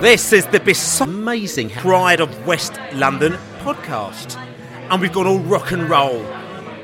This 0.00 0.32
is 0.32 0.46
the 0.46 0.60
bis- 0.60 1.00
amazing 1.02 1.68
Pride 1.68 2.20
of 2.20 2.46
West 2.46 2.72
London 2.94 3.34
podcast. 3.58 4.34
And 4.88 4.98
we've 4.98 5.12
gone 5.12 5.26
all 5.26 5.40
rock 5.40 5.72
and 5.72 5.90
roll. 5.90 6.24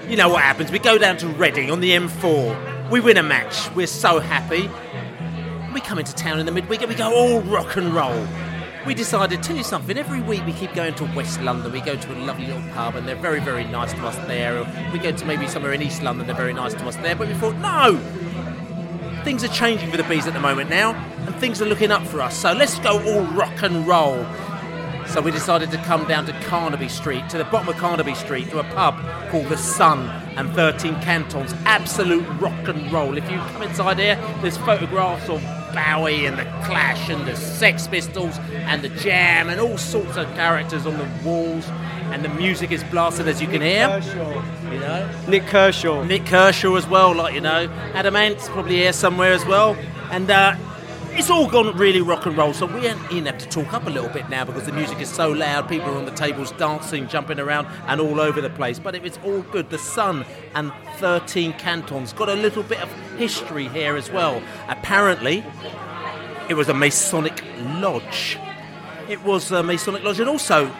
You 0.07 0.17
know 0.19 0.29
what 0.29 0.43
happens? 0.43 0.71
We 0.71 0.79
go 0.79 0.99
down 0.99 1.17
to 1.19 1.29
Reading 1.29 1.71
on 1.71 1.81
the 1.81 1.93
M4. 1.93 2.91
We 2.91 3.01
win 3.01 3.17
a 3.17 3.23
match. 3.23 3.75
We're 3.75 3.87
so 3.87 4.21
happy. 4.21 4.69
We 5.73 5.81
come 5.81 5.99
into 5.99 6.15
town 6.15 6.41
in 6.41 6.45
the 6.45 6.53
midweek 6.53 6.83
and 6.83 6.91
we 6.91 6.95
go 6.95 7.11
all 7.15 7.41
rock 7.41 7.77
and 7.77 7.95
roll. 7.95 8.27
We 8.87 8.93
decided, 8.93 9.43
tell 9.43 9.57
you 9.57 9.65
something, 9.65 9.97
every 9.97 10.21
week 10.21 10.45
we 10.45 10.53
keep 10.53 10.75
going 10.75 10.95
to 10.97 11.05
West 11.17 11.41
London. 11.41 11.73
We 11.73 11.81
go 11.81 11.97
to 11.97 12.13
a 12.13 12.19
lovely 12.21 12.49
little 12.49 12.69
pub 12.75 12.97
and 12.97 13.09
they're 13.09 13.17
very, 13.17 13.41
very 13.41 13.65
nice 13.65 13.95
to 13.95 14.07
us 14.07 14.17
there. 14.27 14.63
We 14.93 14.99
go 14.99 15.11
to 15.11 15.25
maybe 15.25 15.49
somewhere 15.49 15.73
in 15.73 15.81
East 15.81 16.03
London, 16.03 16.27
they're 16.27 16.37
very 16.37 16.53
nice 16.53 16.75
to 16.75 16.87
us 16.87 16.97
there. 16.97 17.17
But 17.17 17.29
we 17.29 17.35
thought, 17.35 17.57
no, 17.57 17.99
things 19.27 19.43
are 19.43 19.49
changing 19.49 19.91
for 19.91 19.97
the 19.97 20.05
bees 20.05 20.29
at 20.29 20.35
the 20.35 20.39
moment 20.39 20.71
now, 20.71 20.95
and 21.27 21.35
things 21.41 21.61
are 21.61 21.65
looking 21.65 21.91
up 21.91 22.07
for 22.07 22.21
us. 22.21 22.39
So 22.39 22.53
let's 22.53 22.79
go 22.79 23.03
all 23.05 23.25
rock 23.33 23.61
and 23.65 23.85
roll. 23.85 24.25
So 25.09 25.21
we 25.21 25.33
decided 25.33 25.73
to 25.73 25.79
come 25.79 26.07
down 26.07 26.27
to 26.27 26.33
Carnaby 26.43 26.89
Street, 26.89 27.29
to 27.31 27.39
the 27.39 27.45
bottom 27.47 27.69
of 27.69 27.75
Carnaby 27.75 28.15
Street, 28.15 28.49
to 28.51 28.61
a 28.61 28.65
pub 28.75 28.95
called 29.31 29.47
The 29.47 29.57
Sun 29.57 30.09
and 30.37 30.49
13 30.53 30.95
Cantons. 31.01 31.55
Absolute 31.65 32.25
rock 32.41 32.69
and 32.69 32.93
roll. 32.93 33.19
If 33.19 33.29
you 33.29 33.39
come 33.39 33.63
inside 33.63 33.99
here, 33.99 34.15
there's 34.43 34.59
photographs 34.59 35.29
of 35.29 35.43
Bowie 35.75 36.27
and 36.27 36.39
the 36.39 36.45
Clash 36.65 37.11
and 37.11 37.27
the 37.27 37.35
Sex 37.35 37.89
Pistols 37.89 38.39
and 38.53 38.81
the 38.81 38.91
Jam 38.91 39.49
and 39.49 39.61
all 39.61 39.77
sorts 39.77 40.17
of 40.17 40.33
characters 40.37 40.87
on 40.87 40.97
the 40.99 41.29
walls. 41.29 41.67
And 42.13 42.25
the 42.25 42.29
music 42.29 42.73
is 42.73 42.83
blasted 42.85 43.29
as 43.29 43.41
you 43.41 43.49
can 43.49 43.61
hear. 43.61 44.01
You 44.71 44.81
know, 44.81 45.11
Nik 45.29 45.47
Kershaw. 45.47 46.03
Nik 46.05 46.27
Kershaw 46.27 46.75
as 46.77 46.87
well, 46.87 47.15
like 47.15 47.35
you 47.35 47.41
know. 47.41 47.69
Adam 47.95 48.17
Ant's 48.17 48.49
probably 48.49 48.77
here 48.77 48.93
somewhere 48.93 49.33
as 49.33 49.45
well. 49.45 49.77
And 50.11 50.31
uh, 50.31 50.57
it's 51.19 51.31
all 51.31 51.49
gone 51.49 51.77
really 51.77 52.03
rock 52.03 52.27
and 52.27 52.37
roll. 52.37 52.53
So 52.53 52.67
we 52.67 52.87
ain't 52.87 53.01
even 53.11 53.27
have 53.27 53.39
to 53.39 53.49
talk 53.49 53.73
up 53.73 53.87
a 53.87 53.91
little 53.91 54.11
bit 54.11 54.29
now 54.29 54.45
because 54.45 54.67
the 54.67 54.73
music 54.73 55.01
is 55.01 55.09
so 55.09 55.31
loud. 55.31 55.69
People 55.69 55.89
are 55.91 55.97
on 55.97 56.05
the 56.05 56.11
tables 56.11 56.53
dancing, 56.53 57.09
jumping 57.09 57.41
around, 57.41 57.67
and 57.87 58.01
all 58.01 58.21
over 58.21 58.41
the 58.41 58.51
place. 58.51 58.79
But 58.79 58.95
it's 58.95 59.19
all 59.25 59.41
good. 59.43 59.71
The 59.71 59.79
Sun 59.79 60.27
and 60.55 60.73
13 60.97 61.55
Cantons 61.55 62.13
got 62.13 62.29
a 62.29 62.35
little 62.35 62.63
bit 62.63 62.81
of 62.81 62.93
history 63.17 63.69
here 63.69 63.97
as 63.97 64.11
well. 64.11 64.43
Apparently, 64.69 65.43
it 66.49 66.55
was 66.55 66.69
a 66.69 66.75
Masonic 66.75 67.43
lodge. 67.81 68.39
It 69.09 69.23
was 69.25 69.51
a 69.53 69.63
Masonic 69.63 70.05
lodge, 70.05 70.21
and 70.21 70.29
also 70.29 70.71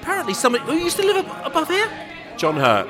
apparently 0.00 0.34
somebody 0.34 0.64
who 0.64 0.74
used 0.74 0.96
to 0.96 1.02
live 1.04 1.24
ab- 1.26 1.46
above 1.46 1.68
here. 1.68 1.88
John 2.36 2.56
Hurt. 2.56 2.88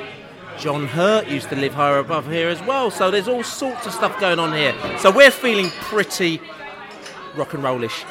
John 0.59 0.87
Hurt 0.87 1.27
used 1.29 1.49
to 1.49 1.57
live 1.57 1.75
higher 1.75 1.99
above 1.99 2.31
here 2.31 2.49
as 2.49 2.63
well. 2.63 2.91
So 2.91 3.11
there's 3.11 3.29
all 3.29 3.43
sorts 3.43 3.87
of 3.87 3.93
stuff 3.93 4.19
going 4.21 4.39
on 4.39 4.53
here. 4.53 4.75
So 4.99 5.11
we're 5.11 5.31
feeling 5.31 5.71
pretty 5.71 6.41
rock 7.35 7.55
and 7.55 7.63
rollish. 7.63 8.05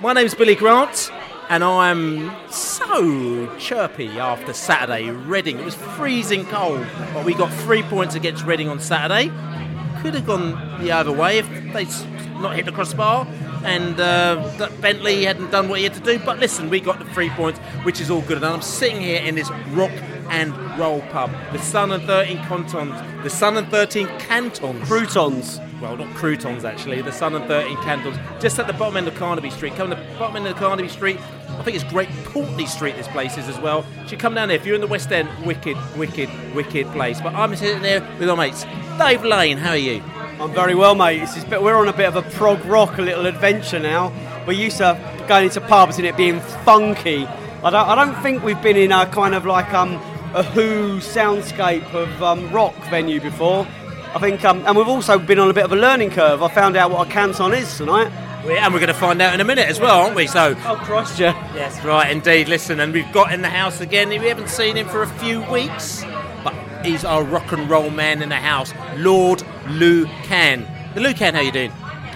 My 0.00 0.12
name's 0.12 0.34
Billy 0.34 0.54
Grant, 0.54 1.10
and 1.48 1.64
I'm 1.64 2.30
so 2.50 3.52
chirpy 3.56 4.08
after 4.18 4.52
Saturday. 4.52 5.10
Reading, 5.10 5.58
it 5.58 5.64
was 5.64 5.74
freezing 5.74 6.44
cold, 6.46 6.86
but 7.14 7.24
we 7.24 7.34
got 7.34 7.52
three 7.62 7.82
points 7.82 8.14
against 8.14 8.44
Reading 8.44 8.68
on 8.68 8.78
Saturday. 8.80 9.32
Could 10.02 10.14
have 10.14 10.26
gone 10.26 10.80
the 10.80 10.92
other 10.92 11.10
way 11.10 11.38
if 11.38 11.48
they'd 11.72 11.88
not 12.40 12.54
hit 12.54 12.66
the 12.66 12.72
crossbar 12.72 13.26
and 13.64 13.98
uh, 14.00 14.70
Bentley 14.80 15.24
hadn't 15.24 15.50
done 15.50 15.68
what 15.68 15.78
he 15.78 15.84
had 15.84 15.94
to 15.94 16.00
do. 16.00 16.18
But 16.18 16.38
listen, 16.38 16.70
we 16.70 16.80
got 16.80 16.98
the 16.98 17.04
three 17.06 17.30
points, 17.30 17.58
which 17.84 18.00
is 18.00 18.10
all 18.10 18.22
good. 18.22 18.38
And 18.38 18.46
I'm 18.46 18.62
sitting 18.62 19.00
here 19.00 19.22
in 19.22 19.34
this 19.34 19.50
rock 19.70 19.92
and 20.30 20.54
roll 20.78 21.00
pub, 21.10 21.30
the 21.52 21.58
Sun 21.58 21.92
and 21.92 22.04
13 22.04 22.38
Cantons, 22.44 23.22
the 23.22 23.30
Sun 23.30 23.56
and 23.56 23.68
13 23.68 24.06
Cantons. 24.18 24.86
Croutons. 24.86 25.60
Well, 25.80 25.96
not 25.96 26.12
croutons 26.16 26.64
actually, 26.64 27.00
the 27.02 27.12
Sun 27.12 27.34
and 27.34 27.46
13 27.46 27.76
Cantons, 27.82 28.16
just 28.40 28.58
at 28.58 28.66
the 28.66 28.72
bottom 28.72 28.96
end 28.96 29.08
of 29.08 29.14
Carnaby 29.14 29.50
Street. 29.50 29.74
Come 29.74 29.90
to 29.90 29.96
the 29.96 30.18
bottom 30.18 30.36
end 30.36 30.46
of 30.46 30.56
Carnaby 30.56 30.88
Street. 30.88 31.18
I 31.48 31.62
think 31.62 31.76
it's 31.76 31.84
Great 31.84 32.08
Pulteney 32.24 32.66
Street, 32.66 32.96
this 32.96 33.08
place 33.08 33.38
is 33.38 33.48
as 33.48 33.58
well. 33.60 33.86
You 34.02 34.08
should 34.08 34.18
come 34.18 34.34
down 34.34 34.48
there. 34.48 34.56
If 34.56 34.66
you're 34.66 34.74
in 34.74 34.80
the 34.80 34.86
West 34.86 35.12
End, 35.12 35.28
wicked, 35.46 35.76
wicked, 35.96 36.28
wicked 36.54 36.86
place. 36.88 37.20
But 37.20 37.34
I'm 37.34 37.54
sitting 37.54 37.82
there 37.82 38.00
with 38.18 38.28
my 38.28 38.34
mates. 38.34 38.64
Dave 38.98 39.24
Lane, 39.24 39.56
how 39.56 39.70
are 39.70 39.76
you? 39.76 40.02
I'm 40.40 40.52
very 40.52 40.74
well, 40.74 40.94
mate. 40.94 41.20
It's 41.22 41.34
just, 41.34 41.48
we're 41.48 41.74
on 41.76 41.88
a 41.88 41.92
bit 41.92 42.06
of 42.06 42.16
a 42.16 42.22
prog 42.30 42.64
rock, 42.64 42.98
a 42.98 43.02
little 43.02 43.26
adventure 43.26 43.78
now. 43.80 44.12
We're 44.46 44.52
used 44.52 44.78
to 44.78 44.96
going 45.26 45.44
into 45.46 45.60
pubs 45.60 45.98
and 45.98 46.06
it 46.06 46.16
being 46.16 46.40
funky. 46.64 47.26
I 47.26 47.70
don't, 47.70 47.74
I 47.88 47.94
don't 47.96 48.22
think 48.22 48.42
we've 48.44 48.60
been 48.62 48.76
in 48.76 48.92
a 48.92 49.06
kind 49.06 49.34
of 49.34 49.44
like 49.46 49.72
um, 49.74 49.94
a 50.34 50.42
Who 50.44 50.98
soundscape 50.98 51.92
of 51.92 52.22
um, 52.22 52.52
rock 52.52 52.74
venue 52.88 53.20
before. 53.20 53.66
I 54.14 54.18
think, 54.20 54.44
um, 54.44 54.64
and 54.64 54.76
we've 54.76 54.88
also 54.88 55.18
been 55.18 55.38
on 55.40 55.50
a 55.50 55.52
bit 55.52 55.64
of 55.64 55.72
a 55.72 55.76
learning 55.76 56.10
curve. 56.10 56.42
I 56.42 56.48
found 56.48 56.76
out 56.76 56.90
what 56.92 57.08
a 57.08 57.10
canton 57.10 57.52
is 57.52 57.76
tonight. 57.76 58.10
We- 58.46 58.56
And 58.56 58.72
we're 58.72 58.80
going 58.80 58.86
to 58.88 58.94
find 58.94 59.20
out 59.20 59.34
in 59.34 59.40
a 59.40 59.44
minute 59.44 59.66
as 59.68 59.80
well, 59.80 59.98
aren't 60.02 60.14
we? 60.14 60.28
So, 60.28 60.54
Oh, 60.64 60.76
Christ, 60.76 61.18
yeah. 61.18 61.34
yes, 61.54 61.84
right, 61.84 62.10
indeed. 62.10 62.48
Listen, 62.48 62.78
and 62.80 62.92
we've 62.94 63.10
got 63.12 63.32
in 63.32 63.42
the 63.42 63.50
house 63.50 63.80
again. 63.80 64.08
We 64.08 64.16
haven't 64.28 64.48
seen 64.48 64.76
him 64.76 64.86
for 64.88 65.02
a 65.02 65.06
few 65.08 65.42
weeks, 65.50 66.04
he's 66.88 67.04
our 67.04 67.22
rock 67.22 67.52
and 67.52 67.68
roll 67.68 67.90
man 67.90 68.22
in 68.22 68.28
the 68.30 68.36
house, 68.36 68.72
Lord 68.96 69.42
Lou 69.68 70.06
Can. 70.24 70.66
The 70.94 71.00
Lou 71.00 71.12
Can, 71.12 71.34
how 71.34 71.40
you 71.40 71.52
doing? 71.52 71.72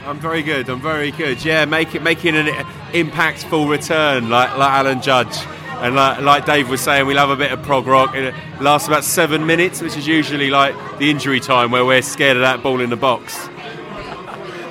I'm 0.06 0.18
very 0.18 0.42
good. 0.42 0.68
I'm 0.68 0.80
very 0.80 1.10
good. 1.10 1.44
Yeah, 1.44 1.64
make 1.64 1.94
it 1.94 2.02
making 2.02 2.34
an 2.34 2.46
impactful 2.92 3.68
return, 3.68 4.30
like 4.30 4.56
like 4.56 4.70
Alan 4.70 5.00
Judge, 5.00 5.36
and 5.82 5.94
like, 5.94 6.20
like 6.20 6.46
Dave 6.46 6.68
was 6.68 6.80
saying, 6.80 7.06
we 7.06 7.14
love 7.14 7.30
a 7.30 7.36
bit 7.36 7.52
of 7.52 7.62
prog 7.62 7.86
rock. 7.86 8.14
It 8.14 8.34
lasts 8.60 8.88
about 8.88 9.04
seven 9.04 9.46
minutes, 9.46 9.80
which 9.80 9.96
is 9.96 10.06
usually 10.06 10.50
like 10.50 10.74
the 10.98 11.10
injury 11.10 11.38
time 11.38 11.70
where 11.70 11.84
we're 11.84 12.02
scared 12.02 12.36
of 12.36 12.42
that 12.42 12.62
ball 12.62 12.80
in 12.80 12.90
the 12.90 12.96
box. 12.96 13.48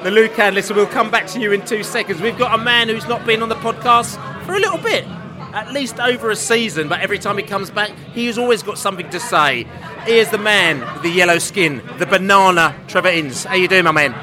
The 0.03 0.11
Lou 0.11 0.27
Can. 0.29 0.55
Listen, 0.55 0.75
we'll 0.75 0.87
come 0.87 1.11
back 1.11 1.27
to 1.27 1.39
you 1.39 1.51
in 1.51 1.63
two 1.63 1.83
seconds. 1.83 2.21
We've 2.21 2.37
got 2.37 2.59
a 2.59 2.61
man 2.61 2.89
who's 2.89 3.07
not 3.07 3.25
been 3.25 3.41
on 3.41 3.49
the 3.49 3.55
podcast 3.55 4.17
for 4.45 4.55
a 4.55 4.59
little 4.59 4.79
bit. 4.79 5.05
At 5.53 5.73
least 5.73 5.99
over 5.99 6.31
a 6.31 6.35
season, 6.35 6.87
but 6.87 7.01
every 7.01 7.19
time 7.19 7.37
he 7.37 7.43
comes 7.43 7.69
back, 7.69 7.91
he's 8.13 8.37
always 8.37 8.63
got 8.63 8.77
something 8.77 9.09
to 9.09 9.19
say. 9.19 9.65
Here's 10.05 10.29
the 10.29 10.37
man 10.37 10.79
with 10.93 11.03
the 11.03 11.09
yellow 11.09 11.39
skin, 11.39 11.81
the 11.97 12.05
banana 12.05 12.75
Trevor 12.87 13.09
Inns. 13.09 13.43
How 13.43 13.55
you 13.55 13.67
doing, 13.67 13.83
my 13.83 13.91
man? 13.91 14.13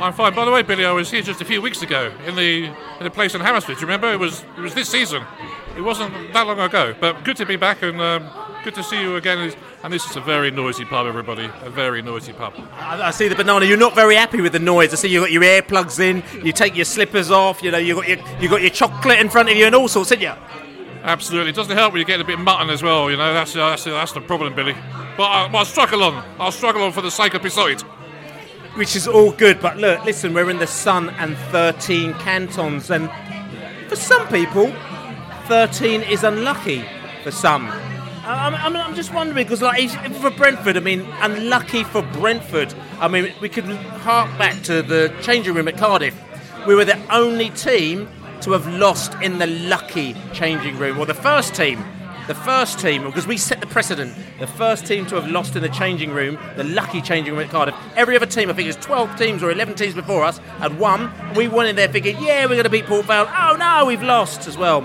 I'm 0.00 0.14
fine. 0.14 0.34
By 0.34 0.44
the 0.46 0.50
way, 0.50 0.62
Billy, 0.62 0.84
I 0.86 0.92
was 0.92 1.10
here 1.10 1.20
just 1.20 1.40
a 1.40 1.44
few 1.44 1.60
weeks 1.60 1.82
ago 1.82 2.12
in 2.26 2.34
the 2.34 2.64
in 2.66 3.04
the 3.04 3.10
place 3.10 3.34
in 3.34 3.40
Hammersmith. 3.42 3.78
Do 3.78 3.82
you 3.82 3.86
remember? 3.86 4.10
It 4.10 4.18
was 4.18 4.44
it 4.56 4.60
was 4.60 4.72
this 4.74 4.88
season. 4.88 5.24
It 5.76 5.82
wasn't 5.82 6.32
that 6.32 6.46
long 6.46 6.58
ago. 6.58 6.94
But 6.98 7.24
good 7.24 7.36
to 7.36 7.46
be 7.46 7.56
back 7.56 7.82
and 7.82 8.00
um, 8.00 8.30
good 8.64 8.74
to 8.74 8.82
see 8.82 9.00
you 9.00 9.16
again. 9.16 9.52
And 9.82 9.92
this 9.92 10.08
is 10.08 10.16
a 10.16 10.20
very 10.20 10.50
noisy 10.50 10.84
pub, 10.84 11.06
everybody. 11.06 11.50
A 11.62 11.70
very 11.70 12.02
noisy 12.02 12.32
pub. 12.32 12.54
I, 12.72 13.08
I 13.08 13.10
see 13.10 13.28
the 13.28 13.34
banana. 13.34 13.64
You're 13.64 13.76
not 13.78 13.94
very 13.94 14.14
happy 14.14 14.40
with 14.40 14.52
the 14.52 14.58
noise. 14.58 14.92
I 14.92 14.96
see 14.96 15.08
you 15.08 15.20
got 15.20 15.32
your 15.32 15.42
earplugs 15.42 15.98
in. 15.98 16.22
You 16.44 16.52
take 16.52 16.76
your 16.76 16.84
slippers 16.84 17.30
off. 17.30 17.62
You 17.62 17.70
know, 17.70 17.78
you 17.78 17.94
got 17.94 18.08
your 18.08 18.18
you 18.40 18.48
got 18.48 18.60
your 18.60 18.70
chocolate 18.70 19.18
in 19.18 19.28
front 19.28 19.48
of 19.50 19.56
you 19.56 19.66
and 19.66 19.74
all 19.74 19.88
sorts, 19.88 20.10
didn't 20.10 20.22
you? 20.22 20.32
Absolutely. 21.02 21.50
It 21.50 21.56
doesn't 21.56 21.76
help 21.76 21.92
when 21.92 22.00
you 22.00 22.06
get 22.06 22.20
a 22.20 22.24
bit 22.24 22.38
mutton 22.38 22.68
as 22.70 22.82
well. 22.82 23.10
You 23.10 23.16
know, 23.16 23.32
that's 23.32 23.54
that's, 23.54 23.84
that's 23.84 24.12
the 24.12 24.20
problem, 24.20 24.54
Billy. 24.54 24.74
But 25.16 25.24
uh, 25.24 25.48
I, 25.48 25.50
I'll 25.52 25.64
struggle 25.64 26.02
on. 26.02 26.24
I'll 26.38 26.52
struggle 26.52 26.82
on 26.82 26.92
for 26.92 27.00
the 27.02 27.10
sake 27.10 27.34
of 27.34 27.42
Beside. 27.42 27.80
which 28.74 28.94
is 28.96 29.08
all 29.08 29.32
good. 29.32 29.60
But 29.60 29.78
look, 29.78 30.04
listen, 30.04 30.34
we're 30.34 30.50
in 30.50 30.58
the 30.58 30.66
Sun 30.66 31.10
and 31.10 31.36
13 31.50 32.14
cantons, 32.14 32.90
and 32.90 33.10
for 33.88 33.96
some 33.96 34.28
people, 34.28 34.72
13 35.46 36.02
is 36.02 36.24
unlucky. 36.24 36.84
For 37.24 37.30
some, 37.30 37.66
I'm, 38.22 38.54
I'm, 38.54 38.76
I'm 38.76 38.94
just 38.94 39.12
wondering 39.12 39.44
because, 39.46 39.62
like, 39.62 39.90
for 40.14 40.30
Brentford, 40.30 40.76
I 40.76 40.80
mean, 40.80 41.00
unlucky 41.20 41.84
for 41.84 42.02
Brentford. 42.02 42.74
I 42.98 43.08
mean, 43.08 43.32
we 43.40 43.48
could 43.48 43.64
hark 43.64 44.36
back 44.38 44.62
to 44.64 44.82
the 44.82 45.14
changing 45.22 45.54
room 45.54 45.68
at 45.68 45.76
Cardiff. 45.76 46.18
We 46.66 46.74
were 46.74 46.84
the 46.84 47.00
only 47.12 47.50
team 47.50 48.08
to 48.42 48.52
have 48.52 48.66
lost 48.66 49.14
in 49.22 49.38
the 49.38 49.46
lucky 49.46 50.14
changing 50.32 50.78
room, 50.78 50.98
or 50.98 51.06
the 51.06 51.14
first 51.14 51.54
team 51.54 51.82
the 52.30 52.34
first 52.36 52.78
team, 52.78 53.02
because 53.02 53.26
we 53.26 53.36
set 53.36 53.60
the 53.60 53.66
precedent, 53.66 54.14
the 54.38 54.46
first 54.46 54.86
team 54.86 55.04
to 55.04 55.16
have 55.16 55.28
lost 55.28 55.56
in 55.56 55.62
the 55.62 55.68
changing 55.68 56.12
room, 56.12 56.38
the 56.54 56.62
lucky 56.62 57.02
changing 57.02 57.34
room 57.34 57.42
at 57.42 57.50
Cardiff. 57.50 57.74
Every 57.96 58.14
other 58.14 58.24
team, 58.24 58.48
I 58.48 58.52
think 58.52 58.66
it 58.66 58.76
was 58.76 58.86
12 58.86 59.16
teams 59.16 59.42
or 59.42 59.50
11 59.50 59.74
teams 59.74 59.94
before 59.94 60.22
us, 60.22 60.38
had 60.58 60.78
won. 60.78 61.12
We 61.34 61.48
went 61.48 61.70
in 61.70 61.74
there 61.74 61.88
thinking, 61.88 62.16
yeah, 62.22 62.44
we're 62.44 62.50
going 62.50 62.62
to 62.62 62.70
beat 62.70 62.86
Port 62.86 63.04
Vale. 63.06 63.28
Oh 63.36 63.56
no, 63.58 63.84
we've 63.84 64.04
lost 64.04 64.46
as 64.46 64.56
well. 64.56 64.82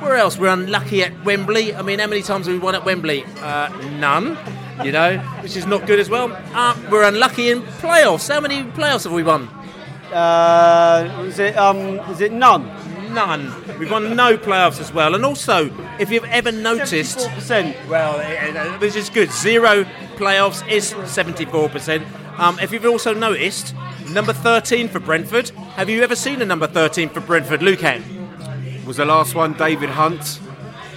Where 0.00 0.16
else? 0.16 0.38
We're 0.38 0.52
unlucky 0.52 1.02
at 1.02 1.24
Wembley. 1.24 1.74
I 1.74 1.82
mean, 1.82 1.98
how 1.98 2.06
many 2.06 2.22
times 2.22 2.46
have 2.46 2.54
we 2.54 2.58
won 2.58 2.74
at 2.74 2.84
Wembley? 2.84 3.24
Uh, 3.40 3.68
none, 3.98 4.36
you 4.84 4.92
know, 4.92 5.18
which 5.40 5.56
is 5.56 5.66
not 5.66 5.86
good 5.86 5.98
as 5.98 6.10
well. 6.10 6.32
Uh, 6.52 6.76
we're 6.90 7.04
unlucky 7.04 7.50
in 7.50 7.62
playoffs. 7.62 8.32
How 8.32 8.40
many 8.40 8.62
playoffs 8.72 9.04
have 9.04 9.12
we 9.12 9.22
won? 9.22 9.48
Uh, 10.12 11.24
is 11.26 11.38
it 11.38 11.56
um, 11.56 11.98
is 12.10 12.20
it 12.20 12.32
none? 12.32 12.66
None. 13.12 13.78
We've 13.78 13.90
won 13.90 14.16
no 14.16 14.36
playoffs 14.36 14.80
as 14.80 14.92
well. 14.92 15.14
And 15.14 15.24
also, 15.24 15.70
if 15.98 16.10
you've 16.10 16.24
ever 16.24 16.50
noticed, 16.50 17.28
percent. 17.30 17.76
well, 17.88 18.18
eh, 18.20 18.78
eh, 18.80 18.84
is 18.84 19.08
good, 19.08 19.30
zero 19.30 19.84
playoffs 20.16 20.66
is 20.68 20.92
74%. 20.92 22.04
Um, 22.38 22.58
if 22.60 22.72
you've 22.72 22.86
also 22.86 23.14
noticed, 23.14 23.74
number 24.10 24.32
13 24.32 24.88
for 24.88 24.98
Brentford. 25.00 25.50
Have 25.76 25.88
you 25.88 26.02
ever 26.02 26.16
seen 26.16 26.42
a 26.42 26.44
number 26.44 26.66
13 26.66 27.08
for 27.08 27.20
Brentford, 27.20 27.62
Lucan? 27.62 28.23
Was 28.86 28.98
the 28.98 29.04
last 29.06 29.34
one 29.34 29.54
David 29.54 29.88
Hunt? 29.88 30.40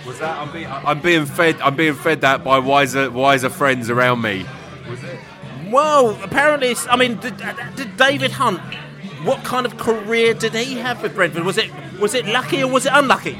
Was 0.06 0.20
that? 0.20 0.38
I'm 0.38 0.52
being, 0.52 0.68
I'm 0.68 1.02
being 1.02 1.26
fed. 1.26 1.60
I'm 1.62 1.76
being 1.76 1.94
fed 1.94 2.22
that 2.22 2.44
by 2.44 2.60
wiser, 2.60 3.10
wiser 3.10 3.50
friends 3.50 3.90
around 3.90 4.22
me. 4.22 4.46
Was 4.90 5.04
it? 5.04 5.20
Well, 5.70 6.22
apparently, 6.24 6.70
it's, 6.70 6.88
I 6.88 6.96
mean, 6.96 7.18
did, 7.18 7.38
did 7.76 7.98
David 7.98 8.32
Hunt? 8.32 8.62
What 9.24 9.44
kind 9.44 9.66
of 9.66 9.78
career 9.78 10.34
did 10.34 10.54
he 10.54 10.76
have 10.76 11.02
with 11.02 11.16
Brentford? 11.16 11.44
Was 11.44 11.58
it 11.58 11.72
was 12.00 12.14
it 12.14 12.26
lucky 12.26 12.62
or 12.62 12.72
was 12.72 12.86
it 12.86 12.92
unlucky? 12.94 13.38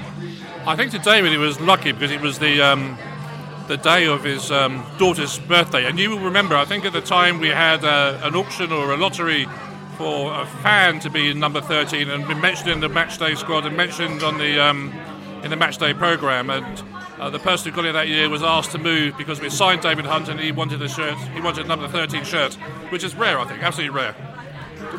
I 0.66 0.76
think 0.76 0.92
to 0.92 1.00
David 1.00 1.32
he 1.32 1.38
was 1.38 1.60
lucky 1.62 1.92
because 1.92 2.12
it 2.12 2.20
was 2.20 2.40
the 2.40 2.62
um, 2.62 2.98
the 3.68 3.78
day 3.78 4.08
of 4.08 4.24
his 4.24 4.52
um, 4.52 4.86
daughter's 4.98 5.40
birthday, 5.40 5.86
and 5.86 6.00
you 6.00 6.10
will 6.10 6.20
remember. 6.20 6.56
I 6.56 6.66
think 6.66 6.86
at 6.86 6.94
the 6.94 7.02
time 7.02 7.40
we 7.40 7.50
had 7.50 7.86
uh, 7.86 8.20
an 8.24 8.36
auction 8.36 8.72
or 8.72 8.94
a 8.94 8.98
lottery 8.98 9.48
for 9.98 10.32
a 10.32 10.46
fan 10.62 11.00
to 11.00 11.10
be 11.10 11.34
number 11.34 11.60
13 11.60 12.10
and 12.10 12.28
been 12.28 12.40
mentioned 12.40 12.70
in 12.70 12.80
the 12.80 12.88
matchday 12.88 13.36
squad 13.36 13.66
and 13.66 13.76
mentioned 13.76 14.22
on 14.22 14.38
the 14.38 14.64
um, 14.64 14.94
in 15.44 15.50
the 15.50 15.56
matchday 15.56 15.98
program. 15.98 16.52
And 16.52 16.84
uh, 17.20 17.32
the 17.32 17.40
person 17.40 17.72
who 17.72 17.76
got 17.76 17.86
it 17.86 17.94
that 17.94 18.08
year 18.08 18.30
was 18.30 18.44
asked 18.44 18.72
to 18.72 18.78
move 18.78 19.18
because 19.18 19.42
we 19.42 19.50
signed 19.50 19.82
David 19.82 20.06
Hunt 20.06 20.30
and 20.30 20.40
he 20.40 20.52
wanted 20.52 20.82
a 20.84 20.88
shirt. 20.88 21.18
He 21.34 21.42
wanted 21.42 21.66
a 21.66 21.68
number 21.68 21.88
13 21.88 22.24
shirt, 22.24 22.54
which 22.90 23.04
is 23.04 23.16
rare, 23.16 23.40
I 23.40 23.46
think, 23.46 23.64
absolutely 23.64 23.96
rare. 23.98 24.14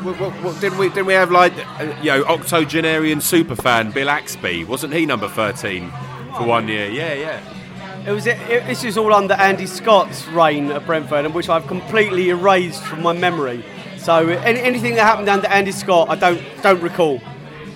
What, 0.03 0.19
what, 0.19 0.33
what, 0.43 0.59
didn't 0.59 0.77
we? 0.77 0.89
Didn't 0.89 1.05
we 1.05 1.13
have 1.13 1.31
like 1.31 1.53
uh, 1.79 1.95
you 2.01 2.11
know 2.11 2.23
octogenarian 2.25 3.19
superfan 3.19 3.93
Bill 3.93 4.07
Axbey? 4.07 4.67
Wasn't 4.67 4.93
he 4.93 5.05
number 5.05 5.29
thirteen 5.29 5.89
for 6.35 6.43
one 6.43 6.67
year? 6.67 6.89
Yeah, 6.89 7.13
yeah. 7.13 8.05
It 8.05 8.11
was. 8.11 8.27
It, 8.27 8.37
this 8.67 8.83
is 8.83 8.97
all 8.97 9.13
under 9.13 9.35
Andy 9.35 9.65
Scott's 9.65 10.27
reign 10.27 10.71
at 10.71 10.85
Brentford, 10.85 11.25
and 11.25 11.33
which 11.33 11.47
I've 11.47 11.67
completely 11.67 12.29
erased 12.29 12.83
from 12.83 13.01
my 13.01 13.13
memory. 13.13 13.63
So 13.99 14.27
any, 14.29 14.59
anything 14.59 14.95
that 14.95 15.03
happened 15.03 15.29
under 15.29 15.47
Andy 15.47 15.71
Scott, 15.71 16.09
I 16.09 16.15
don't 16.15 16.41
don't 16.63 16.81
recall. 16.81 17.21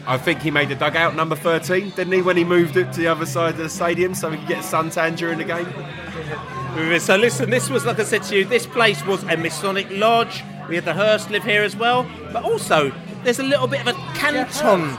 I 0.05 0.17
think 0.17 0.41
he 0.41 0.51
made 0.51 0.69
the 0.69 0.75
dugout 0.75 1.15
number 1.15 1.35
13, 1.35 1.91
didn't 1.91 2.11
he, 2.11 2.21
when 2.21 2.35
he 2.35 2.43
moved 2.43 2.75
it 2.75 2.91
to 2.91 2.99
the 2.99 3.07
other 3.07 3.25
side 3.25 3.51
of 3.51 3.57
the 3.57 3.69
stadium 3.69 4.13
so 4.13 4.29
he 4.29 4.37
could 4.37 4.47
get 4.49 4.59
a 4.59 4.67
suntan 4.67 5.15
during 5.15 5.37
the 5.37 5.45
game? 5.45 6.99
So 6.99 7.15
listen, 7.15 7.49
this 7.49 7.69
was 7.69 7.85
like 7.85 7.99
I 7.99 8.03
said 8.03 8.23
to 8.23 8.35
you. 8.35 8.45
This 8.45 8.65
place 8.65 9.05
was 9.05 9.23
a 9.23 9.37
Masonic 9.37 9.87
lodge. 9.91 10.43
We 10.67 10.75
had 10.75 10.85
the 10.85 10.93
Hurst 10.93 11.29
live 11.29 11.43
here 11.43 11.63
as 11.63 11.75
well, 11.75 12.09
but 12.31 12.43
also 12.43 12.91
there's 13.23 13.39
a 13.39 13.43
little 13.43 13.67
bit 13.67 13.81
of 13.81 13.87
a 13.87 13.93
canton. 14.15 14.97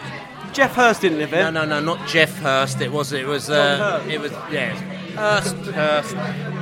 Geoff 0.53 0.77
Hurst 0.77 1.01
didn't 1.01 1.19
live 1.19 1.31
here. 1.31 1.51
No, 1.51 1.65
no, 1.65 1.81
no, 1.81 1.95
not 1.95 2.07
Geoff 2.07 2.39
Hurst. 2.39 2.81
It 2.81 2.93
was, 2.93 3.13
it 3.13 3.27
was, 3.27 3.51
uh, 3.51 4.05
it 4.09 4.21
was, 4.21 4.31
yeah, 4.53 4.73
Hurst, 5.17 5.57
Hurst. 5.57 6.15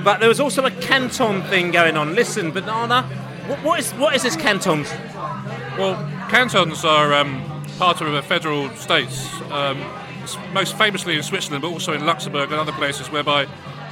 But 0.02 0.18
there 0.18 0.30
was 0.30 0.40
also 0.40 0.64
a 0.64 0.70
canton 0.70 1.42
thing 1.42 1.70
going 1.70 1.96
on. 1.98 2.14
Listen, 2.14 2.50
Banana, 2.50 3.06
what, 3.46 3.58
what 3.64 3.80
is 3.80 3.90
what 3.92 4.14
is 4.14 4.22
this 4.22 4.36
cantons? 4.36 4.90
Well, 5.78 5.96
cantons 6.28 6.84
are 6.84 7.12
um, 7.14 7.42
part 7.78 8.00
of 8.00 8.12
the 8.12 8.22
federal 8.22 8.68
states, 8.70 9.28
um, 9.50 9.82
most 10.52 10.76
famously 10.76 11.16
in 11.16 11.22
Switzerland, 11.22 11.62
but 11.62 11.68
also 11.68 11.92
in 11.92 12.06
Luxembourg 12.06 12.50
and 12.50 12.60
other 12.60 12.72
places, 12.72 13.10
whereby 13.10 13.48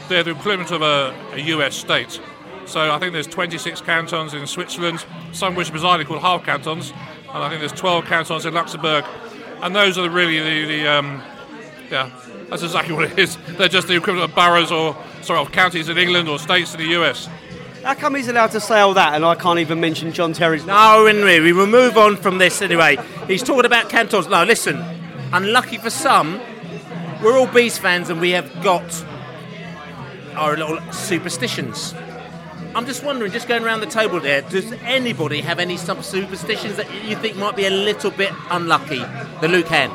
they're 0.08 0.22
the 0.22 0.32
equivalent 0.32 0.70
of 0.70 0.82
a, 0.82 1.14
a 1.32 1.40
US 1.56 1.74
state. 1.74 2.20
So 2.66 2.92
I 2.92 2.98
think 2.98 3.12
there's 3.12 3.26
26 3.26 3.80
cantons 3.80 4.34
in 4.34 4.46
Switzerland, 4.46 5.04
some 5.32 5.54
which 5.54 5.70
are 5.70 5.72
bizarrely 5.72 6.06
called 6.06 6.20
half 6.20 6.44
cantons, 6.44 6.92
and 7.28 7.38
I 7.38 7.48
think 7.48 7.60
there's 7.60 7.72
12 7.72 8.04
cantons 8.04 8.46
in 8.46 8.54
Luxembourg, 8.54 9.04
and 9.62 9.74
those 9.74 9.98
are 9.98 10.08
really 10.08 10.38
the, 10.38 10.66
the 10.66 10.88
um, 10.88 11.22
yeah, 11.90 12.10
that's 12.48 12.62
exactly 12.62 12.94
what 12.96 13.10
it 13.10 13.18
is. 13.18 13.36
They're 13.56 13.68
just 13.68 13.88
the 13.88 13.96
equivalent 13.96 14.30
of 14.30 14.36
boroughs 14.36 14.70
or 14.70 14.96
sorry, 15.22 15.40
of 15.40 15.50
counties 15.52 15.88
in 15.88 15.98
England 15.98 16.28
or 16.28 16.38
states 16.38 16.74
in 16.74 16.80
the 16.80 16.88
US. 17.00 17.28
How 17.82 17.94
come 17.94 18.14
he's 18.14 18.28
allowed 18.28 18.50
to 18.50 18.60
say 18.60 18.78
all 18.80 18.92
that, 18.94 19.14
and 19.14 19.24
I 19.24 19.34
can't 19.34 19.58
even 19.58 19.80
mention 19.80 20.12
John 20.12 20.34
Terry's? 20.34 20.66
No, 20.66 21.06
anyway, 21.06 21.40
we 21.40 21.54
will 21.54 21.66
move 21.66 21.96
on 21.96 22.16
from 22.16 22.36
this 22.36 22.60
anyway. 22.60 22.98
He's 23.26 23.42
talking 23.42 23.64
about 23.64 23.88
cantons. 23.88 24.28
No, 24.28 24.44
listen, 24.44 24.76
unlucky 25.32 25.78
for 25.78 25.88
some, 25.88 26.38
we're 27.22 27.38
all 27.38 27.46
Bees 27.46 27.78
fans 27.78 28.10
and 28.10 28.20
we 28.20 28.30
have 28.30 28.62
got 28.62 29.04
our 30.36 30.58
little 30.58 30.80
superstitions. 30.92 31.94
I'm 32.74 32.84
just 32.84 33.02
wondering, 33.02 33.32
just 33.32 33.48
going 33.48 33.64
around 33.64 33.80
the 33.80 33.86
table 33.86 34.20
there, 34.20 34.42
does 34.42 34.72
anybody 34.82 35.40
have 35.40 35.58
any 35.58 35.78
superstitions 35.78 36.76
that 36.76 37.04
you 37.04 37.16
think 37.16 37.36
might 37.36 37.56
be 37.56 37.64
a 37.64 37.70
little 37.70 38.10
bit 38.10 38.32
unlucky? 38.50 39.02
The 39.40 39.48
Lou 39.48 39.62
Can. 39.62 39.90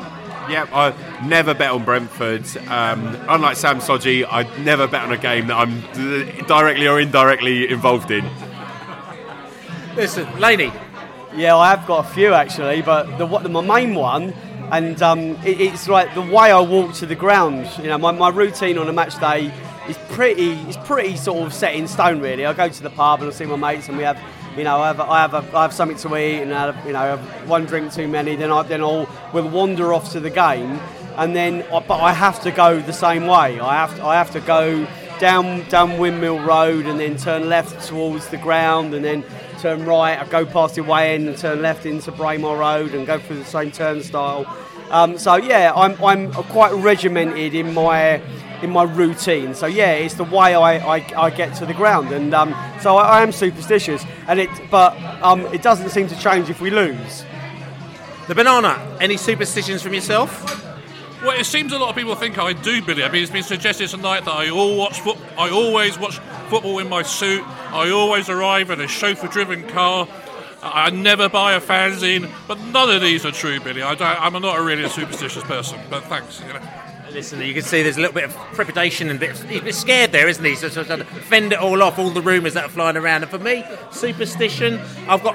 Yeah, 0.48 0.66
I 0.72 1.26
never 1.26 1.54
bet 1.54 1.72
on 1.72 1.84
Brentford. 1.84 2.46
Um, 2.68 3.16
unlike 3.28 3.56
Sam 3.56 3.78
Sodje, 3.80 4.24
I'd 4.30 4.58
never 4.64 4.86
bet 4.86 5.02
on 5.02 5.12
a 5.12 5.16
game 5.18 5.48
that 5.48 5.56
I'm 5.56 5.80
directly 6.46 6.86
or 6.86 7.00
indirectly 7.00 7.68
involved 7.68 8.10
in. 8.10 8.24
Listen, 9.96 10.28
Laney, 10.38 10.72
Yeah, 11.34 11.56
I 11.56 11.70
have 11.70 11.86
got 11.86 12.06
a 12.06 12.08
few 12.14 12.32
actually, 12.32 12.82
but 12.82 13.18
the, 13.18 13.26
what 13.26 13.42
the 13.42 13.48
my 13.48 13.60
main 13.60 13.94
one, 13.94 14.32
and 14.70 15.02
um, 15.02 15.20
it, 15.44 15.60
it's 15.60 15.88
like 15.88 16.14
the 16.14 16.22
way 16.22 16.50
I 16.50 16.60
walk 16.60 16.94
to 16.94 17.06
the 17.06 17.14
ground. 17.14 17.68
You 17.78 17.88
know, 17.88 17.98
my, 17.98 18.12
my 18.12 18.28
routine 18.28 18.78
on 18.78 18.88
a 18.88 18.92
match 18.92 19.18
day 19.20 19.52
is 19.88 19.98
pretty 20.10 20.52
is 20.52 20.76
pretty 20.78 21.16
sort 21.16 21.46
of 21.46 21.52
set 21.52 21.74
in 21.74 21.88
stone. 21.88 22.20
Really, 22.20 22.46
I 22.46 22.52
go 22.52 22.68
to 22.68 22.82
the 22.82 22.90
pub 22.90 23.20
and 23.20 23.30
I 23.30 23.34
see 23.34 23.46
my 23.46 23.56
mates, 23.56 23.88
and 23.88 23.98
we 23.98 24.04
have. 24.04 24.18
You 24.56 24.64
know, 24.64 24.80
I 24.80 24.86
have, 24.86 25.00
I 25.00 25.20
have, 25.20 25.34
a, 25.34 25.56
I 25.56 25.62
have 25.62 25.72
something 25.74 25.98
to 25.98 26.16
eat, 26.16 26.40
and 26.40 26.54
I 26.54 26.72
have, 26.72 26.86
you 26.86 26.92
know, 26.94 27.18
one 27.46 27.66
drink 27.66 27.92
too 27.92 28.08
many. 28.08 28.36
Then 28.36 28.50
I, 28.50 28.62
then 28.62 28.80
I'll, 28.80 29.08
we'll 29.34 29.48
wander 29.48 29.92
off 29.92 30.12
to 30.12 30.20
the 30.20 30.30
game, 30.30 30.80
and 31.16 31.36
then, 31.36 31.64
but 31.70 32.00
I 32.00 32.12
have 32.12 32.42
to 32.42 32.50
go 32.50 32.80
the 32.80 32.92
same 32.92 33.26
way. 33.26 33.60
I 33.60 33.74
have, 33.74 33.96
to, 33.96 34.04
I 34.04 34.14
have 34.14 34.30
to 34.30 34.40
go 34.40 34.86
down, 35.18 35.68
down 35.68 35.98
Windmill 35.98 36.40
Road, 36.40 36.86
and 36.86 36.98
then 36.98 37.18
turn 37.18 37.48
left 37.50 37.86
towards 37.86 38.28
the 38.28 38.38
ground, 38.38 38.94
and 38.94 39.04
then 39.04 39.24
turn 39.60 39.84
right. 39.84 40.18
I 40.18 40.26
go 40.26 40.46
past 40.46 40.76
the 40.76 40.82
way 40.82 41.14
end 41.14 41.28
and 41.28 41.36
turn 41.36 41.60
left 41.60 41.84
into 41.84 42.10
Braemar 42.12 42.56
Road 42.56 42.94
and 42.94 43.06
go 43.06 43.18
through 43.18 43.38
the 43.38 43.44
same 43.44 43.70
turnstile. 43.70 44.46
Um, 44.90 45.18
so 45.18 45.36
yeah, 45.36 45.72
I'm, 45.74 46.02
I'm 46.02 46.32
quite 46.32 46.72
regimented 46.72 47.54
in 47.54 47.74
my 47.74 48.22
in 48.66 48.72
my 48.72 48.82
routine. 48.82 49.54
So 49.54 49.66
yeah, 49.66 49.92
it's 49.92 50.14
the 50.14 50.24
way 50.24 50.54
I, 50.54 50.96
I, 50.96 50.96
I 51.26 51.30
get 51.30 51.54
to 51.56 51.66
the 51.66 51.74
ground, 51.74 52.12
and 52.12 52.34
um, 52.34 52.50
so 52.82 52.96
I, 52.96 53.20
I 53.20 53.22
am 53.22 53.32
superstitious. 53.32 54.04
And 54.28 54.40
it, 54.40 54.50
but 54.70 54.92
um, 55.22 55.40
it 55.54 55.62
doesn't 55.62 55.90
seem 55.90 56.08
to 56.08 56.18
change 56.18 56.50
if 56.50 56.60
we 56.60 56.70
lose. 56.70 57.24
the 58.28 58.34
banana. 58.34 58.98
Any 59.00 59.16
superstitions 59.16 59.82
from 59.82 59.94
yourself? 59.94 60.30
Well, 61.22 61.38
it 61.38 61.44
seems 61.44 61.72
a 61.72 61.78
lot 61.78 61.90
of 61.90 61.96
people 61.96 62.14
think 62.14 62.38
I 62.38 62.52
do, 62.52 62.82
Billy. 62.82 63.02
I 63.02 63.10
mean, 63.10 63.22
it's 63.22 63.32
been 63.32 63.42
suggested 63.42 63.88
tonight 63.88 64.24
that 64.24 64.34
I 64.34 64.50
all 64.50 64.76
watch 64.76 65.00
foot. 65.00 65.16
I 65.38 65.50
always 65.50 65.98
watch 65.98 66.18
football 66.50 66.78
in 66.78 66.88
my 66.88 67.02
suit. 67.02 67.42
I 67.72 67.90
always 67.90 68.28
arrive 68.28 68.70
in 68.70 68.80
a 68.80 68.88
chauffeur-driven 68.88 69.68
car. 69.68 70.06
I 70.62 70.86
I 70.86 70.90
never 70.90 71.28
buy 71.28 71.54
a 71.54 71.60
fanzine, 71.60 72.30
but 72.48 72.58
none 72.58 72.90
of 72.90 73.00
these 73.00 73.24
are 73.24 73.30
true, 73.32 73.60
Billy. 73.60 73.82
I 73.82 73.94
don't, 73.94 74.20
I'm 74.20 74.42
not 74.42 74.58
a 74.58 74.62
really 74.62 74.84
a 74.84 74.88
superstitious 74.90 75.44
person, 75.44 75.78
but 75.88 76.04
thanks. 76.04 76.40
You 76.40 76.54
know. 76.54 76.60
Listen, 77.16 77.40
you 77.40 77.54
can 77.54 77.62
see 77.62 77.82
there's 77.82 77.96
a 77.96 78.00
little 78.00 78.14
bit 78.14 78.24
of 78.24 78.34
trepidation 78.52 79.08
and 79.08 79.16
a 79.16 79.20
bit, 79.20 79.38
he's 79.38 79.62
a 79.62 79.64
bit 79.64 79.74
scared 79.74 80.12
there, 80.12 80.28
isn't 80.28 80.44
he? 80.44 80.54
So, 80.54 80.68
so, 80.68 80.82
so 80.82 80.98
to 80.98 81.04
fend 81.04 81.54
it 81.54 81.58
all 81.58 81.82
off, 81.82 81.98
all 81.98 82.10
the 82.10 82.20
rumours 82.20 82.52
that 82.52 82.64
are 82.64 82.68
flying 82.68 82.98
around. 82.98 83.22
And 83.22 83.30
for 83.30 83.38
me, 83.38 83.64
superstition, 83.90 84.78
I've 85.08 85.22
got, 85.22 85.34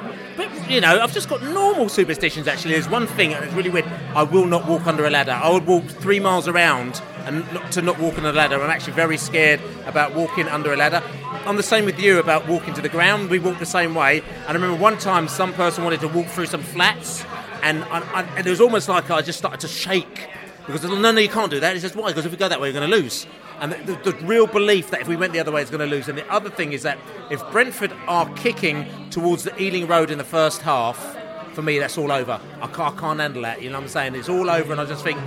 you 0.69 0.79
know, 0.79 1.01
I've 1.01 1.11
just 1.11 1.27
got 1.27 1.41
normal 1.41 1.89
superstitions 1.89 2.47
actually. 2.47 2.73
There's 2.73 2.87
one 2.87 3.07
thing 3.07 3.31
that's 3.31 3.51
really 3.53 3.71
weird. 3.71 3.87
I 4.13 4.21
will 4.21 4.45
not 4.45 4.67
walk 4.67 4.85
under 4.85 5.05
a 5.05 5.09
ladder. 5.09 5.31
I 5.31 5.49
would 5.49 5.65
walk 5.65 5.85
three 5.85 6.19
miles 6.19 6.47
around 6.47 7.01
and 7.25 7.51
not, 7.51 7.71
to 7.71 7.81
not 7.81 7.97
walk 7.97 8.15
on 8.19 8.27
a 8.27 8.31
ladder. 8.31 8.61
I'm 8.61 8.69
actually 8.69 8.93
very 8.93 9.17
scared 9.17 9.59
about 9.87 10.13
walking 10.13 10.47
under 10.49 10.71
a 10.71 10.77
ladder. 10.77 11.01
I'm 11.47 11.57
the 11.57 11.63
same 11.63 11.85
with 11.85 11.99
you 11.99 12.19
about 12.19 12.47
walking 12.47 12.75
to 12.75 12.81
the 12.81 12.89
ground. 12.89 13.31
We 13.31 13.39
walk 13.39 13.57
the 13.57 13.65
same 13.65 13.95
way. 13.95 14.21
And 14.21 14.49
I 14.49 14.53
remember 14.53 14.79
one 14.79 14.99
time 14.99 15.27
some 15.27 15.51
person 15.53 15.83
wanted 15.83 16.01
to 16.01 16.09
walk 16.09 16.27
through 16.27 16.45
some 16.45 16.61
flats, 16.61 17.25
and, 17.63 17.83
I, 17.85 18.01
I, 18.01 18.21
and 18.37 18.45
it 18.45 18.49
was 18.51 18.61
almost 18.61 18.87
like 18.87 19.09
I 19.09 19.23
just 19.23 19.39
started 19.39 19.61
to 19.61 19.67
shake 19.67 20.29
because 20.71 20.89
no, 20.89 21.11
no, 21.11 21.19
you 21.19 21.29
can't 21.29 21.51
do 21.51 21.59
that. 21.59 21.73
He 21.73 21.79
says, 21.79 21.95
why? 21.95 22.07
Because 22.09 22.25
if 22.25 22.31
we 22.31 22.37
go 22.37 22.47
that 22.47 22.59
way, 22.59 22.69
we're 22.69 22.79
going 22.79 22.89
to 22.89 22.95
lose. 22.95 23.27
And 23.59 23.71
the, 23.71 23.93
the, 23.93 24.11
the 24.11 24.25
real 24.25 24.47
belief 24.47 24.89
that 24.91 25.01
if 25.01 25.07
we 25.07 25.15
went 25.15 25.33
the 25.33 25.39
other 25.39 25.51
way, 25.51 25.61
it's 25.61 25.71
going 25.71 25.87
to 25.87 25.95
lose. 25.95 26.07
And 26.07 26.17
the 26.17 26.29
other 26.31 26.49
thing 26.49 26.73
is 26.73 26.83
that 26.83 26.97
if 27.29 27.41
Brentford 27.51 27.93
are 28.07 28.31
kicking 28.33 28.87
towards 29.09 29.43
the 29.43 29.61
Ealing 29.61 29.87
Road 29.87 30.09
in 30.09 30.17
the 30.17 30.23
first 30.23 30.61
half, 30.61 31.17
for 31.53 31.61
me, 31.61 31.79
that's 31.79 31.97
all 31.97 32.11
over. 32.11 32.39
I 32.61 32.67
can't, 32.67 32.95
I 32.95 32.99
can't 32.99 33.19
handle 33.19 33.43
that. 33.43 33.61
You 33.61 33.69
know 33.69 33.77
what 33.77 33.83
I'm 33.83 33.89
saying? 33.89 34.15
It's 34.15 34.29
all 34.29 34.49
over, 34.49 34.71
and 34.71 34.81
I 34.81 34.85
just 34.85 35.03
think, 35.03 35.19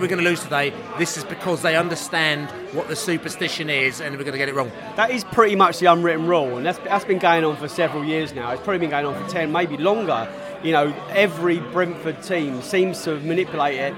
we're 0.00 0.08
going 0.08 0.22
to 0.22 0.28
lose 0.28 0.42
today. 0.42 0.74
This 0.98 1.16
is 1.16 1.24
because 1.24 1.62
they 1.62 1.74
understand 1.74 2.50
what 2.74 2.88
the 2.88 2.96
superstition 2.96 3.70
is, 3.70 4.00
and 4.00 4.16
we're 4.16 4.24
going 4.24 4.32
to 4.32 4.38
get 4.38 4.48
it 4.48 4.54
wrong. 4.54 4.70
That 4.96 5.10
is 5.10 5.24
pretty 5.24 5.56
much 5.56 5.78
the 5.78 5.86
unwritten 5.86 6.26
rule, 6.26 6.56
and 6.56 6.66
that's, 6.66 6.78
that's 6.78 7.04
been 7.04 7.18
going 7.18 7.44
on 7.44 7.56
for 7.56 7.68
several 7.68 8.04
years 8.04 8.34
now. 8.34 8.50
It's 8.50 8.62
probably 8.62 8.78
been 8.78 8.90
going 8.90 9.06
on 9.06 9.22
for 9.22 9.28
10, 9.30 9.50
maybe 9.50 9.76
longer. 9.76 10.30
You 10.62 10.72
know, 10.72 10.94
every 11.10 11.60
Brentford 11.60 12.22
team 12.22 12.60
seems 12.62 13.02
to 13.04 13.18
manipulate 13.20 13.76
it 13.76 13.94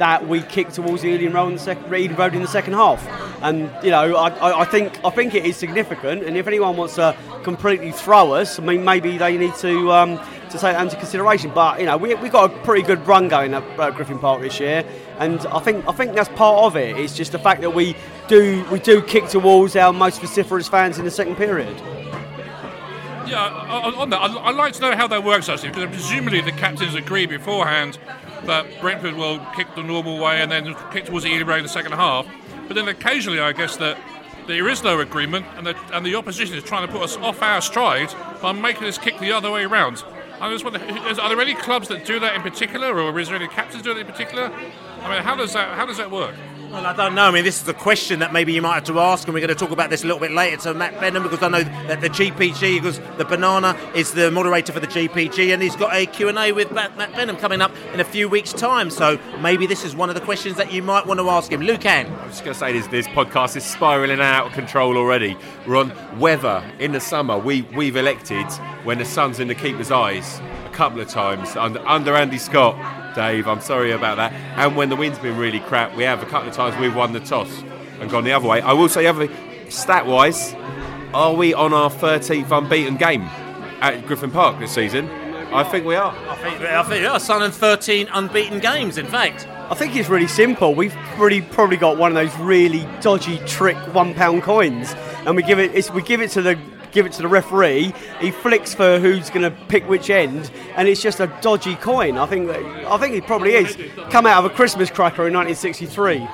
that 0.00 0.26
we 0.26 0.40
kick 0.40 0.70
towards 0.70 1.02
the 1.02 1.08
Ealing 1.08 1.32
Road 1.32 1.48
in 1.48 1.56
the, 1.56 2.14
Road 2.16 2.34
in 2.34 2.40
the 2.40 2.48
second 2.48 2.72
half. 2.72 3.06
And 3.42 3.70
you 3.84 3.90
know, 3.90 4.16
I, 4.16 4.62
I, 4.62 4.64
think 4.64 4.98
I 5.04 5.10
think 5.10 5.34
it 5.34 5.44
is 5.44 5.58
significant. 5.58 6.24
And 6.24 6.38
if 6.38 6.46
anyone 6.46 6.74
wants 6.78 6.94
to 6.94 7.14
completely 7.42 7.92
throw 7.92 8.32
us, 8.32 8.58
I 8.58 8.62
mean, 8.62 8.82
maybe 8.82 9.18
they 9.18 9.36
need 9.36 9.54
to 9.56 9.92
um, 9.92 10.16
to 10.16 10.52
take 10.52 10.62
that 10.62 10.80
into 10.80 10.96
consideration. 10.96 11.52
But 11.54 11.80
you 11.80 11.86
know, 11.86 11.98
we 11.98 12.14
we 12.14 12.30
got 12.30 12.50
a 12.50 12.58
pretty 12.60 12.82
good 12.82 13.06
run 13.06 13.28
going 13.28 13.52
at 13.52 13.62
uh, 13.78 13.90
Griffin 13.90 14.18
Park 14.18 14.40
this 14.40 14.58
year, 14.58 14.86
and 15.18 15.38
I 15.48 15.60
think 15.60 15.86
I 15.86 15.92
think 15.92 16.14
that's 16.14 16.30
part 16.30 16.64
of 16.64 16.76
it. 16.76 16.96
It's 16.96 17.14
just 17.14 17.32
the 17.32 17.38
fact 17.38 17.60
that 17.60 17.74
we 17.74 17.94
do 18.26 18.64
we 18.72 18.78
do 18.78 19.02
kick 19.02 19.28
towards 19.28 19.76
our 19.76 19.92
most 19.92 20.22
vociferous 20.22 20.66
fans 20.66 20.98
in 20.98 21.04
the 21.04 21.10
second 21.10 21.36
period. 21.36 21.76
Yeah, 23.26 23.46
on 23.96 24.10
that, 24.10 24.20
I'd 24.20 24.56
like 24.56 24.72
to 24.72 24.80
know 24.80 24.96
how 24.96 25.06
that 25.06 25.22
works 25.22 25.48
actually, 25.48 25.68
because 25.68 25.88
presumably 25.90 26.40
the 26.40 26.50
captains 26.50 26.96
agree 26.96 27.26
beforehand 27.26 27.96
that 28.46 28.66
Brentford 28.80 29.14
will 29.14 29.38
kick 29.56 29.66
the 29.74 29.82
normal 29.82 30.18
way 30.18 30.40
and 30.40 30.50
then 30.50 30.74
kick 30.92 31.06
towards 31.06 31.24
the 31.24 31.42
Road 31.42 31.58
in 31.58 31.62
the 31.62 31.68
second 31.68 31.92
half. 31.92 32.26
But 32.66 32.74
then 32.74 32.88
occasionally, 32.88 33.40
I 33.40 33.52
guess 33.52 33.76
that 33.78 33.98
there 34.46 34.68
is 34.68 34.82
no 34.82 35.00
agreement, 35.00 35.46
and 35.56 35.66
the, 35.66 35.76
and 35.92 36.04
the 36.04 36.14
opposition 36.14 36.56
is 36.56 36.64
trying 36.64 36.86
to 36.86 36.92
put 36.92 37.02
us 37.02 37.16
off 37.16 37.42
our 37.42 37.60
stride 37.60 38.12
by 38.40 38.52
making 38.52 38.84
us 38.84 38.98
kick 38.98 39.18
the 39.18 39.32
other 39.32 39.50
way 39.50 39.64
around. 39.64 40.02
I 40.40 40.50
just 40.50 40.64
wonder, 40.64 40.80
are 40.80 41.28
there 41.28 41.40
any 41.40 41.54
clubs 41.54 41.88
that 41.88 42.06
do 42.06 42.18
that 42.20 42.34
in 42.34 42.42
particular, 42.42 42.98
or 42.98 43.18
is 43.20 43.28
there 43.28 43.36
any 43.36 43.48
captains 43.48 43.82
doing 43.82 43.98
it 43.98 44.00
in 44.00 44.06
particular? 44.06 44.50
I 45.02 45.12
mean, 45.12 45.22
how 45.22 45.36
does 45.36 45.52
that 45.52 45.76
how 45.76 45.84
does 45.86 45.98
that 45.98 46.10
work? 46.10 46.34
Well, 46.70 46.86
I 46.86 46.94
don't 46.94 47.16
know. 47.16 47.24
I 47.24 47.32
mean, 47.32 47.42
this 47.42 47.60
is 47.60 47.66
a 47.66 47.74
question 47.74 48.20
that 48.20 48.32
maybe 48.32 48.52
you 48.52 48.62
might 48.62 48.74
have 48.74 48.84
to 48.84 49.00
ask, 49.00 49.26
and 49.26 49.34
we're 49.34 49.40
going 49.40 49.48
to 49.48 49.56
talk 49.56 49.72
about 49.72 49.90
this 49.90 50.04
a 50.04 50.06
little 50.06 50.20
bit 50.20 50.30
later 50.30 50.56
to 50.58 50.74
Matt 50.74 51.00
Benham 51.00 51.24
because 51.24 51.42
I 51.42 51.48
know 51.48 51.64
that 51.64 52.00
the 52.00 52.08
GPG, 52.08 52.76
because 52.76 53.00
the 53.18 53.24
Banana 53.24 53.76
is 53.92 54.12
the 54.12 54.30
moderator 54.30 54.72
for 54.72 54.78
the 54.78 54.86
GPG, 54.86 55.52
and 55.52 55.60
he's 55.60 55.74
got 55.74 55.92
a 55.92 56.06
Q&A 56.06 56.52
with 56.52 56.70
Matt, 56.70 56.96
Matt 56.96 57.12
Benham 57.12 57.36
coming 57.38 57.60
up 57.60 57.72
in 57.92 57.98
a 57.98 58.04
few 58.04 58.28
weeks' 58.28 58.52
time. 58.52 58.88
So 58.88 59.18
maybe 59.40 59.66
this 59.66 59.84
is 59.84 59.96
one 59.96 60.10
of 60.10 60.14
the 60.14 60.20
questions 60.20 60.56
that 60.58 60.72
you 60.72 60.80
might 60.80 61.06
want 61.06 61.18
to 61.18 61.28
ask 61.28 61.50
him. 61.50 61.60
Lucan. 61.60 62.06
I 62.06 62.26
was 62.26 62.34
just 62.34 62.44
going 62.44 62.54
to 62.54 62.60
say 62.60 62.72
this, 62.72 62.86
this 62.86 63.08
podcast 63.08 63.56
is 63.56 63.64
spiralling 63.64 64.20
out 64.20 64.46
of 64.46 64.52
control 64.52 64.96
already. 64.96 65.36
We're 65.66 65.76
on 65.76 65.92
weather 66.20 66.62
in 66.78 66.92
the 66.92 67.00
summer. 67.00 67.36
We, 67.36 67.62
we've 67.62 67.96
elected 67.96 68.46
when 68.84 68.98
the 68.98 69.04
sun's 69.04 69.40
in 69.40 69.48
the 69.48 69.56
keeper's 69.56 69.90
eyes 69.90 70.40
a 70.66 70.70
couple 70.72 71.00
of 71.00 71.08
times 71.08 71.56
under, 71.56 71.84
under 71.84 72.14
Andy 72.14 72.38
Scott, 72.38 72.76
Dave. 73.14 73.46
I'm 73.46 73.60
sorry 73.60 73.92
about 73.92 74.16
that. 74.16 74.32
And 74.56 74.76
when 74.76 74.88
the 74.88 74.96
wind's 74.96 75.18
been 75.18 75.36
really 75.36 75.60
crap, 75.60 75.96
we 75.96 76.04
have 76.04 76.22
a 76.22 76.26
couple 76.26 76.48
of 76.48 76.54
times 76.54 76.78
we've 76.80 76.94
won 76.94 77.12
the 77.12 77.20
toss 77.20 77.62
and 78.00 78.10
gone 78.10 78.24
the 78.24 78.32
other 78.32 78.48
way. 78.48 78.60
I 78.60 78.72
will 78.72 78.88
say, 78.88 79.06
other 79.06 79.28
stat 79.68 80.06
wise, 80.06 80.54
are 81.12 81.34
we 81.34 81.54
on 81.54 81.72
our 81.72 81.90
13th 81.90 82.50
unbeaten 82.56 82.96
game 82.96 83.22
at 83.80 84.06
Griffin 84.06 84.30
Park 84.30 84.58
this 84.58 84.72
season? 84.72 85.08
I 85.52 85.64
think 85.64 85.84
we 85.84 85.96
are. 85.96 86.14
I 86.28 86.36
think, 86.36 86.60
I 86.60 86.82
think 86.84 87.02
yeah, 87.02 87.18
Sun 87.18 87.42
and 87.42 87.52
13 87.52 88.08
unbeaten 88.12 88.60
games, 88.60 88.98
in 88.98 89.06
fact. 89.06 89.48
I 89.48 89.74
think 89.74 89.96
it's 89.96 90.08
really 90.08 90.28
simple. 90.28 90.74
We've 90.74 90.96
really 91.18 91.42
probably 91.42 91.76
got 91.76 91.98
one 91.98 92.10
of 92.10 92.14
those 92.14 92.36
really 92.38 92.86
dodgy 93.00 93.38
trick 93.46 93.76
one 93.92 94.14
pound 94.14 94.44
coins, 94.44 94.94
and 95.26 95.34
we 95.34 95.42
give 95.42 95.58
it 95.58 95.74
it's, 95.74 95.90
we 95.90 96.02
give 96.02 96.20
it 96.20 96.30
to 96.32 96.42
the 96.42 96.58
give 96.92 97.06
it 97.06 97.12
to 97.12 97.22
the 97.22 97.28
referee. 97.28 97.92
He 98.20 98.30
flicks 98.30 98.74
for 98.74 98.98
who's 98.98 99.30
going 99.30 99.42
to 99.42 99.50
pick 99.66 99.88
which 99.88 100.10
end, 100.10 100.50
and 100.76 100.88
it's 100.88 101.02
just 101.02 101.20
a 101.20 101.26
dodgy 101.40 101.76
coin. 101.76 102.18
I 102.18 102.26
think 102.26 102.48
that, 102.48 102.60
I 102.86 102.98
think 102.98 103.14
he 103.14 103.20
probably 103.20 103.54
is 103.54 103.76
come 104.10 104.26
out 104.26 104.44
of 104.44 104.50
a 104.50 104.54
Christmas 104.54 104.90
cracker 104.90 105.26
in 105.26 105.34
1963. 105.34 106.26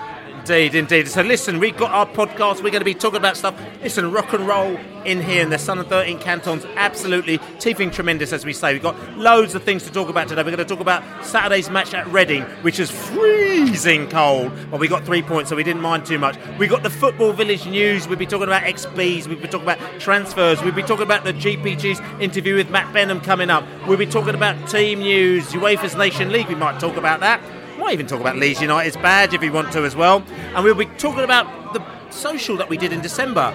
Indeed, 0.49 0.77
indeed. 0.77 1.09
So 1.09 1.23
listen, 1.23 1.59
we've 1.59 1.77
got 1.77 1.91
our 1.91 2.07
podcast. 2.07 2.63
We're 2.63 2.71
going 2.71 2.75
to 2.75 2.85
be 2.85 2.95
talking 2.95 3.17
about 3.17 3.37
stuff. 3.37 3.61
Listen, 3.83 4.13
rock 4.13 4.33
and 4.33 4.47
roll 4.47 4.79
in 5.05 5.21
here 5.21 5.43
in 5.43 5.51
the 5.51 5.59
Sun 5.59 5.81
and 5.81 5.89
13 5.89 6.21
cantons. 6.21 6.65
Absolutely 6.77 7.39
teething 7.59 7.91
tremendous, 7.91 8.33
as 8.33 8.45
we 8.45 8.53
say. 8.53 8.73
We've 8.73 8.81
got 8.81 8.97
loads 9.19 9.57
of 9.57 9.65
things 9.65 9.83
to 9.87 9.91
talk 9.91 10.09
about 10.09 10.29
today. 10.29 10.45
We're 10.45 10.55
going 10.55 10.59
to 10.59 10.65
talk 10.65 10.79
about 10.79 11.03
Saturday's 11.27 11.69
match 11.69 11.95
at 11.95 12.07
Reading, 12.13 12.45
which 12.63 12.79
is 12.79 12.93
freezing 12.93 14.09
cold. 14.09 14.53
Well, 14.71 14.79
we 14.79 14.87
got 14.87 15.05
three 15.05 15.21
points, 15.21 15.51
so 15.51 15.57
we 15.57 15.65
didn't 15.65 15.83
mind 15.83 16.07
too 16.07 16.21
much. 16.21 16.37
We've 16.61 16.71
got 16.71 16.85
the 16.85 16.91
Football 16.91 17.33
Village 17.33 17.67
news. 17.67 18.07
We'll 18.07 18.17
be 18.17 18.25
talking 18.25 18.47
about 18.47 18.63
XBs. 18.63 19.27
We'll 19.27 19.41
be 19.41 19.49
talking 19.49 19.69
about 19.69 19.81
transfers. 19.99 20.63
We'll 20.63 20.75
be 20.75 20.83
talking 20.85 21.03
about 21.03 21.25
the 21.25 21.33
GPG's 21.33 21.99
interview 22.23 22.55
with 22.55 22.71
Matt 22.71 22.95
Benham 22.95 23.21
coming 23.21 23.51
up. 23.51 23.65
We'll 23.89 23.99
be 23.99 24.07
talking 24.07 24.37
about 24.37 24.69
team 24.69 25.01
news, 25.01 25.49
UEFA's 25.49 25.97
Nation 25.97 26.31
League. 26.31 26.47
We 26.47 26.55
might 26.55 26.79
talk 26.79 26.97
about 26.97 27.19
that. 27.19 27.41
Might 27.87 27.93
even 27.93 28.09
talk 28.09 28.21
about 28.21 28.37
Leeds 28.37 28.61
United's 28.61 28.97
badge 28.97 29.33
if 29.33 29.45
you 29.45 29.53
want 29.53 29.71
to 29.71 29.85
as 29.85 29.95
well. 29.95 30.25
And 30.57 30.65
we'll 30.65 30.75
be 30.75 30.87
talking 30.99 31.23
about 31.23 31.73
the 31.73 31.81
social 32.11 32.57
that 32.57 32.69
we 32.69 32.77
did 32.77 32.93
in 32.93 33.01
December. 33.01 33.55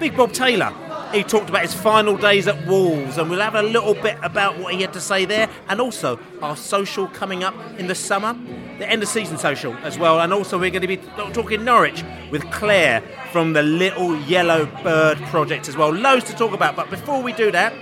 Big 0.00 0.16
Bob 0.16 0.32
Taylor. 0.32 0.72
He 1.12 1.24
talked 1.24 1.50
about 1.50 1.60
his 1.60 1.74
final 1.74 2.16
days 2.16 2.48
at 2.48 2.66
Wolves, 2.66 3.18
and 3.18 3.28
we'll 3.28 3.42
have 3.42 3.54
a 3.54 3.62
little 3.62 3.92
bit 3.92 4.16
about 4.22 4.58
what 4.58 4.72
he 4.72 4.80
had 4.80 4.94
to 4.94 5.00
say 5.02 5.26
there, 5.26 5.50
and 5.68 5.78
also 5.78 6.18
our 6.40 6.56
social 6.56 7.06
coming 7.08 7.44
up 7.44 7.54
in 7.78 7.86
the 7.86 7.94
summer, 7.94 8.32
the 8.78 8.90
end 8.90 9.02
of 9.02 9.10
season 9.10 9.36
social 9.36 9.74
as 9.82 9.98
well. 9.98 10.22
And 10.22 10.32
also, 10.32 10.58
we're 10.58 10.70
going 10.70 10.80
to 10.80 10.88
be 10.88 10.96
talking 11.34 11.66
Norwich 11.66 12.02
with 12.30 12.50
Claire 12.50 13.02
from 13.30 13.52
the 13.52 13.62
Little 13.62 14.18
Yellow 14.22 14.64
Bird 14.82 15.18
project 15.24 15.68
as 15.68 15.76
well. 15.76 15.90
Loads 15.90 16.24
to 16.30 16.34
talk 16.34 16.54
about, 16.54 16.76
but 16.76 16.88
before 16.88 17.22
we 17.22 17.34
do 17.34 17.50
that, 17.50 17.74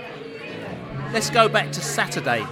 let's 1.13 1.29
go 1.29 1.47
back 1.47 1.71
to 1.71 1.79
Saturday. 1.79 2.45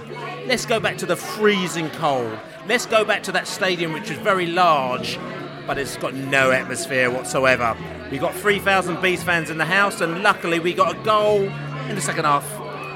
Let's 0.52 0.66
go 0.66 0.78
back 0.78 0.98
to 0.98 1.06
the 1.06 1.16
freezing 1.16 1.88
cold. 1.92 2.38
Let's 2.68 2.84
go 2.84 3.06
back 3.06 3.22
to 3.22 3.32
that 3.32 3.48
stadium, 3.48 3.94
which 3.94 4.10
is 4.10 4.18
very 4.18 4.44
large, 4.44 5.18
but 5.66 5.78
it's 5.78 5.96
got 5.96 6.12
no 6.12 6.50
atmosphere 6.50 7.10
whatsoever. 7.10 7.74
We 8.10 8.18
got 8.18 8.34
3,000 8.34 9.00
Bees 9.00 9.22
fans 9.22 9.48
in 9.48 9.56
the 9.56 9.64
house, 9.64 10.02
and 10.02 10.22
luckily 10.22 10.60
we 10.60 10.74
got 10.74 10.94
a 10.94 11.04
goal 11.04 11.44
in 11.88 11.94
the 11.94 12.02
second 12.02 12.26
half, 12.26 12.44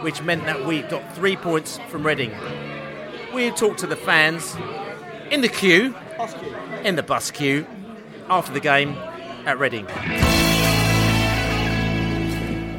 which 0.05 0.21
meant 0.21 0.45
that 0.45 0.67
we 0.67 0.83
got 0.83 1.15
three 1.15 1.35
points 1.35 1.79
from 1.89 2.07
Reading. 2.07 2.31
We 3.33 3.51
talked 3.53 3.79
to 3.79 3.87
the 3.87 3.97
fans 3.97 4.55
in 5.31 5.41
the 5.41 5.49
queue, 5.49 5.95
in 6.85 6.97
the 6.97 7.03
bus 7.03 7.31
queue, 7.31 7.67
after 8.29 8.53
the 8.53 8.61
game 8.61 8.91
at 9.47 9.59
Reading. 9.59 9.87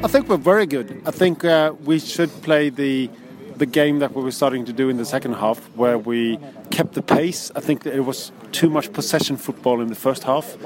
I 0.04 0.06
think 0.06 0.28
we're 0.28 0.36
very 0.36 0.66
good. 0.66 1.02
I 1.04 1.10
think 1.10 1.44
uh, 1.44 1.72
we 1.84 1.98
should 1.98 2.30
play 2.42 2.70
the 2.70 3.10
the 3.58 3.66
game 3.66 3.98
that 3.98 4.14
we 4.14 4.22
were 4.22 4.30
starting 4.30 4.64
to 4.64 4.72
do 4.72 4.88
in 4.88 4.96
the 4.96 5.04
second 5.04 5.34
half, 5.34 5.58
where 5.76 5.98
we 5.98 6.38
kept 6.70 6.94
the 6.94 7.02
pace. 7.02 7.50
I 7.56 7.60
think 7.60 7.82
that 7.82 7.94
it 7.94 8.04
was 8.04 8.32
too 8.52 8.70
much 8.70 8.92
possession 8.92 9.36
football 9.36 9.80
in 9.80 9.88
the 9.88 9.94
first 9.94 10.24
half, 10.24 10.56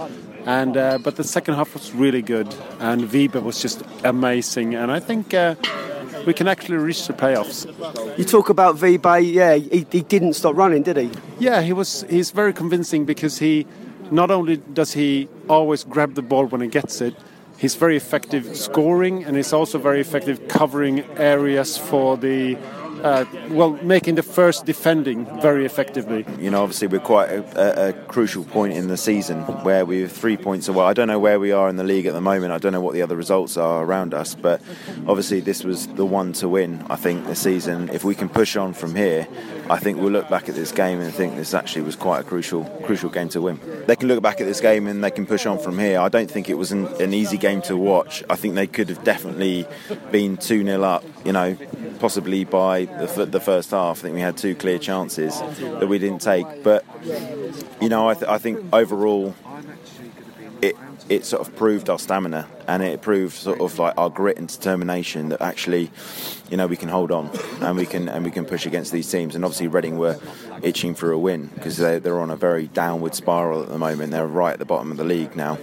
and 0.47 0.77
uh, 0.77 0.99
but 0.99 1.17
the 1.17 1.25
second 1.25 1.55
half 1.55 1.75
was 1.75 1.93
really 1.93 2.23
good, 2.23 2.49
and 2.81 3.03
Vibe 3.03 3.43
was 3.43 3.61
just 3.61 3.83
amazing. 4.05 4.75
And 4.75 4.93
I 4.93 5.01
think 5.01 5.35
uh, 5.35 5.55
we 6.27 6.35
can 6.35 6.49
actually 6.49 6.79
reach 6.79 7.07
the 7.07 7.13
playoffs. 7.13 7.67
You 8.19 8.25
talk 8.25 8.49
about 8.49 8.77
V-Bay, 8.77 9.21
yeah, 9.21 9.55
he, 9.55 9.87
he 9.91 10.03
didn't 10.03 10.35
stop 10.35 10.57
running, 10.57 10.83
did 10.83 10.97
he? 10.97 11.11
Yeah, 11.39 11.63
he 11.63 11.73
was. 11.73 12.05
He's 12.09 12.31
very 12.31 12.53
convincing 12.53 13.05
because 13.05 13.39
he 13.39 13.67
not 14.11 14.31
only 14.31 14.59
does 14.59 14.93
he 14.93 15.29
always 15.49 15.85
grab 15.85 16.15
the 16.15 16.23
ball 16.23 16.47
when 16.47 16.61
he 16.61 16.69
gets 16.69 17.01
it, 17.01 17.15
he's 17.59 17.75
very 17.75 17.97
effective 17.97 18.57
scoring, 18.57 19.25
and 19.25 19.37
he's 19.37 19.53
also 19.53 19.79
very 19.79 20.01
effective 20.01 20.47
covering 20.49 21.05
areas 21.17 21.79
for 21.79 22.17
the. 22.17 22.59
Uh, 23.03 23.25
well, 23.51 23.71
making 23.83 24.15
the 24.15 24.23
first 24.23 24.65
defending 24.65 25.25
very 25.41 25.65
effectively. 25.65 26.25
You 26.39 26.51
know, 26.51 26.63
obviously 26.63 26.89
we're 26.89 27.01
quite 27.01 27.31
a, 27.31 27.89
a, 27.89 27.89
a 27.89 27.93
crucial 28.05 28.45
point 28.45 28.75
in 28.75 28.89
the 28.89 28.97
season 28.97 29.43
where 29.65 29.85
we're 29.85 30.09
three 30.09 30.37
points 30.37 30.69
away. 30.69 30.85
I 30.85 30.93
don't 30.93 31.09
know 31.09 31.19
where 31.19 31.41
we 31.41 31.53
are 31.53 31.69
in 31.69 31.77
the 31.77 31.85
league 31.85 32.07
at 32.07 32.15
the 32.15 32.21
moment. 32.21 32.53
I 32.53 32.59
don't 32.59 32.73
know 32.73 32.81
what 32.81 32.95
the 32.95 33.03
other 33.03 33.17
results 33.17 33.57
are 33.57 33.83
around 33.85 34.15
us, 34.15 34.35
but 34.35 34.61
obviously 35.07 35.41
this 35.41 35.65
was 35.65 35.87
the 35.89 36.07
one 36.07 36.33
to 36.35 36.49
win. 36.49 36.85
I 36.89 36.97
think 36.97 37.27
this 37.27 37.41
season. 37.41 37.89
If 37.91 38.05
we 38.05 38.15
can 38.15 38.29
push 38.29 38.57
on 38.57 38.73
from 38.73 38.95
here, 38.95 39.27
I 39.71 39.79
think 39.79 39.99
we'll 39.99 40.11
look 40.11 40.29
back 40.29 40.49
at 40.49 40.55
this 40.55 40.73
game 40.73 41.01
and 41.01 41.13
think 41.13 41.37
this 41.37 41.55
actually 41.55 41.83
was 41.83 41.97
quite 41.97 42.21
a 42.21 42.25
crucial, 42.25 42.65
crucial 42.85 43.11
game 43.11 43.29
to 43.31 43.41
win. 43.41 43.61
They 43.87 43.97
can 43.97 44.09
look 44.09 44.23
back 44.23 44.41
at 44.41 44.47
this 44.47 44.61
game 44.61 44.87
and 44.87 45.03
they 45.03 45.11
can 45.11 45.27
push 45.27 45.47
on 45.47 45.59
from 45.59 45.79
here. 45.79 46.01
I 46.01 46.09
don't 46.09 46.31
think 46.31 46.49
it 46.49 46.55
was 46.55 46.73
an, 46.73 46.87
an 47.01 47.15
easy 47.15 47.39
game 47.39 47.63
to 47.63 47.77
watch. 47.77 48.23
I 48.29 48.37
think 48.37 48.55
they 48.55 48.67
could 48.67 48.89
have 48.89 49.03
definitely 49.05 49.67
been 50.11 50.37
two 50.37 50.65
0 50.65 50.83
up. 50.83 51.05
You 51.25 51.33
know, 51.33 51.57
possibly 52.01 52.45
by 52.45 52.87
the, 52.87 53.27
the 53.27 53.41
first 53.41 53.71
half. 53.71 53.99
I 53.99 54.03
think 54.03 54.15
we 54.15 54.21
had 54.21 54.37
two 54.37 54.55
clear 54.55 54.79
chances 54.79 55.39
that 55.39 55.87
we 55.89 55.99
didn't 55.99 56.21
take. 56.21 56.63
But 56.63 56.85
you 57.81 57.89
know, 57.89 58.09
I, 58.09 58.15
th- 58.15 58.27
I 58.29 58.39
think 58.39 58.61
overall, 58.73 59.35
it 60.61 60.77
it 61.09 61.25
sort 61.25 61.47
of 61.47 61.55
proved 61.57 61.91
our 61.91 61.99
stamina 61.99 62.47
and 62.69 62.83
it 62.83 63.03
proved 63.03 63.35
sort 63.35 63.61
of 63.61 63.79
like 63.79 63.95
our 63.97 64.09
grit 64.11 64.39
and 64.39 64.49
determination 64.49 65.31
that 65.31 65.43
actually, 65.43 65.91
you 66.51 66.57
know, 66.57 66.67
we 66.67 66.77
can 66.77 66.89
hold 66.89 67.11
on 67.11 67.31
and 67.61 67.77
we 67.77 67.87
can 67.87 68.09
and 68.09 68.25
we 68.25 68.31
can 68.31 68.45
push 68.45 68.67
against 68.67 68.93
these 68.93 69.11
teams. 69.11 69.35
And 69.35 69.45
obviously, 69.45 69.69
Reading 69.69 69.99
were 69.99 70.19
itching 70.63 70.95
for 70.95 71.13
a 71.13 71.19
win 71.19 71.47
because 71.55 71.77
they're, 71.77 72.01
they're 72.01 72.21
on 72.21 72.31
a 72.31 72.37
very 72.37 72.69
downward 72.69 73.15
spiral 73.15 73.63
at 73.63 73.69
the 73.69 73.79
moment. 73.79 74.13
They're 74.13 74.27
right 74.27 74.53
at 74.53 74.59
the 74.59 74.65
bottom 74.65 74.91
of 74.91 74.97
the 74.97 75.05
league 75.05 75.37
now, 75.37 75.59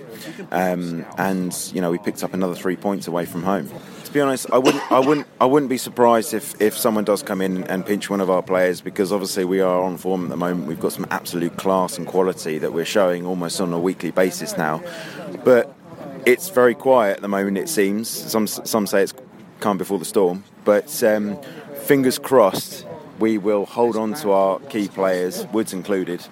um, 0.52 1.06
and 1.18 1.56
you 1.74 1.82
know, 1.82 1.92
we 1.92 1.98
picked 1.98 2.24
up 2.24 2.34
another 2.34 2.56
three 2.56 2.76
points 2.76 3.08
away 3.08 3.26
from 3.26 3.44
home. 3.44 3.70
to 4.10 4.14
be 4.14 4.22
honest, 4.22 4.52
I 4.52 4.58
wouldn't, 4.58 4.92
I 4.92 5.00
wouldn't, 5.00 5.28
I 5.40 5.46
wouldn't 5.46 5.70
be 5.70 5.78
surprised 5.78 6.34
if, 6.34 6.60
if 6.60 6.76
someone 6.76 7.04
does 7.04 7.22
come 7.22 7.42
in 7.42 7.64
and 7.66 7.86
pinch 7.86 8.10
one 8.10 8.22
of 8.22 8.30
our 8.32 8.42
players 8.42 8.82
because 8.82 9.12
obviously 9.12 9.46
we 9.46 9.62
are 9.62 9.84
on 9.84 9.98
form 9.98 10.24
at 10.24 10.30
the 10.30 10.38
moment. 10.38 10.68
We've 10.68 10.80
got 10.80 10.94
some 10.94 11.06
absolute 11.12 11.56
class 11.58 12.00
and 12.00 12.08
quality 12.08 12.58
that 12.58 12.74
we're 12.74 12.86
showing 12.86 13.28
almost 13.28 13.62
on 13.62 13.72
a 13.72 13.78
weekly 13.80 14.10
basis 14.10 14.58
now, 14.58 14.82
but 15.44 15.74
it's 16.26 16.50
very 16.50 16.76
quiet 16.76 17.18
at 17.18 17.22
the 17.22 17.28
moment. 17.28 17.58
It 17.58 17.70
seems 17.70 18.10
some 18.10 18.48
some 18.48 18.88
say 18.88 19.04
it's 19.04 19.14
calm 19.60 19.78
before 19.78 20.00
the 20.00 20.06
storm, 20.06 20.44
but 20.66 21.04
um, 21.04 21.38
fingers 21.86 22.20
crossed 22.20 22.86
we 23.20 23.38
will 23.38 23.66
hold 23.66 23.98
on 23.98 24.14
to 24.14 24.32
our 24.32 24.60
key 24.62 24.88
players, 24.88 25.46
Woods 25.48 25.74
included, 25.74 26.26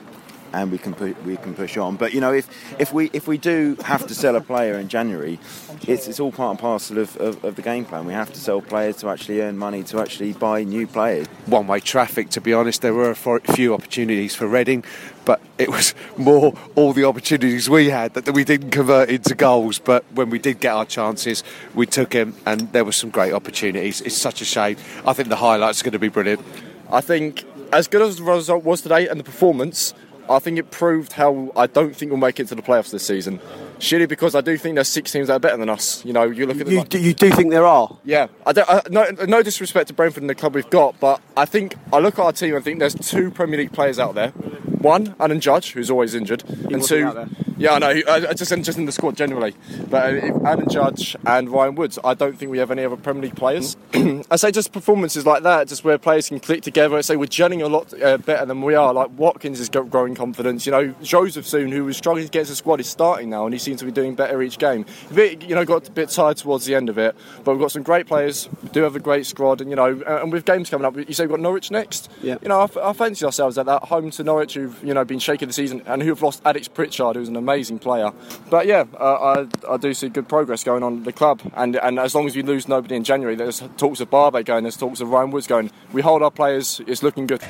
and 0.53 0.71
we 0.71 0.77
can 0.77 0.93
pu- 0.93 1.15
we 1.25 1.37
can 1.37 1.53
push 1.53 1.77
on. 1.77 1.95
But 1.95 2.13
you 2.13 2.21
know, 2.21 2.33
if 2.33 2.49
if 2.79 2.93
we 2.93 3.09
if 3.13 3.27
we 3.27 3.37
do 3.37 3.77
have 3.83 4.07
to 4.07 4.15
sell 4.15 4.35
a 4.35 4.41
player 4.41 4.77
in 4.77 4.87
January, 4.87 5.39
it's 5.87 6.07
it's 6.07 6.19
all 6.19 6.31
part 6.31 6.51
and 6.51 6.59
parcel 6.59 6.97
of, 6.97 7.15
of, 7.17 7.43
of 7.43 7.55
the 7.55 7.61
game 7.61 7.85
plan. 7.85 8.05
We 8.05 8.13
have 8.13 8.31
to 8.33 8.39
sell 8.39 8.61
players 8.61 8.97
to 8.97 9.09
actually 9.09 9.41
earn 9.41 9.57
money 9.57 9.83
to 9.83 9.99
actually 9.99 10.33
buy 10.33 10.63
new 10.63 10.87
players. 10.87 11.27
One 11.45 11.67
way 11.67 11.79
traffic, 11.79 12.29
to 12.31 12.41
be 12.41 12.53
honest. 12.53 12.81
There 12.81 12.93
were 12.93 13.11
a 13.11 13.15
few 13.15 13.73
opportunities 13.73 14.35
for 14.35 14.47
Reading, 14.47 14.83
but 15.25 15.41
it 15.57 15.69
was 15.69 15.93
more 16.17 16.53
all 16.75 16.93
the 16.93 17.05
opportunities 17.05 17.69
we 17.69 17.89
had 17.89 18.13
that 18.13 18.33
we 18.33 18.43
didn't 18.43 18.71
convert 18.71 19.09
into 19.09 19.35
goals. 19.35 19.79
But 19.79 20.05
when 20.13 20.29
we 20.29 20.39
did 20.39 20.59
get 20.59 20.73
our 20.73 20.85
chances, 20.85 21.43
we 21.73 21.85
took 21.85 22.11
them, 22.11 22.35
and 22.45 22.71
there 22.73 22.85
were 22.85 22.91
some 22.91 23.09
great 23.09 23.33
opportunities. 23.33 24.01
It's 24.01 24.17
such 24.17 24.41
a 24.41 24.45
shame. 24.45 24.77
I 25.05 25.13
think 25.13 25.29
the 25.29 25.35
highlights 25.35 25.81
are 25.81 25.83
going 25.83 25.93
to 25.93 25.99
be 25.99 26.09
brilliant. 26.09 26.41
I 26.89 27.01
think 27.01 27.43
as 27.73 27.87
good 27.87 28.01
as 28.01 28.17
the 28.17 28.23
result 28.23 28.63
was 28.63 28.81
today 28.81 29.07
and 29.07 29.19
the 29.19 29.23
performance, 29.23 29.93
I 30.29 30.39
think 30.39 30.57
it 30.59 30.71
proved 30.71 31.13
how 31.13 31.51
I 31.55 31.67
don't 31.67 31.95
think 31.95 32.11
we'll 32.11 32.19
make 32.19 32.39
it 32.39 32.47
to 32.49 32.55
the 32.55 32.61
playoffs 32.61 32.91
this 32.91 33.05
season. 33.05 33.39
Surely 33.79 34.07
because 34.07 34.33
I 34.35 34.41
do 34.41 34.57
think 34.57 34.75
there's 34.75 34.87
six 34.87 35.11
teams 35.11 35.27
that 35.27 35.33
are 35.33 35.39
better 35.39 35.57
than 35.57 35.69
us. 35.69 36.03
You 36.03 36.13
know, 36.13 36.23
you 36.23 36.45
look 36.45 36.59
at 36.59 36.65
the 36.65 36.73
You, 36.73 36.83
do, 36.83 36.99
you 36.99 37.13
do 37.13 37.29
think 37.31 37.51
there 37.51 37.65
are? 37.65 37.97
yeah, 38.03 38.27
I 38.45 38.53
don't, 38.53 38.69
I, 38.69 38.81
no, 38.89 39.05
no 39.27 39.43
disrespect 39.43 39.89
to 39.89 39.93
Brentford 39.93 40.23
and 40.23 40.29
the 40.29 40.35
club 40.35 40.55
we've 40.55 40.69
got, 40.69 40.99
but 40.99 41.21
I 41.35 41.45
think 41.45 41.75
I 41.93 41.99
look 41.99 42.17
at 42.17 42.25
our 42.25 42.31
team 42.31 42.55
and 42.55 42.63
think 42.63 42.79
there's 42.79 42.95
two 42.95 43.29
Premier 43.31 43.57
League 43.59 43.73
players 43.73 43.99
out 43.99 44.15
there. 44.15 44.29
One, 44.31 45.15
Alan 45.19 45.39
Judge, 45.39 45.73
who's 45.73 45.89
always 45.89 46.15
injured, 46.15 46.43
and 46.71 46.83
two. 46.83 47.27
Yeah, 47.57 47.73
I 47.73 47.79
know, 47.79 47.87
I, 47.87 48.15
I 48.29 48.33
just 48.33 48.53
just 48.63 48.77
in 48.77 48.85
the 48.85 48.91
squad 48.91 49.17
generally. 49.17 49.55
But 49.89 50.13
uh, 50.13 50.15
if 50.15 50.35
Alan 50.45 50.69
Judge 50.69 51.15
and 51.25 51.49
Ryan 51.49 51.75
Woods, 51.75 51.97
I 52.03 52.13
don't 52.13 52.37
think 52.37 52.51
we 52.51 52.59
have 52.59 52.69
any 52.69 52.83
other 52.83 52.97
Premier 52.97 53.23
League 53.23 53.35
players. 53.35 53.75
I 53.93 54.35
say 54.35 54.51
just 54.51 54.71
performances 54.71 55.25
like 55.25 55.43
that, 55.43 55.67
just 55.67 55.83
where 55.83 55.97
players 55.97 56.29
can 56.29 56.39
click 56.39 56.61
together. 56.61 56.97
I 56.97 57.01
say 57.01 57.15
we're 57.15 57.25
gelling 57.25 57.63
a 57.63 57.67
lot 57.67 57.99
uh, 58.01 58.17
better 58.19 58.45
than 58.45 58.61
we 58.61 58.75
are. 58.75 58.93
Like 58.93 59.09
Watkins 59.17 59.59
is 59.59 59.69
growing 59.69 60.13
confidence. 60.13 60.65
You 60.65 60.71
know, 60.71 60.87
Jozefzoon, 61.01 61.71
who 61.71 61.85
was 61.85 61.97
struggling 61.97 62.25
against 62.25 62.49
the 62.49 62.55
squad, 62.55 62.79
is 62.79 62.87
starting 62.87 63.29
now, 63.29 63.45
and 63.45 63.53
he 63.53 63.59
seems 63.59 63.79
to 63.79 63.85
be 63.85 63.91
doing 63.91 64.13
better 64.13 64.41
each 64.41 64.59
game. 64.59 64.85
Bit, 65.13 65.43
you 65.43 65.55
know, 65.55 65.65
got 65.65 65.87
a 65.87 65.91
bit 65.91 66.09
tired 66.09 66.37
towards 66.37 66.65
the 66.65 66.75
end 66.75 66.89
of 66.89 66.97
it, 66.97 67.15
but 67.43 67.53
we've 67.53 67.61
got 67.61 67.71
some 67.71 67.83
great 67.83 68.05
players. 68.05 68.49
We 68.61 68.69
do 68.69 68.83
have 68.83 68.95
a 68.95 68.99
great 68.99 69.25
squad, 69.25 69.61
and 69.61 69.69
you 69.71 69.75
know, 69.75 70.01
uh, 70.07 70.21
and 70.21 70.31
with 70.31 70.45
games 70.45 70.69
coming 70.69 70.85
up, 70.85 70.95
you 70.95 71.13
say 71.13 71.23
we've 71.23 71.31
got 71.31 71.39
Norwich 71.39 71.71
next. 71.71 72.11
Yeah. 72.21 72.37
You 72.41 72.49
know, 72.49 72.59
I, 72.59 72.63
f- 72.65 72.77
I 72.77 72.93
fancy 72.93 73.25
ourselves 73.25 73.57
at 73.57 73.65
that 73.65 73.83
home 73.85 74.11
to 74.11 74.23
Norwich, 74.23 74.53
who've 74.53 74.83
you 74.83 74.93
know 74.93 75.05
been 75.05 75.19
shaking 75.19 75.47
the 75.47 75.53
season, 75.53 75.81
and 75.87 76.03
who've 76.03 76.21
lost 76.21 76.41
Alex 76.45 76.67
Pritchard, 76.67 77.15
who's 77.15 77.29
an 77.29 77.35
amazing 77.47 77.79
player. 77.79 78.11
But 78.49 78.67
yeah, 78.67 78.83
uh, 78.99 79.45
I, 79.67 79.73
I 79.73 79.77
do 79.77 79.93
see 79.93 80.09
good 80.09 80.27
progress 80.27 80.63
going 80.63 80.83
on 80.83 80.97
at 80.99 81.03
the 81.05 81.13
club, 81.13 81.41
and 81.55 81.77
and 81.77 81.97
as 81.97 82.13
long 82.13 82.27
as 82.27 82.35
we 82.35 82.41
lose 82.43 82.67
nobody 82.67 82.95
in 82.95 83.03
January, 83.03 83.35
there's 83.35 83.63
talks 83.77 84.01
of 84.01 84.09
Barbet 84.09 84.45
going, 84.45 84.63
there's 84.63 84.77
talks 84.77 84.99
of 84.99 85.09
Ryan 85.09 85.31
Woods 85.31 85.47
going. 85.47 85.71
We 85.93 86.01
hold 86.01 86.21
our 86.23 86.31
players, 86.31 86.81
it's 86.87 87.03
looking 87.03 87.25
good. 87.27 87.41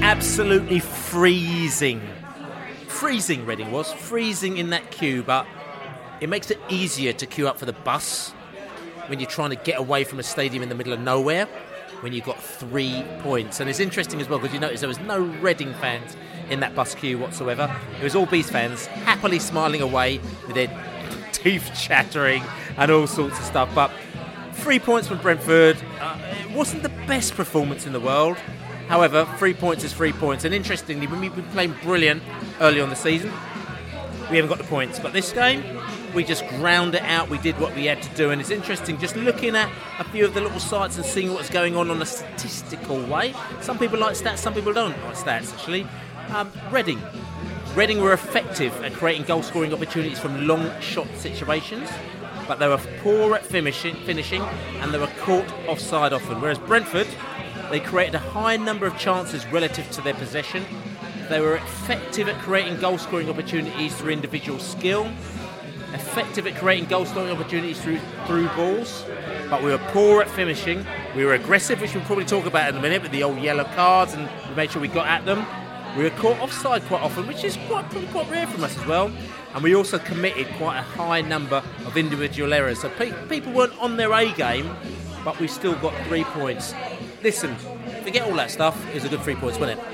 absolutely 0.00 0.80
freezing. 0.80 2.00
Freezing, 2.86 3.44
Reading 3.44 3.70
was. 3.70 3.92
Freezing 3.92 4.56
in 4.56 4.70
that 4.70 4.90
queue, 4.90 5.22
but 5.22 5.46
it 6.20 6.28
makes 6.28 6.50
it 6.50 6.58
easier 6.70 7.12
to 7.12 7.26
queue 7.26 7.46
up 7.46 7.58
for 7.58 7.66
the 7.66 7.74
bus 7.74 8.30
when 9.08 9.20
you're 9.20 9.28
trying 9.28 9.50
to 9.50 9.56
get 9.56 9.78
away 9.78 10.04
from 10.04 10.18
a 10.18 10.22
stadium 10.22 10.62
in 10.62 10.68
the 10.68 10.74
middle 10.74 10.92
of 10.92 11.00
nowhere 11.00 11.46
when 12.00 12.12
you've 12.12 12.24
got 12.24 12.42
three 12.42 13.04
points. 13.20 13.60
And 13.60 13.68
it's 13.68 13.80
interesting 13.80 14.20
as 14.20 14.28
well 14.28 14.38
because 14.38 14.54
you 14.54 14.60
notice 14.60 14.80
there 14.80 14.88
was 14.88 15.00
no 15.00 15.20
Reading 15.20 15.74
fans 15.74 16.16
in 16.50 16.60
that 16.60 16.74
bus 16.74 16.94
queue 16.94 17.18
whatsoever. 17.18 17.74
It 18.00 18.04
was 18.04 18.14
all 18.14 18.26
Beast 18.26 18.50
fans 18.50 18.86
happily 18.86 19.38
smiling 19.38 19.80
away 19.80 20.18
with 20.46 20.54
their 20.54 20.68
teeth 21.32 21.70
chattering 21.78 22.42
and 22.76 22.90
all 22.90 23.06
sorts 23.06 23.38
of 23.38 23.44
stuff. 23.44 23.70
But 23.74 23.90
three 24.52 24.78
points 24.78 25.08
from 25.08 25.18
Brentford. 25.18 25.78
Uh, 26.00 26.18
it 26.40 26.50
wasn't 26.50 26.82
the 26.82 26.90
best 27.06 27.34
performance 27.34 27.86
in 27.86 27.92
the 27.92 28.00
world. 28.00 28.36
However, 28.88 29.26
three 29.38 29.54
points 29.54 29.84
is 29.84 29.92
three 29.92 30.12
points. 30.12 30.44
And 30.44 30.54
interestingly, 30.54 31.06
when 31.06 31.20
we've 31.20 31.34
been 31.34 31.44
playing 31.46 31.74
brilliant 31.82 32.22
early 32.60 32.80
on 32.80 32.88
the 32.88 32.96
season, 32.96 33.30
we 34.30 34.36
haven't 34.36 34.48
got 34.48 34.58
the 34.58 34.64
points. 34.64 34.98
But 34.98 35.12
this 35.12 35.32
game, 35.32 35.62
we 36.14 36.24
just 36.24 36.46
ground 36.48 36.94
it 36.94 37.02
out. 37.02 37.28
We 37.28 37.38
did 37.38 37.58
what 37.60 37.74
we 37.74 37.84
had 37.86 38.02
to 38.02 38.14
do. 38.14 38.30
And 38.30 38.40
it's 38.40 38.50
interesting 38.50 38.98
just 38.98 39.14
looking 39.16 39.56
at 39.56 39.70
a 39.98 40.04
few 40.04 40.24
of 40.24 40.34
the 40.34 40.40
little 40.40 40.60
sites 40.60 40.96
and 40.96 41.04
seeing 41.04 41.32
what's 41.34 41.50
going 41.50 41.76
on 41.76 41.90
on 41.90 42.00
a 42.00 42.06
statistical 42.06 43.00
way. 43.06 43.34
Some 43.60 43.78
people 43.78 43.98
like 43.98 44.16
stats, 44.16 44.38
some 44.38 44.54
people 44.54 44.72
don't 44.72 44.96
like 45.04 45.16
stats, 45.16 45.52
actually. 45.52 45.86
Um, 46.30 46.52
Reading. 46.70 47.00
Reading 47.74 48.00
were 48.02 48.12
effective 48.12 48.74
at 48.82 48.92
creating 48.92 49.24
goal 49.24 49.42
scoring 49.42 49.72
opportunities 49.72 50.18
from 50.18 50.46
long 50.46 50.70
shot 50.80 51.06
situations, 51.16 51.88
but 52.46 52.58
they 52.58 52.68
were 52.68 52.80
poor 53.02 53.34
at 53.34 53.46
finishing, 53.46 53.94
finishing 54.04 54.42
and 54.80 54.92
they 54.92 54.98
were 54.98 55.10
caught 55.20 55.50
offside 55.66 56.12
often. 56.12 56.40
Whereas 56.40 56.58
Brentford, 56.58 57.06
they 57.70 57.80
created 57.80 58.14
a 58.14 58.18
high 58.18 58.56
number 58.56 58.86
of 58.86 58.98
chances 58.98 59.46
relative 59.46 59.90
to 59.92 60.02
their 60.02 60.14
possession. 60.14 60.64
They 61.30 61.40
were 61.40 61.56
effective 61.56 62.28
at 62.28 62.38
creating 62.40 62.78
goal 62.78 62.98
scoring 62.98 63.30
opportunities 63.30 63.94
through 63.96 64.10
individual 64.10 64.58
skill, 64.58 65.10
effective 65.94 66.46
at 66.46 66.56
creating 66.56 66.90
goal 66.90 67.06
scoring 67.06 67.30
opportunities 67.30 67.80
through 67.80 68.00
through 68.26 68.48
balls, 68.48 69.04
but 69.48 69.62
we 69.62 69.70
were 69.70 69.78
poor 69.92 70.20
at 70.20 70.28
finishing. 70.28 70.84
We 71.16 71.24
were 71.24 71.34
aggressive, 71.34 71.80
which 71.80 71.94
we'll 71.94 72.04
probably 72.04 72.26
talk 72.26 72.44
about 72.44 72.68
in 72.68 72.76
a 72.76 72.82
minute, 72.82 73.02
with 73.02 73.12
the 73.12 73.22
old 73.22 73.38
yellow 73.38 73.64
cards, 73.64 74.12
and 74.12 74.28
we 74.48 74.54
made 74.54 74.72
sure 74.72 74.82
we 74.82 74.88
got 74.88 75.06
at 75.06 75.24
them. 75.24 75.46
We 75.96 76.04
were 76.04 76.10
caught 76.10 76.38
offside 76.40 76.82
quite 76.84 77.02
often, 77.02 77.26
which 77.26 77.44
is 77.44 77.56
quite 77.66 77.88
probably 77.90 78.08
quite 78.08 78.30
rare 78.30 78.46
from 78.46 78.62
us 78.64 78.76
as 78.78 78.86
well. 78.86 79.10
And 79.54 79.62
we 79.62 79.74
also 79.74 79.98
committed 79.98 80.46
quite 80.56 80.78
a 80.78 80.82
high 80.82 81.22
number 81.22 81.62
of 81.86 81.96
individual 81.96 82.52
errors. 82.52 82.80
So 82.80 82.90
pe- 82.90 83.12
people 83.28 83.52
weren't 83.52 83.76
on 83.80 83.96
their 83.96 84.12
A 84.12 84.30
game, 84.32 84.76
but 85.24 85.38
we 85.40 85.48
still 85.48 85.74
got 85.76 85.94
three 86.06 86.24
points. 86.24 86.74
Listen, 87.22 87.56
forget 88.04 88.28
all 88.28 88.36
that 88.36 88.50
stuff. 88.50 88.76
It 88.90 88.94
was 88.94 89.04
a 89.04 89.08
good 89.08 89.22
three 89.22 89.34
points, 89.34 89.58
wasn't 89.58 89.80
it? 89.80 89.86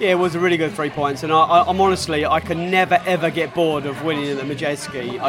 Yeah, 0.00 0.10
it 0.10 0.18
was 0.18 0.34
a 0.34 0.40
really 0.40 0.56
good 0.56 0.72
three 0.72 0.90
points, 0.90 1.22
and 1.22 1.32
I, 1.32 1.64
I'm 1.66 1.80
honestly, 1.80 2.26
I 2.26 2.40
can 2.40 2.70
never 2.70 3.00
ever 3.06 3.30
get 3.30 3.54
bored 3.54 3.86
of 3.86 4.04
winning 4.04 4.28
at 4.28 4.36
the 4.36 4.42
Madejski. 4.42 5.20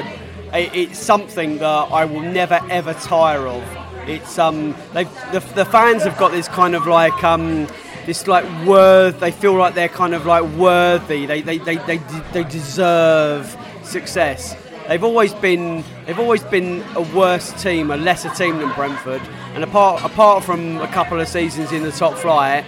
It's 0.53 0.99
something 0.99 1.57
that 1.59 1.65
I 1.91 2.05
will 2.05 2.21
never 2.21 2.59
ever 2.69 2.93
tire 2.95 3.47
of. 3.47 3.63
It's 4.07 4.37
um, 4.37 4.75
the, 4.93 5.43
the 5.55 5.65
fans 5.65 6.03
have 6.03 6.17
got 6.17 6.31
this 6.31 6.47
kind 6.47 6.75
of 6.75 6.85
like 6.87 7.23
um, 7.23 7.67
this 8.05 8.27
like 8.27 8.45
worth. 8.65 9.19
They 9.19 9.31
feel 9.31 9.53
like 9.53 9.75
they're 9.75 9.89
kind 9.89 10.13
of 10.13 10.25
like 10.25 10.43
worthy. 10.43 11.25
They 11.25 11.41
they, 11.41 11.57
they, 11.57 11.77
they, 11.77 11.97
they 12.33 12.43
deserve 12.43 13.55
success. 13.83 14.55
They've 14.87 15.03
always 15.03 15.33
been 15.33 15.83
they've 16.05 16.19
always 16.19 16.43
been 16.43 16.83
a 16.95 17.01
worse 17.15 17.51
team, 17.61 17.89
a 17.89 17.97
lesser 17.97 18.29
team 18.29 18.59
than 18.59 18.71
Brentford, 18.73 19.21
and 19.55 19.63
apart 19.63 20.03
apart 20.03 20.43
from 20.43 20.77
a 20.77 20.87
couple 20.87 21.19
of 21.19 21.27
seasons 21.27 21.71
in 21.71 21.81
the 21.81 21.91
top 21.91 22.13
flight, 22.15 22.65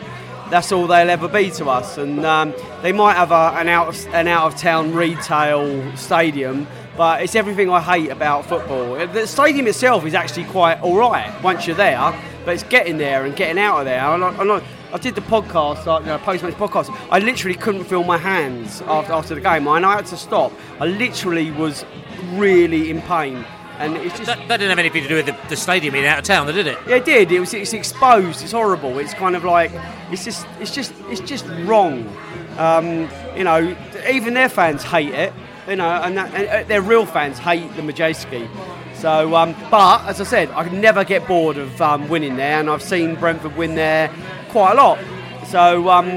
that's 0.50 0.72
all 0.72 0.88
they'll 0.88 1.10
ever 1.10 1.28
be 1.28 1.52
to 1.52 1.70
us. 1.70 1.98
And 1.98 2.26
um, 2.26 2.54
they 2.82 2.92
might 2.92 3.16
have 3.16 3.32
a, 3.32 3.54
an 3.58 3.68
out 3.68 3.90
of, 3.90 4.14
an 4.14 4.28
out 4.28 4.52
of 4.52 4.60
town 4.60 4.94
retail 4.94 5.96
stadium, 5.96 6.68
but 6.96 7.22
it's 7.22 7.36
everything 7.36 7.70
I 7.70 7.82
hate 7.82 8.10
about 8.10 8.46
football. 8.46 8.96
The 9.08 9.28
stadium 9.28 9.68
itself 9.68 10.06
is 10.06 10.16
actually 10.16 10.46
quite 10.46 10.82
all 10.82 10.98
right 10.98 11.32
once 11.44 11.68
you're 11.68 11.76
there, 11.76 12.20
but 12.46 12.56
it's 12.56 12.64
getting 12.64 12.98
there 12.98 13.26
and 13.26 13.36
getting 13.36 13.60
out 13.62 13.80
of 13.80 13.86
there. 13.86 14.00
And 14.00 14.24
I, 14.24 14.42
and 14.42 14.52
I, 14.54 14.64
I 14.94 14.98
did 14.98 15.16
the 15.16 15.22
podcast, 15.22 15.86
like, 15.86 16.02
you 16.02 16.08
know, 16.08 16.18
post-match 16.20 16.54
podcast. 16.54 16.96
I 17.12 17.20
literally 17.20 17.56
couldn't 17.56 17.84
feel 17.86 18.04
my 18.04 18.18
hands 18.18 18.82
after, 18.84 19.14
after 19.14 19.36
the 19.36 19.42
game, 19.42 19.68
and 19.68 19.86
I 19.86 19.98
had 19.98 20.06
to 20.08 20.18
stop. 20.18 20.54
I 20.80 20.86
literally 20.86 21.52
was 21.52 21.86
really 22.34 22.90
in 22.90 23.02
pain. 23.02 23.46
And 23.80 23.96
it's 23.98 24.16
just 24.16 24.26
That, 24.26 24.40
that 24.48 24.58
didn't 24.58 24.70
have 24.70 24.80
anything 24.80 25.04
to 25.04 25.10
do 25.10 25.16
with 25.16 25.28
the, 25.28 25.38
the 25.50 25.56
stadium 25.56 25.94
being 25.94 26.06
out 26.06 26.18
of 26.20 26.24
town, 26.24 26.48
though, 26.48 26.54
did 26.54 26.68
it? 26.68 26.78
yeah, 26.88 26.96
it 26.96 27.06
did. 27.06 27.32
It 27.32 27.40
was. 27.40 27.54
It's 27.54 27.74
exposed. 27.74 28.42
It's 28.42 28.54
horrible. 28.54 28.98
It's 28.98 29.14
kind 29.14 29.36
of 29.36 29.44
like. 29.44 29.72
It's 30.10 30.24
just. 30.24 30.48
It's 30.60 30.74
just. 30.74 30.94
It's 31.10 31.22
just 31.22 31.46
wrong. 31.66 32.10
Um, 32.58 33.08
you 33.36 33.44
know, 33.44 33.78
even 34.10 34.34
their 34.34 34.50
fans 34.50 34.82
hate 34.84 35.14
it. 35.14 35.32
You 35.68 35.76
know, 35.76 35.88
and, 35.88 36.18
that, 36.18 36.34
and 36.34 36.48
uh, 36.48 36.68
their 36.68 36.82
real 36.82 37.06
fans 37.06 37.38
hate 37.38 37.76
the 37.76 37.82
Madejski. 37.84 38.50
So, 38.96 39.36
um, 39.36 39.54
but 39.70 40.06
as 40.06 40.20
I 40.20 40.24
said, 40.24 40.50
I 40.52 40.64
can 40.64 40.82
never 40.82 41.04
get 41.04 41.28
bored 41.28 41.58
of 41.58 41.80
um, 41.80 42.10
winning 42.10 42.36
there, 42.38 42.60
and 42.60 42.70
I've 42.70 42.82
seen 42.82 43.14
Brentford 43.16 43.56
win 43.58 43.76
there 43.76 44.12
quite 44.50 44.74
a 44.74 44.76
lot. 44.76 45.00
So, 45.48 45.90
um, 45.90 46.08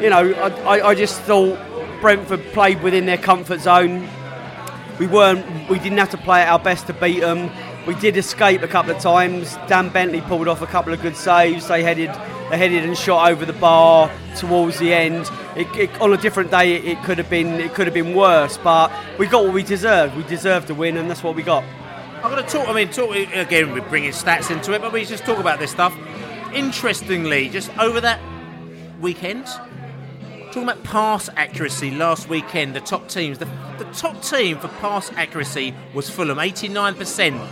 you 0.00 0.10
know, 0.10 0.32
I, 0.34 0.88
I, 0.88 0.94
just 0.94 1.20
thought 1.22 1.58
Brentford 2.00 2.42
played 2.52 2.82
within 2.82 3.06
their 3.06 3.18
comfort 3.18 3.60
zone 3.60 4.08
we 4.98 5.06
weren't 5.06 5.44
we 5.68 5.78
didn't 5.78 5.98
have 5.98 6.10
to 6.10 6.18
play 6.18 6.42
at 6.42 6.48
our 6.48 6.58
best 6.58 6.86
to 6.86 6.92
beat 6.92 7.20
them 7.20 7.50
we 7.86 7.94
did 7.96 8.16
escape 8.16 8.62
a 8.62 8.68
couple 8.68 8.92
of 8.92 9.02
times 9.02 9.56
Dan 9.66 9.88
Bentley 9.88 10.20
pulled 10.20 10.48
off 10.48 10.62
a 10.62 10.66
couple 10.66 10.92
of 10.92 11.02
good 11.02 11.16
saves 11.16 11.66
they 11.66 11.82
headed 11.82 12.10
they 12.50 12.58
headed 12.58 12.84
and 12.84 12.96
shot 12.96 13.30
over 13.30 13.44
the 13.44 13.52
bar 13.54 14.10
towards 14.36 14.78
the 14.78 14.92
end 14.92 15.28
it, 15.56 15.66
it, 15.76 16.00
on 16.00 16.12
a 16.12 16.16
different 16.16 16.50
day 16.50 16.76
it, 16.76 16.84
it 16.84 17.02
could 17.02 17.18
have 17.18 17.30
been 17.30 17.48
it 17.60 17.74
could 17.74 17.86
have 17.86 17.94
been 17.94 18.14
worse 18.14 18.58
but 18.58 18.92
we 19.18 19.26
got 19.26 19.44
what 19.44 19.52
we 19.52 19.62
deserved 19.62 20.16
we 20.16 20.22
deserved 20.24 20.68
to 20.68 20.74
win 20.74 20.96
and 20.96 21.10
that's 21.10 21.22
what 21.22 21.34
we 21.34 21.42
got 21.42 21.64
I'm 22.22 22.30
going 22.30 22.44
to 22.44 22.48
talk. 22.48 22.68
I 22.68 22.72
mean, 22.72 22.88
talk 22.88 23.16
again. 23.16 23.72
We're 23.72 23.80
bringing 23.80 24.12
stats 24.12 24.48
into 24.54 24.72
it, 24.72 24.80
but 24.80 24.92
we 24.92 25.04
just 25.04 25.24
talk 25.24 25.38
about 25.38 25.58
this 25.58 25.72
stuff. 25.72 25.92
Interestingly, 26.54 27.48
just 27.48 27.76
over 27.78 28.00
that 28.00 28.20
weekend, 29.00 29.46
talking 30.46 30.64
about 30.64 30.82
pass 30.84 31.30
accuracy 31.36 31.90
last 31.90 32.28
weekend, 32.28 32.76
the 32.76 32.80
top 32.80 33.08
teams, 33.08 33.38
the, 33.38 33.46
the 33.78 33.84
top 33.94 34.22
team 34.22 34.58
for 34.58 34.68
pass 34.68 35.10
accuracy 35.12 35.74
was 35.94 36.10
Fulham, 36.10 36.36
89%. 36.38 37.48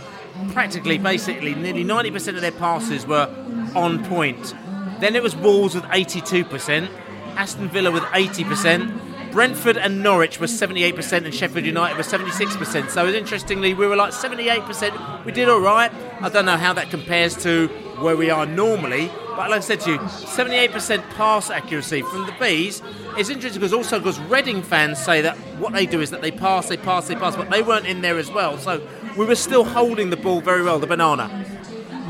Practically, 0.53 0.97
basically, 0.97 1.55
nearly 1.55 1.83
90% 1.83 2.35
of 2.35 2.41
their 2.41 2.51
passes 2.51 3.05
were 3.05 3.27
on 3.75 4.03
point. 4.05 4.53
Then 4.99 5.15
it 5.15 5.23
was 5.23 5.35
Wolves 5.35 5.73
with 5.73 5.83
82%, 5.85 6.89
Aston 7.35 7.69
Villa 7.69 7.91
with 7.91 8.03
80%. 8.03 9.10
Brentford 9.31 9.77
and 9.77 10.03
Norwich 10.03 10.39
were 10.39 10.47
78% 10.47 11.25
and 11.25 11.33
Sheffield 11.33 11.65
United 11.65 11.95
were 11.95 12.03
76%. 12.03 12.89
So 12.89 13.07
interestingly, 13.07 13.73
we 13.73 13.87
were 13.87 13.95
like 13.95 14.11
78%. 14.11 15.25
We 15.25 15.31
did 15.31 15.49
all 15.49 15.61
right. 15.61 15.91
I 16.21 16.29
don't 16.29 16.45
know 16.45 16.57
how 16.57 16.73
that 16.73 16.89
compares 16.89 17.35
to 17.43 17.67
where 17.99 18.17
we 18.17 18.29
are 18.29 18.45
normally, 18.45 19.11
but 19.35 19.49
like 19.49 19.59
I 19.59 19.59
said 19.59 19.79
to 19.81 19.91
you, 19.91 19.97
78% 19.99 21.07
pass 21.11 21.49
accuracy 21.49 22.01
from 22.01 22.25
the 22.25 22.35
Bees 22.39 22.81
is 23.17 23.29
interesting 23.29 23.59
because 23.59 23.73
also 23.73 23.99
because 23.99 24.19
Reading 24.21 24.61
fans 24.61 24.99
say 24.99 25.21
that 25.21 25.37
what 25.57 25.73
they 25.73 25.85
do 25.85 26.01
is 26.01 26.09
that 26.11 26.21
they 26.21 26.31
pass, 26.31 26.67
they 26.67 26.77
pass, 26.77 27.07
they 27.07 27.15
pass, 27.15 27.35
but 27.35 27.49
they 27.49 27.61
weren't 27.61 27.85
in 27.85 28.01
there 28.01 28.17
as 28.17 28.31
well. 28.31 28.57
So 28.57 28.85
we 29.17 29.25
were 29.25 29.35
still 29.35 29.63
holding 29.63 30.09
the 30.09 30.17
ball 30.17 30.41
very 30.41 30.63
well, 30.63 30.79
the 30.79 30.87
banana. 30.87 31.45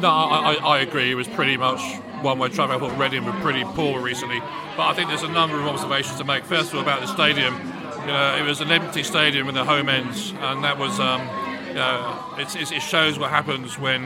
No, 0.02 0.10
I, 0.10 0.54
I, 0.54 0.78
I 0.78 0.80
agree. 0.80 1.12
It 1.12 1.16
was 1.16 1.28
pretty 1.28 1.58
much 1.58 1.80
one 2.24 2.40
way 2.40 2.50
traffic. 2.50 2.76
I 2.76 2.80
thought 2.80 2.98
Reading 2.98 3.24
were 3.24 3.32
pretty 3.34 3.64
poor 3.64 4.02
recently, 4.02 4.40
but 4.76 4.88
I 4.88 4.94
think 4.96 5.10
there's 5.10 5.22
a 5.22 5.28
number 5.28 5.60
of 5.60 5.68
observations 5.68 6.18
to 6.18 6.24
make. 6.24 6.44
First 6.44 6.70
of 6.70 6.76
all, 6.76 6.82
about 6.82 7.02
the 7.02 7.08
stadium. 7.08 7.54
You 8.02 8.08
know, 8.08 8.36
it 8.36 8.42
was 8.42 8.62
an 8.62 8.72
empty 8.72 9.04
stadium 9.04 9.48
in 9.48 9.54
the 9.54 9.64
home 9.64 9.88
ends, 9.88 10.34
and 10.40 10.64
that 10.64 10.80
was, 10.80 11.00
um, 11.00 11.22
you 11.68 11.76
know, 11.76 12.34
it's, 12.40 12.56
it's, 12.56 12.72
it 12.72 12.82
shows 12.82 13.20
what 13.20 13.30
happens 13.30 13.78
when 13.78 14.02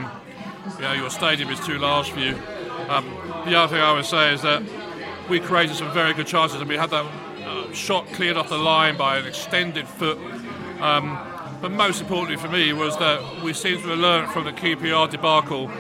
you 0.76 0.82
know 0.82 0.92
your 0.92 1.10
stadium 1.10 1.50
is 1.50 1.62
too 1.62 1.80
large 1.80 2.12
for 2.12 2.20
you. 2.20 2.36
Um, 2.90 3.06
the 3.46 3.56
other 3.56 3.74
thing 3.74 3.82
I 3.82 3.94
would 3.94 4.04
say 4.04 4.34
is 4.34 4.42
that 4.42 4.64
we 5.30 5.40
created 5.40 5.78
some 5.78 5.94
very 5.94 6.14
good 6.14 6.28
chances, 6.28 6.60
and 6.60 6.70
we 6.70 6.76
had 6.76 6.90
that 6.90 7.06
uh, 7.06 7.72
shot 7.72 8.06
cleared 8.08 8.36
off 8.36 8.50
the 8.50 8.58
line 8.58 8.98
by 8.98 9.18
an 9.18 9.26
extended 9.26 9.88
foot. 9.88 10.18
Um, 10.82 11.18
but 11.62 11.72
most 11.72 12.02
importantly 12.02 12.38
for 12.38 12.50
me 12.50 12.74
was 12.74 12.98
that 12.98 13.44
we 13.44 13.54
seem 13.54 13.82
to 13.82 13.88
have 13.90 14.00
learned 14.00 14.32
from 14.32 14.46
the 14.46 14.52
QPR 14.52 15.10
debacle 15.10 15.72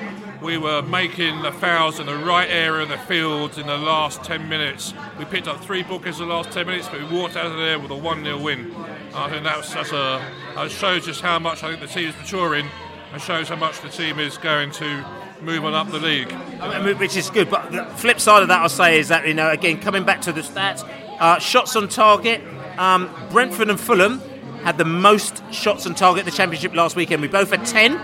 we 0.45 0.57
were 0.57 0.83
making 0.83 1.41
the 1.41 1.51
fouls 1.51 1.99
in 1.99 2.05
the 2.05 2.15
right 2.15 2.49
area 2.49 2.83
of 2.83 2.89
the 2.89 2.97
field 2.99 3.57
in 3.57 3.65
the 3.65 3.77
last 3.77 4.23
10 4.23 4.47
minutes. 4.47 4.93
We 5.17 5.25
picked 5.25 5.47
up 5.47 5.63
three 5.63 5.81
bookings 5.81 6.19
in 6.19 6.27
the 6.27 6.33
last 6.33 6.51
10 6.51 6.67
minutes, 6.67 6.87
but 6.87 6.99
we 6.99 7.17
walked 7.17 7.35
out 7.35 7.47
of 7.47 7.57
there 7.57 7.79
with 7.79 7.89
a 7.89 7.95
1 7.95 8.23
0 8.23 8.39
win. 8.39 8.73
I 9.15 9.29
think 9.29 9.43
that's, 9.43 9.73
that's 9.73 9.91
a, 9.91 10.23
that 10.53 10.69
shows 10.69 11.05
just 11.05 11.21
how 11.21 11.39
much 11.39 11.63
I 11.63 11.69
think 11.69 11.81
the 11.81 11.87
team 11.87 12.09
is 12.09 12.17
maturing 12.17 12.67
and 13.11 13.21
shows 13.21 13.49
how 13.49 13.55
much 13.55 13.81
the 13.81 13.89
team 13.89 14.19
is 14.19 14.37
going 14.37 14.71
to 14.73 15.05
move 15.41 15.65
on 15.65 15.73
up 15.73 15.89
the 15.89 15.99
league. 15.99 16.31
I 16.61 16.81
mean, 16.83 16.97
which 16.99 17.15
is 17.15 17.29
good, 17.31 17.49
but 17.49 17.71
the 17.71 17.85
flip 17.85 18.19
side 18.19 18.43
of 18.43 18.49
that 18.49 18.61
I'll 18.61 18.69
say 18.69 18.99
is 18.99 19.07
that, 19.07 19.27
you 19.27 19.33
know, 19.33 19.49
again, 19.49 19.79
coming 19.79 20.03
back 20.03 20.21
to 20.21 20.31
the 20.31 20.41
stats, 20.41 20.83
uh, 21.19 21.39
shots 21.39 21.75
on 21.75 21.87
target, 21.87 22.41
um, 22.77 23.09
Brentford 23.31 23.69
and 23.69 23.79
Fulham 23.79 24.21
had 24.65 24.79
the 24.79 24.83
most 24.83 25.43
shots 25.53 25.85
on 25.85 25.93
target 25.93 26.21
in 26.21 26.25
the 26.25 26.31
Championship 26.31 26.73
last 26.73 26.95
weekend. 26.95 27.21
We 27.21 27.27
both 27.27 27.51
had 27.51 27.67
10. 27.67 27.99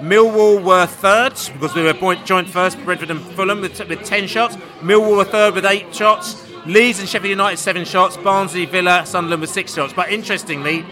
Millwall 0.00 0.60
were 0.60 0.84
third 0.84 1.34
because 1.52 1.76
we 1.76 1.82
were 1.84 2.16
joint 2.24 2.48
first, 2.48 2.76
Brentford 2.84 3.12
and 3.12 3.20
Fulham 3.20 3.60
with, 3.60 3.78
with 3.88 4.02
10 4.02 4.26
shots. 4.26 4.56
Millwall 4.80 5.16
were 5.16 5.24
third 5.24 5.54
with 5.54 5.64
8 5.64 5.94
shots. 5.94 6.44
Leeds 6.66 6.98
and 6.98 7.08
Sheffield 7.08 7.30
United 7.30 7.58
7 7.58 7.84
shots. 7.84 8.16
Barnsley, 8.16 8.66
Villa, 8.66 9.06
Sunderland 9.06 9.42
with 9.42 9.50
6 9.50 9.72
shots. 9.72 9.92
But 9.92 10.10
interestingly, 10.10 10.84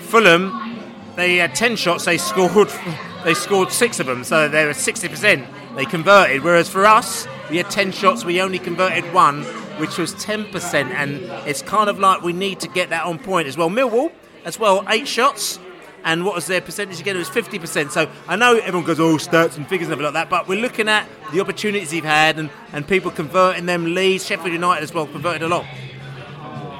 Fulham, 0.00 0.80
they 1.14 1.36
had 1.36 1.54
10 1.54 1.76
shots, 1.76 2.04
they 2.06 2.18
scored 2.18 2.72
they 3.24 3.34
scored 3.34 3.70
6 3.70 4.00
of 4.00 4.06
them, 4.06 4.24
so 4.24 4.48
they 4.48 4.66
were 4.66 4.72
60%. 4.72 5.46
They 5.76 5.84
converted, 5.84 6.42
whereas 6.42 6.68
for 6.68 6.86
us, 6.86 7.28
we 7.50 7.58
had 7.58 7.70
10 7.70 7.92
shots, 7.92 8.24
we 8.24 8.40
only 8.40 8.58
converted 8.58 9.14
1, 9.14 9.44
which 9.78 9.96
was 9.96 10.12
10%. 10.16 10.74
And 10.74 11.20
it's 11.48 11.62
kind 11.62 11.88
of 11.88 12.00
like 12.00 12.22
we 12.22 12.32
need 12.32 12.58
to 12.60 12.68
get 12.68 12.90
that 12.90 13.04
on 13.04 13.20
point 13.20 13.46
as 13.46 13.56
well. 13.56 13.70
Millwall, 13.70 14.10
as 14.44 14.58
well, 14.58 14.84
8 14.88 15.06
shots 15.06 15.58
and 16.04 16.24
what 16.24 16.34
was 16.34 16.46
their 16.46 16.60
percentage 16.60 17.00
again? 17.00 17.16
It 17.16 17.18
was 17.18 17.28
50%. 17.28 17.90
So 17.90 18.10
I 18.26 18.36
know 18.36 18.56
everyone 18.56 18.84
goes, 18.84 19.00
oh, 19.00 19.16
stats 19.16 19.56
and 19.56 19.68
figures 19.68 19.88
and 19.88 19.92
everything 19.92 20.14
like 20.14 20.14
that, 20.14 20.30
but 20.30 20.48
we're 20.48 20.60
looking 20.60 20.88
at 20.88 21.06
the 21.32 21.40
opportunities 21.40 21.90
they've 21.90 22.04
had 22.04 22.38
and, 22.38 22.50
and 22.72 22.86
people 22.86 23.10
converting 23.10 23.66
them. 23.66 23.94
Leeds, 23.94 24.26
Sheffield 24.26 24.52
United 24.52 24.82
as 24.82 24.94
well 24.94 25.06
converted 25.06 25.42
a 25.42 25.48
lot. 25.48 25.66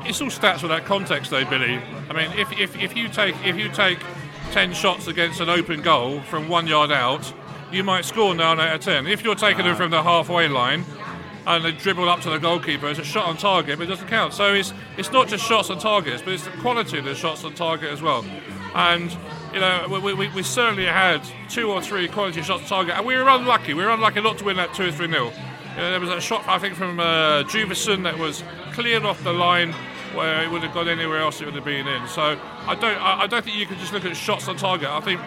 It's 0.07 0.21
all 0.21 0.29
stats 0.29 0.63
without 0.63 0.85
context, 0.85 1.31
though, 1.31 1.45
Billy. 1.45 1.81
I 2.09 2.13
mean, 2.13 2.33
if, 2.39 2.51
if, 2.59 2.77
if 2.77 2.97
you 2.97 3.09
take 3.09 3.37
if 3.45 3.57
you 3.57 3.69
take 3.69 4.01
10 4.51 4.73
shots 4.73 5.07
against 5.07 5.41
an 5.41 5.49
open 5.49 5.83
goal 5.83 6.21
from 6.23 6.49
one 6.49 6.67
yard 6.67 6.91
out, 6.91 7.33
you 7.71 7.85
might 7.85 8.05
score 8.05 8.35
9 8.35 8.59
out 8.59 8.75
of 8.75 8.81
10. 8.81 9.07
If 9.07 9.23
you're 9.23 9.37
taking 9.37 9.65
them 9.65 9.77
from 9.77 9.91
the 9.91 10.03
halfway 10.03 10.49
line, 10.49 10.85
and 11.47 11.65
they 11.65 11.73
dribble 11.73 12.09
up 12.09 12.21
to 12.21 12.31
the 12.31 12.39
goalkeeper. 12.39 12.89
It's 12.89 12.99
a 12.99 13.05
shot 13.05 13.27
on 13.27 13.37
target, 13.37 13.79
but 13.79 13.85
it 13.85 13.91
doesn't 13.91 14.09
count. 14.09 14.35
So 14.35 14.55
it's 14.55 14.73
it's 14.97 15.11
not 15.13 15.29
just 15.29 15.45
shots 15.45 15.71
on 15.71 15.79
targets, 15.79 16.23
but 16.23 16.33
it's 16.33 16.45
the 16.45 16.51
quality 16.51 16.99
of 16.99 17.05
the 17.05 17.15
shots 17.15 17.45
on 17.45 17.55
target 17.55 17.91
as 17.91 18.03
well. 18.03 18.25
And 18.75 19.11
you 19.53 19.61
know, 19.61 19.87
we, 20.03 20.15
we, 20.15 20.29
we 20.29 20.43
certainly 20.43 20.87
had 20.87 21.23
two 21.49 21.71
or 21.71 21.83
three 21.83 22.09
quality 22.09 22.43
shots 22.43 22.63
on 22.65 22.69
target, 22.69 22.97
and 22.97 23.07
we 23.07 23.17
were 23.17 23.29
unlucky. 23.29 23.75
We 23.75 23.85
were 23.85 23.91
unlucky 23.91 24.21
not 24.21 24.39
to 24.39 24.45
win 24.45 24.57
that 24.57 24.75
two 24.75 24.89
or 24.89 24.93
three 24.93 25.09
nil. 25.09 25.33
You 25.71 25.77
know, 25.77 25.91
there 25.91 26.01
was 26.01 26.11
a 26.11 26.21
shot 26.21 26.47
I 26.47 26.59
think 26.59 26.75
from 26.75 27.01
uh, 27.01 27.43
that 27.43 28.17
was 28.19 28.43
cleared 28.73 29.05
off 29.05 29.23
the 29.25 29.33
line 29.33 29.73
where 30.15 30.43
it 30.43 30.51
would 30.51 30.63
have 30.63 30.75
gone 30.75 30.89
anywhere 30.89 31.21
else 31.21 31.41
it 31.41 31.45
would 31.45 31.55
have 31.55 31.65
been 31.65 31.87
in. 31.87 32.09
So 32.09 32.39
I 32.67 32.75
don't 32.75 32.97
I, 32.97 33.23
I 33.23 33.27
don't 33.27 33.45
think 33.45 33.57
you 33.57 33.67
can 33.67 33.79
just 33.79 33.93
look 33.93 34.05
at 34.05 34.17
shots 34.17 34.49
on 34.49 34.57
target. 34.57 34.89
I 34.89 35.01
think 35.01 35.21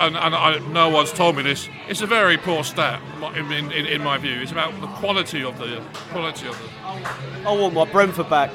and, 0.00 0.16
and 0.16 0.34
I, 0.34 0.58
no 0.70 0.88
one's 0.88 1.12
told 1.12 1.36
me 1.36 1.42
this. 1.42 1.68
It's 1.88 2.00
a 2.00 2.06
very 2.06 2.36
poor 2.36 2.64
stat 2.64 3.00
in, 3.34 3.52
in, 3.52 3.72
in, 3.72 4.02
my 4.02 4.18
view. 4.18 4.40
It's 4.40 4.52
about 4.52 4.80
the 4.80 4.86
quality 4.86 5.42
of 5.42 5.58
the 5.58 5.82
quality 6.10 6.48
of 6.48 6.58
the. 6.58 7.48
I 7.48 7.52
want 7.52 7.74
my 7.74 7.84
Brentford 7.84 8.30
back. 8.30 8.54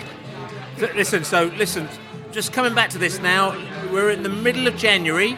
Listen, 0.95 1.23
so 1.23 1.45
listen, 1.57 1.87
just 2.31 2.53
coming 2.53 2.73
back 2.73 2.89
to 2.91 2.97
this 2.97 3.19
now. 3.19 3.51
We're 3.91 4.11
in 4.11 4.23
the 4.23 4.29
middle 4.29 4.67
of 4.67 4.75
January. 4.75 5.37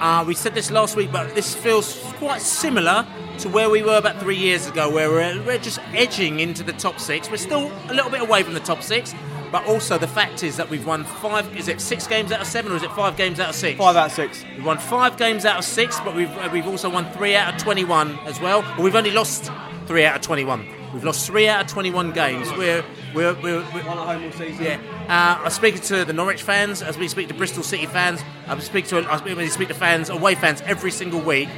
Uh, 0.00 0.24
we 0.26 0.34
said 0.34 0.54
this 0.54 0.70
last 0.70 0.96
week, 0.96 1.12
but 1.12 1.34
this 1.34 1.54
feels 1.54 1.98
quite 2.18 2.40
similar 2.40 3.06
to 3.38 3.48
where 3.48 3.70
we 3.70 3.82
were 3.82 3.96
about 3.96 4.20
three 4.20 4.36
years 4.36 4.66
ago, 4.66 4.90
where 4.90 5.10
we're, 5.10 5.42
we're 5.44 5.58
just 5.58 5.78
edging 5.92 6.40
into 6.40 6.62
the 6.62 6.72
top 6.72 6.98
six. 6.98 7.30
We're 7.30 7.36
still 7.36 7.70
a 7.88 7.94
little 7.94 8.10
bit 8.10 8.20
away 8.20 8.42
from 8.42 8.54
the 8.54 8.60
top 8.60 8.82
six, 8.82 9.14
but 9.54 9.66
also 9.66 9.96
the 9.96 10.08
fact 10.08 10.42
is 10.42 10.56
that 10.56 10.68
we've 10.68 10.84
won 10.84 11.04
five. 11.04 11.56
Is 11.56 11.68
it 11.68 11.80
six 11.80 12.08
games 12.08 12.32
out 12.32 12.40
of 12.40 12.46
seven, 12.48 12.72
or 12.72 12.74
is 12.74 12.82
it 12.82 12.90
five 12.90 13.16
games 13.16 13.38
out 13.38 13.50
of 13.50 13.54
six? 13.54 13.78
Five 13.78 13.94
out 13.94 14.06
of 14.06 14.12
six. 14.12 14.44
We've 14.56 14.64
won 14.64 14.78
five 14.78 15.16
games 15.16 15.44
out 15.44 15.58
of 15.58 15.64
six, 15.64 16.00
but 16.00 16.16
we've 16.16 16.28
uh, 16.38 16.50
we've 16.52 16.66
also 16.66 16.90
won 16.90 17.08
three 17.12 17.36
out 17.36 17.54
of 17.54 17.62
twenty-one 17.62 18.18
as 18.26 18.40
well. 18.40 18.62
But 18.62 18.80
we've 18.80 18.96
only 18.96 19.12
lost 19.12 19.52
three 19.86 20.04
out 20.04 20.16
of 20.16 20.22
twenty-one. 20.22 20.66
We've 20.92 21.04
lost 21.04 21.24
three 21.24 21.46
out 21.46 21.60
of 21.60 21.66
twenty-one 21.68 22.10
games. 22.10 22.50
We're 22.50 22.84
we're, 23.14 23.34
we're, 23.34 23.60
we're 23.72 23.86
one 23.86 23.96
at 23.96 24.06
home 24.06 24.24
all 24.24 24.32
season. 24.32 24.64
Yeah. 24.64 24.80
Uh, 25.02 25.44
I 25.44 25.48
speak 25.50 25.80
to 25.82 26.04
the 26.04 26.12
Norwich 26.12 26.42
fans 26.42 26.82
as 26.82 26.98
we 26.98 27.06
speak 27.06 27.28
to 27.28 27.34
Bristol 27.34 27.62
City 27.62 27.86
fans. 27.86 28.24
I 28.48 28.58
speak 28.58 28.88
to 28.88 29.08
I 29.08 29.18
speak, 29.18 29.50
speak 29.52 29.68
to 29.68 29.74
fans, 29.74 30.08
away 30.08 30.34
fans, 30.34 30.62
every 30.62 30.90
single 30.90 31.20
week, 31.20 31.48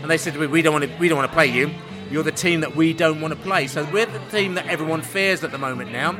and 0.00 0.10
they 0.10 0.16
said 0.16 0.32
to 0.32 0.40
me, 0.40 0.46
"We 0.46 0.62
don't 0.62 0.72
want 0.72 0.86
to 0.86 0.98
we 0.98 1.06
don't 1.06 1.18
want 1.18 1.30
to 1.30 1.34
play 1.34 1.48
you. 1.48 1.70
You're 2.10 2.22
the 2.22 2.32
team 2.32 2.60
that 2.60 2.74
we 2.74 2.94
don't 2.94 3.20
want 3.20 3.34
to 3.34 3.40
play." 3.40 3.66
So 3.66 3.86
we're 3.92 4.06
the 4.06 4.20
team 4.30 4.54
that 4.54 4.68
everyone 4.68 5.02
fears 5.02 5.44
at 5.44 5.50
the 5.50 5.58
moment 5.58 5.92
now 5.92 6.16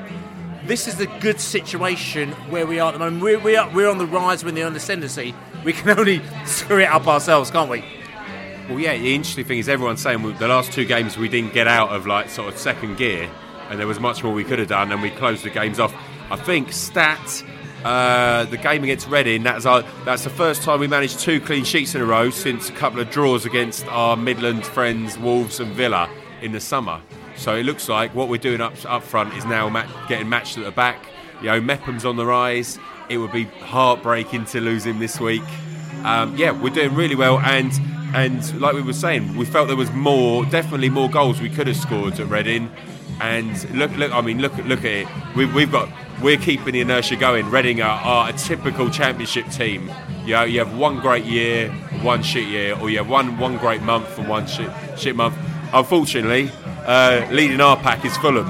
this 0.66 0.86
is 0.86 0.96
the 0.96 1.06
good 1.20 1.40
situation 1.40 2.32
where 2.50 2.66
we 2.66 2.78
are 2.78 2.88
at 2.88 2.92
the 2.92 2.98
moment. 2.98 3.22
We're, 3.22 3.38
we 3.38 3.56
are, 3.56 3.68
we're 3.74 3.88
on 3.88 3.98
the 3.98 4.06
rise, 4.06 4.44
we're 4.44 4.50
in 4.50 4.54
the 4.54 4.66
ascendancy. 4.66 5.34
We 5.64 5.72
can 5.72 5.90
only 5.98 6.22
screw 6.46 6.80
it 6.80 6.88
up 6.88 7.06
ourselves, 7.06 7.50
can't 7.50 7.70
we? 7.70 7.84
Well, 8.68 8.78
yeah, 8.78 8.96
the 8.96 9.14
interesting 9.14 9.44
thing 9.44 9.58
is 9.58 9.68
everyone's 9.68 10.00
saying 10.00 10.22
the 10.38 10.48
last 10.48 10.72
two 10.72 10.84
games 10.84 11.18
we 11.18 11.28
didn't 11.28 11.52
get 11.52 11.66
out 11.66 11.90
of 11.90 12.06
like 12.06 12.30
sort 12.30 12.52
of 12.52 12.58
second 12.58 12.96
gear, 12.96 13.28
and 13.68 13.78
there 13.78 13.86
was 13.86 13.98
much 13.98 14.22
more 14.22 14.32
we 14.32 14.44
could 14.44 14.58
have 14.60 14.68
done, 14.68 14.92
and 14.92 15.02
we 15.02 15.10
closed 15.10 15.44
the 15.44 15.50
games 15.50 15.80
off. 15.80 15.94
I 16.30 16.36
think 16.36 16.72
stat 16.72 17.44
Uh, 17.84 18.44
the 18.44 18.56
game 18.56 18.84
against 18.84 19.08
Reading, 19.08 19.42
that's, 19.42 19.66
our, 19.66 19.82
that's 20.04 20.22
the 20.22 20.30
first 20.30 20.62
time 20.62 20.78
we 20.78 20.86
managed 20.86 21.18
two 21.18 21.40
clean 21.40 21.64
sheets 21.64 21.96
in 21.96 22.00
a 22.00 22.04
row 22.04 22.30
since 22.30 22.68
a 22.68 22.72
couple 22.72 23.00
of 23.00 23.10
draws 23.10 23.44
against 23.44 23.84
our 23.88 24.16
Midland 24.16 24.64
friends, 24.64 25.18
Wolves 25.18 25.58
and 25.58 25.72
Villa, 25.72 26.08
in 26.40 26.52
the 26.52 26.60
summer. 26.60 27.00
So 27.36 27.56
it 27.56 27.64
looks 27.64 27.88
like 27.88 28.14
what 28.14 28.28
we're 28.28 28.38
doing 28.38 28.60
up 28.60 28.74
up 28.86 29.02
front 29.02 29.34
is 29.34 29.44
now 29.44 29.68
ma- 29.68 29.86
getting 30.08 30.28
matched 30.28 30.58
at 30.58 30.64
the 30.64 30.70
back. 30.70 31.06
You 31.40 31.48
know, 31.48 31.60
Mepham's 31.60 32.04
on 32.04 32.16
the 32.16 32.26
rise. 32.26 32.78
It 33.08 33.18
would 33.18 33.32
be 33.32 33.44
heartbreaking 33.44 34.46
to 34.46 34.60
lose 34.60 34.86
him 34.86 34.98
this 34.98 35.18
week. 35.20 35.42
Um, 36.04 36.36
yeah, 36.36 36.50
we're 36.50 36.74
doing 36.74 36.94
really 36.94 37.14
well, 37.16 37.38
and 37.40 37.72
and 38.14 38.60
like 38.60 38.74
we 38.74 38.82
were 38.82 38.92
saying, 38.92 39.36
we 39.36 39.44
felt 39.44 39.68
there 39.68 39.76
was 39.76 39.90
more, 39.92 40.44
definitely 40.46 40.90
more 40.90 41.08
goals 41.08 41.40
we 41.40 41.48
could 41.48 41.66
have 41.66 41.76
scored 41.76 42.20
at 42.20 42.28
Reading. 42.28 42.70
And 43.20 43.70
look, 43.74 43.94
look, 43.96 44.12
I 44.12 44.20
mean, 44.20 44.40
look, 44.40 44.56
look 44.64 44.80
at 44.80 44.84
it. 44.84 45.08
We, 45.36 45.46
we've 45.46 45.70
got, 45.70 45.88
we're 46.22 46.36
keeping 46.36 46.72
the 46.72 46.80
inertia 46.80 47.16
going. 47.16 47.50
Reading 47.50 47.80
are, 47.80 48.00
are 48.00 48.30
a 48.30 48.32
typical 48.32 48.90
championship 48.90 49.48
team. 49.50 49.90
You 50.24 50.32
know, 50.32 50.42
you 50.42 50.58
have 50.58 50.76
one 50.76 51.00
great 51.00 51.24
year, 51.24 51.70
one 52.02 52.22
shit 52.22 52.48
year, 52.48 52.78
or 52.78 52.90
you 52.90 52.98
have 52.98 53.08
one 53.08 53.38
one 53.38 53.58
great 53.58 53.82
month 53.82 54.18
and 54.18 54.28
one 54.28 54.46
shit 54.46 54.70
shit 54.96 55.16
month. 55.16 55.36
Unfortunately, 55.72 56.50
uh, 56.84 57.26
leading 57.30 57.60
our 57.60 57.76
pack 57.76 58.04
is 58.04 58.16
Fulham. 58.16 58.46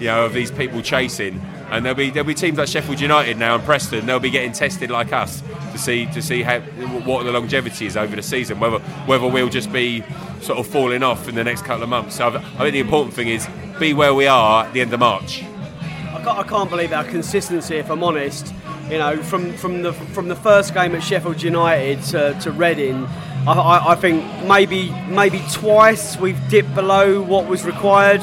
You 0.00 0.06
know, 0.06 0.26
of 0.26 0.32
these 0.32 0.50
people 0.50 0.82
chasing. 0.82 1.40
And 1.70 1.84
there'll 1.84 1.96
be 1.96 2.10
there'll 2.10 2.26
be 2.26 2.34
teams 2.34 2.58
like 2.58 2.68
Sheffield 2.68 3.00
United 3.00 3.38
now 3.38 3.54
and 3.54 3.64
Preston. 3.64 4.06
They'll 4.06 4.20
be 4.20 4.30
getting 4.30 4.52
tested 4.52 4.90
like 4.90 5.12
us 5.12 5.42
to 5.72 5.78
see 5.78 6.06
to 6.06 6.20
see 6.20 6.42
how 6.42 6.60
what 6.60 7.24
the 7.24 7.32
longevity 7.32 7.86
is 7.86 7.96
over 7.96 8.14
the 8.14 8.22
season. 8.22 8.60
Whether 8.60 8.78
whether 9.06 9.26
we'll 9.26 9.48
just 9.48 9.72
be 9.72 10.04
sort 10.40 10.58
of 10.58 10.66
falling 10.66 11.02
off 11.02 11.26
in 11.28 11.34
the 11.34 11.42
next 11.42 11.62
couple 11.62 11.82
of 11.82 11.88
months. 11.88 12.16
So 12.16 12.28
I 12.28 12.58
think 12.58 12.72
the 12.72 12.80
important 12.80 13.14
thing 13.14 13.28
is 13.28 13.48
be 13.78 13.94
where 13.94 14.14
we 14.14 14.26
are 14.26 14.66
at 14.66 14.72
the 14.72 14.82
end 14.82 14.92
of 14.92 15.00
March. 15.00 15.42
I 15.42 16.22
can't, 16.22 16.38
I 16.38 16.42
can't 16.44 16.70
believe 16.70 16.92
our 16.92 17.04
consistency, 17.04 17.76
if 17.76 17.90
I'm 17.90 18.04
honest. 18.04 18.54
You 18.88 18.98
know, 18.98 19.22
from, 19.22 19.54
from 19.54 19.82
the 19.82 19.92
from 19.94 20.28
the 20.28 20.36
first 20.36 20.74
game 20.74 20.94
at 20.94 21.02
Sheffield 21.02 21.42
United 21.42 22.02
to, 22.04 22.38
to 22.42 22.52
Reading, 22.52 23.08
I, 23.46 23.52
I, 23.52 23.92
I 23.92 23.94
think 23.94 24.24
maybe 24.46 24.90
maybe 25.08 25.42
twice 25.52 26.16
we've 26.16 26.40
dipped 26.48 26.74
below 26.74 27.20
what 27.20 27.46
was 27.46 27.64
required. 27.64 28.22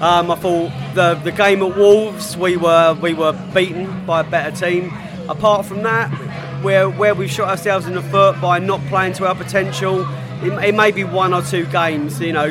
Um, 0.00 0.30
I 0.30 0.36
thought 0.36 0.70
the 0.94 1.14
the 1.14 1.32
game 1.32 1.62
at 1.62 1.76
Wolves 1.76 2.36
we 2.36 2.56
were 2.56 2.94
we 3.00 3.14
were 3.14 3.32
beaten 3.52 4.06
by 4.06 4.20
a 4.20 4.24
better 4.24 4.54
team. 4.56 4.92
Apart 5.28 5.66
from 5.66 5.82
that, 5.82 6.08
where 6.62 6.88
where 6.88 7.14
we 7.14 7.26
shot 7.26 7.48
ourselves 7.48 7.86
in 7.86 7.94
the 7.94 8.02
foot 8.02 8.40
by 8.40 8.58
not 8.58 8.80
playing 8.86 9.14
to 9.14 9.26
our 9.26 9.34
potential, 9.34 10.06
it, 10.42 10.52
it 10.64 10.74
may 10.74 10.92
be 10.92 11.04
one 11.04 11.34
or 11.34 11.42
two 11.42 11.66
games. 11.66 12.20
You 12.20 12.32
know, 12.32 12.46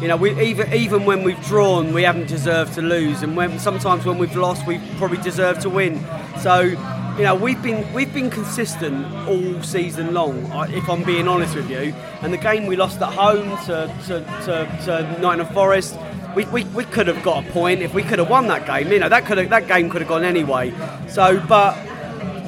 you 0.00 0.08
know, 0.08 0.16
we, 0.16 0.30
even 0.42 0.72
even 0.72 1.04
when 1.04 1.22
we've 1.22 1.40
drawn, 1.44 1.92
we 1.92 2.02
haven't 2.02 2.26
deserved 2.26 2.74
to 2.74 2.82
lose, 2.82 3.22
and 3.22 3.36
when 3.36 3.60
sometimes 3.60 4.04
when 4.04 4.18
we've 4.18 4.34
lost, 4.34 4.66
we 4.66 4.80
probably 4.96 5.18
deserve 5.18 5.60
to 5.60 5.70
win. 5.70 6.04
So, 6.40 6.74
you 7.16 7.24
know, 7.24 7.34
we've 7.34 7.62
been 7.62 7.90
we've 7.92 8.12
been 8.12 8.30
consistent 8.30 9.06
all 9.28 9.62
season 9.62 10.14
long. 10.14 10.50
If 10.70 10.88
I'm 10.88 11.02
being 11.02 11.28
honest 11.28 11.54
with 11.54 11.70
you, 11.70 11.94
and 12.22 12.32
the 12.32 12.38
game 12.38 12.66
we 12.66 12.76
lost 12.76 13.00
at 13.02 13.12
home 13.12 13.50
to 13.66 13.94
to, 14.06 14.20
to, 14.44 14.84
to 14.84 15.20
Nottingham 15.20 15.52
Forest, 15.52 15.98
we, 16.34 16.44
we, 16.46 16.64
we 16.64 16.84
could 16.84 17.06
have 17.06 17.22
got 17.22 17.46
a 17.46 17.50
point 17.52 17.82
if 17.82 17.94
we 17.94 18.02
could 18.02 18.18
have 18.18 18.30
won 18.30 18.46
that 18.48 18.66
game. 18.66 18.90
You 18.90 18.98
know, 18.98 19.08
that 19.08 19.26
could 19.26 19.38
have, 19.38 19.50
that 19.50 19.68
game 19.68 19.90
could 19.90 20.00
have 20.00 20.08
gone 20.08 20.24
anyway. 20.24 20.72
So, 21.08 21.44
but 21.46 21.74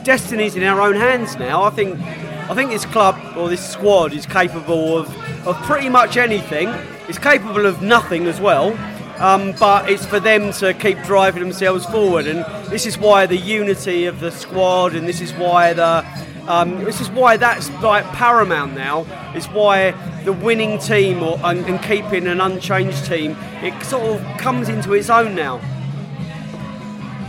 destiny's 0.05 0.57
in 0.57 0.63
our 0.63 0.81
own 0.81 0.95
hands 0.95 1.37
now. 1.37 1.63
I 1.63 1.71
think 1.71 2.01
I 2.01 2.55
think 2.55 2.71
this 2.71 2.87
club 2.87 3.19
or 3.37 3.49
this 3.49 3.67
squad 3.67 4.13
is 4.13 4.27
capable 4.27 4.99
of, 4.99 5.47
of 5.47 5.57
pretty 5.63 5.89
much 5.89 6.17
anything. 6.17 6.69
It's 7.09 7.19
capable 7.19 7.67
of 7.67 7.83
nothing 7.83 8.27
as 8.27 8.41
well. 8.41 8.73
Um, 9.19 9.53
but 9.61 9.89
it's 9.89 10.05
for 10.05 10.19
them 10.19 10.53
to 10.55 10.75
keep 10.75 11.01
driving 11.03 11.43
themselves 11.43 11.87
forward, 11.87 12.27
and 12.27 12.45
this 12.71 12.85
is 12.85 12.99
why 12.99 13.27
the 13.27 13.37
unity 13.37 14.07
of 14.07 14.19
the 14.19 14.33
squad, 14.33 14.95
and 14.95 15.07
this 15.07 15.21
is 15.21 15.33
why 15.35 15.73
the 15.73 16.05
um, 16.49 16.85
this 16.85 17.01
is 17.01 17.11
why 17.11 17.37
that's 17.37 17.71
like 17.83 18.05
paramount 18.07 18.75
now. 18.75 19.07
It's 19.35 19.47
why 19.47 19.93
the 20.25 20.33
winning 20.33 20.79
team 20.79 21.23
or 21.23 21.39
and, 21.45 21.65
and 21.67 21.83
keeping 21.83 22.27
an 22.27 22.41
unchanged 22.41 23.07
team 23.07 23.37
it 23.63 23.83
sort 23.85 24.21
of 24.21 24.39
comes 24.39 24.69
into 24.69 24.93
its 24.95 25.11
own 25.11 25.35
now. 25.35 25.57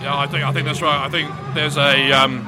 Yeah, 0.01 0.17
I 0.17 0.27
think 0.27 0.43
I 0.43 0.51
think 0.51 0.65
that's 0.65 0.81
right. 0.81 1.05
I 1.05 1.09
think 1.09 1.31
there's 1.53 1.77
a 1.77 2.11
um, 2.11 2.45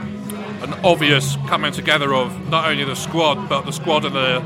an 0.62 0.74
obvious 0.84 1.36
coming 1.48 1.72
together 1.72 2.14
of 2.14 2.50
not 2.50 2.68
only 2.68 2.84
the 2.84 2.96
squad 2.96 3.48
but 3.48 3.62
the 3.62 3.72
squad 3.72 4.06
and 4.06 4.16
the 4.16 4.40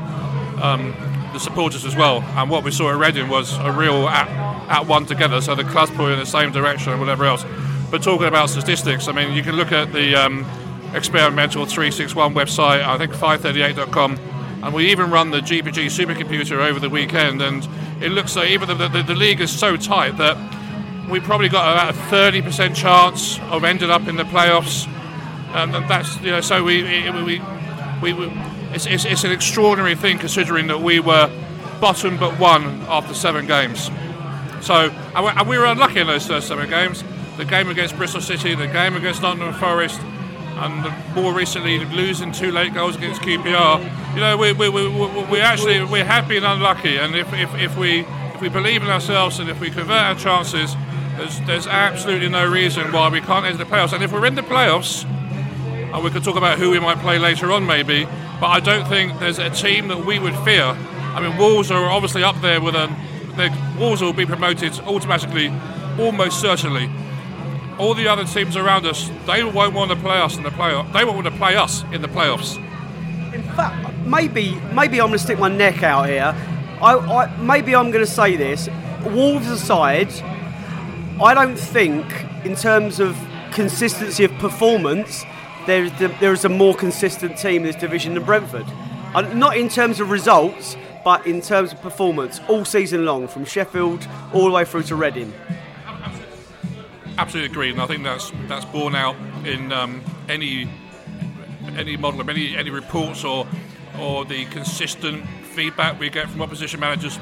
um, 0.64 0.94
the 1.32 1.40
supporters 1.40 1.84
as 1.84 1.96
well. 1.96 2.22
And 2.22 2.50
what 2.50 2.64
we 2.64 2.70
saw 2.70 2.90
at 2.90 2.98
Reading 2.98 3.28
was 3.28 3.56
a 3.58 3.72
real 3.72 4.08
at, 4.08 4.28
at 4.68 4.86
one 4.86 5.06
together. 5.06 5.40
So 5.40 5.54
the 5.54 5.64
club's 5.64 5.90
pulling 5.92 6.14
in 6.14 6.18
the 6.18 6.26
same 6.26 6.52
direction 6.52 6.92
and 6.92 7.00
whatever 7.00 7.24
else. 7.24 7.44
But 7.90 8.02
talking 8.02 8.26
about 8.26 8.50
statistics, 8.50 9.08
I 9.08 9.12
mean, 9.12 9.34
you 9.34 9.42
can 9.42 9.56
look 9.56 9.72
at 9.72 9.92
the 9.92 10.14
um, 10.14 10.46
experimental 10.94 11.66
361 11.66 12.34
website, 12.34 12.82
I 12.82 12.96
think 12.98 13.12
538.com, 13.12 14.18
and 14.62 14.74
we 14.74 14.90
even 14.90 15.10
run 15.10 15.30
the 15.30 15.40
GPG 15.40 15.86
supercomputer 15.86 16.58
over 16.58 16.78
the 16.78 16.88
weekend. 16.88 17.42
And 17.42 17.66
it 18.00 18.10
looks 18.10 18.36
like 18.36 18.50
even 18.50 18.68
the, 18.68 18.88
the, 18.88 19.02
the 19.02 19.14
league 19.14 19.40
is 19.40 19.50
so 19.50 19.76
tight 19.76 20.16
that 20.18 20.36
we 21.10 21.20
probably 21.20 21.48
got 21.48 21.72
about 21.72 21.94
a 21.94 21.98
30% 22.14 22.74
chance 22.74 23.38
of 23.50 23.64
ending 23.64 23.90
up 23.90 24.06
in 24.06 24.16
the 24.16 24.24
playoffs. 24.24 24.86
And 25.54 25.74
that's, 25.88 26.18
you 26.20 26.30
know, 26.30 26.40
so 26.40 26.64
we, 26.64 26.82
we, 26.82 27.40
we, 28.02 28.12
we 28.12 28.51
it's, 28.74 28.86
it's, 28.86 29.04
it's, 29.04 29.24
an 29.24 29.32
extraordinary 29.32 29.94
thing 29.94 30.18
considering 30.18 30.66
that 30.68 30.80
we 30.80 31.00
were 31.00 31.30
bottom 31.80 32.16
but 32.18 32.38
one 32.38 32.64
after 32.82 33.14
seven 33.14 33.46
games. 33.46 33.90
So, 34.60 34.90
and 35.14 35.48
we 35.48 35.58
were 35.58 35.66
unlucky 35.66 36.00
in 36.00 36.06
those 36.06 36.26
first 36.26 36.48
seven 36.48 36.68
games. 36.70 37.02
The 37.36 37.44
game 37.44 37.68
against 37.68 37.96
Bristol 37.96 38.20
City, 38.20 38.54
the 38.54 38.66
game 38.66 38.94
against 38.94 39.22
Nottingham 39.22 39.54
Forest, 39.54 40.00
and 40.00 41.14
more 41.14 41.34
recently 41.34 41.84
losing 41.86 42.30
two 42.30 42.52
late 42.52 42.72
goals 42.74 42.96
against 42.96 43.22
QPR. 43.22 44.14
You 44.14 44.20
know, 44.20 44.36
we, 44.36 44.52
we, 44.52 44.68
we, 44.68 44.88
we 45.24 45.40
actually 45.40 45.82
we 45.84 46.00
have 46.00 46.28
been 46.28 46.44
unlucky, 46.44 46.98
and 46.98 47.16
if, 47.16 47.32
if, 47.32 47.54
if 47.54 47.76
we 47.76 48.00
if 48.34 48.40
we 48.40 48.48
believe 48.48 48.82
in 48.82 48.88
ourselves 48.88 49.38
and 49.38 49.48
if 49.48 49.60
we 49.60 49.70
convert 49.70 50.02
our 50.02 50.14
chances, 50.14 50.74
there's, 51.16 51.40
there's 51.40 51.66
absolutely 51.66 52.28
no 52.28 52.48
reason 52.48 52.92
why 52.92 53.08
we 53.08 53.20
can't 53.20 53.46
enter 53.46 53.58
the 53.58 53.64
playoffs. 53.64 53.92
And 53.92 54.02
if 54.02 54.12
we're 54.12 54.26
in 54.26 54.34
the 54.34 54.42
playoffs, 54.42 55.04
and 55.04 56.02
we 56.02 56.10
could 56.10 56.24
talk 56.24 56.36
about 56.36 56.58
who 56.58 56.70
we 56.70 56.80
might 56.80 56.98
play 56.98 57.18
later 57.18 57.52
on, 57.52 57.66
maybe. 57.66 58.06
But 58.42 58.48
I 58.48 58.58
don't 58.58 58.88
think 58.88 59.20
there's 59.20 59.38
a 59.38 59.50
team 59.50 59.86
that 59.86 60.04
we 60.04 60.18
would 60.18 60.34
fear. 60.38 60.64
I 60.64 61.20
mean, 61.20 61.38
Wolves 61.38 61.70
are 61.70 61.84
obviously 61.84 62.24
up 62.24 62.34
there 62.40 62.60
with 62.60 62.74
a. 62.74 62.92
The 63.36 63.56
Wolves 63.78 64.02
will 64.02 64.12
be 64.12 64.26
promoted 64.26 64.80
automatically, 64.80 65.52
almost 65.96 66.40
certainly. 66.40 66.90
All 67.78 67.94
the 67.94 68.08
other 68.08 68.24
teams 68.24 68.56
around 68.56 68.84
us, 68.84 69.12
they 69.28 69.44
won't 69.44 69.74
want 69.74 69.92
to 69.92 69.96
play 69.96 70.18
us 70.18 70.36
in 70.36 70.42
the 70.42 70.48
playoff. 70.48 70.92
They 70.92 71.04
won't 71.04 71.22
want 71.22 71.28
to 71.28 71.38
play 71.38 71.54
us 71.54 71.84
in 71.92 72.02
the 72.02 72.08
playoffs. 72.08 72.56
In 73.32 73.44
fact, 73.54 73.96
maybe 74.04 74.60
maybe 74.74 75.00
I'm 75.00 75.06
going 75.06 75.12
to 75.12 75.18
stick 75.20 75.38
my 75.38 75.48
neck 75.48 75.84
out 75.84 76.08
here. 76.08 76.34
I, 76.82 76.96
I 76.96 77.36
maybe 77.40 77.76
I'm 77.76 77.92
going 77.92 78.04
to 78.04 78.10
say 78.10 78.34
this. 78.34 78.68
Wolves 79.04 79.46
aside, 79.46 80.12
I 81.22 81.32
don't 81.32 81.56
think 81.56 82.06
in 82.44 82.56
terms 82.56 82.98
of 82.98 83.16
consistency 83.52 84.24
of 84.24 84.32
performance 84.38 85.24
there, 85.66 85.88
there 86.20 86.32
is 86.32 86.44
a 86.44 86.48
more 86.48 86.74
consistent 86.74 87.38
team 87.38 87.56
in 87.56 87.62
this 87.64 87.76
division 87.76 88.14
than 88.14 88.24
Brentford. 88.24 88.66
not 89.34 89.56
in 89.56 89.68
terms 89.68 90.00
of 90.00 90.10
results, 90.10 90.76
but 91.04 91.26
in 91.26 91.40
terms 91.40 91.72
of 91.72 91.80
performance 91.80 92.40
all 92.48 92.64
season 92.64 93.04
long, 93.04 93.28
from 93.28 93.44
Sheffield 93.44 94.06
all 94.32 94.44
the 94.44 94.50
way 94.50 94.64
through 94.64 94.84
to 94.84 94.96
Reading. 94.96 95.32
Absolutely 97.18 97.50
agreed, 97.50 97.72
and 97.72 97.82
I 97.82 97.86
think 97.86 98.04
that's 98.04 98.32
that's 98.48 98.64
borne 98.64 98.94
out 98.94 99.16
in 99.44 99.70
um, 99.70 100.02
any 100.28 100.68
any 101.76 101.96
model 101.96 102.28
any 102.28 102.56
any 102.56 102.70
reports 102.70 103.22
or 103.22 103.46
or 104.00 104.24
the 104.24 104.46
consistent 104.46 105.26
feedback 105.42 106.00
we 106.00 106.08
get 106.08 106.28
from 106.30 106.40
opposition 106.40 106.80
managers. 106.80 107.18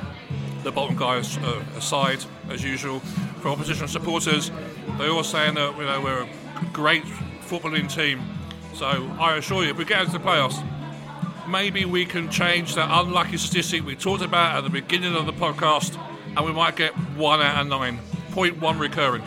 The 0.62 0.70
bottom 0.70 0.94
guys 0.94 1.38
uh, 1.38 1.62
aside, 1.76 2.24
as 2.50 2.62
usual, 2.62 3.00
from 3.40 3.53
opposition 3.53 3.88
supporters, 3.88 4.53
they're 4.98 5.11
all 5.11 5.24
saying 5.24 5.55
that 5.55 5.76
you 5.76 5.85
know 5.85 6.00
we're 6.00 6.22
a 6.22 6.29
great 6.72 7.05
footballing 7.51 7.93
team. 7.93 8.23
So 8.75 8.87
I 8.87 9.37
assure 9.37 9.65
you, 9.65 9.71
if 9.71 9.77
we 9.77 9.85
get 9.85 10.03
into 10.03 10.13
the 10.13 10.21
playoffs, 10.21 10.65
maybe 11.49 11.85
we 11.85 12.07
can 12.07 12.31
change 12.31 12.77
that 12.77 12.89
unlucky 12.91 13.37
statistic 13.37 13.85
we 13.85 13.97
talked 13.97 14.23
about 14.23 14.57
at 14.57 14.61
the 14.63 14.71
beginning 14.71 15.17
of 15.17 15.27
the 15.27 15.33
podcast, 15.33 15.99
and 16.37 16.47
we 16.47 16.53
might 16.53 16.77
get 16.77 16.93
one 17.17 17.41
out 17.41 17.61
of 17.61 17.67
nine, 17.67 17.99
point 18.31 18.61
one 18.61 18.79
recurring. 18.79 19.23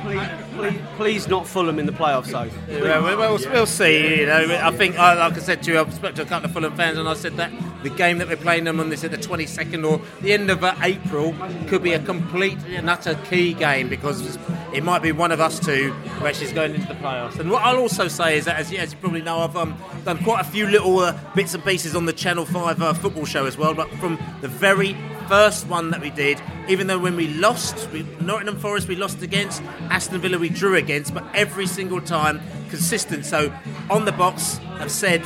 Please, 0.00 0.20
please, 0.56 0.80
please, 0.96 1.28
not 1.28 1.46
Fulham 1.46 1.78
in 1.78 1.86
the 1.86 1.92
playoffs, 1.92 2.30
though. 2.30 2.50
Yeah, 2.68 3.00
we'll, 3.00 3.16
we'll, 3.16 3.38
we'll, 3.52 3.66
see. 3.66 4.20
You 4.20 4.26
know, 4.26 4.58
I 4.62 4.70
think, 4.72 4.96
like 4.96 5.32
I 5.32 5.38
said 5.38 5.62
to 5.64 5.72
you, 5.72 5.80
I've 5.80 5.92
spoken 5.94 6.16
to 6.16 6.22
a 6.22 6.26
couple 6.26 6.46
of 6.46 6.52
Fulham 6.52 6.76
fans, 6.76 6.98
and 6.98 7.08
I 7.08 7.14
said 7.14 7.36
that 7.36 7.52
the 7.82 7.90
game 7.90 8.18
that 8.18 8.28
we're 8.28 8.36
playing 8.36 8.64
them 8.64 8.80
on 8.80 8.88
this 8.88 9.04
at 9.04 9.10
the 9.10 9.16
22nd 9.16 9.88
or 9.88 10.00
the 10.20 10.32
end 10.32 10.50
of 10.50 10.64
April 10.82 11.34
could 11.68 11.82
be 11.82 11.92
a 11.92 12.00
complete 12.00 12.58
and 12.68 12.90
utter 12.90 13.14
key 13.30 13.54
game 13.54 13.88
because 13.88 14.38
it 14.72 14.82
might 14.82 15.02
be 15.02 15.12
one 15.12 15.30
of 15.30 15.40
us 15.40 15.60
two 15.60 15.92
who 15.92 16.26
actually 16.26 16.46
is 16.46 16.52
going 16.52 16.74
into 16.74 16.86
the 16.88 16.94
playoffs. 16.94 17.38
And 17.38 17.50
what 17.50 17.62
I'll 17.62 17.78
also 17.78 18.08
say 18.08 18.38
is 18.38 18.46
that, 18.46 18.56
as 18.56 18.72
you, 18.72 18.78
as 18.78 18.92
you 18.92 18.98
probably 18.98 19.22
know, 19.22 19.38
I've 19.38 19.56
um, 19.56 19.76
done 20.04 20.18
quite 20.24 20.40
a 20.40 20.48
few 20.48 20.66
little 20.66 20.98
uh, 20.98 21.18
bits 21.34 21.54
and 21.54 21.64
pieces 21.64 21.94
on 21.94 22.06
the 22.06 22.12
Channel 22.12 22.44
5 22.44 22.82
uh, 22.82 22.92
football 22.94 23.24
show 23.24 23.46
as 23.46 23.56
well. 23.56 23.74
But 23.74 23.88
from 23.94 24.18
the 24.40 24.48
very 24.48 24.96
first 25.28 25.66
one 25.66 25.90
that 25.90 26.00
we 26.00 26.10
did, 26.10 26.40
even 26.68 26.86
though 26.86 26.98
when 26.98 27.16
we 27.16 27.28
lost, 27.28 27.90
we, 27.90 28.04
Nottingham 28.20 28.58
Forest 28.58 28.88
we 28.88 28.96
lost 28.96 29.22
against, 29.22 29.62
Aston 29.90 30.20
Villa 30.20 30.38
we 30.38 30.45
drew 30.48 30.76
against, 30.76 31.14
but 31.14 31.24
every 31.34 31.66
single 31.66 32.00
time 32.00 32.40
consistent. 32.68 33.24
So 33.24 33.52
on 33.90 34.04
the 34.04 34.12
box, 34.12 34.60
I've 34.78 34.90
said 34.90 35.22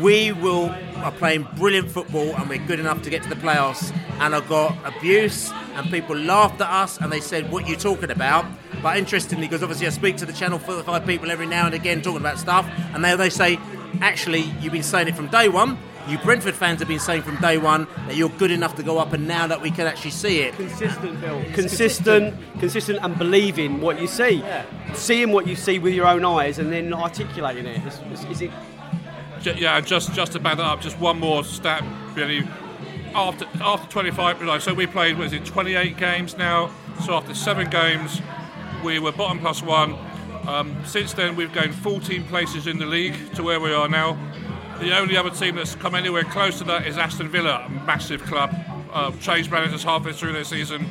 we 0.00 0.32
will 0.32 0.74
are 0.96 1.12
playing 1.12 1.46
brilliant 1.56 1.90
football 1.90 2.34
and 2.36 2.48
we're 2.48 2.64
good 2.66 2.78
enough 2.78 3.02
to 3.02 3.10
get 3.10 3.22
to 3.22 3.28
the 3.28 3.34
playoffs. 3.34 3.94
And 4.20 4.34
I 4.34 4.40
got 4.46 4.76
abuse 4.84 5.50
and 5.74 5.90
people 5.90 6.16
laughed 6.16 6.60
at 6.60 6.68
us 6.68 6.98
and 6.98 7.10
they 7.10 7.20
said, 7.20 7.50
"What 7.50 7.64
are 7.64 7.68
you 7.68 7.76
talking 7.76 8.10
about?" 8.10 8.44
But 8.82 8.98
interestingly, 8.98 9.46
because 9.46 9.62
obviously 9.62 9.86
I 9.86 9.90
speak 9.90 10.16
to 10.18 10.26
the 10.26 10.32
Channel 10.32 10.58
5 10.58 11.06
people 11.06 11.30
every 11.30 11.46
now 11.46 11.66
and 11.66 11.74
again 11.74 12.02
talking 12.02 12.20
about 12.20 12.38
stuff, 12.38 12.66
and 12.94 13.04
they, 13.04 13.14
they 13.16 13.30
say, 13.30 13.58
"Actually, 14.00 14.52
you've 14.60 14.72
been 14.72 14.82
saying 14.82 15.08
it 15.08 15.16
from 15.16 15.28
day 15.28 15.48
one." 15.48 15.78
You 16.08 16.18
Brentford 16.18 16.54
fans 16.54 16.80
have 16.80 16.88
been 16.88 16.98
saying 16.98 17.22
from 17.22 17.36
day 17.36 17.58
one 17.58 17.86
that 18.06 18.16
you're 18.16 18.30
good 18.30 18.50
enough 18.50 18.74
to 18.76 18.82
go 18.82 18.98
up, 18.98 19.12
and 19.12 19.28
now 19.28 19.46
that 19.46 19.60
we 19.60 19.70
can 19.70 19.86
actually 19.86 20.10
see 20.10 20.40
it, 20.40 20.54
consistent, 20.54 21.20
Bill, 21.20 21.44
consistent, 21.52 22.34
consistent, 22.58 22.98
and 23.02 23.16
believing 23.18 23.80
what 23.80 24.00
you 24.00 24.06
see, 24.06 24.36
yeah. 24.36 24.64
seeing 24.94 25.30
what 25.30 25.46
you 25.46 25.54
see 25.54 25.78
with 25.78 25.94
your 25.94 26.06
own 26.06 26.24
eyes, 26.24 26.58
and 26.58 26.72
then 26.72 26.92
articulating 26.92 27.66
it. 27.66 27.86
Is, 27.86 28.00
is, 28.12 28.24
is 28.24 28.40
it? 28.42 28.50
Yeah, 29.56 29.80
just 29.80 30.12
just 30.12 30.32
to 30.32 30.40
back 30.40 30.56
that 30.56 30.64
up, 30.64 30.80
just 30.80 30.98
one 30.98 31.18
more 31.18 31.44
stat, 31.44 31.84
really. 32.14 32.46
After 33.14 33.46
after 33.60 33.88
25, 33.90 34.62
so 34.62 34.72
we 34.72 34.86
played, 34.86 35.18
what 35.18 35.26
is 35.26 35.32
it, 35.32 35.44
28 35.44 35.96
games 35.96 36.36
now. 36.36 36.70
So 37.04 37.14
after 37.14 37.34
seven 37.34 37.68
games, 37.68 38.20
we 38.84 38.98
were 38.98 39.12
bottom 39.12 39.38
plus 39.38 39.62
one. 39.62 39.96
Um, 40.46 40.76
since 40.84 41.12
then, 41.12 41.36
we've 41.36 41.52
gained 41.52 41.74
14 41.74 42.24
places 42.24 42.66
in 42.66 42.78
the 42.78 42.86
league 42.86 43.14
to 43.34 43.42
where 43.42 43.60
we 43.60 43.72
are 43.72 43.88
now. 43.88 44.18
The 44.80 44.96
only 44.98 45.16
other 45.16 45.30
team 45.30 45.56
that's 45.56 45.74
come 45.74 45.94
anywhere 45.94 46.24
close 46.24 46.58
to 46.58 46.64
that 46.64 46.86
is 46.86 46.96
Aston 46.96 47.28
Villa, 47.28 47.66
a 47.66 47.68
massive 47.86 48.22
club. 48.22 48.54
Uh, 48.92 49.12
changed 49.20 49.50
managers 49.50 49.84
halfway 49.84 50.12
through 50.12 50.32
their 50.32 50.42
season, 50.42 50.86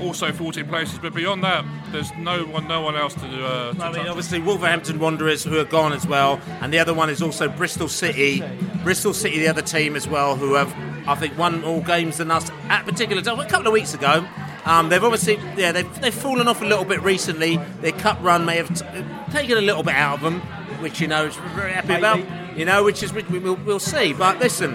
also 0.00 0.32
14 0.32 0.66
places. 0.68 0.98
But 1.00 1.12
beyond 1.12 1.42
that, 1.44 1.64
there's 1.90 2.10
no 2.16 2.44
one, 2.44 2.68
no 2.68 2.80
one 2.82 2.96
else 2.96 3.14
to. 3.14 3.26
Uh, 3.26 3.72
to 3.74 3.82
I 3.82 3.86
mean, 3.88 3.94
touch. 3.96 4.06
obviously 4.06 4.38
Wolverhampton 4.40 4.98
Wanderers 5.00 5.42
who 5.44 5.58
are 5.58 5.64
gone 5.64 5.92
as 5.92 6.06
well, 6.06 6.40
and 6.60 6.72
the 6.72 6.78
other 6.78 6.94
one 6.94 7.10
is 7.10 7.20
also 7.20 7.48
Bristol 7.48 7.88
City. 7.88 8.42
Bristol 8.84 9.12
City, 9.12 9.40
the 9.40 9.48
other 9.48 9.60
team 9.62 9.96
as 9.96 10.06
well, 10.08 10.36
who 10.36 10.54
have 10.54 10.72
I 11.08 11.14
think 11.16 11.36
won 11.36 11.60
more 11.62 11.82
games 11.82 12.18
than 12.18 12.30
us 12.30 12.48
at 12.68 12.84
particular 12.84 13.22
time. 13.22 13.40
A 13.40 13.46
couple 13.48 13.66
of 13.66 13.72
weeks 13.72 13.92
ago, 13.92 14.24
um, 14.64 14.88
they've 14.88 15.02
obviously 15.02 15.34
yeah 15.56 15.72
they've, 15.72 16.00
they've 16.00 16.14
fallen 16.14 16.46
off 16.46 16.62
a 16.62 16.66
little 16.66 16.84
bit 16.84 17.02
recently. 17.02 17.56
Their 17.80 17.92
cup 17.92 18.18
run 18.22 18.44
may 18.46 18.56
have 18.56 18.68
t- 18.72 19.32
taken 19.32 19.58
a 19.58 19.62
little 19.62 19.82
bit 19.82 19.94
out 19.94 20.14
of 20.14 20.20
them, 20.22 20.40
which 20.80 21.00
you 21.00 21.08
know 21.08 21.26
is 21.26 21.36
we're 21.38 21.48
very 21.48 21.72
happy 21.72 21.94
about. 21.94 22.20
You 22.60 22.66
know, 22.66 22.84
which 22.84 23.02
is 23.02 23.14
we, 23.14 23.22
we'll, 23.38 23.54
we'll 23.54 23.78
see. 23.78 24.12
But 24.12 24.38
listen, 24.38 24.74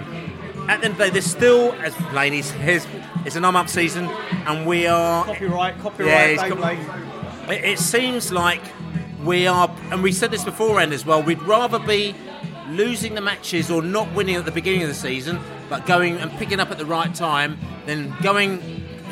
at 0.68 0.80
the 0.80 0.86
end 0.86 0.94
of 0.94 0.98
the 0.98 1.04
day, 1.04 1.10
there's 1.10 1.24
still, 1.24 1.72
as 1.74 1.94
Laney 2.12 2.42
says, 2.42 2.84
it's 3.24 3.36
an 3.36 3.44
arm-up 3.44 3.68
season, 3.68 4.06
and 4.06 4.66
we 4.66 4.88
are 4.88 5.24
Copyright, 5.24 5.78
copyright, 5.78 6.36
Yeah, 6.36 7.52
it, 7.52 7.64
it 7.64 7.78
seems 7.78 8.32
like 8.32 8.60
we 9.22 9.46
are, 9.46 9.72
and 9.92 10.02
we 10.02 10.10
said 10.10 10.32
this 10.32 10.42
beforehand 10.42 10.92
as 10.92 11.06
well. 11.06 11.22
We'd 11.22 11.40
rather 11.42 11.78
be 11.78 12.16
losing 12.70 13.14
the 13.14 13.20
matches 13.20 13.70
or 13.70 13.82
not 13.82 14.12
winning 14.16 14.34
at 14.34 14.46
the 14.46 14.50
beginning 14.50 14.82
of 14.82 14.88
the 14.88 14.94
season, 14.94 15.38
but 15.68 15.86
going 15.86 16.16
and 16.16 16.32
picking 16.32 16.58
up 16.58 16.72
at 16.72 16.78
the 16.78 16.86
right 16.86 17.14
time, 17.14 17.56
than 17.86 18.12
going 18.20 18.60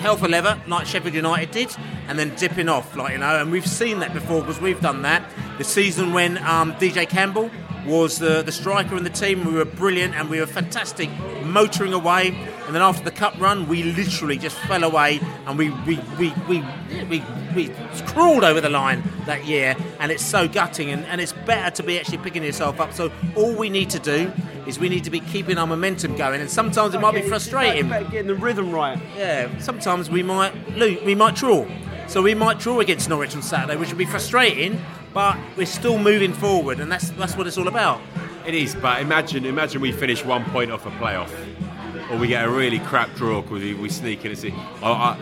hell 0.00 0.16
for 0.16 0.26
leather 0.26 0.60
like 0.66 0.88
Sheffield 0.88 1.14
United 1.14 1.52
did, 1.52 1.76
and 2.08 2.18
then 2.18 2.34
dipping 2.34 2.68
off, 2.68 2.96
like 2.96 3.12
you 3.12 3.18
know. 3.18 3.40
And 3.40 3.52
we've 3.52 3.68
seen 3.68 4.00
that 4.00 4.12
before 4.12 4.40
because 4.40 4.60
we've 4.60 4.80
done 4.80 5.02
that. 5.02 5.22
The 5.58 5.64
season 5.64 6.12
when 6.12 6.38
um, 6.38 6.72
DJ 6.74 7.08
Campbell 7.08 7.52
was 7.87 8.18
the, 8.18 8.42
the 8.42 8.53
striker 8.53 8.97
in 8.97 9.05
the 9.05 9.11
team. 9.11 9.44
We 9.44 9.53
were 9.53 9.64
brilliant 9.64 10.14
and 10.14 10.31
we 10.31 10.40
were 10.40 10.47
fantastic, 10.47 11.11
motoring 11.44 11.92
away. 11.92 12.37
And 12.66 12.75
then 12.75 12.83
after 12.83 13.05
the 13.05 13.11
cup 13.11 13.38
run, 13.38 13.68
we 13.68 13.83
literally 13.83 14.38
just 14.38 14.57
fell 14.57 14.85
away 14.85 15.20
and 15.47 15.59
we 15.59 15.70
we, 15.70 15.99
we, 16.18 16.33
we, 16.49 16.64
we, 17.11 17.23
we 17.55 17.68
crawled 18.07 18.44
over 18.44 18.61
the 18.61 18.70
line 18.70 19.03
that 19.27 19.44
year. 19.44 19.77
And 20.01 20.11
it's 20.11 20.25
so 20.25 20.49
gutting. 20.49 20.90
And, 20.90 21.05
and 21.07 21.20
it's 21.20 21.33
better 21.33 21.75
to 21.77 21.83
be 21.83 21.99
actually 21.99 22.18
picking 22.18 22.42
yourself 22.42 22.81
up. 22.81 22.92
So 22.92 23.12
all 23.37 23.55
we 23.55 23.68
need 23.68 23.90
to 23.90 23.99
do 23.99 24.33
is 24.66 24.79
we 24.79 24.88
need 24.88 25.05
to 25.05 25.11
be 25.11 25.20
keeping 25.20 25.59
our 25.59 25.66
momentum 25.66 26.16
going. 26.16 26.40
And 26.40 26.51
sometimes 26.51 26.94
it 26.94 27.01
might 27.01 27.14
be 27.14 27.23
frustrating. 27.23 27.88
Better 27.88 28.11
getting 28.11 28.27
the 28.29 28.35
rhythm 28.35 28.73
right. 28.73 28.99
Yeah, 29.16 29.59
sometimes 29.59 30.09
we 30.09 30.23
might 30.23 30.55
lose, 30.77 31.03
we 31.03 31.14
might 31.14 31.35
draw. 31.35 31.66
So 32.07 32.23
we 32.23 32.35
might 32.35 32.59
draw 32.59 32.81
against 32.81 33.09
Norwich 33.09 33.35
on 33.35 33.42
Saturday, 33.42 33.77
which 33.77 33.88
would 33.88 33.99
be 33.99 34.05
frustrating, 34.05 34.79
but 35.14 35.38
we're 35.57 35.64
still 35.64 35.96
moving 35.96 36.33
forward, 36.35 36.81
and 36.81 36.90
that's 36.92 37.11
that's 37.11 37.37
what 37.37 37.46
it's 37.46 37.57
all 37.57 37.68
about. 37.68 38.00
It 38.46 38.55
is, 38.55 38.74
but 38.74 39.00
imagine 39.00 39.46
imagine 39.46 39.81
we 39.81 39.92
finish 39.92 40.24
one 40.24 40.44
point 40.46 40.70
off 40.70 40.85
a 40.85 40.90
playoff, 40.90 41.31
or 42.11 42.18
we 42.18 42.27
get 42.27 42.44
a 42.44 42.50
really 42.50 42.81
crap 42.81 43.14
draw 43.14 43.40
because 43.40 43.62
we, 43.62 43.74
we 43.74 43.88
sneak 43.88 44.24
in 44.24 44.33
and 44.33 44.38
see. 44.38 44.53
I, 44.83 44.90
I, 44.90 45.18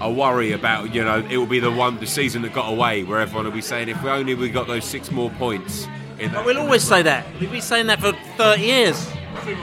I 0.00 0.08
worry 0.08 0.52
about 0.52 0.94
you 0.94 1.04
know 1.04 1.24
it 1.30 1.36
will 1.36 1.46
be 1.46 1.60
the 1.60 1.70
one 1.70 2.00
the 2.00 2.06
season 2.06 2.42
that 2.42 2.54
got 2.54 2.72
away 2.72 3.04
where 3.04 3.20
everyone 3.20 3.44
will 3.44 3.52
be 3.52 3.60
saying 3.60 3.88
if 3.88 4.02
we 4.02 4.10
only 4.10 4.34
we 4.34 4.48
got 4.48 4.66
those 4.66 4.84
six 4.84 5.12
more 5.12 5.30
points. 5.30 5.86
In. 6.18 6.32
But 6.32 6.46
we'll 6.46 6.58
always 6.58 6.82
say 6.82 7.02
that. 7.02 7.26
We've 7.40 7.50
been 7.50 7.60
saying 7.60 7.88
that 7.88 8.00
for 8.00 8.12
30 8.36 8.62
years. 8.62 9.08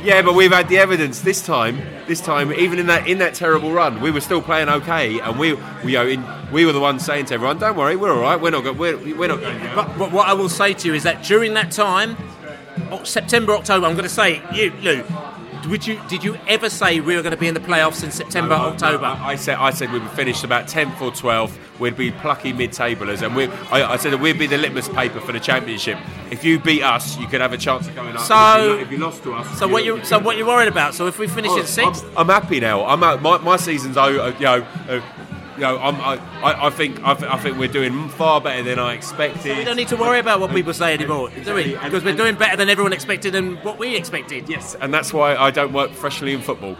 Yeah, 0.03 0.21
but 0.21 0.35
we've 0.35 0.51
had 0.51 0.67
the 0.67 0.77
evidence 0.77 1.21
this 1.21 1.41
time. 1.41 1.81
This 2.07 2.21
time, 2.21 2.51
even 2.53 2.79
in 2.79 2.87
that 2.87 3.07
in 3.07 3.19
that 3.19 3.33
terrible 3.33 3.71
run, 3.71 4.01
we 4.01 4.11
were 4.11 4.21
still 4.21 4.41
playing 4.41 4.69
okay, 4.69 5.19
and 5.19 5.39
we 5.39 5.53
we 5.83 5.91
you 5.93 5.97
know, 5.97 6.07
in, 6.07 6.25
we 6.51 6.65
were 6.65 6.71
the 6.73 6.79
ones 6.79 7.05
saying 7.05 7.25
to 7.27 7.35
everyone, 7.35 7.57
"Don't 7.57 7.77
worry, 7.77 7.95
we're 7.95 8.13
all 8.13 8.21
right. 8.21 8.39
We're 8.39 8.51
not 8.51 8.63
go, 8.63 8.73
we're, 8.73 8.97
we're 8.97 9.27
not 9.27 9.39
going 9.39 9.59
down." 9.59 9.75
But, 9.75 9.97
but 9.97 10.11
what 10.11 10.27
I 10.27 10.33
will 10.33 10.49
say 10.49 10.73
to 10.73 10.87
you 10.87 10.93
is 10.93 11.03
that 11.03 11.23
during 11.23 11.53
that 11.53 11.71
time, 11.71 12.17
September, 13.03 13.53
October, 13.53 13.85
I'm 13.85 13.93
going 13.93 14.03
to 14.03 14.09
say, 14.09 14.41
you, 14.53 14.71
Lou, 14.81 15.03
would 15.65 15.85
you, 15.85 15.99
did 16.07 16.23
you 16.23 16.37
ever 16.47 16.69
say 16.69 16.99
we 16.99 17.15
were 17.15 17.21
going 17.21 17.31
to 17.33 17.37
be 17.39 17.47
in 17.47 17.53
the 17.53 17.59
playoffs 17.59 18.03
in 18.03 18.11
September, 18.11 18.55
No, 18.57 18.63
no, 18.63 18.69
October? 18.69 19.05
I, 19.05 19.31
I 19.31 19.35
said 19.35 19.57
I 19.57 19.71
said 19.71 19.91
we'd 19.91 20.01
be 20.01 20.07
finished 20.09 20.43
about 20.43 20.67
tenth 20.67 21.01
or 21.01 21.11
twelfth. 21.11 21.57
We'd 21.79 21.97
be 21.97 22.11
plucky 22.11 22.53
mid-tablers, 22.53 23.21
and 23.23 23.35
we 23.35 23.47
I, 23.71 23.93
I 23.93 23.97
said 23.97 24.11
that 24.13 24.19
we'd 24.19 24.37
be 24.37 24.47
the 24.47 24.57
litmus 24.57 24.87
paper 24.89 25.19
for 25.19 25.31
the 25.31 25.39
championship. 25.39 25.97
If 26.29 26.43
you 26.43 26.59
beat 26.59 26.83
us, 26.83 27.17
you 27.17 27.27
could 27.27 27.41
have 27.41 27.53
a 27.53 27.57
chance 27.57 27.87
of 27.87 27.95
going 27.95 28.15
up. 28.15 28.21
So- 28.21 28.73
if 28.73 28.79
you, 28.79 28.85
if 28.85 28.91
you 28.91 28.97
lost 28.99 29.23
to 29.23 29.33
us, 29.33 29.59
so 29.59 29.67
what 29.67 29.83
you 29.85 30.03
so 30.03 30.19
what 30.19 30.37
you're 30.37 30.47
worried 30.47 30.67
about? 30.67 30.93
So 30.93 31.07
if 31.07 31.17
we 31.19 31.27
finish 31.27 31.51
Oh, 31.51 31.59
in 31.59 31.65
sixth, 31.65 32.05
I'm, 32.17 32.29
I'm 32.29 32.41
happy 32.41 32.59
now. 32.59 32.85
I'm 32.85 33.03
out, 33.03 33.21
my, 33.21 33.37
my 33.39 33.57
season's 33.57 33.97
over. 33.97 34.29
You 34.37 34.45
know, 34.45 34.65
uh, 34.89 35.01
you 35.55 35.61
know, 35.61 35.77
I'm, 35.79 35.95
I, 35.95 36.15
I 36.43 36.67
I 36.67 36.69
think 36.69 37.03
I, 37.03 37.13
th- 37.13 37.29
I 37.31 37.37
think 37.37 37.57
we're 37.57 37.67
doing 37.67 38.09
far 38.09 38.39
better 38.41 38.63
than 38.63 38.79
I 38.79 38.93
expected. 38.93 39.57
we 39.57 39.63
don't 39.63 39.75
need 39.75 39.87
to 39.89 39.97
worry 39.97 40.19
about 40.19 40.39
what 40.39 40.51
people 40.51 40.73
say 40.73 40.93
anymore, 40.93 41.29
do 41.43 41.53
we? 41.55 41.75
Because 41.75 42.03
we're 42.03 42.15
doing 42.15 42.35
better 42.35 42.57
than 42.57 42.69
everyone 42.69 42.93
expected 42.93 43.35
and 43.35 43.57
what 43.63 43.77
we 43.77 43.95
expected. 43.95 44.49
Yes, 44.49 44.75
and 44.79 44.93
that's 44.93 45.13
why 45.13 45.35
I 45.35 45.51
don't 45.51 45.73
work 45.73 45.91
professionally 45.91 46.33
in 46.33 46.41
football. 46.41 46.77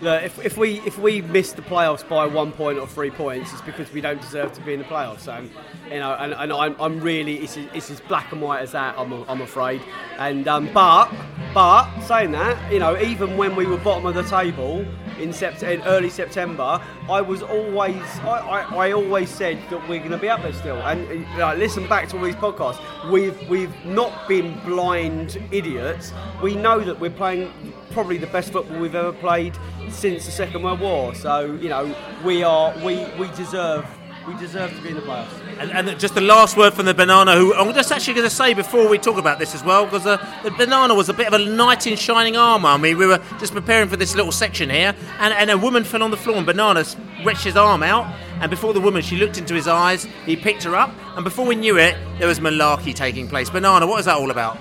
Look, 0.00 0.22
if, 0.22 0.42
if 0.44 0.56
we 0.56 0.78
if 0.86 0.98
we 0.98 1.20
miss 1.20 1.52
the 1.52 1.60
playoffs 1.62 2.08
by 2.08 2.24
one 2.24 2.52
point 2.52 2.78
or 2.78 2.86
three 2.86 3.10
points, 3.10 3.52
it's 3.52 3.60
because 3.60 3.92
we 3.92 4.00
don't 4.00 4.20
deserve 4.20 4.52
to 4.54 4.60
be 4.62 4.72
in 4.72 4.78
the 4.78 4.84
playoffs. 4.86 5.20
So, 5.20 5.44
you 5.90 5.98
know, 5.98 6.14
and, 6.14 6.32
and 6.32 6.52
I'm, 6.52 6.74
I'm 6.80 7.00
really 7.00 7.38
it's, 7.38 7.58
it's 7.74 7.90
as 7.90 8.00
black 8.00 8.32
and 8.32 8.40
white 8.40 8.62
as 8.62 8.72
that. 8.72 8.94
I'm, 8.96 9.12
I'm 9.28 9.42
afraid. 9.42 9.82
And 10.16 10.48
um, 10.48 10.70
but 10.72 11.12
but 11.52 12.00
saying 12.02 12.32
that, 12.32 12.72
you 12.72 12.78
know, 12.78 12.96
even 12.98 13.36
when 13.36 13.56
we 13.56 13.66
were 13.66 13.76
bottom 13.78 14.06
of 14.06 14.14
the 14.14 14.22
table 14.22 14.86
in, 15.18 15.30
sept- 15.30 15.64
in 15.64 15.82
early 15.82 16.08
September, 16.08 16.80
I 17.10 17.20
was 17.20 17.42
always 17.42 18.02
I, 18.20 18.38
I, 18.38 18.88
I 18.88 18.92
always 18.92 19.30
said 19.30 19.58
that 19.70 19.88
we're 19.88 19.98
going 19.98 20.12
to 20.12 20.18
be 20.18 20.28
up 20.28 20.42
there 20.42 20.52
still. 20.52 20.76
And 20.82 21.08
you 21.08 21.44
listen 21.56 21.88
back 21.88 22.08
to 22.10 22.18
all 22.18 22.24
these 22.24 22.36
podcasts. 22.36 22.80
We've 23.10 23.48
we've 23.48 23.74
not 23.84 24.28
been 24.28 24.58
blind 24.60 25.42
idiots. 25.50 26.12
We 26.42 26.54
know 26.54 26.80
that 26.80 27.00
we're 27.00 27.10
playing 27.10 27.52
probably 27.90 28.18
the 28.18 28.28
best 28.28 28.52
football 28.52 28.78
we've 28.78 28.94
ever 28.94 29.12
played 29.12 29.58
since 29.88 30.24
the 30.24 30.30
Second 30.30 30.62
World 30.62 30.80
War. 30.80 31.14
So 31.14 31.52
you 31.54 31.68
know 31.68 31.94
we 32.24 32.44
are 32.44 32.72
we 32.84 33.04
we 33.18 33.28
deserve 33.34 33.86
we 34.26 34.36
deserve 34.36 34.70
to 34.74 34.80
be 34.82 34.90
in 34.90 34.94
the 34.94 35.02
playoffs. 35.02 35.49
And, 35.60 35.70
and 35.72 36.00
just 36.00 36.14
the 36.14 36.22
last 36.22 36.56
word 36.56 36.72
from 36.72 36.86
the 36.86 36.94
banana, 36.94 37.36
who 37.36 37.54
I'm 37.54 37.74
just 37.74 37.92
actually 37.92 38.14
going 38.14 38.26
to 38.26 38.34
say 38.34 38.54
before 38.54 38.88
we 38.88 38.96
talk 38.96 39.18
about 39.18 39.38
this 39.38 39.54
as 39.54 39.62
well, 39.62 39.84
because 39.84 40.06
uh, 40.06 40.16
the 40.42 40.50
banana 40.52 40.94
was 40.94 41.10
a 41.10 41.12
bit 41.12 41.26
of 41.26 41.34
a 41.34 41.38
knight 41.38 41.86
in 41.86 41.98
shining 41.98 42.34
armour. 42.34 42.70
I 42.70 42.78
mean, 42.78 42.96
we 42.96 43.06
were 43.06 43.20
just 43.38 43.52
preparing 43.52 43.86
for 43.90 43.96
this 43.96 44.16
little 44.16 44.32
section 44.32 44.70
here, 44.70 44.94
and, 45.18 45.34
and 45.34 45.50
a 45.50 45.58
woman 45.58 45.84
fell 45.84 46.02
on 46.02 46.10
the 46.10 46.16
floor, 46.16 46.38
and 46.38 46.46
banana 46.46 46.82
stretched 46.82 47.44
his 47.44 47.58
arm 47.58 47.82
out. 47.82 48.10
And 48.40 48.48
before 48.48 48.72
the 48.72 48.80
woman, 48.80 49.02
she 49.02 49.18
looked 49.18 49.36
into 49.36 49.52
his 49.52 49.68
eyes, 49.68 50.04
he 50.24 50.34
picked 50.34 50.62
her 50.62 50.74
up, 50.74 50.94
and 51.14 51.24
before 51.24 51.44
we 51.44 51.56
knew 51.56 51.76
it, 51.76 51.94
there 52.18 52.26
was 52.26 52.40
malarkey 52.40 52.94
taking 52.94 53.28
place. 53.28 53.50
Banana, 53.50 53.86
what 53.86 54.00
is 54.00 54.06
that 54.06 54.16
all 54.16 54.30
about? 54.30 54.56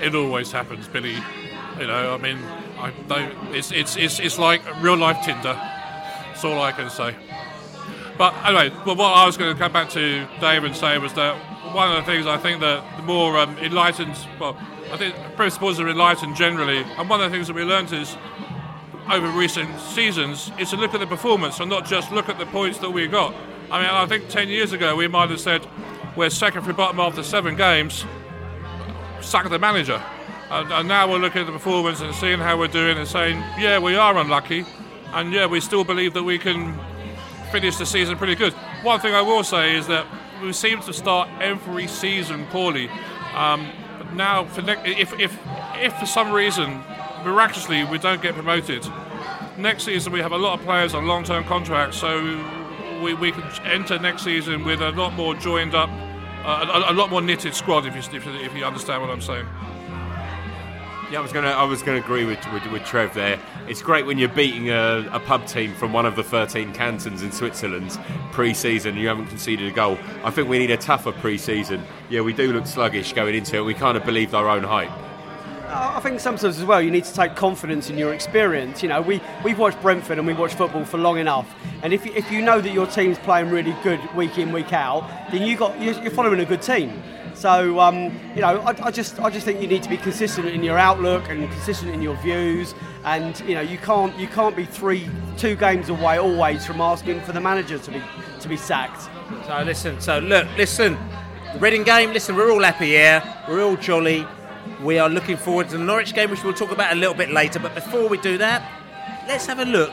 It 0.00 0.14
always 0.14 0.52
happens, 0.52 0.86
Billy. 0.86 1.16
You 1.80 1.86
know, 1.88 2.14
I 2.14 2.18
mean, 2.18 2.38
I 2.78 2.92
don't. 3.08 3.32
It's 3.52 3.72
it's 3.72 3.96
it's, 3.96 4.20
it's 4.20 4.38
like 4.38 4.62
real 4.80 4.96
life 4.96 5.24
Tinder. 5.24 5.54
That's 5.54 6.44
all 6.44 6.62
I 6.62 6.70
can 6.70 6.88
say. 6.88 7.16
But 8.18 8.34
anyway, 8.44 8.70
what 8.70 8.98
I 8.98 9.24
was 9.24 9.36
going 9.36 9.54
to 9.54 9.58
come 9.58 9.72
back 9.72 9.88
to 9.90 10.26
Dave 10.40 10.64
and 10.64 10.74
say 10.74 10.98
was 10.98 11.14
that 11.14 11.36
one 11.72 11.90
of 11.96 12.04
the 12.04 12.10
things 12.10 12.26
I 12.26 12.36
think 12.36 12.60
that 12.60 12.84
the 12.96 13.02
more 13.04 13.38
um, 13.38 13.56
enlightened, 13.58 14.16
well, 14.40 14.58
I 14.92 14.96
think 14.96 15.14
principals 15.36 15.78
are 15.78 15.88
enlightened 15.88 16.34
generally, 16.34 16.78
and 16.78 17.08
one 17.08 17.20
of 17.20 17.30
the 17.30 17.36
things 17.36 17.46
that 17.46 17.54
we 17.54 17.62
learned 17.62 17.92
is 17.92 18.16
over 19.08 19.28
recent 19.30 19.78
seasons 19.78 20.50
is 20.58 20.70
to 20.70 20.76
look 20.76 20.94
at 20.94 21.00
the 21.00 21.06
performance 21.06 21.60
and 21.60 21.70
not 21.70 21.86
just 21.86 22.10
look 22.10 22.28
at 22.28 22.38
the 22.38 22.46
points 22.46 22.78
that 22.78 22.90
we 22.90 23.06
got. 23.06 23.34
I 23.70 23.80
mean, 23.80 23.90
I 23.90 24.04
think 24.06 24.28
10 24.28 24.48
years 24.48 24.72
ago 24.72 24.96
we 24.96 25.06
might 25.06 25.30
have 25.30 25.40
said 25.40 25.66
we're 26.16 26.30
second 26.30 26.62
from 26.62 26.74
bottom 26.74 26.98
after 26.98 27.22
seven 27.22 27.54
games, 27.54 28.04
sack 29.20 29.48
the 29.48 29.58
manager. 29.58 30.02
And, 30.50 30.72
and 30.72 30.88
now 30.88 31.08
we're 31.08 31.18
looking 31.18 31.42
at 31.42 31.46
the 31.46 31.52
performance 31.52 32.00
and 32.00 32.14
seeing 32.14 32.38
how 32.38 32.58
we're 32.58 32.66
doing 32.66 32.98
and 32.98 33.06
saying, 33.06 33.36
yeah, 33.58 33.78
we 33.78 33.94
are 33.94 34.16
unlucky, 34.16 34.64
and 35.12 35.32
yeah, 35.32 35.46
we 35.46 35.60
still 35.60 35.84
believe 35.84 36.14
that 36.14 36.24
we 36.24 36.38
can 36.38 36.78
finish 37.48 37.76
the 37.76 37.86
season 37.86 38.16
pretty 38.16 38.34
good. 38.34 38.52
One 38.82 39.00
thing 39.00 39.14
I 39.14 39.22
will 39.22 39.44
say 39.44 39.76
is 39.76 39.86
that 39.88 40.06
we 40.42 40.52
seem 40.52 40.80
to 40.82 40.92
start 40.92 41.28
every 41.40 41.86
season 41.86 42.46
poorly. 42.46 42.88
Um, 43.34 43.68
now, 44.14 44.46
ne- 44.64 45.00
if, 45.00 45.12
if, 45.18 45.38
if 45.76 45.92
for 45.94 46.06
some 46.06 46.32
reason, 46.32 46.82
miraculously, 47.24 47.84
we 47.84 47.98
don't 47.98 48.22
get 48.22 48.34
promoted, 48.34 48.86
next 49.56 49.84
season 49.84 50.12
we 50.12 50.20
have 50.20 50.32
a 50.32 50.38
lot 50.38 50.58
of 50.58 50.64
players 50.64 50.94
on 50.94 51.06
long-term 51.06 51.44
contracts, 51.44 51.98
so 51.98 52.22
we, 53.02 53.14
we 53.14 53.32
can 53.32 53.42
enter 53.64 53.98
next 53.98 54.22
season 54.22 54.64
with 54.64 54.80
a 54.80 54.90
lot 54.92 55.12
more 55.14 55.34
joined 55.34 55.74
up, 55.74 55.90
uh, 56.44 56.84
a, 56.86 56.92
a 56.92 56.94
lot 56.94 57.10
more 57.10 57.20
knitted 57.20 57.54
squad. 57.54 57.86
If 57.86 57.94
you, 57.94 58.16
if 58.16 58.26
if 58.26 58.56
you 58.56 58.64
understand 58.64 59.02
what 59.02 59.10
I'm 59.10 59.20
saying. 59.20 59.46
Yeah, 61.10 61.20
I 61.20 61.22
was 61.22 61.32
gonna 61.32 61.48
I 61.48 61.64
was 61.64 61.82
gonna 61.82 62.00
agree 62.00 62.26
with, 62.26 62.38
with 62.52 62.66
with 62.66 62.84
Trev 62.84 63.14
there. 63.14 63.40
It's 63.66 63.80
great 63.80 64.04
when 64.04 64.18
you're 64.18 64.28
beating 64.28 64.68
a, 64.68 65.08
a 65.10 65.18
pub 65.18 65.46
team 65.46 65.72
from 65.72 65.94
one 65.94 66.04
of 66.04 66.16
the 66.16 66.22
13 66.22 66.74
cantons 66.74 67.22
in 67.22 67.32
Switzerland 67.32 67.98
pre-season 68.32 68.90
and 68.90 69.00
you 69.00 69.08
haven't 69.08 69.28
conceded 69.28 69.66
a 69.66 69.74
goal. 69.74 69.96
I 70.22 70.30
think 70.30 70.50
we 70.50 70.58
need 70.58 70.70
a 70.70 70.76
tougher 70.76 71.12
pre-season. 71.12 71.82
Yeah, 72.10 72.20
we 72.20 72.34
do 72.34 72.52
look 72.52 72.66
sluggish 72.66 73.14
going 73.14 73.34
into 73.34 73.56
it. 73.56 73.62
We 73.62 73.72
kind 73.72 73.96
of 73.96 74.04
believed 74.04 74.34
our 74.34 74.50
own 74.50 74.64
hype. 74.64 74.90
Uh, 74.90 75.94
I 75.96 76.00
think 76.00 76.20
sometimes 76.20 76.58
as 76.58 76.64
well 76.64 76.82
you 76.82 76.90
need 76.90 77.04
to 77.04 77.14
take 77.14 77.36
confidence 77.36 77.88
in 77.88 77.96
your 77.96 78.12
experience. 78.12 78.82
You 78.82 78.90
know, 78.90 79.00
we, 79.00 79.22
we've 79.42 79.58
watched 79.58 79.80
Brentford 79.80 80.18
and 80.18 80.26
we've 80.26 80.38
watched 80.38 80.56
football 80.56 80.84
for 80.84 80.98
long 80.98 81.18
enough. 81.18 81.54
And 81.82 81.94
if 81.94 82.04
you, 82.04 82.12
if 82.14 82.30
you 82.30 82.42
know 82.42 82.60
that 82.60 82.72
your 82.74 82.86
team's 82.86 83.18
playing 83.18 83.48
really 83.48 83.74
good 83.82 84.00
week 84.14 84.36
in, 84.36 84.52
week 84.52 84.74
out, 84.74 85.08
then 85.30 85.46
you 85.46 85.56
got, 85.56 85.80
you're 85.80 86.10
following 86.10 86.40
a 86.40 86.44
good 86.44 86.60
team. 86.60 87.02
So, 87.38 87.78
um, 87.78 88.04
you 88.34 88.40
know, 88.40 88.58
I, 88.62 88.74
I, 88.86 88.90
just, 88.90 89.20
I 89.20 89.30
just 89.30 89.44
think 89.44 89.62
you 89.62 89.68
need 89.68 89.84
to 89.84 89.88
be 89.88 89.96
consistent 89.96 90.48
in 90.48 90.64
your 90.64 90.76
outlook 90.76 91.28
and 91.28 91.48
consistent 91.48 91.94
in 91.94 92.02
your 92.02 92.16
views. 92.16 92.74
And, 93.04 93.38
you 93.40 93.54
know, 93.54 93.60
you 93.60 93.78
can't, 93.78 94.16
you 94.18 94.26
can't 94.26 94.56
be 94.56 94.64
three, 94.64 95.08
two 95.36 95.54
games 95.54 95.88
away 95.88 96.18
always 96.18 96.66
from 96.66 96.80
asking 96.80 97.20
for 97.20 97.30
the 97.30 97.40
manager 97.40 97.78
to 97.78 97.90
be, 97.92 98.02
to 98.40 98.48
be 98.48 98.56
sacked. 98.56 99.08
So 99.46 99.62
listen, 99.62 100.00
so 100.00 100.18
look, 100.18 100.48
listen, 100.56 100.98
Reading 101.60 101.82
game, 101.82 102.12
listen, 102.12 102.36
we're 102.36 102.52
all 102.52 102.62
happy 102.62 102.86
here, 102.86 103.22
we're 103.48 103.64
all 103.64 103.76
jolly. 103.76 104.24
We 104.82 104.98
are 104.98 105.08
looking 105.08 105.36
forward 105.36 105.68
to 105.70 105.78
the 105.78 105.82
Norwich 105.82 106.14
game, 106.14 106.30
which 106.30 106.44
we'll 106.44 106.52
talk 106.52 106.70
about 106.70 106.92
a 106.92 106.94
little 106.94 107.14
bit 107.14 107.30
later. 107.30 107.58
But 107.58 107.74
before 107.74 108.08
we 108.08 108.18
do 108.18 108.36
that, 108.38 108.62
let's 109.26 109.46
have 109.46 109.58
a 109.58 109.64
look 109.64 109.90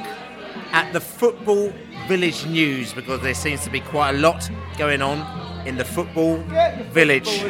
at 0.71 0.91
the 0.93 0.99
Football 0.99 1.73
Village 2.07 2.45
news 2.45 2.93
because 2.93 3.21
there 3.21 3.33
seems 3.33 3.63
to 3.63 3.69
be 3.69 3.79
quite 3.79 4.15
a 4.15 4.17
lot 4.19 4.47
going 4.77 5.01
on 5.01 5.44
in 5.65 5.77
the 5.77 5.85
Football 5.85 6.37
Village. 6.91 7.41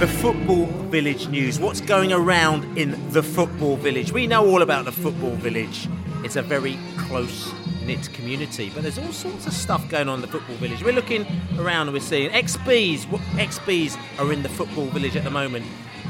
The 0.00 0.06
Football 0.06 0.66
Village 0.66 1.28
news. 1.28 1.58
What's 1.58 1.80
going 1.80 2.12
around 2.12 2.76
in 2.76 3.10
the 3.12 3.22
Football 3.22 3.76
Village? 3.76 4.12
We 4.12 4.26
know 4.26 4.46
all 4.46 4.62
about 4.62 4.84
the 4.84 4.92
Football 4.92 5.36
Village. 5.36 5.88
It's 6.24 6.36
a 6.36 6.42
very 6.42 6.76
close 6.96 7.52
knit 7.84 8.12
community, 8.12 8.70
but 8.74 8.82
there's 8.82 8.98
all 8.98 9.12
sorts 9.12 9.46
of 9.46 9.52
stuff 9.52 9.88
going 9.88 10.08
on 10.08 10.16
in 10.16 10.20
the 10.22 10.26
Football 10.26 10.56
Village. 10.56 10.82
We're 10.82 10.92
looking 10.92 11.24
around 11.58 11.86
and 11.86 11.94
we're 11.94 12.00
seeing 12.00 12.30
XBs. 12.30 13.08
What 13.08 13.20
XBs 13.36 13.96
are 14.18 14.32
in 14.32 14.42
the 14.42 14.48
Football 14.48 14.86
Village 14.86 15.14
at 15.14 15.22
the 15.22 15.30
moment? 15.30 15.64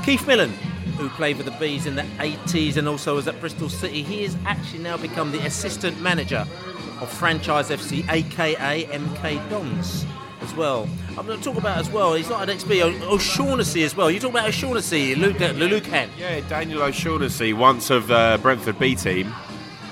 Keith 0.04 0.26
Millen, 0.26 0.52
who 0.96 1.08
played 1.10 1.36
for 1.36 1.42
the 1.42 1.50
Bees 1.52 1.84
in 1.84 1.96
the 1.96 2.02
80s 2.18 2.76
and 2.76 2.88
also 2.88 3.16
was 3.16 3.28
at 3.28 3.38
Bristol 3.40 3.68
City, 3.68 4.02
he 4.02 4.22
has 4.22 4.36
actually 4.46 4.78
now 4.78 4.96
become 4.96 5.32
the 5.32 5.44
assistant 5.44 6.00
manager 6.00 6.46
of 7.00 7.10
Franchise 7.12 7.70
FC, 7.70 8.08
aka 8.10 8.84
MK 8.84 9.50
Dons 9.50 10.04
as 10.42 10.54
well. 10.54 10.88
I'm 11.18 11.26
going 11.26 11.38
to 11.38 11.44
talk 11.44 11.56
about 11.56 11.78
as 11.78 11.90
well. 11.90 12.14
He's 12.14 12.28
not 12.28 12.48
an. 12.48 12.58
O- 12.82 13.14
O'Shaughnessy 13.14 13.82
as 13.84 13.96
well. 13.96 14.10
You 14.10 14.20
talk 14.20 14.30
about 14.30 14.48
O'Shaughnessy, 14.48 15.14
Luke. 15.14 15.36
Yeah, 16.18 16.40
Daniel 16.48 16.82
O'Shaughnessy, 16.82 17.52
once 17.52 17.90
of 17.90 18.10
uh, 18.10 18.38
Brentford 18.38 18.78
B 18.78 18.94
team, 18.94 19.32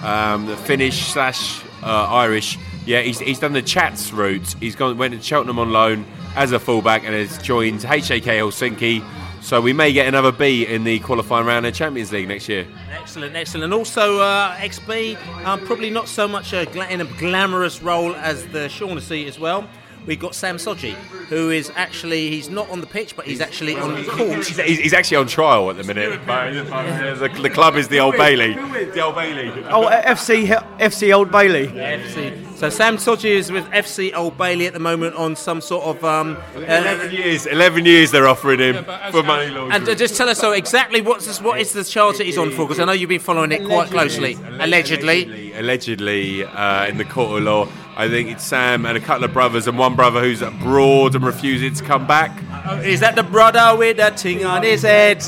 um, 0.02 0.46
the 0.46 0.57
Finnish 0.57 1.07
slash 1.07 1.62
uh, 1.82 1.86
Irish. 2.11 2.59
Yeah, 2.86 3.00
he's, 3.00 3.18
he's 3.18 3.38
done 3.38 3.55
the 3.55 3.62
Chats 3.62 4.12
route. 4.12 4.55
He's 4.61 4.76
gone 4.76 4.98
went 4.98 5.14
to 5.14 5.22
Cheltenham 5.22 5.59
on 5.59 5.72
loan 5.72 6.05
as 6.36 6.52
a 6.52 6.59
fullback 6.59 7.05
and 7.05 7.14
has 7.14 7.38
joined 7.38 7.80
HJK 7.80 8.22
Helsinki. 8.22 9.02
So 9.45 9.61
we 9.61 9.74
may 9.74 9.92
get 9.92 10.07
another 10.09 10.32
B 10.32 10.66
in 10.66 10.84
the 10.84 11.01
qualifying 11.01 11.45
round 11.47 11.66
of 11.66 11.74
Champions 11.74 12.11
League 12.11 12.26
next 12.26 12.49
year. 12.49 12.66
Excellent, 12.90 13.36
excellent. 13.36 13.64
And 13.64 13.74
also 13.74 14.18
uh, 14.20 14.57
XB, 14.57 15.45
um, 15.45 15.61
probably 15.66 15.90
not 15.90 16.09
so 16.09 16.26
much 16.26 16.55
a 16.55 16.64
gla- 16.64 16.88
in 16.88 17.03
a 17.03 17.05
glamorous 17.05 17.82
role 17.82 18.14
as 18.16 18.47
the 18.49 18.70
Shaughnessy 18.70 19.26
as 19.26 19.38
well. 19.38 19.68
We've 20.07 20.18
got 20.18 20.34
Sam 20.34 20.57
Sodje, 20.57 20.95
who 21.28 21.51
is 21.51 21.70
actually 21.76 22.30
he's 22.30 22.49
not 22.49 22.70
on 22.70 22.80
the 22.80 22.86
pitch, 22.86 23.16
but 23.16 23.26
he's 23.26 23.42
actually 23.42 23.76
on 23.76 24.03
court. 24.07 24.47
He's, 24.47 24.59
he's, 24.59 24.78
he's 24.78 24.92
actually 24.95 25.18
on 25.18 25.26
trial 25.26 25.68
at 25.70 25.76
the 25.76 25.84
minute. 25.84 26.20
The, 26.26 27.28
the 27.42 27.51
club 27.51 27.76
is 27.76 27.88
the 27.88 28.01
Old 28.01 28.16
Bailey. 28.16 28.55
The 28.55 29.01
Old 29.01 29.14
Bailey. 29.14 29.49
Oh, 29.68 29.88
FC, 29.88 30.47
FC 30.78 31.14
Old 31.14 31.30
Bailey. 31.30 31.68
FC. 31.68 32.53
So 32.64 32.70
Sam 32.70 32.96
Sodje 32.96 33.26
is 33.26 33.52
with 33.52 33.66
FC 33.72 34.14
Old 34.16 34.38
Bailey 34.38 34.66
at 34.66 34.72
the 34.72 34.78
moment 34.78 35.16
on 35.16 35.36
some 35.36 35.60
sort 35.60 35.84
of 35.84 36.02
um, 36.02 36.38
uh, 36.56 36.60
Eleven 36.60 37.12
years. 37.12 37.44
Eleven 37.44 37.84
years 37.84 38.10
they're 38.10 38.26
offering 38.26 38.58
him 38.58 38.84
for 39.10 39.22
money 39.22 39.50
laundering. 39.50 39.72
And 39.72 39.86
uh, 39.86 39.94
just 39.94 40.16
tell 40.16 40.30
us 40.30 40.38
so 40.38 40.52
exactly 40.52 41.02
what's 41.02 41.26
this, 41.26 41.42
what 41.42 41.60
is 41.60 41.74
the 41.74 41.84
charge 41.84 42.16
that 42.16 42.24
he's 42.24 42.38
on 42.38 42.50
for? 42.52 42.64
Because 42.64 42.80
I 42.80 42.86
know 42.86 42.92
you've 42.92 43.10
been 43.10 43.20
following 43.20 43.52
it 43.52 43.66
quite 43.66 43.90
closely. 43.90 44.38
Allegedly. 44.60 45.52
allegedly 45.52 46.44
uh, 46.44 46.86
in 46.86 46.96
the 46.96 47.04
court 47.04 47.36
of 47.36 47.44
law. 47.44 47.68
I 47.98 48.08
think 48.08 48.30
it's 48.30 48.44
Sam 48.44 48.86
and 48.86 48.96
a 48.96 49.00
couple 49.00 49.24
of 49.24 49.34
brothers, 49.34 49.68
and 49.68 49.78
one 49.78 49.94
brother 49.94 50.22
who's 50.22 50.40
abroad 50.40 51.14
and 51.14 51.22
refusing 51.22 51.74
to 51.74 51.84
come 51.84 52.06
back. 52.06 52.42
Uh, 52.50 52.80
Is 52.82 53.00
that 53.00 53.14
the 53.14 53.24
brother 53.24 53.76
with 53.76 53.98
the 53.98 54.10
thing 54.12 54.46
on 54.46 54.62
his 54.62 54.80
head? 54.80 55.22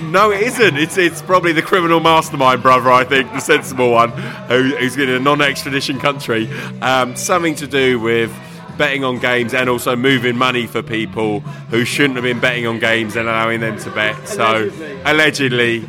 No, 0.00 0.30
it 0.30 0.42
isn't. 0.42 0.76
It's 0.76 0.96
it's 0.96 1.20
probably 1.22 1.52
the 1.52 1.62
criminal 1.62 2.00
mastermind 2.00 2.62
brother, 2.62 2.90
I 2.90 3.04
think, 3.04 3.32
the 3.32 3.40
sensible 3.40 3.90
one, 3.90 4.10
who, 4.10 4.76
who's 4.76 4.96
in 4.96 5.10
a 5.10 5.18
non-extradition 5.18 5.98
country. 5.98 6.50
Um, 6.80 7.16
something 7.16 7.54
to 7.56 7.66
do 7.66 8.00
with 8.00 8.32
betting 8.78 9.04
on 9.04 9.18
games 9.18 9.52
and 9.52 9.68
also 9.68 9.94
moving 9.96 10.38
money 10.38 10.66
for 10.66 10.82
people 10.82 11.40
who 11.68 11.84
shouldn't 11.84 12.14
have 12.14 12.24
been 12.24 12.40
betting 12.40 12.66
on 12.66 12.78
games 12.78 13.14
and 13.14 13.28
allowing 13.28 13.60
them 13.60 13.78
to 13.78 13.90
bet. 13.90 14.26
So, 14.26 14.70
allegedly. 15.04 15.86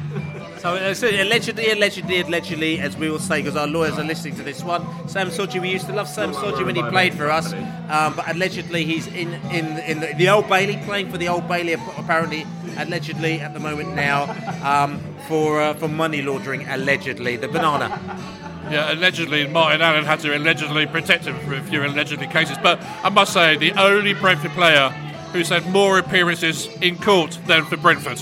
So, 0.62 0.76
uh, 0.76 0.94
so 0.94 1.08
allegedly, 1.10 1.72
allegedly, 1.72 2.22
allegedly, 2.22 2.80
as 2.80 2.96
we 2.96 3.10
will 3.10 3.18
say, 3.18 3.42
because 3.42 3.56
our 3.56 3.66
lawyers 3.66 3.98
are 3.98 4.04
listening 4.04 4.36
to 4.36 4.44
this 4.44 4.64
one. 4.64 4.86
Sam 5.10 5.30
Sodje, 5.30 5.60
we 5.60 5.72
used 5.72 5.88
to 5.88 5.94
love 5.94 6.08
Sam 6.08 6.34
Sodje 6.34 6.64
when 6.64 6.76
he 6.76 6.84
played 6.84 7.16
for 7.16 7.32
us, 7.32 7.52
um, 7.52 8.16
but 8.16 8.30
allegedly 8.30 8.86
he's 8.86 9.08
in 9.08 9.34
in 9.50 9.80
in 9.80 10.02
the, 10.02 10.14
the 10.18 10.30
Old 10.30 10.48
Bailey, 10.48 10.78
playing 10.86 11.10
for 11.10 11.18
the 11.18 11.30
Old 11.30 11.48
Bailey. 11.48 11.74
Apparently, 11.74 12.46
allegedly 12.78 13.42
at 13.42 13.56
the 13.56 13.60
moment 13.60 13.96
now 13.96 14.30
um, 14.64 15.00
for 15.28 15.60
uh, 15.60 15.74
for 15.74 15.88
money 15.88 16.22
laundering. 16.22 16.68
Allegedly, 16.68 17.38
the 17.38 17.48
banana. 17.48 17.90
Yeah, 18.70 18.94
allegedly, 18.94 19.48
Martin 19.48 19.82
Allen 19.82 20.06
had 20.06 20.20
to 20.20 20.38
allegedly 20.38 20.86
protect 20.86 21.26
him 21.26 21.40
for 21.40 21.56
a 21.56 21.64
few 21.64 21.84
allegedly 21.84 22.28
cases. 22.28 22.60
But 22.62 22.80
I 23.04 23.10
must 23.10 23.34
say, 23.34 23.58
the 23.58 23.72
only 23.82 24.14
Brentford 24.14 24.52
player 24.52 24.90
who's 25.34 25.50
had 25.50 25.66
more 25.72 25.98
appearances 25.98 26.68
in 26.84 27.00
court 27.00 27.40
than 27.48 27.66
for 27.66 27.78
Brentford. 27.78 28.22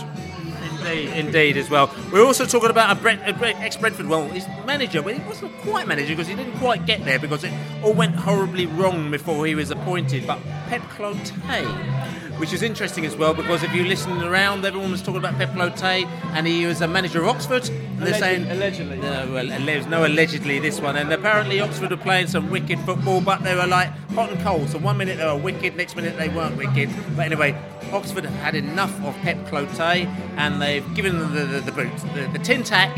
Indeed, 0.79 1.09
indeed, 1.13 1.57
as 1.57 1.69
well. 1.69 1.93
We're 2.11 2.25
also 2.25 2.45
talking 2.45 2.69
about 2.69 2.95
a, 2.95 2.99
Brent, 2.99 3.21
a 3.27 3.33
Brent- 3.33 3.59
ex-Brentford, 3.59 4.07
well, 4.07 4.27
his 4.29 4.47
manager, 4.65 5.01
but 5.01 5.13
he 5.15 5.21
wasn't 5.27 5.55
quite 5.61 5.87
manager 5.87 6.09
because 6.09 6.27
he 6.27 6.35
didn't 6.35 6.57
quite 6.57 6.85
get 6.85 7.03
there 7.05 7.19
because 7.19 7.43
it 7.43 7.53
all 7.83 7.93
went 7.93 8.15
horribly 8.15 8.65
wrong 8.65 9.11
before 9.11 9.45
he 9.45 9.55
was 9.55 9.71
appointed. 9.71 10.25
But 10.25 10.39
Pep 10.67 10.81
Clotet, 10.83 12.28
which 12.39 12.53
is 12.53 12.63
interesting 12.63 13.05
as 13.05 13.15
well 13.17 13.33
because 13.33 13.63
if 13.63 13.73
you 13.73 13.83
listen 13.83 14.23
around, 14.23 14.65
everyone 14.65 14.91
was 14.91 15.01
talking 15.01 15.17
about 15.17 15.35
Pep 15.35 15.49
Clotet 15.49 16.05
and 16.33 16.47
he 16.47 16.65
was 16.65 16.81
a 16.81 16.87
manager 16.87 17.21
of 17.21 17.27
Oxford. 17.27 17.67
And 17.67 17.99
they're 17.99 18.17
saying 18.17 18.49
allegedly. 18.49 18.97
no, 18.97 19.29
well, 19.33 19.45
there's 19.45 19.87
no 19.87 20.07
allegedly 20.07 20.57
this 20.59 20.79
one. 20.79 20.95
And 20.95 21.11
apparently 21.11 21.59
Oxford 21.59 21.91
were 21.91 21.97
playing 21.97 22.27
some 22.27 22.49
wicked 22.49 22.79
football, 22.79 23.19
but 23.19 23.43
they 23.43 23.55
were 23.55 23.67
like 23.67 23.89
hot 24.11 24.31
and 24.31 24.41
cold. 24.41 24.69
So 24.69 24.77
one 24.77 24.97
minute 24.97 25.17
they 25.17 25.25
were 25.25 25.35
wicked, 25.35 25.75
next 25.75 25.97
minute 25.97 26.17
they 26.17 26.29
weren't 26.29 26.55
wicked. 26.55 26.89
But 27.17 27.25
anyway, 27.25 27.61
Oxford 27.91 28.23
have 28.23 28.33
had 28.35 28.55
enough 28.55 28.93
of 29.03 29.13
Pep 29.17 29.37
Clotet, 29.47 30.05
and 30.37 30.61
they've 30.61 30.95
given 30.95 31.19
them 31.19 31.33
the, 31.33 31.43
the, 31.43 31.59
the 31.59 31.71
boot, 31.73 31.91
the, 32.13 32.29
the 32.31 32.39
tin 32.39 32.63
tack. 32.63 32.95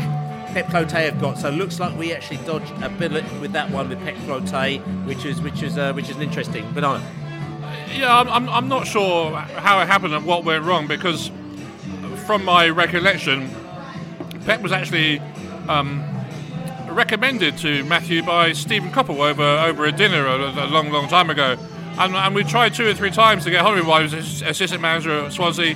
Pep 0.52 0.66
Clotet 0.66 1.10
have 1.10 1.20
got, 1.20 1.38
so 1.38 1.48
it 1.48 1.52
looks 1.52 1.80
like 1.80 1.96
we 1.98 2.12
actually 2.12 2.36
dodged 2.44 2.70
a 2.82 2.90
bullet 2.90 3.24
with 3.40 3.52
that 3.52 3.70
one 3.70 3.88
with 3.88 3.98
Pep 4.04 4.14
Clotet, 4.26 4.80
which 5.06 5.24
is 5.24 5.40
which 5.40 5.62
is 5.62 5.78
uh, 5.78 5.94
which 5.94 6.10
is 6.10 6.16
an 6.16 6.22
interesting 6.22 6.70
banana. 6.72 7.02
Yeah, 7.92 8.18
I'm, 8.18 8.48
I'm, 8.48 8.68
not 8.68 8.86
sure 8.86 9.36
how 9.36 9.80
it 9.80 9.86
happened 9.86 10.14
and 10.14 10.24
what 10.24 10.44
went 10.44 10.64
wrong 10.64 10.86
because, 10.86 11.30
from 12.26 12.42
my 12.42 12.70
recollection, 12.70 13.50
Pep 14.46 14.62
was 14.62 14.72
actually 14.72 15.18
um, 15.68 16.02
recommended 16.88 17.58
to 17.58 17.84
Matthew 17.84 18.22
by 18.22 18.52
Stephen 18.52 18.90
Coppell 18.90 19.18
over 19.18 19.42
over 19.42 19.84
a 19.84 19.92
dinner 19.92 20.26
a, 20.26 20.36
a 20.36 20.66
long, 20.68 20.90
long 20.90 21.06
time 21.08 21.28
ago, 21.28 21.58
and, 21.98 22.14
and 22.14 22.34
we 22.34 22.44
tried 22.44 22.72
two 22.72 22.88
or 22.88 22.94
three 22.94 23.10
times 23.10 23.44
to 23.44 23.50
get 23.50 23.60
hold 23.60 23.74
of 23.74 23.80
him 23.80 23.86
while 23.86 24.06
he 24.06 24.14
was 24.14 24.40
assistant 24.42 24.80
manager 24.80 25.26
at 25.26 25.32
Swansea. 25.32 25.74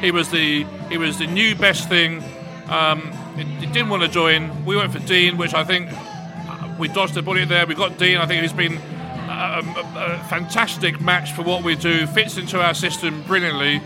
He 0.00 0.10
was 0.10 0.30
the 0.30 0.64
he 0.88 0.96
was 0.96 1.18
the 1.18 1.26
new 1.26 1.54
best 1.54 1.88
thing. 1.88 2.24
Um, 2.68 3.12
he, 3.36 3.44
he 3.44 3.66
didn't 3.66 3.90
want 3.90 4.02
to 4.02 4.08
join. 4.08 4.64
We 4.64 4.74
went 4.74 4.90
for 4.90 5.00
Dean, 5.00 5.36
which 5.36 5.52
I 5.52 5.64
think 5.64 5.90
uh, 5.92 6.74
we 6.78 6.88
dodged 6.88 7.16
a 7.18 7.22
bullet 7.22 7.50
there. 7.50 7.66
We 7.66 7.74
got 7.74 7.98
Dean. 7.98 8.16
I 8.16 8.26
think 8.26 8.40
he's 8.40 8.54
been 8.54 8.80
a, 9.28 10.20
a 10.20 10.24
fantastic 10.28 11.00
match 11.00 11.32
for 11.32 11.42
what 11.42 11.62
we 11.62 11.76
do. 11.76 12.06
Fits 12.06 12.36
into 12.36 12.60
our 12.60 12.74
system 12.74 13.22
brilliantly. 13.22 13.80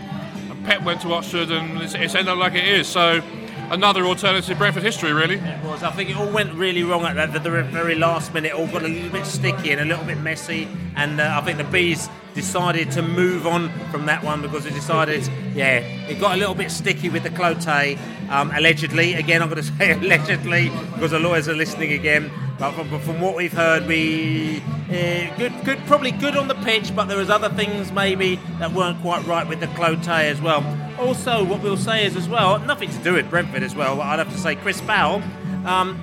And 0.49 0.65
Pep 0.65 0.83
went 0.83 1.01
to 1.01 1.13
Oxford, 1.13 1.51
and 1.51 1.81
it's, 1.81 1.93
it's 1.93 2.15
ended 2.15 2.29
up 2.29 2.37
like 2.37 2.53
it 2.53 2.67
is. 2.67 2.87
So 2.87 3.21
another 3.69 4.05
alternative 4.05 4.57
Brentford 4.57 4.83
history, 4.83 5.13
really. 5.13 5.35
It 5.35 5.63
was. 5.63 5.83
I 5.83 5.91
think 5.91 6.09
it 6.09 6.15
all 6.15 6.31
went 6.31 6.53
really 6.53 6.83
wrong 6.83 7.03
at 7.03 7.33
the, 7.33 7.39
the 7.39 7.63
very 7.63 7.95
last 7.95 8.33
minute. 8.33 8.49
It 8.49 8.55
all 8.55 8.67
got 8.67 8.83
a 8.83 8.87
little 8.87 9.09
bit 9.09 9.25
sticky 9.25 9.71
and 9.71 9.81
a 9.81 9.85
little 9.85 10.05
bit 10.05 10.19
messy. 10.19 10.67
And 10.95 11.19
uh, 11.19 11.39
I 11.41 11.45
think 11.45 11.57
the 11.57 11.63
bees 11.65 12.09
decided 12.33 12.91
to 12.91 13.01
move 13.01 13.45
on 13.45 13.69
from 13.91 14.05
that 14.07 14.23
one 14.23 14.41
because 14.41 14.63
they 14.63 14.71
decided, 14.71 15.27
yeah, 15.55 15.79
it 15.79 16.19
got 16.19 16.35
a 16.35 16.37
little 16.37 16.55
bit 16.55 16.71
sticky 16.71 17.09
with 17.09 17.23
the 17.23 17.29
Clote. 17.29 17.97
Um, 18.29 18.51
allegedly, 18.51 19.13
again, 19.13 19.41
I'm 19.41 19.49
going 19.49 19.61
to 19.61 19.71
say 19.77 19.91
allegedly 19.91 20.69
because 20.93 21.11
the 21.11 21.19
lawyers 21.19 21.47
are 21.47 21.55
listening 21.55 21.93
again. 21.93 22.31
But 22.63 22.75
from, 22.75 22.99
from 23.01 23.19
what 23.19 23.35
we've 23.35 23.51
heard, 23.51 23.85
we 23.87 24.63
uh, 24.89 25.35
good, 25.35 25.51
good, 25.65 25.79
probably 25.85 26.11
good 26.11 26.37
on 26.37 26.47
the 26.47 26.55
pitch, 26.55 26.95
but 26.95 27.09
there 27.09 27.17
was 27.17 27.29
other 27.29 27.49
things 27.49 27.91
maybe 27.91 28.37
that 28.59 28.71
weren't 28.71 29.01
quite 29.01 29.27
right 29.27 29.45
with 29.45 29.59
the 29.59 29.67
Clotet 29.67 30.07
as 30.07 30.39
well. 30.39 30.63
Also, 30.97 31.43
what 31.43 31.61
we'll 31.61 31.75
say 31.75 32.05
is 32.05 32.15
as 32.15 32.29
well, 32.29 32.59
nothing 32.59 32.89
to 32.89 32.97
do 32.99 33.15
with 33.15 33.29
Brentford 33.29 33.63
as 33.63 33.75
well. 33.75 33.99
I'd 33.99 34.19
have 34.19 34.31
to 34.31 34.37
say 34.37 34.55
Chris 34.55 34.79
Powell. 34.79 35.21
Um, 35.65 35.99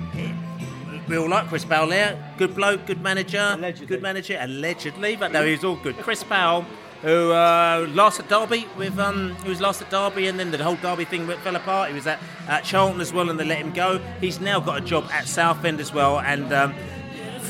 we 1.09 1.17
all 1.17 1.27
like 1.27 1.47
Chris 1.47 1.65
Powell 1.65 1.87
there. 1.87 2.15
Good 2.37 2.53
bloke, 2.53 2.85
good 2.85 3.01
manager, 3.01 3.57
good 3.87 4.03
manager, 4.03 4.37
allegedly, 4.39 5.15
but 5.15 5.31
no, 5.31 5.43
he's 5.43 5.63
all 5.63 5.77
good. 5.77 5.97
Chris 5.97 6.23
Powell 6.23 6.63
who 7.01 7.31
uh, 7.31 8.11
at 8.19 8.29
Derby 8.29 8.67
with 8.77 8.99
um, 8.99 9.31
who 9.35 9.49
was 9.49 9.61
last 9.61 9.81
at 9.81 9.89
Derby, 9.89 10.27
and 10.27 10.39
then 10.39 10.51
the 10.51 10.63
whole 10.63 10.75
Derby 10.75 11.05
thing 11.05 11.27
fell 11.27 11.55
apart. 11.55 11.89
He 11.89 11.95
was 11.95 12.07
at, 12.07 12.19
at 12.47 12.63
Charlton 12.63 13.01
as 13.01 13.11
well, 13.11 13.29
and 13.29 13.39
they 13.39 13.45
let 13.45 13.57
him 13.57 13.73
go. 13.73 13.99
He's 14.19 14.39
now 14.39 14.59
got 14.59 14.77
a 14.77 14.81
job 14.81 15.05
at 15.11 15.27
Southend 15.27 15.79
as 15.79 15.93
well, 15.93 16.19
and. 16.19 16.51
Um, 16.53 16.73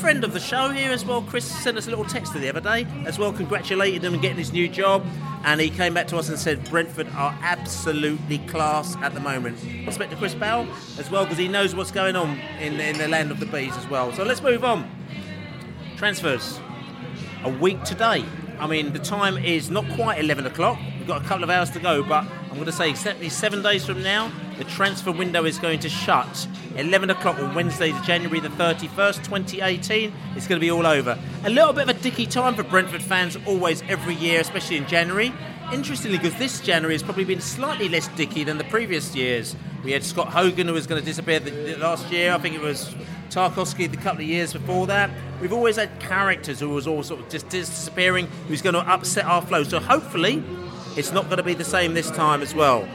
friend 0.02 0.24
of 0.24 0.32
the 0.32 0.40
show 0.40 0.68
here 0.68 0.90
as 0.90 1.04
well. 1.04 1.22
Chris 1.22 1.44
sent 1.44 1.78
us 1.78 1.86
a 1.86 1.90
little 1.90 2.04
text 2.04 2.34
the 2.34 2.48
other 2.48 2.60
day 2.60 2.84
as 3.06 3.20
well, 3.20 3.32
congratulating 3.32 4.00
him 4.00 4.14
on 4.14 4.20
getting 4.20 4.36
his 4.36 4.52
new 4.52 4.68
job. 4.68 5.06
And 5.44 5.60
he 5.60 5.70
came 5.70 5.94
back 5.94 6.08
to 6.08 6.16
us 6.16 6.28
and 6.28 6.36
said 6.36 6.68
Brentford 6.68 7.06
are 7.14 7.38
absolutely 7.40 8.38
class 8.38 8.96
at 8.96 9.14
the 9.14 9.20
moment. 9.20 9.64
Respect 9.86 10.10
to 10.10 10.16
Chris 10.16 10.34
Bell 10.34 10.66
as 10.98 11.08
well 11.08 11.24
because 11.24 11.38
he 11.38 11.46
knows 11.46 11.76
what's 11.76 11.92
going 11.92 12.16
on 12.16 12.36
in, 12.60 12.80
in 12.80 12.98
the 12.98 13.06
land 13.06 13.30
of 13.30 13.38
the 13.38 13.46
bees 13.46 13.76
as 13.76 13.88
well. 13.88 14.12
So 14.12 14.24
let's 14.24 14.42
move 14.42 14.64
on. 14.64 14.90
Transfers. 15.96 16.58
A 17.44 17.48
week 17.48 17.80
today. 17.84 18.24
I 18.62 18.68
mean, 18.68 18.92
the 18.92 19.00
time 19.00 19.38
is 19.38 19.70
not 19.70 19.84
quite 19.96 20.20
11 20.20 20.46
o'clock. 20.46 20.78
We've 20.96 21.08
got 21.08 21.20
a 21.20 21.24
couple 21.24 21.42
of 21.42 21.50
hours 21.50 21.68
to 21.70 21.80
go, 21.80 22.04
but 22.04 22.24
I'm 22.44 22.54
going 22.54 22.66
to 22.66 22.70
say 22.70 22.88
exactly 22.88 23.28
seven 23.28 23.60
days 23.60 23.84
from 23.84 24.04
now, 24.04 24.30
the 24.56 24.62
transfer 24.62 25.10
window 25.10 25.44
is 25.46 25.58
going 25.58 25.80
to 25.80 25.88
shut. 25.88 26.46
11 26.76 27.10
o'clock 27.10 27.40
on 27.40 27.56
Wednesday, 27.56 27.92
January 28.04 28.38
the 28.38 28.50
31st, 28.50 29.24
2018. 29.24 30.12
It's 30.36 30.46
going 30.46 30.60
to 30.60 30.64
be 30.64 30.70
all 30.70 30.86
over. 30.86 31.18
A 31.42 31.50
little 31.50 31.72
bit 31.72 31.88
of 31.88 31.96
a 31.96 32.00
dicky 32.00 32.24
time 32.24 32.54
for 32.54 32.62
Brentford 32.62 33.02
fans, 33.02 33.36
always 33.48 33.82
every 33.88 34.14
year, 34.14 34.40
especially 34.40 34.76
in 34.76 34.86
January. 34.86 35.32
Interestingly, 35.72 36.18
because 36.18 36.38
this 36.38 36.60
January 36.60 36.94
has 36.94 37.02
probably 37.02 37.24
been 37.24 37.40
slightly 37.40 37.88
less 37.88 38.06
dicky 38.16 38.44
than 38.44 38.58
the 38.58 38.64
previous 38.64 39.12
years. 39.16 39.56
We 39.82 39.90
had 39.90 40.04
Scott 40.04 40.28
Hogan, 40.28 40.68
who 40.68 40.74
was 40.74 40.86
going 40.86 41.00
to 41.00 41.04
disappear 41.04 41.40
the, 41.40 41.50
the 41.50 41.78
last 41.78 42.12
year. 42.12 42.32
I 42.32 42.38
think 42.38 42.54
it 42.54 42.60
was 42.60 42.94
Tarkowski 43.28 43.90
the 43.90 43.96
couple 43.96 44.20
of 44.20 44.28
years 44.28 44.52
before 44.52 44.86
that. 44.86 45.10
We've 45.42 45.52
always 45.52 45.74
had 45.74 45.98
characters 45.98 46.60
who 46.60 46.68
was 46.68 46.86
all 46.86 47.02
sort 47.02 47.18
of 47.18 47.28
just 47.28 47.48
disappearing, 47.48 48.28
who's 48.46 48.62
going 48.62 48.74
to 48.74 48.80
upset 48.88 49.24
our 49.24 49.42
flow. 49.42 49.64
So 49.64 49.80
hopefully, 49.80 50.40
it's 50.96 51.10
not 51.10 51.24
going 51.24 51.38
to 51.38 51.42
be 51.42 51.54
the 51.54 51.64
same 51.64 51.94
this 51.94 52.12
time 52.12 52.42
as 52.42 52.54
well. 52.54 52.88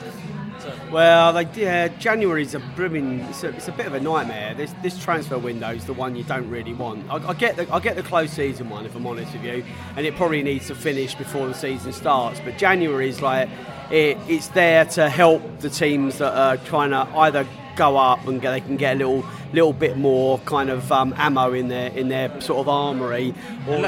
Well, 0.90 1.34
they, 1.34 1.46
yeah, 1.62 1.90
uh, 1.92 2.00
January's 2.00 2.56
a 2.56 2.60
brimming. 2.60 3.20
It's 3.20 3.44
a, 3.44 3.50
it's 3.50 3.68
a, 3.68 3.74
bit 3.74 3.86
of 3.86 3.96
a 3.96 4.00
nightmare. 4.00 4.54
This 4.54 4.74
this 4.82 4.98
transfer 4.98 5.38
window 5.38 5.72
is 5.72 5.84
the 5.84 5.92
one 5.92 6.16
you 6.16 6.24
don't 6.24 6.50
really 6.50 6.74
want. 6.74 7.06
I, 7.12 7.16
I, 7.28 7.34
get 7.34 7.58
the 7.58 7.70
I 7.74 7.82
get 7.82 7.98
the 7.98 8.04
close 8.04 8.32
season 8.32 8.70
one 8.70 8.86
if 8.86 8.96
I'm 8.96 9.06
honest 9.06 9.34
with 9.34 9.44
you, 9.44 9.66
and 9.98 10.06
it 10.06 10.16
probably 10.16 10.42
needs 10.42 10.68
to 10.68 10.76
finish 10.76 11.16
before 11.16 11.48
the 11.48 11.54
season 11.54 11.92
starts. 11.92 12.40
But 12.40 12.58
January 12.58 13.10
is 13.10 13.22
like 13.22 13.50
it, 13.92 14.18
it's 14.30 14.48
there 14.50 14.86
to 14.86 15.10
help 15.10 15.60
the 15.60 15.70
teams 15.70 16.20
that 16.20 16.34
are 16.34 16.56
trying 16.56 16.92
to 16.92 17.02
either 17.18 17.46
go 17.76 17.98
up 17.98 18.26
and 18.26 18.42
get, 18.42 18.52
they 18.52 18.62
can 18.62 18.78
get 18.78 18.96
a 18.96 19.00
little 19.00 19.26
little 19.54 19.74
bit 19.74 19.98
more 19.98 20.40
kind 20.40 20.70
of 20.70 20.92
um, 20.92 21.14
ammo 21.18 21.54
in 21.54 21.68
their 21.68 21.90
in 21.92 22.08
their 22.10 22.42
sort 22.42 22.60
of 22.60 22.70
armory, 22.70 23.34
or, 23.68 23.86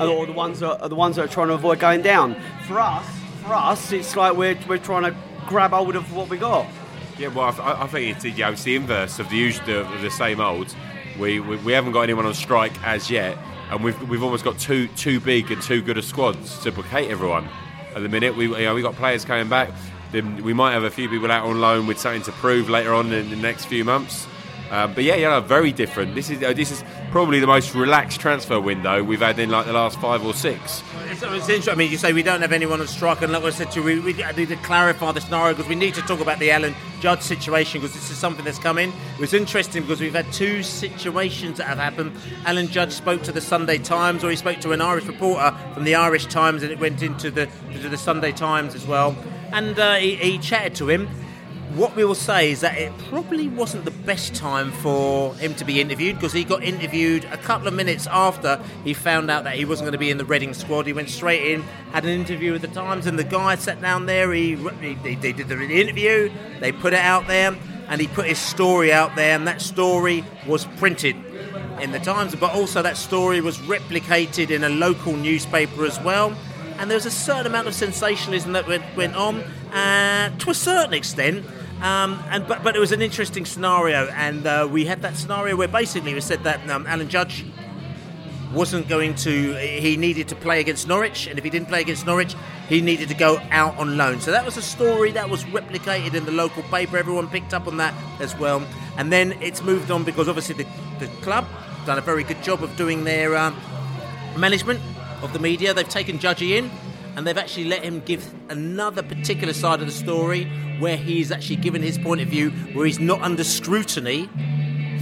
or 0.00 0.26
the 0.26 0.32
ones 0.32 0.60
that 0.60 0.80
are 0.82 0.88
the 0.88 0.94
ones 0.94 1.16
that 1.16 1.24
are 1.24 1.32
trying 1.32 1.48
to 1.48 1.54
avoid 1.54 1.78
going 1.78 2.02
down. 2.02 2.36
For 2.66 2.80
us, 2.80 3.06
for 3.44 3.54
us, 3.54 3.92
it's 3.92 4.16
like 4.16 4.36
we're 4.36 4.58
we're 4.68 4.78
trying 4.78 5.04
to 5.04 5.14
grab 5.46 5.70
hold 5.70 5.96
of 5.96 6.14
what 6.14 6.28
we 6.28 6.36
got. 6.36 6.66
Yeah, 7.18 7.28
well, 7.28 7.54
I, 7.60 7.82
I 7.82 7.86
think 7.88 8.16
it's, 8.16 8.24
you 8.24 8.32
know, 8.32 8.52
it's 8.52 8.62
the 8.62 8.76
inverse 8.76 9.18
of 9.18 9.28
the 9.28 9.36
usual, 9.36 9.80
of 9.80 10.02
the 10.02 10.10
same 10.10 10.40
old. 10.40 10.72
We, 11.18 11.40
we, 11.40 11.56
we 11.56 11.72
haven't 11.72 11.90
got 11.90 12.02
anyone 12.02 12.26
on 12.26 12.34
strike 12.34 12.72
as 12.84 13.10
yet, 13.10 13.36
and 13.70 13.82
we've 13.82 14.00
we've 14.08 14.22
almost 14.22 14.44
got 14.44 14.58
too 14.58 14.86
too 14.88 15.18
big 15.18 15.50
and 15.50 15.60
too 15.60 15.82
good 15.82 15.98
a 15.98 16.02
squads 16.02 16.62
to 16.62 16.70
placate 16.70 17.10
everyone. 17.10 17.48
At 17.96 18.02
the 18.02 18.08
minute, 18.08 18.36
we 18.36 18.46
you 18.46 18.64
know 18.64 18.74
we 18.74 18.82
got 18.82 18.94
players 18.94 19.24
coming 19.24 19.48
back. 19.48 19.70
Then 20.12 20.42
we 20.42 20.54
might 20.54 20.72
have 20.72 20.84
a 20.84 20.90
few 20.90 21.08
people 21.08 21.30
out 21.30 21.44
on 21.44 21.60
loan 21.60 21.86
with 21.86 21.98
something 21.98 22.22
to 22.22 22.32
prove 22.32 22.70
later 22.70 22.94
on 22.94 23.12
in 23.12 23.30
the 23.30 23.36
next 23.36 23.66
few 23.66 23.84
months. 23.84 24.26
Um, 24.70 24.92
but 24.92 25.04
yeah, 25.04 25.16
yeah, 25.16 25.40
very 25.40 25.72
different. 25.72 26.14
This 26.14 26.28
is 26.28 26.42
uh, 26.42 26.52
this 26.52 26.70
is 26.70 26.84
probably 27.10 27.40
the 27.40 27.46
most 27.46 27.74
relaxed 27.74 28.20
transfer 28.20 28.60
window 28.60 29.02
we've 29.02 29.20
had 29.20 29.38
in 29.38 29.48
like 29.48 29.64
the 29.64 29.72
last 29.72 29.98
five 29.98 30.24
or 30.24 30.34
six. 30.34 30.82
It's, 31.06 31.22
it's 31.22 31.48
interesting. 31.48 31.72
I 31.72 31.74
mean, 31.74 31.90
you 31.90 31.96
say 31.96 32.12
we 32.12 32.22
don't 32.22 32.42
have 32.42 32.52
anyone 32.52 32.80
on 32.80 32.86
strike, 32.86 33.22
and 33.22 33.32
like 33.32 33.42
I 33.42 33.50
said 33.50 33.70
to 33.72 33.80
you, 33.80 33.84
we, 33.84 34.00
we 34.00 34.12
need 34.12 34.48
to 34.48 34.56
clarify 34.56 35.12
the 35.12 35.20
scenario 35.22 35.54
because 35.54 35.68
we 35.68 35.74
need 35.74 35.94
to 35.94 36.02
talk 36.02 36.20
about 36.20 36.38
the 36.38 36.50
Alan 36.50 36.74
Judge 37.00 37.22
situation 37.22 37.80
because 37.80 37.94
this 37.94 38.10
is 38.10 38.18
something 38.18 38.44
that's 38.44 38.58
come 38.58 38.76
in. 38.76 38.90
It 38.90 39.20
was 39.20 39.32
interesting 39.32 39.82
because 39.82 40.00
we've 40.00 40.14
had 40.14 40.30
two 40.32 40.62
situations 40.62 41.58
that 41.58 41.66
have 41.66 41.78
happened. 41.78 42.12
Alan 42.44 42.68
Judge 42.68 42.92
spoke 42.92 43.22
to 43.22 43.32
the 43.32 43.40
Sunday 43.40 43.78
Times, 43.78 44.22
or 44.22 44.28
he 44.28 44.36
spoke 44.36 44.60
to 44.60 44.72
an 44.72 44.82
Irish 44.82 45.04
reporter 45.04 45.56
from 45.72 45.84
the 45.84 45.94
Irish 45.94 46.26
Times, 46.26 46.62
and 46.62 46.70
it 46.70 46.78
went 46.78 47.02
into 47.02 47.30
the 47.30 47.48
into 47.70 47.88
the 47.88 47.98
Sunday 47.98 48.32
Times 48.32 48.74
as 48.74 48.86
well. 48.86 49.16
And 49.50 49.78
uh, 49.78 49.94
he, 49.94 50.16
he 50.16 50.38
chatted 50.38 50.74
to 50.74 50.90
him 50.90 51.08
what 51.74 51.94
we 51.94 52.04
will 52.04 52.14
say 52.14 52.50
is 52.50 52.60
that 52.60 52.78
it 52.78 52.92
probably 53.08 53.48
wasn't 53.48 53.84
the 53.84 53.90
best 53.90 54.34
time 54.34 54.72
for 54.72 55.34
him 55.34 55.54
to 55.56 55.64
be 55.64 55.80
interviewed 55.80 56.16
because 56.16 56.32
he 56.32 56.44
got 56.44 56.62
interviewed 56.62 57.24
a 57.26 57.36
couple 57.36 57.68
of 57.68 57.74
minutes 57.74 58.06
after 58.06 58.60
he 58.84 58.94
found 58.94 59.30
out 59.30 59.44
that 59.44 59.54
he 59.54 59.64
wasn't 59.64 59.84
going 59.84 59.92
to 59.92 59.98
be 59.98 60.10
in 60.10 60.18
the 60.18 60.24
Reading 60.24 60.54
squad. 60.54 60.86
He 60.86 60.92
went 60.92 61.10
straight 61.10 61.52
in, 61.52 61.62
had 61.92 62.04
an 62.04 62.10
interview 62.10 62.52
with 62.52 62.62
the 62.62 62.68
Times, 62.68 63.06
and 63.06 63.18
the 63.18 63.24
guy 63.24 63.56
sat 63.56 63.80
down 63.80 64.06
there. 64.06 64.32
He, 64.32 64.56
he 64.56 64.94
they 64.94 65.32
did 65.32 65.48
the 65.48 65.60
interview, 65.60 66.30
they 66.60 66.72
put 66.72 66.92
it 66.92 67.00
out 67.00 67.26
there, 67.26 67.56
and 67.88 68.00
he 68.00 68.06
put 68.08 68.26
his 68.26 68.38
story 68.38 68.92
out 68.92 69.14
there, 69.16 69.34
and 69.36 69.46
that 69.46 69.60
story 69.60 70.24
was 70.46 70.64
printed 70.76 71.16
in 71.80 71.92
the 71.92 72.00
Times, 72.00 72.34
but 72.34 72.54
also 72.54 72.82
that 72.82 72.96
story 72.96 73.40
was 73.40 73.58
replicated 73.58 74.50
in 74.50 74.64
a 74.64 74.68
local 74.68 75.14
newspaper 75.14 75.84
as 75.84 76.00
well. 76.00 76.36
And 76.78 76.90
there 76.90 76.96
was 76.96 77.06
a 77.06 77.10
certain 77.10 77.46
amount 77.46 77.66
of 77.66 77.74
sensationalism 77.74 78.52
that 78.52 78.66
went, 78.66 78.84
went 78.96 79.16
on, 79.16 79.40
uh, 79.72 80.36
to 80.38 80.50
a 80.50 80.54
certain 80.54 80.94
extent. 80.94 81.44
Um, 81.80 82.22
and 82.30 82.46
but 82.48 82.64
but 82.64 82.74
it 82.74 82.80
was 82.80 82.90
an 82.90 83.02
interesting 83.02 83.44
scenario, 83.44 84.08
and 84.08 84.44
uh, 84.44 84.68
we 84.68 84.84
had 84.84 85.02
that 85.02 85.16
scenario 85.16 85.54
where 85.54 85.68
basically 85.68 86.12
we 86.12 86.20
said 86.20 86.42
that 86.42 86.68
um, 86.68 86.86
Alan 86.88 87.08
Judge 87.08 87.44
wasn't 88.52 88.88
going 88.88 89.14
to. 89.16 89.54
He 89.54 89.96
needed 89.96 90.26
to 90.28 90.34
play 90.34 90.58
against 90.58 90.88
Norwich, 90.88 91.28
and 91.28 91.38
if 91.38 91.44
he 91.44 91.50
didn't 91.50 91.68
play 91.68 91.80
against 91.80 92.04
Norwich, 92.04 92.34
he 92.68 92.80
needed 92.80 93.08
to 93.10 93.14
go 93.14 93.38
out 93.50 93.78
on 93.78 93.96
loan. 93.96 94.20
So 94.20 94.32
that 94.32 94.44
was 94.44 94.56
a 94.56 94.62
story 94.62 95.12
that 95.12 95.30
was 95.30 95.44
replicated 95.44 96.14
in 96.14 96.24
the 96.24 96.32
local 96.32 96.64
paper. 96.64 96.96
Everyone 96.96 97.28
picked 97.28 97.54
up 97.54 97.68
on 97.68 97.76
that 97.76 97.94
as 98.20 98.36
well, 98.36 98.66
and 98.96 99.12
then 99.12 99.32
it's 99.40 99.62
moved 99.62 99.92
on 99.92 100.02
because 100.02 100.28
obviously 100.28 100.56
the, 100.56 100.66
the 100.98 101.06
club 101.22 101.46
done 101.86 101.98
a 101.98 102.02
very 102.02 102.24
good 102.24 102.42
job 102.42 102.64
of 102.64 102.76
doing 102.76 103.04
their 103.04 103.36
um, 103.36 103.56
management 104.36 104.80
of 105.22 105.32
the 105.32 105.38
media. 105.38 105.74
They've 105.74 105.88
taken 105.88 106.18
Judgy 106.18 106.58
in 106.58 106.70
and 107.16 107.26
they've 107.26 107.38
actually 107.38 107.64
let 107.64 107.82
him 107.82 108.00
give 108.00 108.32
another 108.48 109.02
particular 109.02 109.52
side 109.52 109.80
of 109.80 109.86
the 109.86 109.92
story 109.92 110.44
where 110.78 110.96
he's 110.96 111.32
actually 111.32 111.56
given 111.56 111.82
his 111.82 111.98
point 111.98 112.20
of 112.20 112.28
view, 112.28 112.50
where 112.72 112.86
he's 112.86 113.00
not 113.00 113.20
under 113.22 113.42
scrutiny 113.42 114.28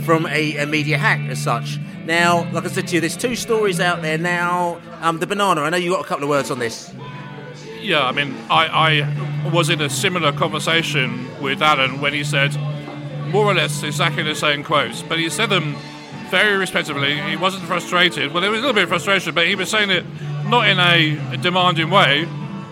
from 0.05 0.27
a, 0.27 0.57
a 0.57 0.67
media 0.67 0.97
hack 0.97 1.21
as 1.29 1.43
such. 1.43 1.79
Now, 2.07 2.51
like 2.53 2.65
I 2.65 2.69
said 2.69 2.89
to 2.89 2.95
you, 2.95 3.01
there's 3.01 3.17
two 3.17 3.37
stories 3.37 3.81
out 3.81 4.01
there 4.01 4.17
now. 4.17 4.81
Um, 5.01 5.19
the 5.19 5.27
banana, 5.27 5.63
I 5.63 5.71
know 5.71 5.77
you 5.77 5.91
got 5.91 6.05
a 6.05 6.09
couple 6.09 6.25
of 6.25 6.31
words 6.31 6.51
on 6.51 6.59
this. 6.59 6.93
Yeah, 7.81 8.07
I 8.07 8.13
mean, 8.13 8.35
I, 8.49 9.03
I 9.05 9.51
was 9.51 9.69
in 9.69 9.81
a 9.81 9.91
similar 9.91 10.33
conversation 10.33 11.29
with 11.43 11.61
Alan 11.61 12.01
when 12.01 12.13
he 12.13 12.25
said 12.25 12.57
more 13.29 13.45
or 13.45 13.55
less 13.55 13.83
exactly 13.83 14.23
the 14.23 14.35
same 14.35 14.65
quotes, 14.65 15.03
but 15.03 15.19
he 15.19 15.29
said 15.29 15.51
them 15.51 15.77
very 16.31 16.57
respectfully. 16.57 17.21
He 17.21 17.37
wasn't 17.37 17.65
frustrated. 17.65 18.33
Well, 18.33 18.41
there 18.41 18.51
was 18.51 18.59
a 18.59 18.63
little 18.63 18.75
bit 18.75 18.85
of 18.85 18.89
frustration, 18.89 19.35
but 19.35 19.47
he 19.47 19.55
was 19.55 19.71
saying 19.71 19.91
it 19.91 20.05
not 20.49 20.69
in 20.69 20.79
a 20.79 21.37
demanding 21.39 21.91
way, 21.91 22.27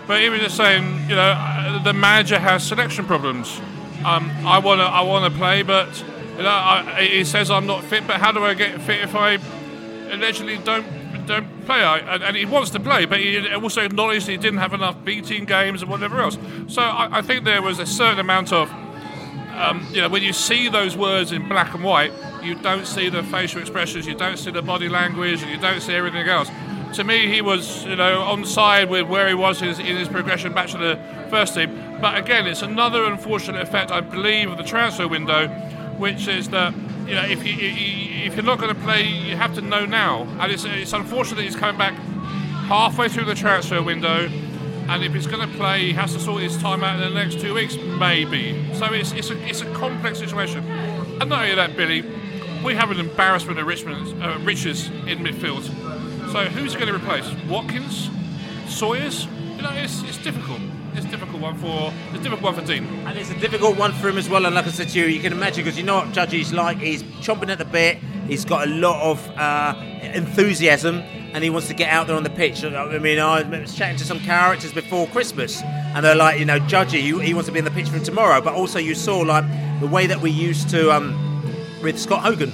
but 0.06 0.20
he 0.20 0.28
was 0.28 0.40
just 0.40 0.56
saying, 0.56 1.08
you 1.08 1.16
know, 1.16 1.34
uh, 1.36 1.82
the 1.82 1.92
manager 1.92 2.38
has 2.38 2.66
selection 2.66 3.06
problems. 3.06 3.60
Um, 4.04 4.30
I 4.44 4.58
want 4.58 4.80
to, 4.80 4.84
I 4.84 5.00
want 5.00 5.32
to 5.32 5.38
play, 5.38 5.62
but 5.62 6.04
you 6.36 6.42
know, 6.42 6.50
I, 6.50 7.08
he 7.10 7.24
says 7.24 7.50
I'm 7.50 7.66
not 7.66 7.84
fit. 7.84 8.06
But 8.06 8.20
how 8.20 8.32
do 8.32 8.44
I 8.44 8.54
get 8.54 8.80
fit 8.82 9.00
if 9.00 9.14
I 9.14 9.38
allegedly 10.10 10.58
don't 10.58 10.86
don't 11.26 11.64
play? 11.64 11.82
I, 11.82 11.98
and, 11.98 12.22
and, 12.22 12.36
he 12.36 12.44
wants 12.44 12.70
to 12.70 12.80
play, 12.80 13.06
but 13.06 13.20
he 13.20 13.48
also 13.54 13.82
acknowledged 13.82 14.26
he 14.26 14.36
didn't 14.36 14.58
have 14.58 14.74
enough 14.74 15.02
B 15.04 15.22
team 15.22 15.46
games 15.46 15.80
and 15.80 15.90
whatever 15.90 16.20
else. 16.20 16.36
So 16.66 16.82
I, 16.82 17.18
I 17.18 17.22
think 17.22 17.44
there 17.44 17.62
was 17.62 17.78
a 17.78 17.86
certain 17.86 18.18
amount 18.18 18.52
of, 18.52 18.70
um, 19.54 19.86
you 19.90 20.02
know, 20.02 20.08
when 20.08 20.22
you 20.22 20.32
see 20.32 20.68
those 20.68 20.96
words 20.96 21.32
in 21.32 21.48
black 21.48 21.72
and 21.72 21.82
white, 21.82 22.12
you 22.44 22.54
don't 22.54 22.86
see 22.86 23.08
the 23.08 23.22
facial 23.22 23.60
expressions, 23.60 24.06
you 24.06 24.14
don't 24.14 24.38
see 24.38 24.50
the 24.50 24.62
body 24.62 24.88
language, 24.88 25.42
and 25.42 25.50
you 25.50 25.58
don't 25.58 25.80
see 25.80 25.94
everything 25.94 26.28
else 26.28 26.50
to 26.94 27.04
me, 27.04 27.28
he 27.32 27.40
was 27.40 27.84
you 27.84 27.96
know 27.96 28.22
on 28.22 28.44
side 28.44 28.88
with 28.88 29.08
where 29.08 29.28
he 29.28 29.34
was 29.34 29.60
in 29.60 29.68
his, 29.68 29.78
in 29.78 29.96
his, 29.96 30.08
progression 30.08 30.52
back 30.52 30.68
to 30.68 30.78
the 30.78 30.98
first 31.28 31.54
team. 31.54 31.98
But 32.00 32.16
again, 32.16 32.46
it's 32.46 32.62
another 32.62 33.04
unfortunate 33.04 33.60
effect, 33.62 33.90
I 33.90 34.00
believe, 34.00 34.50
of 34.50 34.58
the 34.58 34.64
transfer 34.64 35.08
window, 35.08 35.48
which 35.98 36.28
is 36.28 36.48
that 36.50 36.74
you 37.06 37.14
know 37.14 37.24
if 37.24 37.44
you 37.44 37.54
if 37.58 38.34
you're 38.36 38.44
not 38.44 38.58
going 38.58 38.74
to 38.74 38.80
play, 38.82 39.06
you 39.06 39.36
have 39.36 39.54
to 39.54 39.60
know 39.60 39.84
now. 39.84 40.22
And 40.40 40.52
it's 40.52 40.64
it's 40.64 40.92
unfortunate 40.92 41.44
he's 41.44 41.56
coming 41.56 41.78
back 41.78 41.94
halfway 42.68 43.08
through 43.08 43.24
the 43.26 43.34
transfer 43.34 43.82
window. 43.82 44.30
And 44.86 45.02
if 45.02 45.14
he's 45.14 45.26
going 45.26 45.48
to 45.48 45.56
play, 45.56 45.86
he 45.86 45.92
has 45.94 46.12
to 46.12 46.20
sort 46.20 46.42
his 46.42 46.58
time 46.58 46.84
out 46.84 47.00
in 47.00 47.14
the 47.14 47.18
next 47.18 47.40
two 47.40 47.54
weeks, 47.54 47.74
maybe. 47.98 48.70
So 48.74 48.92
it's, 48.92 49.12
it's, 49.12 49.30
a, 49.30 49.48
it's 49.48 49.62
a 49.62 49.72
complex 49.72 50.18
situation. 50.18 50.62
And 51.22 51.30
not 51.30 51.42
only 51.44 51.54
that, 51.54 51.74
Billy, 51.74 52.04
we 52.64 52.74
have 52.74 52.90
an 52.90 52.98
embarrassment 52.98 53.58
of 53.58 53.66
Richmond, 53.66 54.22
uh, 54.22 54.38
riches 54.40 54.88
in 55.06 55.18
midfield. 55.18 55.64
So 56.32 56.44
who's 56.46 56.74
going 56.74 56.86
to 56.86 56.94
replace 56.94 57.30
Watkins, 57.46 58.08
Sawyers? 58.68 59.26
You 59.56 59.62
know, 59.62 59.70
it's, 59.74 60.02
it's 60.02 60.16
difficult. 60.18 60.60
It's 60.94 61.04
a 61.04 61.08
difficult 61.08 61.42
one 61.42 61.58
for 61.58 61.92
it's 62.12 62.22
difficult 62.22 62.42
one 62.42 62.54
for 62.54 62.62
Dean. 62.62 62.84
And 63.06 63.18
it's 63.18 63.30
a 63.30 63.38
difficult 63.38 63.76
one 63.76 63.92
for 63.92 64.08
him 64.08 64.16
as 64.16 64.30
well. 64.30 64.46
And 64.46 64.54
like 64.54 64.66
I 64.66 64.70
said 64.70 64.88
to 64.90 64.98
you, 64.98 65.06
you 65.06 65.20
can 65.20 65.32
imagine 65.32 65.62
because 65.62 65.76
you 65.76 65.84
know 65.84 66.06
what 66.06 66.32
is 66.34 66.52
like. 66.52 66.78
He's 66.78 67.02
chomping 67.02 67.50
at 67.50 67.58
the 67.58 67.64
bit. 67.64 67.98
He's 68.28 68.44
got 68.44 68.66
a 68.66 68.70
lot 68.70 69.02
of 69.02 69.28
uh, 69.36 69.74
enthusiasm, 70.02 71.00
and 71.34 71.44
he 71.44 71.50
wants 71.50 71.68
to 71.68 71.74
get 71.74 71.90
out 71.90 72.06
there 72.06 72.16
on 72.16 72.22
the 72.22 72.30
pitch. 72.30 72.64
I 72.64 72.98
mean, 72.98 73.18
I 73.18 73.42
was 73.42 73.74
chatting 73.74 73.98
to 73.98 74.04
some 74.04 74.20
characters 74.20 74.72
before 74.72 75.06
Christmas, 75.08 75.60
and 75.62 76.02
they're 76.02 76.14
like, 76.14 76.38
you 76.38 76.46
know, 76.46 76.58
Judgy, 76.60 77.00
he, 77.00 77.20
he 77.20 77.34
wants 77.34 77.48
to 77.48 77.52
be 77.52 77.58
in 77.58 77.66
the 77.66 77.70
pitch 77.70 77.90
for 77.90 77.98
tomorrow. 77.98 78.40
But 78.40 78.54
also, 78.54 78.78
you 78.78 78.94
saw 78.94 79.18
like 79.18 79.44
the 79.80 79.86
way 79.86 80.06
that 80.06 80.20
we 80.22 80.30
used 80.30 80.70
to 80.70 80.90
um, 80.90 81.33
with 81.84 82.00
Scott 82.00 82.22
Hogan. 82.22 82.50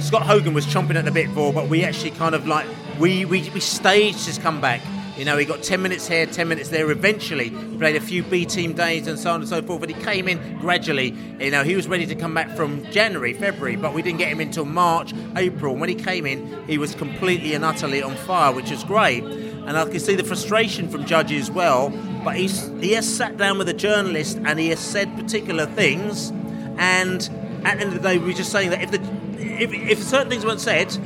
Scott 0.00 0.22
Hogan 0.22 0.54
was 0.54 0.64
chomping 0.64 0.96
at 0.96 1.04
the 1.04 1.10
bit 1.10 1.28
for, 1.32 1.52
but 1.52 1.68
we 1.68 1.84
actually 1.84 2.12
kind 2.12 2.34
of 2.34 2.46
like 2.46 2.66
we 2.98 3.26
we, 3.26 3.48
we 3.50 3.60
staged 3.60 4.24
his 4.24 4.38
comeback. 4.38 4.80
You 5.18 5.26
know, 5.26 5.36
he 5.36 5.44
got 5.44 5.62
10 5.62 5.82
minutes 5.82 6.08
here, 6.08 6.24
10 6.24 6.48
minutes 6.48 6.70
there. 6.70 6.90
Eventually, 6.90 7.50
he 7.50 7.76
played 7.76 7.94
a 7.96 8.00
few 8.00 8.22
B 8.22 8.46
team 8.46 8.72
days 8.72 9.06
and 9.06 9.18
so 9.18 9.32
on 9.32 9.40
and 9.40 9.48
so 9.48 9.60
forth. 9.60 9.80
But 9.80 9.90
he 9.90 10.02
came 10.02 10.28
in 10.28 10.56
gradually. 10.58 11.14
You 11.38 11.50
know, 11.50 11.62
he 11.62 11.76
was 11.76 11.88
ready 11.88 12.06
to 12.06 12.14
come 12.14 12.32
back 12.32 12.56
from 12.56 12.82
January, 12.90 13.34
February, 13.34 13.76
but 13.76 13.92
we 13.92 14.00
didn't 14.00 14.18
get 14.18 14.28
him 14.28 14.40
until 14.40 14.64
March, 14.64 15.12
April. 15.36 15.72
And 15.72 15.80
when 15.82 15.90
he 15.90 15.94
came 15.94 16.24
in, 16.24 16.66
he 16.66 16.78
was 16.78 16.94
completely 16.94 17.52
and 17.52 17.66
utterly 17.66 18.02
on 18.02 18.16
fire, 18.16 18.54
which 18.54 18.70
was 18.70 18.82
great. 18.84 19.22
And 19.22 19.76
I 19.76 19.84
can 19.84 20.00
see 20.00 20.14
the 20.14 20.24
frustration 20.24 20.88
from 20.88 21.04
Judge 21.04 21.32
as 21.32 21.50
well. 21.50 21.90
But 22.24 22.36
he's, 22.36 22.68
he 22.80 22.92
has 22.92 23.06
sat 23.06 23.36
down 23.36 23.58
with 23.58 23.68
a 23.68 23.74
journalist 23.74 24.38
and 24.42 24.58
he 24.58 24.70
has 24.70 24.80
said 24.80 25.14
particular 25.16 25.66
things. 25.66 26.32
And 26.78 27.28
at 27.64 27.78
the 27.78 27.84
end 27.84 27.94
of 27.94 28.02
the 28.02 28.08
day, 28.08 28.18
we're 28.18 28.32
just 28.32 28.52
saying 28.52 28.70
that 28.70 28.82
if 28.82 28.90
the 28.90 29.00
if, 29.38 29.72
if 29.72 30.02
certain 30.02 30.28
things 30.28 30.44
weren't 30.44 30.60
said, 30.60 30.96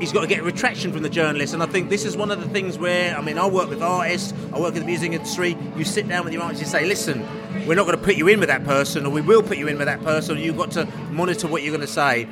he's 0.00 0.12
got 0.12 0.22
to 0.22 0.26
get 0.26 0.40
a 0.40 0.42
retraction 0.42 0.92
from 0.92 1.02
the 1.02 1.08
journalist. 1.08 1.54
And 1.54 1.62
I 1.62 1.66
think 1.66 1.90
this 1.90 2.04
is 2.04 2.16
one 2.16 2.30
of 2.30 2.40
the 2.40 2.48
things 2.48 2.78
where, 2.78 3.16
I 3.16 3.20
mean, 3.20 3.38
I 3.38 3.46
work 3.46 3.68
with 3.68 3.82
artists, 3.82 4.32
I 4.52 4.60
work 4.60 4.74
in 4.74 4.80
the 4.80 4.86
music 4.86 5.12
industry. 5.12 5.56
You 5.76 5.84
sit 5.84 6.08
down 6.08 6.24
with 6.24 6.32
your 6.32 6.42
artist, 6.42 6.60
you 6.62 6.66
say, 6.66 6.86
listen, 6.86 7.24
we're 7.66 7.74
not 7.74 7.84
going 7.86 7.98
to 7.98 8.02
put 8.02 8.16
you 8.16 8.28
in 8.28 8.40
with 8.40 8.48
that 8.48 8.64
person, 8.64 9.06
or 9.06 9.10
we 9.10 9.20
will 9.20 9.42
put 9.42 9.58
you 9.58 9.68
in 9.68 9.78
with 9.78 9.86
that 9.86 10.02
person, 10.02 10.38
you've 10.38 10.56
got 10.56 10.70
to 10.72 10.86
monitor 11.10 11.48
what 11.48 11.62
you're 11.62 11.74
going 11.74 11.86
to 11.86 11.92
say. 11.92 12.28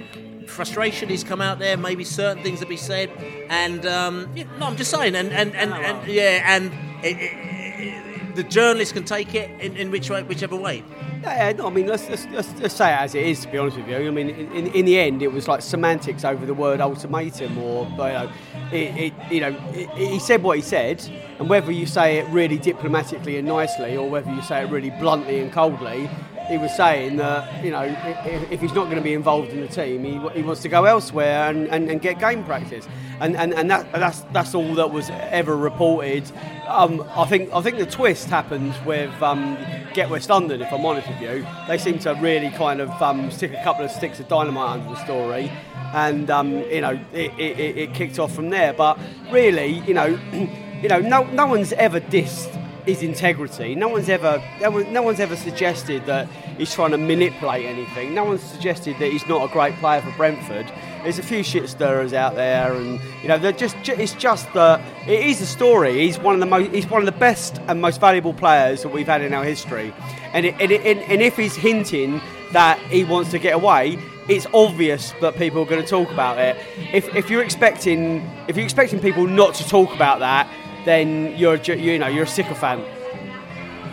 Frustration 0.47 1.09
has 1.09 1.25
come 1.25 1.41
out 1.41 1.59
there, 1.59 1.77
maybe 1.77 2.05
certain 2.05 2.43
things 2.43 2.61
to 2.61 2.67
be 2.67 2.77
said, 2.77 3.11
and 3.49 3.85
um, 3.85 4.31
yeah, 4.35 4.45
no, 4.59 4.67
I'm 4.67 4.77
just 4.77 4.93
saying, 4.93 5.17
and 5.17 5.33
and, 5.33 5.55
and, 5.57 5.73
and 5.75 6.09
yeah, 6.09 6.43
and 6.47 6.73
it, 7.05 7.17
it, 7.17 7.33
it, 7.81 8.37
the 8.37 8.45
journalist 8.45 8.95
can 8.95 9.05
take 9.05 9.35
it 9.35 9.51
in, 9.61 9.77
in 9.77 9.91
which 9.91 10.09
way, 10.09 10.23
whichever 10.23 10.55
way. 10.55 10.85
Yeah, 11.27 11.53
no, 11.53 11.67
I 11.67 11.71
mean, 11.71 11.89
let's, 11.89 12.09
let's, 12.09 12.25
let's, 12.27 12.53
let's 12.61 12.75
say 12.75 12.93
it 12.93 13.01
as 13.01 13.15
it 13.17 13.27
is, 13.27 13.41
to 13.41 13.49
be 13.49 13.59
honest 13.59 13.77
with 13.77 13.89
you. 13.89 13.97
I 13.97 14.11
mean, 14.11 14.31
in, 14.31 14.69
in 14.69 14.85
the 14.85 14.97
end, 14.99 15.23
it 15.23 15.33
was 15.33 15.49
like 15.49 15.61
semantics 15.61 16.25
over 16.25 16.47
the 16.47 16.55
word 16.55 16.81
ultimatum, 16.81 17.59
or, 17.59 17.85
you 17.85 17.97
know, 17.97 18.33
it, 18.71 18.97
it 18.97 19.13
you 19.31 19.41
know 19.41 19.57
it, 19.73 19.91
he 19.97 20.21
said 20.21 20.43
what 20.45 20.57
he 20.57 20.63
said, 20.63 21.05
and 21.41 21.49
whether 21.49 21.73
you 21.73 21.85
say 21.85 22.19
it 22.19 22.29
really 22.29 22.59
diplomatically 22.59 23.39
and 23.39 23.49
nicely, 23.49 23.97
or 23.97 24.09
whether 24.09 24.33
you 24.33 24.41
say 24.43 24.63
it 24.63 24.71
really 24.71 24.91
bluntly 24.91 25.41
and 25.41 25.53
coldly, 25.53 26.09
he 26.49 26.59
was 26.59 26.75
saying 26.75 27.17
that, 27.17 27.65
you 27.65 27.71
know, 27.71 27.83
if, 28.25 28.61
he's 28.61 28.73
not 28.73 28.85
going 28.85 28.97
to 28.97 29.03
be 29.03 29.15
involved 29.15 29.51
in 29.51 29.61
the 29.61 29.69
team, 29.69 30.05
he, 30.05 30.13
he 30.31 30.43
wants 30.43 30.63
to 30.63 30.69
go 30.69 30.85
elsewhere 30.85 31.51
and, 31.51 31.69
and, 31.69 31.91
and 31.91 32.01
get 32.01 32.19
game 32.19 32.45
practice. 32.45 32.87
And, 33.21 33.37
and, 33.37 33.55
and 33.55 33.71
that, 33.71 33.91
that's, 33.93 34.21
that's 34.33 34.55
all 34.55 34.75
that 34.75 34.91
was 34.91 35.11
ever 35.11 35.57
reported. 35.57 36.31
Um, 36.67 37.05
I 37.15 37.25
think 37.27 37.53
I 37.53 37.63
think 37.63 37.79
the 37.79 37.87
twist 37.87 38.29
happens 38.29 38.75
with 38.85 39.11
um, 39.23 39.57
Get 39.95 40.11
West 40.11 40.29
London. 40.29 40.61
If 40.61 40.73
I'm 40.73 40.85
honest 40.85 41.09
with 41.09 41.21
you, 41.21 41.47
they 41.69 41.79
seem 41.79 41.99
to 42.01 42.13
really 42.15 42.51
kind 42.51 42.81
of 42.81 42.91
um, 43.01 43.31
stick 43.31 43.53
a 43.53 43.63
couple 43.63 43.85
of 43.85 43.91
sticks 43.91 44.19
of 44.19 44.27
dynamite 44.27 44.81
under 44.81 44.89
the 44.89 45.05
story, 45.05 45.51
and 45.95 46.29
um, 46.29 46.55
you 46.65 46.81
know 46.81 46.99
it, 47.13 47.31
it, 47.39 47.79
it, 47.79 47.95
kicked 47.95 48.19
off 48.19 48.35
from 48.35 48.51
there. 48.51 48.73
But 48.73 48.99
really, 49.31 49.79
you 49.87 49.95
know, 49.95 50.07
you 50.83 50.89
know, 50.89 50.99
no 50.99 51.23
no 51.31 51.47
one's 51.47 51.73
ever 51.75 52.01
dissed 52.01 52.66
his 52.87 53.03
integrity. 53.03 53.75
No 53.75 53.89
one's 53.89 54.09
ever 54.09 54.43
no 54.61 55.03
one's 55.03 55.21
ever 55.21 55.37
suggested 55.37 56.07
that 56.07 56.29
he's 56.57 56.73
trying 56.73 56.93
to 56.93 56.99
manipulate 56.99 57.67
anything. 57.67 58.15
No 58.15 58.25
one's 58.25 58.43
suggested 58.43 58.97
that 58.99 59.11
he's 59.11 59.27
not 59.27 59.49
a 59.49 59.53
great 59.53 59.75
player 59.77 60.01
for 60.01 60.13
Brentford 60.13 60.71
there's 61.07 61.21
a 61.21 61.23
few 61.23 61.45
shit 61.45 61.69
stirrers 61.69 62.13
out 62.13 62.35
there, 62.35 62.73
and 62.73 63.01
you 63.23 63.29
know, 63.29 63.39
they're 63.39 63.53
just 63.53 63.77
it's 63.89 64.13
just 64.15 64.53
that 64.55 64.81
it 65.09 65.25
is 65.25 65.41
a 65.41 65.47
story. 65.47 66.01
He's 66.01 66.19
one 66.19 66.35
of 66.35 66.41
the 66.41 66.47
most 66.47 66.73
he's 66.73 66.91
one 66.91 67.01
of 67.01 67.07
the 67.07 67.19
best 67.21 67.61
and 67.69 67.81
most 67.81 68.01
valuable 68.01 68.35
players 68.35 68.83
that 68.83 68.89
we've 68.89 69.07
had 69.07 69.23
in 69.23 69.33
our 69.33 69.45
history, 69.45 69.95
and 70.33 70.47
it, 70.47 70.57
and, 70.61 70.73
it, 70.73 70.85
and 70.85 71.23
if 71.23 71.37
he's 71.37 71.55
hinting 71.55 72.21
that 72.51 72.81
he 72.91 73.05
wants 73.05 73.31
to 73.31 73.39
get 73.39 73.55
away, 73.55 74.01
it's 74.29 74.49
obvious 74.53 75.13
that 75.21 75.37
people 75.37 75.63
are 75.63 75.65
going 75.65 75.81
to 75.81 75.89
talk 75.89 76.11
about 76.11 76.39
it. 76.39 76.57
If, 76.93 77.15
if 77.15 77.31
you're 77.31 77.43
expecting 77.43 78.29
if 78.49 78.57
you're 78.57 78.65
expecting 78.65 78.99
people 78.99 79.29
not 79.29 79.55
to 79.55 79.69
talk 79.69 79.95
about 79.95 80.19
that, 80.19 80.51
then 80.87 81.37
you're 81.37 81.57
you 81.57 81.99
know 81.99 82.07
you're 82.07 82.25
a 82.25 82.27
sycophant. 82.27 82.83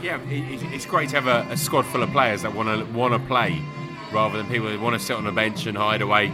Yeah, 0.02 0.20
it's 0.30 0.86
great 0.86 1.10
to 1.10 1.22
have 1.22 1.28
a, 1.28 1.52
a 1.52 1.58
squad 1.58 1.86
full 1.86 2.04
of 2.04 2.12
players 2.12 2.44
that 2.44 2.54
want 2.54 2.70
to 2.70 2.86
want 2.94 3.14
to 3.14 3.20
play, 3.28 3.62
rather 4.14 4.38
than 4.38 4.48
people 4.48 4.70
who 4.70 4.80
want 4.80 4.98
to 4.98 5.06
sit 5.06 5.18
on 5.18 5.26
the 5.26 5.32
bench 5.32 5.66
and 5.66 5.78
hide 5.78 6.02
away 6.02 6.32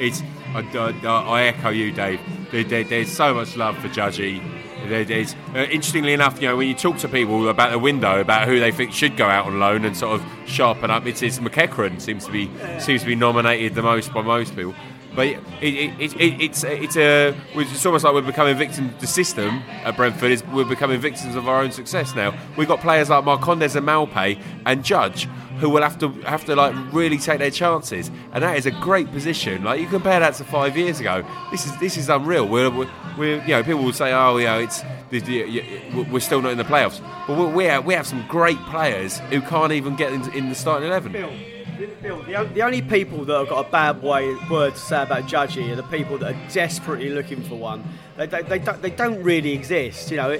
it's 0.00 0.22
I, 0.54 0.60
I, 0.60 1.06
I 1.06 1.42
echo 1.44 1.68
you, 1.70 1.92
Dave. 1.92 2.20
There, 2.50 2.64
there, 2.64 2.84
there's 2.84 3.10
so 3.10 3.34
much 3.34 3.56
love 3.56 3.76
for 3.78 3.88
Judgy. 3.88 4.42
There, 4.88 5.04
there's 5.04 5.34
uh, 5.54 5.66
interestingly 5.70 6.14
enough, 6.14 6.40
you 6.40 6.48
know, 6.48 6.56
when 6.56 6.68
you 6.68 6.74
talk 6.74 6.96
to 6.98 7.08
people 7.08 7.48
about 7.48 7.72
the 7.72 7.78
window, 7.78 8.20
about 8.20 8.48
who 8.48 8.58
they 8.58 8.72
think 8.72 8.92
should 8.92 9.16
go 9.16 9.26
out 9.26 9.46
on 9.46 9.58
loan 9.58 9.84
and 9.84 9.96
sort 9.96 10.18
of 10.18 10.26
sharpen 10.46 10.90
up, 10.90 11.06
it's, 11.06 11.20
it's 11.20 11.38
McEachran 11.38 12.00
seems 12.00 12.24
to 12.26 12.32
be 12.32 12.50
seems 12.78 13.02
to 13.02 13.06
be 13.06 13.14
nominated 13.14 13.74
the 13.74 13.82
most 13.82 14.12
by 14.14 14.22
most 14.22 14.56
people. 14.56 14.74
But 15.18 15.26
it, 15.26 15.40
it, 15.60 16.14
it, 16.14 16.40
it's 16.40 16.62
it's 16.62 16.96
uh, 16.96 17.00
a 17.00 17.28
uh, 17.30 17.60
it's 17.60 17.84
almost 17.84 18.04
like 18.04 18.14
we're 18.14 18.22
becoming 18.22 18.56
victims 18.56 18.92
of 18.94 19.00
the 19.00 19.08
system 19.08 19.64
at 19.82 19.96
Brentford. 19.96 20.30
Is 20.30 20.44
we're 20.46 20.64
becoming 20.64 21.00
victims 21.00 21.34
of 21.34 21.48
our 21.48 21.60
own 21.60 21.72
success 21.72 22.14
now. 22.14 22.38
We've 22.56 22.68
got 22.68 22.78
players 22.78 23.10
like 23.10 23.24
Marcondes 23.24 23.74
and 23.74 23.84
Maupay 23.84 24.40
and 24.64 24.84
Judge 24.84 25.26
who 25.58 25.70
will 25.70 25.82
have 25.82 25.98
to 25.98 26.10
have 26.22 26.44
to 26.44 26.54
like 26.54 26.72
really 26.92 27.18
take 27.18 27.40
their 27.40 27.50
chances, 27.50 28.12
and 28.32 28.44
that 28.44 28.56
is 28.58 28.66
a 28.66 28.70
great 28.70 29.10
position. 29.10 29.64
Like 29.64 29.80
you 29.80 29.88
compare 29.88 30.20
that 30.20 30.34
to 30.34 30.44
five 30.44 30.76
years 30.76 31.00
ago, 31.00 31.24
this 31.50 31.66
is 31.66 31.76
this 31.78 31.96
is 31.96 32.08
unreal. 32.08 32.46
We're, 32.46 32.70
we're 33.18 33.42
you 33.42 33.48
know 33.48 33.64
people 33.64 33.82
will 33.82 33.92
say, 33.92 34.12
oh, 34.12 34.36
you 34.36 34.44
know, 34.44 34.60
it's 34.60 34.84
we're 36.12 36.20
still 36.20 36.42
not 36.42 36.52
in 36.52 36.58
the 36.58 36.64
playoffs, 36.64 37.02
but 37.26 37.52
we 37.56 37.64
have, 37.64 37.84
we 37.84 37.94
have 37.94 38.06
some 38.06 38.24
great 38.28 38.58
players 38.66 39.18
who 39.30 39.40
can't 39.40 39.72
even 39.72 39.96
get 39.96 40.12
in, 40.12 40.32
in 40.32 40.48
the 40.48 40.54
starting 40.54 40.86
eleven. 40.86 41.57
The, 41.78 42.50
the 42.54 42.62
only 42.62 42.82
people 42.82 43.24
that 43.24 43.38
have 43.38 43.48
got 43.48 43.68
a 43.68 43.70
bad 43.70 44.02
way, 44.02 44.34
word 44.50 44.74
to 44.74 44.80
say 44.80 45.00
about 45.00 45.26
Judgy 45.26 45.70
are 45.70 45.76
the 45.76 45.84
people 45.84 46.18
that 46.18 46.34
are 46.34 46.48
desperately 46.48 47.10
looking 47.10 47.40
for 47.44 47.54
one. 47.54 47.84
They, 48.16 48.26
they, 48.26 48.42
they, 48.42 48.58
don't, 48.58 48.82
they 48.82 48.90
don't 48.90 49.22
really 49.22 49.52
exist. 49.52 50.10
You 50.10 50.16
know, 50.16 50.30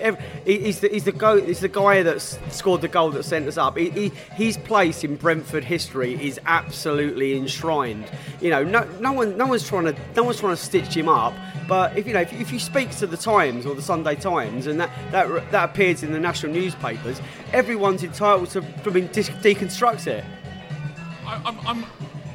he's 0.44 0.80
the, 0.80 0.88
he's, 0.88 1.04
the 1.04 1.12
go, 1.12 1.40
he's 1.40 1.60
the 1.60 1.68
guy 1.68 2.02
that 2.02 2.20
scored 2.20 2.80
the 2.80 2.88
goal 2.88 3.12
that 3.12 3.22
sent 3.22 3.46
us 3.46 3.56
up. 3.56 3.76
He, 3.76 3.90
he, 3.90 4.08
his 4.32 4.56
place 4.56 5.04
in 5.04 5.14
Brentford 5.14 5.62
history 5.62 6.14
is 6.14 6.40
absolutely 6.44 7.36
enshrined. 7.36 8.10
You 8.40 8.50
know, 8.50 8.64
no, 8.64 8.82
no, 8.98 9.12
one, 9.12 9.36
no, 9.36 9.46
one's 9.46 9.68
trying 9.68 9.84
to, 9.84 9.96
no 10.16 10.24
one's 10.24 10.40
trying 10.40 10.56
to 10.56 10.60
stitch 10.60 10.96
him 10.96 11.08
up. 11.08 11.34
But 11.68 11.96
if 11.96 12.08
you 12.08 12.14
know, 12.14 12.22
if, 12.22 12.32
if 12.32 12.50
you 12.50 12.58
speak 12.58 12.90
to 12.96 13.06
the 13.06 13.16
Times 13.16 13.64
or 13.64 13.76
the 13.76 13.82
Sunday 13.82 14.16
Times, 14.16 14.66
and 14.66 14.80
that, 14.80 14.90
that, 15.12 15.52
that 15.52 15.70
appears 15.70 16.02
in 16.02 16.10
the 16.10 16.18
national 16.18 16.52
newspapers, 16.52 17.20
everyone's 17.52 18.02
entitled 18.02 18.50
to 18.50 18.58
I 18.58 18.90
deconstruct 18.90 20.08
it. 20.08 20.24
I, 21.28 21.42
I'm, 21.44 21.66
I'm, 21.66 21.84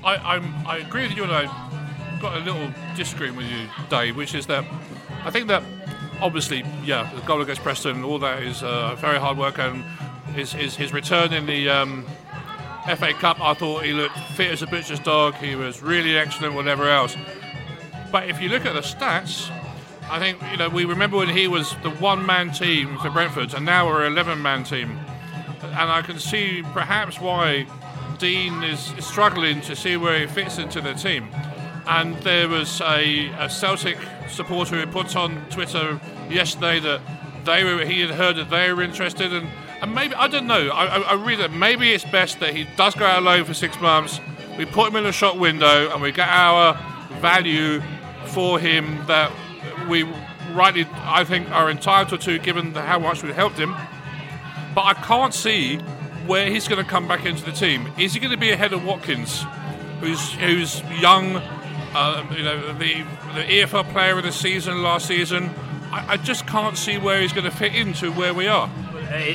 I, 0.04 0.36
I'm, 0.36 0.68
I 0.68 0.78
agree 0.78 1.08
with 1.08 1.18
you, 1.18 1.24
and 1.24 1.32
I've 1.32 2.22
got 2.22 2.38
a 2.38 2.40
little 2.42 2.72
disagreement 2.96 3.38
with 3.38 3.48
you, 3.48 3.68
Dave, 3.90 4.16
which 4.16 4.36
is 4.36 4.46
that 4.48 4.64
I 5.26 5.32
think 5.32 5.48
that 5.48 5.64
obviously, 6.22 6.64
yeah, 6.84 7.12
the 7.16 7.22
goal 7.22 7.42
against 7.42 7.64
Preston, 7.64 8.04
all 8.04 8.20
that 8.20 8.44
is 8.44 8.62
uh, 8.62 8.96
very 9.00 9.20
hard 9.20 9.38
work, 9.38 9.58
and 9.58 9.84
his, 10.36 10.54
his, 10.54 10.76
his 10.76 10.94
return 10.94 11.34
in 11.34 11.48
the 11.48 11.70
um, 11.70 12.06
FA 12.98 13.14
Cup, 13.14 13.42
I 13.42 13.56
thought 13.56 13.84
he 13.84 13.94
looked 13.94 14.18
fit 14.36 14.52
as 14.52 14.62
a 14.62 14.68
butcher's 14.68 15.00
dog. 15.00 15.34
He 15.36 15.56
was 15.56 15.82
really 15.82 16.16
excellent, 16.16 16.54
whatever 16.54 16.88
else. 16.88 17.18
But 18.12 18.30
if 18.30 18.40
you 18.40 18.50
look 18.50 18.66
at 18.68 18.74
the 18.74 18.82
stats, 18.82 19.50
I 20.12 20.20
think 20.20 20.40
you 20.52 20.58
know 20.58 20.70
we 20.70 20.86
remember 20.86 21.18
when 21.18 21.30
he 21.30 21.48
was 21.48 21.76
the 21.82 21.90
one-man 21.90 22.52
team 22.52 23.00
for 23.00 23.10
Brentford, 23.10 23.56
and 23.56 23.66
now 23.66 23.88
we're 23.88 24.06
an 24.06 24.14
11-man 24.14 24.66
team, 24.66 25.00
and 25.64 25.90
I 25.90 26.04
can 26.04 26.20
see 26.20 26.62
perhaps 26.74 27.20
why 27.20 27.66
Dean 28.18 28.64
is 28.64 28.94
struggling 29.00 29.62
to 29.62 29.76
see 29.76 29.98
where 29.98 30.20
he 30.20 30.28
fits 30.28 30.58
into 30.58 30.82
the 30.82 30.94
team. 30.94 31.30
And 31.86 32.16
there 32.18 32.48
was 32.48 32.82
a, 32.82 33.30
a 33.40 33.50
Celtic 33.50 33.98
supporter 34.30 34.80
who 34.80 34.88
put 34.88 35.16
on 35.16 35.46
Twitter 35.50 36.00
yesterday 36.30 36.80
that 36.80 37.02
they 37.46 37.64
were 37.64 37.84
he 37.86 38.02
had 38.02 38.12
heard 38.12 38.38
that 38.38 38.50
they 38.50 38.72
were 38.72 38.82
interested. 38.82 39.34
And, 39.34 39.48
and 39.82 39.94
maybe 39.94 40.16
I 40.16 40.28
don't 40.28 40.48
know. 40.48 40.70
I, 40.70 40.86
I, 40.86 41.00
I 41.00 41.14
read 41.16 41.40
that 41.40 41.52
maybe 41.52 41.92
it's 41.92 42.06
best 42.06 42.40
that 42.40 42.56
he 42.56 42.66
does 42.78 42.96
go 42.96 43.06
out 43.06 43.20
alone 43.20 43.44
for 43.46 43.54
six 43.54 43.80
months. 43.82 44.20
We 44.58 44.66
put 44.66 44.90
him 44.90 44.96
in 44.98 45.06
a 45.06 45.12
shop 45.12 45.36
window 45.36 45.92
and 45.92 46.02
we 46.02 46.12
get 46.12 46.30
our 46.30 46.76
value 47.20 47.82
for 48.28 48.60
him 48.60 49.06
that 49.08 49.32
we 49.90 50.04
rightly 50.54 50.88
I 50.94 51.24
think 51.24 51.50
are 51.52 51.70
entitled 51.70 52.22
to 52.22 52.40
given 52.40 52.74
how 52.74 53.00
much 53.00 53.24
we 53.24 53.34
helped 53.34 53.58
him. 53.58 53.76
But 54.74 54.86
I 54.86 54.94
can't 54.94 55.34
see 55.34 55.80
where 56.26 56.50
he's 56.50 56.68
going 56.68 56.84
to 56.84 56.90
come 56.90 57.08
back 57.08 57.26
into 57.26 57.44
the 57.44 57.52
team. 57.52 57.92
Is 57.98 58.14
he 58.14 58.20
going 58.20 58.32
to 58.32 58.38
be 58.38 58.52
ahead 58.52 58.74
of 58.74 58.84
Watkins, 58.86 59.44
who's 60.00 60.34
who's 60.34 60.82
young, 61.00 61.38
uh, 61.94 62.26
you 62.36 62.44
know, 62.44 62.74
the 62.74 63.04
the 63.36 63.44
EFL 63.44 63.92
player 63.92 64.18
of 64.18 64.24
the 64.24 64.32
season 64.32 64.84
last 64.84 65.08
season? 65.08 65.50
I, 65.92 66.14
I 66.14 66.18
just 66.18 66.48
can't 66.48 66.78
see 66.78 66.98
where 66.98 67.22
he's 67.22 67.34
going 67.34 67.46
to 67.46 67.56
fit 67.56 67.76
into 67.76 68.12
where 68.12 68.34
we 68.34 68.48
are. 68.48 68.70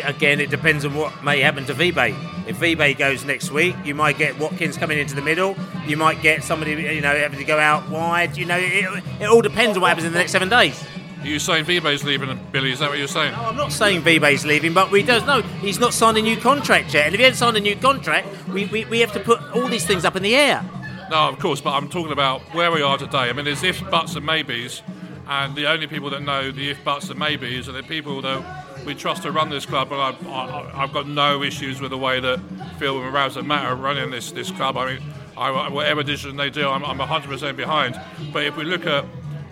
Again, 0.04 0.40
it 0.40 0.50
depends 0.50 0.84
on 0.84 0.94
what 0.94 1.22
may 1.22 1.40
happen 1.40 1.64
to 1.66 1.74
Vibe. 1.74 2.16
If 2.48 2.58
Vibe 2.58 2.98
goes 2.98 3.24
next 3.24 3.50
week, 3.52 3.76
you 3.84 3.94
might 3.94 4.18
get 4.18 4.38
Watkins 4.38 4.76
coming 4.76 4.98
into 4.98 5.14
the 5.14 5.22
middle. 5.22 5.56
You 5.86 5.96
might 5.96 6.20
get 6.20 6.42
somebody, 6.42 6.72
you 6.72 7.00
know, 7.00 7.14
having 7.14 7.38
to 7.38 7.44
go 7.44 7.58
out 7.58 7.88
wide. 7.88 8.36
You 8.36 8.46
know, 8.46 8.58
it, 8.58 9.04
it 9.20 9.26
all 9.26 9.42
depends 9.42 9.76
on 9.76 9.82
what 9.82 9.88
happens 9.88 10.06
in 10.06 10.12
the 10.12 10.18
next 10.18 10.32
seven 10.32 10.48
days. 10.48 10.84
Are 11.20 11.26
you 11.26 11.40
saying 11.40 11.64
Vibe's 11.64 12.04
leaving, 12.04 12.38
Billy? 12.52 12.70
Is 12.70 12.78
that 12.78 12.90
what 12.90 12.98
you're 12.98 13.08
saying? 13.08 13.32
No, 13.32 13.46
I'm 13.46 13.56
not 13.56 13.72
saying 13.72 14.02
Vibe's 14.02 14.46
leaving, 14.46 14.72
but 14.72 14.92
we 14.92 15.02
don't 15.02 15.26
know. 15.26 15.42
He's 15.42 15.80
not 15.80 15.92
signed 15.92 16.16
a 16.16 16.22
new 16.22 16.36
contract 16.36 16.94
yet. 16.94 17.06
And 17.06 17.14
if 17.14 17.18
he 17.18 17.24
hasn't 17.24 17.38
signed 17.38 17.56
a 17.56 17.60
new 17.60 17.74
contract, 17.74 18.28
we, 18.48 18.66
we, 18.66 18.84
we 18.84 19.00
have 19.00 19.12
to 19.12 19.20
put 19.20 19.40
all 19.52 19.66
these 19.66 19.84
things 19.84 20.04
up 20.04 20.14
in 20.14 20.22
the 20.22 20.36
air. 20.36 20.64
No, 21.10 21.28
of 21.28 21.38
course, 21.38 21.60
but 21.60 21.72
I'm 21.72 21.88
talking 21.88 22.12
about 22.12 22.42
where 22.54 22.70
we 22.70 22.82
are 22.82 22.96
today. 22.98 23.30
I 23.30 23.32
mean, 23.32 23.46
there's 23.46 23.64
ifs, 23.64 23.80
buts, 23.80 24.14
and 24.14 24.24
maybes, 24.24 24.82
and 25.26 25.56
the 25.56 25.66
only 25.66 25.86
people 25.86 26.10
that 26.10 26.22
know 26.22 26.52
the 26.52 26.70
if, 26.70 26.84
buts, 26.84 27.10
and 27.10 27.18
maybes 27.18 27.68
are 27.68 27.72
the 27.72 27.82
people 27.82 28.22
that 28.22 28.84
we 28.86 28.94
trust 28.94 29.22
to 29.22 29.32
run 29.32 29.50
this 29.50 29.66
club. 29.66 29.90
And 29.90 30.00
I've, 30.00 30.26
I, 30.28 30.70
I've 30.74 30.92
got 30.92 31.08
no 31.08 31.42
issues 31.42 31.80
with 31.80 31.90
the 31.90 31.98
way 31.98 32.20
that 32.20 32.38
Phil 32.78 33.02
and 33.02 33.12
Raz 33.12 33.36
and 33.36 33.48
Matt 33.48 33.64
are 33.64 33.74
running 33.74 34.10
this, 34.10 34.30
this 34.30 34.50
club. 34.52 34.76
I 34.76 34.94
mean, 34.94 35.02
I, 35.36 35.68
whatever 35.68 36.02
decision 36.02 36.36
they 36.36 36.50
do, 36.50 36.68
I'm, 36.68 36.84
I'm 36.84 36.98
100% 36.98 37.56
behind. 37.56 38.00
But 38.32 38.44
if 38.44 38.56
we 38.56 38.64
look 38.64 38.86
at 38.86 39.04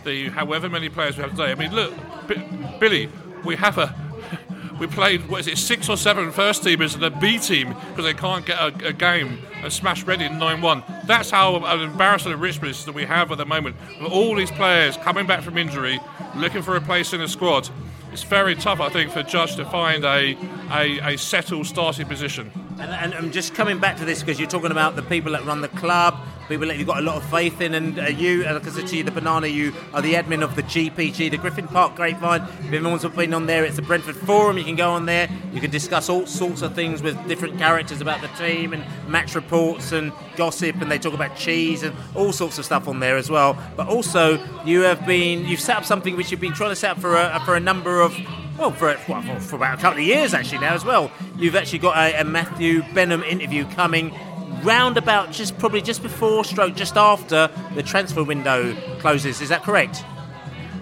the 0.06 0.30
however 0.30 0.70
many 0.70 0.88
players 0.88 1.16
we 1.16 1.22
have 1.22 1.32
today, 1.32 1.52
I 1.52 1.54
mean, 1.54 1.74
look, 1.74 1.92
B- 2.26 2.42
Billy, 2.80 3.10
we 3.44 3.56
have 3.56 3.76
a 3.76 3.94
we 4.80 4.86
played 4.86 5.28
what 5.28 5.40
is 5.40 5.48
it 5.48 5.58
six 5.58 5.88
or 5.88 5.96
seven 5.96 6.30
first 6.32 6.62
teamers 6.62 6.94
and 6.94 7.04
a 7.04 7.10
B 7.10 7.38
team 7.38 7.68
because 7.90 8.04
they 8.04 8.14
can't 8.14 8.46
get 8.46 8.58
a, 8.58 8.88
a 8.88 8.92
game 8.92 9.38
and 9.62 9.72
smash 9.72 10.04
Reading 10.04 10.38
nine 10.38 10.62
one. 10.62 10.82
That's 11.04 11.30
how 11.30 11.62
an 11.64 11.80
embarrassing 11.80 12.32
a 12.32 12.36
Richmond 12.36 12.74
that 12.74 12.94
we 12.94 13.04
have 13.04 13.30
at 13.30 13.38
the 13.38 13.44
moment. 13.44 13.76
With 14.00 14.10
all 14.10 14.34
these 14.34 14.50
players 14.50 14.96
coming 14.96 15.26
back 15.26 15.42
from 15.42 15.58
injury, 15.58 16.00
looking 16.36 16.62
for 16.62 16.76
a 16.76 16.80
place 16.80 17.12
in 17.12 17.20
the 17.20 17.28
squad, 17.28 17.68
it's 18.12 18.22
very 18.22 18.54
tough, 18.54 18.80
I 18.80 18.88
think, 18.88 19.10
for 19.10 19.22
Judge 19.22 19.56
to 19.56 19.64
find 19.66 20.04
a 20.04 20.36
a, 20.70 21.14
a 21.14 21.18
settled 21.18 21.66
starting 21.66 22.06
position. 22.06 22.50
And, 22.78 22.90
and 22.90 23.14
I'm 23.14 23.32
just 23.32 23.54
coming 23.54 23.78
back 23.78 23.96
to 23.98 24.04
this 24.04 24.20
because 24.20 24.38
you're 24.38 24.50
talking 24.50 24.70
about 24.70 24.96
the 24.96 25.02
people 25.02 25.32
that 25.32 25.46
run 25.46 25.62
the 25.62 25.68
club, 25.68 26.14
people 26.46 26.66
that 26.66 26.76
you've 26.76 26.86
got 26.86 26.98
a 26.98 27.02
lot 27.02 27.16
of 27.16 27.24
faith 27.30 27.62
in, 27.62 27.72
and 27.72 27.98
uh, 27.98 28.04
you, 28.08 28.44
like 28.44 28.66
I 28.66 28.70
said 28.70 28.86
the 29.06 29.10
banana, 29.10 29.46
you 29.46 29.72
are 29.94 30.02
the 30.02 30.12
admin 30.12 30.42
of 30.42 30.54
the 30.56 30.62
GPG, 30.62 31.30
the 31.30 31.38
Griffin 31.38 31.68
Park 31.68 31.96
Grapevine. 31.96 32.42
If 32.42 32.72
anyone's 32.74 33.04
been 33.06 33.32
on 33.32 33.46
there, 33.46 33.64
it's 33.64 33.76
the 33.76 33.82
Brentford 33.82 34.16
Forum. 34.16 34.58
You 34.58 34.64
can 34.64 34.76
go 34.76 34.90
on 34.90 35.06
there. 35.06 35.30
You 35.54 35.60
can 35.62 35.70
discuss 35.70 36.10
all 36.10 36.26
sorts 36.26 36.60
of 36.60 36.74
things 36.74 37.02
with 37.02 37.16
different 37.26 37.56
characters 37.58 38.02
about 38.02 38.20
the 38.20 38.28
team 38.36 38.74
and 38.74 38.84
match 39.08 39.34
reports 39.34 39.92
and 39.92 40.12
gossip, 40.36 40.78
and 40.82 40.92
they 40.92 40.98
talk 40.98 41.14
about 41.14 41.34
cheese 41.34 41.82
and 41.82 41.96
all 42.14 42.30
sorts 42.30 42.58
of 42.58 42.66
stuff 42.66 42.88
on 42.88 43.00
there 43.00 43.16
as 43.16 43.30
well. 43.30 43.56
But 43.74 43.88
also, 43.88 44.38
you 44.66 44.82
have 44.82 45.06
been 45.06 45.46
you've 45.46 45.60
set 45.60 45.78
up 45.78 45.86
something 45.86 46.14
which 46.14 46.30
you've 46.30 46.40
been 46.40 46.52
trying 46.52 46.72
to 46.72 46.76
set 46.76 46.90
up 46.90 46.98
for 46.98 47.16
a, 47.16 47.40
for 47.46 47.56
a 47.56 47.60
number 47.60 48.02
of 48.02 48.14
well, 48.58 48.70
for, 48.70 48.96
well, 49.08 49.40
for 49.40 49.56
about 49.56 49.78
a 49.78 49.82
couple 49.82 50.00
of 50.00 50.06
years 50.06 50.34
actually 50.34 50.58
now 50.58 50.74
as 50.74 50.84
well. 50.84 51.10
You've 51.36 51.56
actually 51.56 51.80
got 51.80 51.96
a, 51.96 52.20
a 52.20 52.24
Matthew 52.24 52.82
Benham 52.94 53.22
interview 53.22 53.68
coming 53.70 54.14
round 54.62 54.96
about 54.96 55.32
just 55.32 55.58
probably 55.58 55.82
just 55.82 56.02
before 56.02 56.44
stroke 56.44 56.74
just 56.74 56.96
after 56.96 57.50
the 57.74 57.82
transfer 57.82 58.24
window 58.24 58.74
closes. 58.98 59.40
Is 59.40 59.48
that 59.50 59.62
correct? 59.62 60.04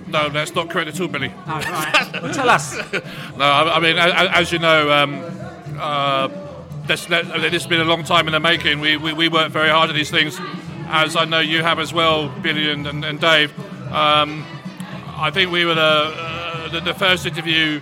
No 0.07 0.29
that's 0.29 0.55
not 0.55 0.71
correct 0.71 0.89
at 0.89 1.01
all 1.01 1.09
billy. 1.09 1.33
Oh, 1.47 1.61
right. 1.61 2.23
well, 2.23 2.33
tell 2.35 2.49
us. 2.49 2.77
No 3.37 3.45
I, 3.45 3.77
I, 3.77 3.81
mean 3.81 3.97
as 3.99 4.53
you 4.53 4.59
know 4.59 4.93
um, 4.93 5.25
uh, 5.79 6.29
this, 6.87 7.07
this, 7.07 7.53
has 7.53 7.67
been 7.67 7.81
a 7.81 7.85
long 7.85 8.05
time 8.05 8.27
in 8.29 8.33
the 8.33 8.41
making. 8.41 8.81
We, 8.81 8.97
we, 8.97 9.13
we 9.13 9.29
work 9.29 9.51
very 9.51 9.71
hard 9.71 9.91
at 9.91 9.97
these 9.97 10.11
things 10.11 10.39
as 10.87 11.17
I 11.17 11.25
know 11.25 11.41
you 11.41 11.63
have 11.63 11.79
as 11.79 11.93
well 11.93 12.29
Billy 12.29 12.71
and, 12.71 12.87
and, 12.87 13.05
and 13.05 13.21
Dave. 13.21 13.53
Um, 13.93 14.45
I 15.17 15.31
think 15.31 15.51
we 15.51 15.65
were 15.65 15.75
the, 15.75 15.81
uh, 15.81 16.54
the, 16.75 16.81
the 16.81 16.95
first 16.95 17.25
interview 17.25 17.81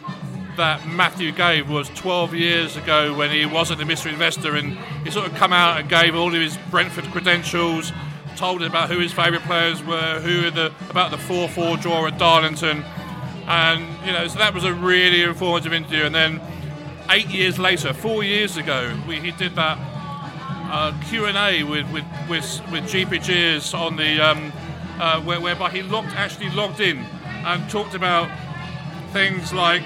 that 0.59 0.87
Matthew 0.87 1.33
gave 1.33 1.71
was 1.71 1.89
12 1.91 2.35
years 2.35 2.77
ago 2.77 3.15
when 3.15 3.31
he 3.31 3.47
wasn't 3.47 3.81
a 3.81 3.87
mystery 3.87 4.13
investor 4.13 4.55
and 4.55 4.77
he 5.03 5.11
sort 5.11 5.27
of 5.27 5.35
come 5.35 5.51
out 5.51 5.81
and 5.81 5.89
gave 5.89 6.15
all 6.15 6.29
of 6.29 6.35
his 6.35 6.59
Brentford 6.71 7.07
credentials, 7.07 7.91
told 8.37 8.63
about 8.63 8.91
who 8.91 8.99
his 8.99 9.11
favourite 9.11 9.45
players 9.45 9.83
were, 9.83 10.21
who 10.21 10.51
the 10.51 10.71
about 10.91 11.11
the 11.11 11.17
4-4 11.17 11.81
draw 11.81 12.07
at 12.07 12.19
Darlington, 12.19 12.85
and 13.47 14.07
you 14.07 14.13
know 14.13 14.29
so 14.29 14.39
that 14.39 14.53
was 14.53 14.65
a 14.65 14.75
really 14.75 15.23
informative 15.23 15.73
interview. 15.73 16.05
And 16.05 16.15
then 16.15 16.39
eight 17.09 17.29
years 17.29 17.59
later, 17.59 17.95
four 17.95 18.23
years 18.23 18.59
ago, 18.59 18.95
we, 19.09 19.21
he 19.21 19.31
did 19.31 19.55
that 19.55 19.79
uh, 20.71 20.93
Q 21.09 21.25
and 21.25 21.39
A 21.39 21.63
with 21.63 21.91
with 21.91 22.05
with, 22.29 22.61
with 22.71 22.85
GPGs 22.85 23.73
on 23.73 23.97
the 23.97 24.21
um, 24.21 24.53
uh, 25.01 25.19
where, 25.23 25.41
whereby 25.41 25.71
he 25.71 25.81
actually 26.15 26.51
logged 26.51 26.81
in 26.81 26.99
and 26.99 27.71
talked 27.71 27.95
about 27.95 28.31
things 29.13 29.53
like 29.53 29.85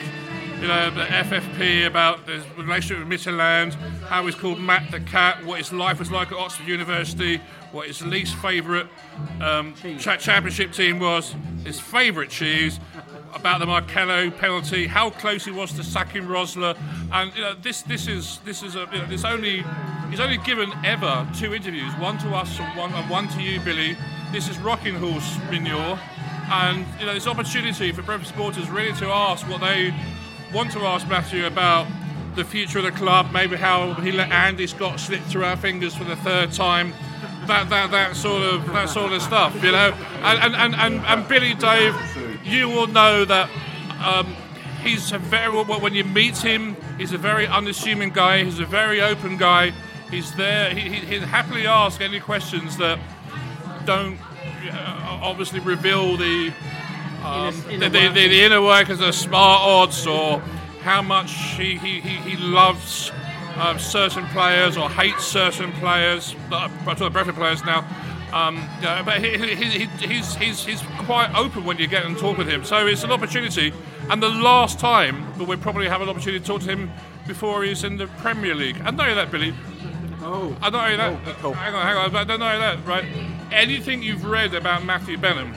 you 0.61 0.69
know, 0.69 0.89
the 0.89 1.05
FFP 1.05 1.87
about 1.87 2.25
the 2.27 2.43
relationship 2.57 3.07
with 3.07 3.21
Midtjylland, 3.21 3.75
how 4.05 4.25
he's 4.25 4.35
called 4.35 4.59
Matt 4.59 4.91
the 4.91 5.01
Cat, 5.01 5.45
what 5.45 5.59
his 5.59 5.73
life 5.73 5.99
was 5.99 6.11
like 6.11 6.33
at 6.33 6.39
Oxford 6.39 6.67
University, 6.67 7.43
what 7.73 7.89
his 7.89 8.05
least 8.05 8.37
favourite 8.37 8.87
um, 9.43 9.75
cha- 9.99 10.17
championship 10.17 10.73
team 10.73 10.99
was, 10.99 11.35
his 11.65 11.79
favourite 11.79 12.31
cheese, 12.31 12.81
about 13.35 13.61
the 13.61 13.67
Marcello 13.67 14.31
penalty, 14.31 14.87
how 14.87 15.11
close 15.11 15.45
he 15.45 15.51
was 15.51 15.73
to 15.73 15.85
sacking 15.85 16.23
Rosler, 16.23 16.77
and 17.13 17.35
you 17.37 17.43
know, 17.43 17.55
this 17.55 17.83
this 17.83 18.09
is 18.09 18.39
this 18.45 18.63
is 18.63 18.77
a 18.77 18.89
you 18.93 18.99
know, 18.99 19.07
this 19.07 19.25
only 19.25 19.63
he's 20.09 20.21
only 20.21 20.39
given 20.39 20.73
ever 20.85 21.29
two 21.37 21.55
interviews, 21.55 21.93
one 21.97 22.17
to 22.19 22.35
us 22.35 22.59
and 22.59 22.79
one 22.79 22.93
and 22.95 23.11
one 23.11 23.29
to 23.29 23.43
you, 23.43 23.61
Billy. 23.61 23.97
This 24.33 24.49
is 24.49 24.59
rocking 24.59 24.95
horse 24.95 25.39
manure, 25.51 25.99
and 26.49 26.87
you 27.01 27.07
know, 27.07 27.15
this 27.15 27.27
opportunity 27.27 27.93
for 27.93 28.03
Brentford 28.03 28.29
supporters 28.29 28.69
really 28.71 28.97
to 28.99 29.07
ask 29.07 29.49
what 29.49 29.61
they 29.61 29.95
want 30.53 30.73
to 30.73 30.81
ask 30.81 31.09
Matthew 31.09 31.47
about 31.47 31.87
the 32.35 32.45
future 32.45 32.79
of 32.79 32.85
the 32.85 32.93
club, 32.93 33.33
maybe 33.33 33.57
how 33.57 33.95
he 33.95 34.13
let 34.13 34.31
Andy 34.31 34.67
Scott 34.67 35.01
slip 35.01 35.23
through 35.23 35.45
our 35.45 35.57
fingers 35.57 35.95
for 35.95 36.05
the 36.05 36.17
third 36.17 36.53
time. 36.53 36.93
That, 37.47 37.71
that, 37.71 37.91
that 37.93 38.17
sort 38.17 38.43
of 38.43 38.67
that 38.73 38.89
sort 38.89 39.13
of 39.13 39.23
stuff, 39.23 39.55
you 39.63 39.71
know, 39.71 39.93
and 40.23 40.55
and, 40.55 40.75
and, 40.75 40.95
and 41.07 41.29
Billy 41.29 41.55
Dave, 41.55 41.95
you 42.45 42.69
will 42.69 42.89
know 42.89 43.25
that 43.25 43.49
um, 44.05 44.35
he's 44.83 45.13
a 45.13 45.19
very 45.19 45.53
when 45.53 45.95
you 45.95 46.05
meet 46.05 46.39
him, 46.39 46.77
he's 46.99 47.13
a 47.13 47.19
very 47.19 47.47
unassuming 47.47 48.11
guy. 48.11 48.45
He's 48.45 48.59
a 48.59 48.67
very 48.67 49.01
open 49.01 49.37
guy. 49.37 49.73
He's 50.11 50.35
there. 50.35 50.71
He, 50.71 50.91
he, 50.91 51.19
will 51.19 51.27
happily 51.27 51.67
ask 51.67 52.01
any 52.01 52.21
questions 52.21 52.77
that 52.79 52.99
don't 53.85 54.19
obviously 54.71 55.61
reveal 55.61 56.17
the 56.17 56.53
um, 57.25 57.55
inner, 57.71 57.89
the, 57.89 57.99
the, 57.99 58.09
the, 58.09 58.29
the, 58.29 58.45
inner 58.45 58.63
workings 58.63 59.01
of 59.01 59.09
Smartodds 59.09 60.07
or 60.07 60.41
how 60.83 61.03
much 61.03 61.33
he, 61.57 61.77
he, 61.77 62.01
he, 62.01 62.37
loves 62.37 63.11
um, 63.57 63.79
certain 63.79 64.25
players 64.27 64.77
or 64.77 64.89
hates 64.89 65.25
certain 65.25 65.73
players. 65.73 66.37
But 66.49 66.71
I'm 66.71 66.97
talking 66.97 67.13
Brentford 67.13 67.35
players 67.35 67.65
now. 67.65 67.87
Um, 68.33 68.57
yeah, 68.83 69.03
but 69.05 69.25
he, 69.25 69.39
he, 69.39 69.87
he's, 70.07 70.35
he's, 70.37 70.65
he's 70.65 70.83
quite 70.99 71.35
open 71.35 71.65
when 71.65 71.79
you 71.79 71.87
get 71.87 72.05
and 72.05 72.17
talk 72.19 72.39
with 72.39 72.49
him. 72.49 72.65
So 72.65 72.87
it's 72.87 73.03
an 73.03 73.11
opportunity. 73.11 73.73
And 74.11 74.23
the 74.23 74.29
last 74.29 74.79
time, 74.79 75.33
but 75.39 75.49
we'll 75.49 75.59
probably 75.59 75.89
have 75.89 76.03
an 76.03 76.09
opportunity 76.09 76.41
to 76.41 76.47
talk 76.47 76.61
to 76.63 76.69
him 76.69 76.91
before 77.27 77.65
he's 77.65 77.83
in 77.83 77.97
the 77.97 78.07
Premier 78.07 78.55
League. 78.55 78.81
I 78.85 78.91
know 78.91 79.15
that, 79.15 79.31
Billy. 79.31 79.53
Oh. 80.23 80.57
I 80.61 80.71
don't 80.71 80.83
know 80.83 80.97
that. 80.97 81.21
Oh, 81.27 81.37
cool. 81.41 81.53
Hang 81.53 81.75
on, 81.75 81.87
hang 81.87 81.97
on. 81.97 82.17
I 82.17 82.25
don't 82.25 82.41
know 82.41 82.59
that, 82.59 82.85
right? 82.87 83.05
Anything 83.53 84.03
you've 84.03 84.25
read 84.25 84.55
about 84.55 84.85
Matthew 84.85 85.19
Benham, 85.19 85.55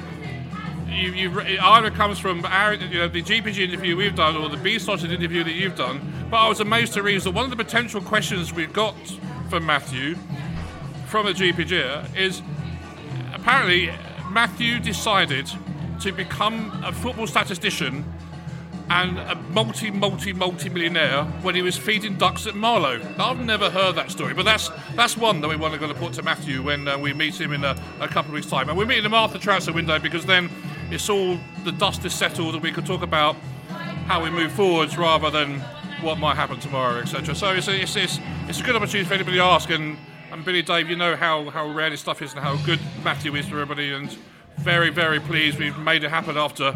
you, 0.87 1.11
you 1.11 1.39
it 1.39 1.61
either 1.61 1.91
comes 1.91 2.19
from 2.19 2.45
our, 2.45 2.73
you 2.73 2.99
know, 2.99 3.07
the 3.07 3.21
GPG 3.21 3.59
interview 3.69 3.95
we've 3.95 4.15
done 4.15 4.35
or 4.35 4.49
the 4.49 4.57
Beesotted 4.57 5.11
interview 5.11 5.43
that 5.43 5.53
you've 5.53 5.75
done. 5.75 6.27
But 6.29 6.37
I 6.37 6.49
was 6.49 6.59
amazed 6.59 6.93
to 6.93 7.03
read 7.03 7.21
that 7.21 7.31
one 7.31 7.45
of 7.45 7.49
the 7.51 7.63
potential 7.63 8.01
questions 8.01 8.53
we 8.53 8.65
got 8.65 8.95
from 9.49 9.65
Matthew 9.65 10.15
from 11.07 11.25
the 11.25 11.31
GPG 11.31 12.15
is 12.15 12.41
apparently 13.33 13.89
Matthew 14.29 14.79
decided 14.79 15.49
to 16.01 16.11
become 16.11 16.71
a 16.85 16.93
football 16.93 17.27
statistician 17.27 18.05
and 18.89 19.19
a 19.19 19.35
multi, 19.51 19.91
multi, 19.91 20.33
multi 20.33 20.69
millionaire 20.69 21.23
when 21.43 21.53
he 21.53 21.61
was 21.61 21.77
feeding 21.77 22.17
ducks 22.17 22.47
at 22.47 22.55
Marlow. 22.55 22.99
I've 23.19 23.39
never 23.39 23.69
heard 23.69 23.95
that 23.95 24.09
story, 24.11 24.33
but 24.33 24.45
that's 24.45 24.69
that's 24.95 25.15
one 25.15 25.41
that 25.41 25.47
we 25.47 25.55
want 25.55 25.73
to, 25.73 25.79
going 25.79 25.93
to 25.93 25.99
put 25.99 26.13
to 26.13 26.23
Matthew 26.23 26.63
when 26.63 26.87
uh, 26.87 26.97
we 26.97 27.13
meet 27.13 27.39
him 27.39 27.53
in 27.53 27.63
a, 27.63 27.75
a, 27.99 28.07
couple 28.07 28.31
of 28.31 28.33
weeks' 28.33 28.47
time. 28.47 28.67
And 28.67 28.77
we're 28.77 28.85
meeting 28.85 29.05
him 29.05 29.13
after 29.13 29.37
the 29.37 29.43
transfer 29.43 29.71
window 29.71 29.99
because 29.99 30.25
then 30.25 30.49
it's 30.89 31.09
all 31.09 31.37
the 31.63 31.71
dust 31.71 32.03
is 32.05 32.13
settled 32.13 32.55
and 32.55 32.63
we 32.63 32.71
can 32.71 32.83
talk 32.83 33.03
about 33.03 33.35
how 34.07 34.23
we 34.23 34.31
move 34.31 34.51
forwards 34.51 34.97
rather 34.97 35.29
than 35.29 35.59
what 36.01 36.17
might 36.17 36.35
happen 36.35 36.59
tomorrow, 36.59 36.99
etc. 36.99 37.35
So 37.35 37.53
it's 37.53 37.67
a, 37.67 37.81
it's, 37.81 37.95
it's, 37.95 38.19
it's 38.47 38.59
a 38.59 38.63
good 38.63 38.75
opportunity 38.75 39.07
for 39.07 39.13
anybody 39.13 39.37
to 39.37 39.43
ask. 39.43 39.69
And, 39.69 39.97
and 40.31 40.43
Billy, 40.43 40.63
Dave, 40.63 40.89
you 40.89 40.95
know 40.95 41.15
how, 41.15 41.49
how 41.49 41.69
rare 41.69 41.89
this 41.89 42.01
stuff 42.01 42.21
is 42.21 42.31
and 42.31 42.41
how 42.41 42.55
good 42.65 42.79
Matthew 43.03 43.35
is 43.35 43.45
for 43.47 43.59
everybody. 43.59 43.91
And 43.91 44.09
very, 44.57 44.89
very 44.89 45.19
pleased 45.19 45.59
we've 45.59 45.77
made 45.77 46.03
it 46.03 46.09
happen 46.09 46.37
after 46.37 46.75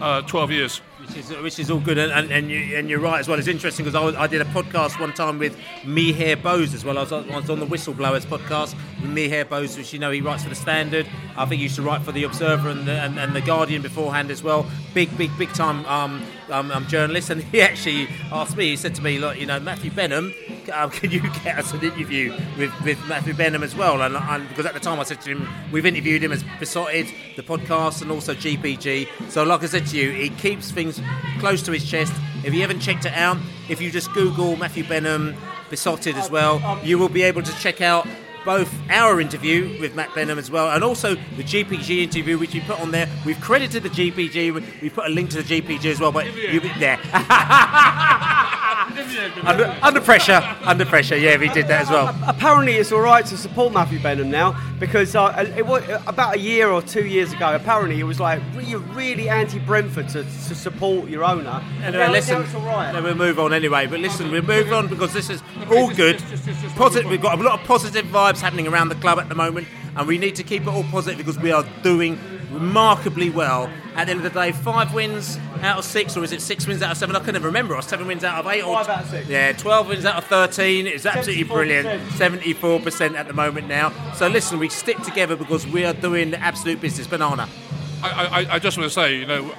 uh, 0.00 0.22
12 0.22 0.50
years. 0.50 0.80
Which 1.02 1.16
is, 1.16 1.30
which 1.30 1.58
is 1.58 1.68
all 1.68 1.80
good, 1.80 1.98
and, 1.98 2.12
and, 2.12 2.30
and, 2.30 2.48
you, 2.48 2.76
and 2.76 2.88
you're 2.88 3.00
right 3.00 3.18
as 3.18 3.26
well. 3.26 3.36
It's 3.36 3.48
interesting 3.48 3.84
because 3.84 4.14
I, 4.14 4.22
I, 4.22 4.28
did 4.28 4.40
a 4.40 4.44
podcast 4.44 5.00
one 5.00 5.12
time 5.12 5.36
with 5.36 5.58
Mihir 5.82 6.40
Bose 6.40 6.74
as 6.74 6.84
well. 6.84 6.96
I 6.96 7.02
was, 7.02 7.12
I 7.12 7.20
was 7.22 7.50
on 7.50 7.58
the 7.58 7.66
Whistleblowers 7.66 8.24
podcast 8.24 8.76
with 9.00 9.10
Mihir 9.10 9.48
Bose, 9.48 9.76
which 9.76 9.92
you 9.92 9.98
know 9.98 10.12
he 10.12 10.20
writes 10.20 10.44
for 10.44 10.48
the 10.48 10.54
Standard. 10.54 11.08
I 11.36 11.44
think 11.46 11.58
he 11.58 11.64
used 11.64 11.74
to 11.74 11.82
write 11.82 12.02
for 12.02 12.12
the 12.12 12.22
Observer 12.22 12.68
and 12.68 12.86
the, 12.86 12.92
and, 12.92 13.18
and 13.18 13.34
the 13.34 13.40
Guardian 13.40 13.82
beforehand 13.82 14.30
as 14.30 14.44
well. 14.44 14.64
Big, 14.94 15.16
big, 15.18 15.36
big 15.36 15.52
time 15.54 15.84
um, 15.86 16.24
um, 16.50 16.70
um, 16.70 16.86
journalist, 16.86 17.30
and 17.30 17.42
he 17.52 17.60
actually 17.60 18.08
asked 18.30 18.56
me. 18.56 18.70
He 18.70 18.76
said 18.76 18.94
to 18.96 19.02
me, 19.02 19.18
"Look, 19.18 19.38
you 19.38 19.46
know, 19.46 19.60
Matthew 19.60 19.90
Benham." 19.90 20.34
um, 20.72 20.90
can 20.90 21.10
you 21.10 21.20
get 21.20 21.58
us 21.58 21.72
an 21.72 21.82
interview 21.82 22.32
with, 22.56 22.72
with 22.84 23.04
Matthew 23.06 23.34
Benham 23.34 23.62
as 23.62 23.74
well? 23.74 24.02
And, 24.02 24.16
and 24.16 24.48
because 24.48 24.66
at 24.66 24.74
the 24.74 24.80
time 24.80 25.00
I 25.00 25.04
said 25.04 25.20
to 25.22 25.30
him, 25.30 25.48
we've 25.72 25.86
interviewed 25.86 26.22
him 26.22 26.32
as 26.32 26.44
Beesotted, 26.60 27.06
the 27.36 27.42
podcast, 27.42 28.02
and 28.02 28.10
also 28.10 28.34
GPG. 28.34 29.08
So, 29.30 29.42
like 29.42 29.62
I 29.62 29.66
said 29.66 29.86
to 29.88 29.96
you, 29.96 30.10
he 30.10 30.30
keeps 30.30 30.70
things 30.70 31.00
close 31.38 31.62
to 31.62 31.72
his 31.72 31.88
chest. 31.88 32.12
If 32.44 32.54
you 32.54 32.60
haven't 32.60 32.80
checked 32.80 33.04
it 33.04 33.12
out, 33.14 33.38
if 33.68 33.80
you 33.80 33.90
just 33.90 34.12
Google 34.12 34.56
Matthew 34.56 34.84
Benham, 34.84 35.34
Beesotted 35.70 36.16
as 36.16 36.30
well, 36.30 36.80
you 36.84 36.98
will 36.98 37.08
be 37.08 37.22
able 37.22 37.42
to 37.42 37.52
check 37.58 37.80
out 37.80 38.06
both 38.44 38.72
our 38.90 39.20
interview 39.20 39.78
with 39.80 39.94
Matt 39.94 40.14
Benham 40.14 40.38
as 40.38 40.50
well, 40.50 40.70
and 40.70 40.82
also 40.84 41.14
the 41.14 41.42
GPG 41.44 42.02
interview, 42.02 42.38
which 42.38 42.54
we 42.54 42.60
put 42.60 42.80
on 42.80 42.90
there. 42.90 43.08
We've 43.24 43.40
credited 43.40 43.82
the 43.82 43.90
GPG. 43.90 44.52
we- 44.80 44.90
put 44.90 45.06
a 45.06 45.10
link 45.10 45.30
to 45.30 45.42
the 45.42 45.60
GPG 45.62 45.86
as 45.86 46.00
well, 46.00 46.12
but 46.12 46.26
you've 46.36 46.62
been 46.62 46.78
there. 46.78 46.98
under, 49.44 49.76
under 49.82 50.00
pressure, 50.00 50.40
under 50.64 50.84
pressure. 50.84 51.16
Yeah, 51.16 51.36
we 51.38 51.48
did 51.48 51.66
that 51.68 51.82
as 51.82 51.90
well. 51.90 52.14
Apparently, 52.26 52.74
it's 52.74 52.92
all 52.92 53.00
right 53.00 53.24
to 53.26 53.36
support 53.36 53.72
Matthew 53.72 54.00
Benham 54.00 54.30
now 54.30 54.56
because 54.78 55.14
uh, 55.14 55.52
it 55.56 55.66
was 55.66 55.82
about 56.06 56.36
a 56.36 56.38
year 56.38 56.70
or 56.70 56.82
two 56.82 57.04
years 57.06 57.32
ago. 57.32 57.54
Apparently, 57.54 57.98
it 58.00 58.04
was 58.04 58.20
like 58.20 58.42
you're 58.62 58.80
really 58.80 59.28
anti-Brentford 59.28 60.08
to, 60.10 60.22
to 60.24 60.54
support 60.54 61.08
your 61.08 61.24
owner. 61.24 61.62
Anyway, 61.82 62.04
Now- 62.06 62.12
listen. 62.12 62.34
now 62.38 62.44
it's 62.44 62.54
all 62.54 62.62
right. 62.66 62.92
Then 62.92 63.04
we'll 63.04 63.14
move 63.14 63.38
on 63.38 63.52
anyway. 63.52 63.86
But 63.86 64.00
listen, 64.00 64.30
we'll 64.30 64.42
move 64.42 64.72
on 64.72 64.88
because 64.88 65.12
this 65.12 65.30
is 65.30 65.42
all 65.70 65.90
good. 65.94 66.22
Positive. 66.76 67.10
We've 67.10 67.20
got 67.22 67.38
a 67.38 67.42
lot 67.42 67.60
of 67.60 67.66
positive 67.66 68.06
vibes 68.06 68.40
happening 68.40 68.66
around 68.66 68.88
the 68.88 68.94
club 68.96 69.18
at 69.18 69.28
the 69.28 69.34
moment, 69.34 69.68
and 69.96 70.06
we 70.06 70.18
need 70.18 70.36
to 70.36 70.42
keep 70.42 70.62
it 70.62 70.68
all 70.68 70.84
positive 70.84 71.18
because 71.18 71.38
we 71.38 71.52
are 71.52 71.64
doing 71.82 72.18
remarkably 72.50 73.30
well. 73.30 73.70
At 73.94 74.06
the 74.06 74.12
end 74.12 74.24
of 74.24 74.32
the 74.32 74.40
day, 74.40 74.52
five 74.52 74.94
wins 74.94 75.38
out 75.60 75.78
of 75.78 75.84
six, 75.84 76.16
or 76.16 76.24
is 76.24 76.32
it 76.32 76.40
six 76.40 76.66
wins 76.66 76.80
out 76.82 76.92
of 76.92 76.96
seven? 76.96 77.14
I 77.14 77.20
can 77.20 77.34
never 77.34 77.46
remember. 77.46 77.74
Or 77.74 77.82
seven 77.82 78.06
wins 78.06 78.24
out 78.24 78.38
of 78.44 78.50
eight, 78.50 78.62
or 78.62 78.74
Five 78.76 78.88
out 78.88 79.02
of 79.04 79.10
six. 79.10 79.28
yeah, 79.28 79.52
twelve 79.52 79.88
wins 79.88 80.04
out 80.06 80.16
of 80.16 80.24
thirteen. 80.24 80.86
It's 80.86 81.04
absolutely 81.04 81.44
74%. 81.44 81.48
brilliant. 81.48 82.12
Seventy-four 82.12 82.80
percent 82.80 83.16
at 83.16 83.26
the 83.26 83.34
moment 83.34 83.68
now. 83.68 83.92
So 84.14 84.28
listen, 84.28 84.58
we 84.58 84.68
stick 84.70 84.98
together 85.02 85.36
because 85.36 85.66
we 85.66 85.84
are 85.84 85.92
doing 85.92 86.30
the 86.30 86.40
absolute 86.40 86.80
business. 86.80 87.06
Banana. 87.06 87.48
I, 88.02 88.44
I, 88.48 88.54
I 88.54 88.58
just 88.58 88.76
want 88.78 88.90
to 88.90 88.94
say, 88.94 89.16
you 89.18 89.26
know, 89.26 89.52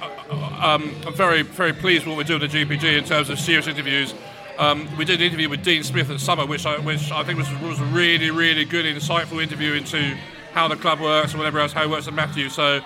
um, 0.60 0.94
I'm 1.06 1.14
very, 1.14 1.40
very 1.42 1.72
pleased 1.72 2.04
with 2.04 2.14
what 2.14 2.18
we're 2.18 2.38
doing 2.38 2.42
at 2.42 2.50
GPG 2.50 2.98
in 2.98 3.04
terms 3.04 3.30
of 3.30 3.38
serious 3.38 3.66
interviews. 3.66 4.14
Um, 4.58 4.88
we 4.96 5.04
did 5.04 5.20
an 5.20 5.26
interview 5.26 5.48
with 5.48 5.64
Dean 5.64 5.82
Smith 5.82 6.10
at 6.10 6.20
summer, 6.20 6.46
which 6.46 6.64
I, 6.64 6.78
which 6.78 7.10
I 7.10 7.24
think 7.24 7.38
was, 7.38 7.50
was 7.60 7.80
a 7.80 7.84
really, 7.86 8.30
really 8.30 8.64
good, 8.64 8.84
insightful 8.84 9.42
interview 9.42 9.72
into 9.72 10.16
how 10.52 10.68
the 10.68 10.76
club 10.76 11.00
works 11.00 11.32
and 11.32 11.38
whatever 11.38 11.58
else, 11.58 11.72
how 11.72 11.82
it 11.82 11.90
works 11.90 12.06
at 12.06 12.14
Matthew. 12.14 12.48
So 12.48 12.80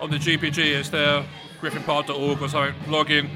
on 0.00 0.10
the 0.10 0.18
GPG, 0.18 0.58
it's 0.58 0.90
there, 0.90 1.24
griffinpark.org 1.62 2.42
or 2.42 2.48
something, 2.48 2.74
log 2.90 3.10
in. 3.10 3.30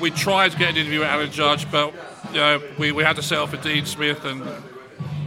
We 0.00 0.10
tried 0.10 0.50
to 0.52 0.58
get 0.58 0.70
an 0.70 0.76
interview 0.78 1.00
with 1.00 1.08
Alan 1.08 1.30
Judge, 1.30 1.70
but 1.70 1.94
you 2.32 2.38
know, 2.38 2.60
we, 2.76 2.90
we 2.90 3.04
had 3.04 3.16
to 3.16 3.22
settle 3.22 3.46
for 3.46 3.56
Dean 3.58 3.86
Smith, 3.86 4.24
and 4.24 4.42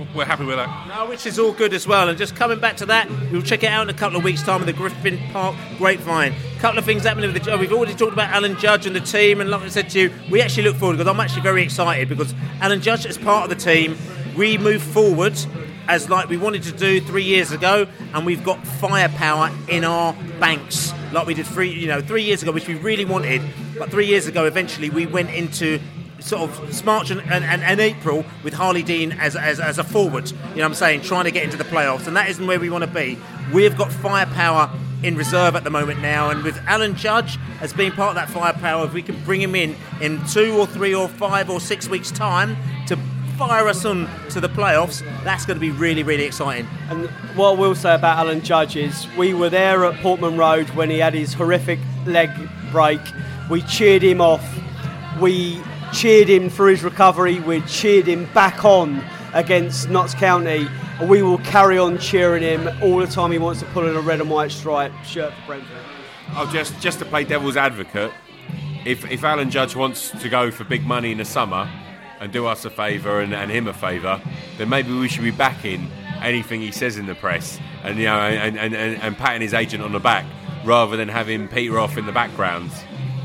we're 0.16 0.26
happy 0.26 0.46
with 0.46 0.58
that. 0.58 0.88
No, 0.88 1.08
which 1.08 1.26
is 1.26 1.40
all 1.40 1.52
good 1.52 1.74
as 1.74 1.88
well. 1.88 2.10
And 2.10 2.18
just 2.18 2.36
coming 2.36 2.60
back 2.60 2.78
to 2.78 2.86
that, 2.88 3.10
we'll 3.32 3.42
check 3.42 3.64
it 3.64 3.68
out 3.68 3.84
in 3.84 3.90
a 3.90 3.98
couple 3.98 4.18
of 4.18 4.24
weeks' 4.24 4.44
time 4.44 4.60
with 4.60 4.68
the 4.68 4.74
Griffin 4.74 5.20
Park 5.32 5.56
Grapevine. 5.78 6.34
A 6.56 6.60
couple 6.60 6.80
of 6.80 6.86
things 6.86 7.04
happening 7.04 7.32
with 7.32 7.44
the. 7.44 7.52
Oh, 7.52 7.58
we've 7.58 7.72
already 7.72 7.94
talked 7.94 8.14
about 8.14 8.30
Alan 8.32 8.58
Judge 8.58 8.86
and 8.86 8.96
the 8.96 9.02
team, 9.02 9.42
and 9.42 9.50
like 9.50 9.62
I 9.62 9.70
said 9.70 9.90
to 9.92 10.00
you, 10.00 10.14
we 10.30 10.42
actually 10.42 10.64
look 10.64 10.76
forward 10.76 10.98
because 10.98 11.12
I'm 11.12 11.20
actually 11.20 11.44
very 11.44 11.64
excited 11.64 12.10
because 12.10 12.34
Alan 12.60 12.82
Judge 12.82 13.06
is 13.06 13.18
part 13.18 13.50
of 13.52 13.58
the 13.58 13.64
team. 13.64 13.98
We 14.36 14.58
move 14.58 14.82
forward 14.82 15.38
as 15.88 16.10
like 16.10 16.30
we 16.30 16.38
wanted 16.38 16.64
to 16.64 16.72
do 16.72 17.02
three 17.02 17.24
years 17.24 17.52
ago, 17.52 17.88
and 18.14 18.26
we've 18.26 18.44
got 18.44 18.66
firepower 18.66 19.52
in 19.70 19.84
our 19.84 20.14
banks 20.40 20.94
like 21.12 21.28
we 21.28 21.34
did 21.34 21.46
three, 21.46 21.72
you 21.72 21.88
know, 21.88 22.02
three 22.02 22.24
years 22.24 22.42
ago, 22.42 22.52
which 22.52 22.68
we 22.68 22.76
really 22.76 23.06
wanted. 23.06 23.42
But 23.78 23.90
three 23.90 24.08
years 24.08 24.28
ago, 24.28 24.46
eventually, 24.46 24.90
we 24.90 25.06
went 25.06 25.30
into 25.32 25.80
sort 26.22 26.50
of 26.50 26.86
March 26.86 27.12
and, 27.12 27.22
and, 27.22 27.44
and, 27.44 27.80
April 27.80 28.24
with 28.44 28.54
Harley 28.54 28.84
Dean 28.84 29.12
as, 29.14 29.36
as, 29.36 29.60
as 29.60 29.78
a 29.78 29.84
forward, 29.84 30.30
you 30.30 30.38
know 30.38 30.46
what 30.54 30.66
I'm 30.66 30.74
saying, 30.76 31.02
trying 31.02 31.26
to 31.26 31.32
get 31.32 31.44
into 31.44 31.58
the 31.58 31.64
playoffs, 31.64 32.08
and 32.08 32.16
that 32.16 32.30
isn't 32.30 32.46
where 32.46 32.60
we 32.60 32.70
want 32.70 32.84
to 32.84 32.90
be. 32.90 33.18
We've 33.54 33.78
got 33.78 33.92
firepower 33.92 34.72
in 35.04 35.16
reserve 35.16 35.56
at 35.56 35.64
the 35.64 35.70
moment 35.70 36.02
now, 36.02 36.30
and 36.30 36.44
with 36.44 36.58
Alan 36.68 36.96
Judge 36.96 37.38
as 37.60 37.74
being 37.74 37.92
part 37.92 38.10
of 38.10 38.16
that 38.16 38.30
firepower, 38.30 38.86
if 38.86 38.94
we 38.94 39.02
can 39.02 39.22
bring 39.24 39.42
him 39.42 39.56
in 39.56 39.76
in 40.00 40.24
two 40.28 40.58
or 40.58 40.68
three 40.68 40.94
or 40.94 41.08
five 41.08 41.50
or 41.50 41.60
six 41.60 41.90
weeks' 41.90 42.12
time 42.12 42.56
to 42.88 42.98
fire 43.38 43.68
us 43.68 43.86
on 43.86 44.08
to 44.30 44.40
the 44.40 44.50
playoffs, 44.50 45.04
that's 45.24 45.46
going 45.46 45.58
to 45.58 45.62
be 45.62 45.72
really, 45.72 46.04
really 46.04 46.24
exciting. 46.24 46.68
And 46.90 47.10
what 47.36 47.54
I 47.54 47.60
will 47.60 47.74
say 47.74 47.96
about 47.96 48.20
Alan 48.20 48.42
Judge 48.42 48.76
is 48.76 49.08
we 49.18 49.34
were 49.34 49.50
there 49.50 49.84
at 49.86 50.00
Portman 50.02 50.38
Road 50.38 50.70
when 50.72 50.92
he 50.92 51.00
had 51.00 51.16
his 51.16 51.34
horrific 51.34 51.80
leg 52.06 52.30
break. 52.72 53.02
We 53.50 53.64
cheered 53.64 54.04
him 54.04 54.22
off. 54.22 54.46
We 55.20 55.60
cheered 55.94 56.30
him 56.30 56.50
for 56.50 56.70
his 56.70 56.84
recovery. 56.84 57.40
We 57.40 57.62
cheered 57.62 58.08
him 58.08 58.26
back 58.34 58.64
on 58.66 59.04
against 59.34 59.90
Notts 59.90 60.14
County. 60.14 60.68
And 61.00 61.10
we 61.10 61.22
will 61.22 61.40
carry 61.40 61.78
on 61.78 61.98
cheering 61.98 62.44
him 62.44 62.68
all 62.82 63.00
the 63.00 63.08
time 63.08 63.32
he 63.32 63.40
wants 63.40 63.60
to 63.62 63.66
pull 63.68 63.88
on 63.88 63.96
a 63.96 64.02
red 64.02 64.22
and 64.22 64.30
white 64.30 64.52
stripe 64.52 64.94
shirt 65.04 65.34
for 65.34 65.48
Brentford. 65.48 65.78
Oh, 66.36 66.50
just 66.52 66.80
just 66.80 67.00
to 67.00 67.06
play 67.06 67.24
devil's 67.24 67.58
advocate, 67.58 68.12
if 68.86 69.10
if 69.10 69.24
Alan 69.24 69.50
Judge 69.50 69.76
wants 69.76 70.12
to 70.12 70.30
go 70.30 70.52
for 70.52 70.64
big 70.64 70.86
money 70.86 71.12
in 71.12 71.18
the 71.18 71.26
summer 71.26 71.70
and 72.20 72.32
do 72.32 72.46
us 72.46 72.64
a 72.66 72.70
favour 72.70 73.20
and, 73.20 73.34
and 73.34 73.52
him 73.52 73.68
a 73.68 73.74
favour, 73.74 74.22
then 74.58 74.70
maybe 74.70 74.94
we 74.94 75.10
should 75.10 75.24
be 75.24 75.32
backing 75.32 75.90
anything 76.22 76.62
he 76.62 76.72
says 76.72 76.98
in 76.98 77.08
the 77.08 77.16
press 77.16 77.60
and 77.84 77.98
you 77.98 78.06
know 78.06 78.20
and, 78.20 78.58
and, 78.58 78.76
and, 78.76 79.02
and 79.02 79.18
patting 79.18 79.42
his 79.42 79.54
agent 79.54 79.84
on 79.84 79.92
the 79.92 80.00
back 80.00 80.26
rather 80.64 80.96
than 80.96 81.10
having 81.10 81.48
Peter 81.48 81.80
off 81.80 81.98
in 81.98 82.06
the 82.06 82.12
background. 82.12 82.72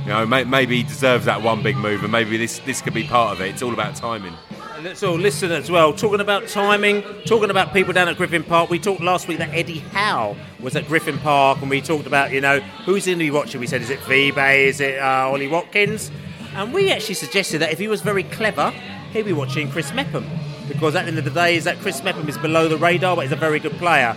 You 0.07 0.12
know, 0.12 0.24
may, 0.24 0.44
maybe 0.44 0.76
he 0.76 0.82
deserves 0.84 1.24
that 1.24 1.42
one 1.42 1.64
big 1.64 1.76
move, 1.76 2.04
and 2.04 2.12
maybe 2.12 2.36
this 2.36 2.61
this 2.61 2.80
could 2.80 2.94
be 2.94 3.02
part 3.02 3.32
of 3.32 3.40
it. 3.40 3.48
It's 3.48 3.61
all 3.61 3.72
about 3.72 3.96
timing. 3.96 4.34
Let's 4.80 5.02
all 5.02 5.18
listen 5.18 5.50
as 5.50 5.68
well. 5.68 5.92
Talking 5.92 6.20
about 6.20 6.46
timing, 6.46 7.02
talking 7.24 7.50
about 7.50 7.72
people 7.72 7.92
down 7.92 8.07
at 8.07 8.16
Griffin 8.16 8.44
Park. 8.44 8.70
We 8.70 8.78
talked 8.78 9.00
last 9.00 9.26
week 9.26 9.38
that 9.38 9.52
Eddie 9.52 9.80
Howe 9.80 10.36
was 10.61 10.76
at 10.76 10.86
Griffin 10.86 11.18
Park, 11.18 11.61
and 11.61 11.68
we 11.68 11.80
talked 11.80 12.07
about, 12.07 12.30
you 12.30 12.40
know, 12.40 12.61
who's 12.84 13.09
in 13.09 13.18
the 13.18 13.32
watching. 13.32 13.61
We 13.61 13.66
said, 13.66 13.82
is 13.82 13.90
it 13.90 13.98
Vibe? 13.98 14.68
Is 14.68 14.80
it 14.80 15.00
uh, 15.00 15.28
Ollie 15.28 15.48
Watkins? 15.48 16.12
And 16.54 16.72
we 16.72 16.92
actually 16.92 17.16
suggested 17.16 17.59
that 17.59 17.72
if 17.72 17.80
he 17.80 17.88
was 17.88 18.00
very 18.00 18.22
clever, 18.22 18.70
he'd 19.12 19.24
be 19.24 19.32
watching 19.32 19.68
Chris 19.72 19.92
Mepham. 19.92 20.24
Because 20.68 20.94
at 20.94 21.02
the 21.02 21.09
end 21.09 21.18
of 21.18 21.24
the 21.24 21.30
day, 21.32 21.57
is 21.57 21.64
that 21.64 21.78
Chris 21.78 22.04
Mepham 22.04 22.28
is 22.28 22.38
below 22.38 22.68
the 22.68 22.76
radar, 22.76 23.16
but 23.16 23.22
he's 23.22 23.32
a 23.32 23.36
very 23.36 23.59
good 23.59 23.72
player. 23.72 24.16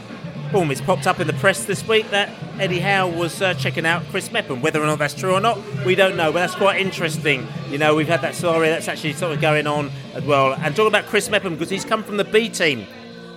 Boom, 0.52 0.72
it's 0.72 0.82
popped 0.82 1.06
up 1.06 1.20
in 1.20 1.28
the 1.28 1.34
press 1.34 1.66
this 1.66 1.88
week 1.88 2.10
that 2.10 2.28
Eddie 2.60 2.80
Howe 2.80 3.08
was 3.08 3.40
uh, 3.40 3.54
checking 3.54 3.86
out 3.86 4.02
Chris 4.10 4.32
Mepham. 4.32 4.64
Whether 4.64 4.82
or 4.82 4.88
not 4.88 4.98
that's 4.98 5.14
true 5.14 5.34
or 5.36 5.40
not, 5.40 5.60
we 5.86 5.94
don't 5.94 6.18
know, 6.18 6.32
but 6.32 6.40
that's 6.40 6.56
quite 6.56 6.82
interesting. 6.82 7.48
You 7.70 7.78
know, 7.78 7.94
we've 7.94 8.08
had 8.08 8.22
that 8.22 8.34
story 8.34 8.70
that's 8.70 8.88
actually 8.88 9.14
sort 9.14 9.34
of 9.34 9.42
going 9.42 9.68
on 9.68 9.92
as 10.16 10.24
well. 10.24 10.54
And 10.54 10.76
talking 10.76 10.88
about 10.88 11.06
Chris 11.06 11.30
Mepham, 11.30 11.54
because 11.54 11.70
he's 11.70 11.86
come 11.86 12.02
from 12.02 12.18
the 12.18 12.24
B 12.24 12.50
team. 12.50 12.88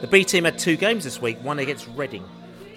The 0.00 0.06
B 0.06 0.24
team 0.24 0.44
had 0.44 0.58
two 0.58 0.78
games 0.78 1.04
this 1.04 1.20
week, 1.20 1.36
one 1.44 1.58
against 1.58 1.86
Reading. 1.88 2.24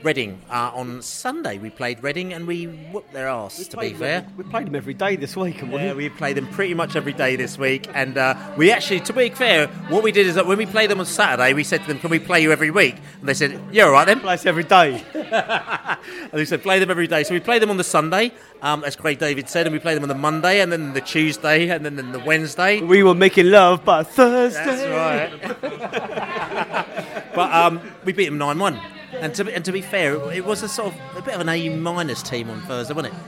Reading 0.05 0.39
uh, 0.51 0.69
on 0.75 1.01
Sunday 1.01 1.57
we 1.57 1.71
played 1.71 2.03
Reading 2.03 2.31
and 2.31 2.45
we 2.45 2.67
whooped 2.67 3.11
their 3.11 3.27
arse. 3.27 3.67
To 3.69 3.77
be 3.77 3.91
fair, 3.91 4.21
them- 4.21 4.33
we 4.37 4.43
played 4.43 4.67
them 4.67 4.75
every 4.75 4.93
day 4.93 5.15
this 5.15 5.35
week, 5.35 5.63
and 5.63 5.73
yeah, 5.73 5.93
we 5.93 6.09
played 6.09 6.37
them 6.37 6.47
pretty 6.49 6.75
much 6.75 6.95
every 6.95 7.11
day 7.11 7.35
this 7.35 7.57
week, 7.57 7.87
and 7.91 8.15
uh, 8.15 8.35
we 8.55 8.71
actually, 8.71 8.99
to 8.99 9.13
be 9.13 9.29
fair, 9.29 9.65
what 9.89 10.03
we 10.03 10.11
did 10.11 10.27
is 10.27 10.35
that 10.35 10.45
when 10.45 10.59
we 10.59 10.67
played 10.67 10.91
them 10.91 10.99
on 10.99 11.07
Saturday, 11.07 11.55
we 11.55 11.63
said 11.63 11.81
to 11.81 11.87
them, 11.87 11.97
"Can 11.97 12.11
we 12.11 12.19
play 12.19 12.43
you 12.43 12.51
every 12.51 12.69
week?" 12.69 12.97
And 13.19 13.27
they 13.27 13.33
said, 13.33 13.59
"Yeah, 13.71 13.85
all 13.85 13.93
right 13.93 14.05
then." 14.05 14.19
Play 14.19 14.35
us 14.35 14.45
every 14.45 14.63
day. 14.63 15.03
and 15.15 16.31
they 16.33 16.45
said, 16.45 16.61
"Play 16.61 16.77
them 16.77 16.91
every 16.91 17.07
day." 17.07 17.23
So 17.23 17.33
we 17.33 17.39
played 17.39 17.63
them 17.63 17.71
on 17.71 17.77
the 17.77 17.83
Sunday, 17.83 18.31
um, 18.61 18.83
as 18.83 18.95
Craig 18.95 19.17
David 19.17 19.49
said, 19.49 19.65
and 19.65 19.73
we 19.73 19.79
played 19.79 19.95
them 19.95 20.03
on 20.03 20.09
the 20.09 20.13
Monday, 20.13 20.61
and 20.61 20.71
then 20.71 20.93
the 20.93 21.01
Tuesday, 21.01 21.69
and 21.69 21.83
then 21.83 21.95
the 22.11 22.19
Wednesday. 22.19 22.79
We 22.79 23.01
were 23.01 23.15
making 23.15 23.49
love, 23.49 23.83
but 23.83 24.03
Thursday. 24.03 24.65
That's 24.65 25.41
right. 25.41 27.25
but 27.35 27.51
um, 27.51 27.81
we 28.03 28.13
beat 28.13 28.25
them 28.25 28.37
nine 28.37 28.59
one. 28.59 28.79
And 29.21 29.33
to, 29.35 29.45
be, 29.45 29.53
and 29.53 29.65
to 29.65 29.71
be 29.71 29.81
fair, 29.81 30.15
it, 30.15 30.37
it 30.37 30.45
was 30.45 30.63
a 30.63 30.69
sort 30.69 30.93
of 30.93 31.17
a 31.17 31.21
bit 31.21 31.33
of 31.35 31.41
an 31.41 31.49
A 31.49 31.69
minus 31.69 32.21
team 32.21 32.49
on 32.49 32.61
Thursday, 32.61 32.93
wasn't 32.93 33.13
it? 33.13 33.19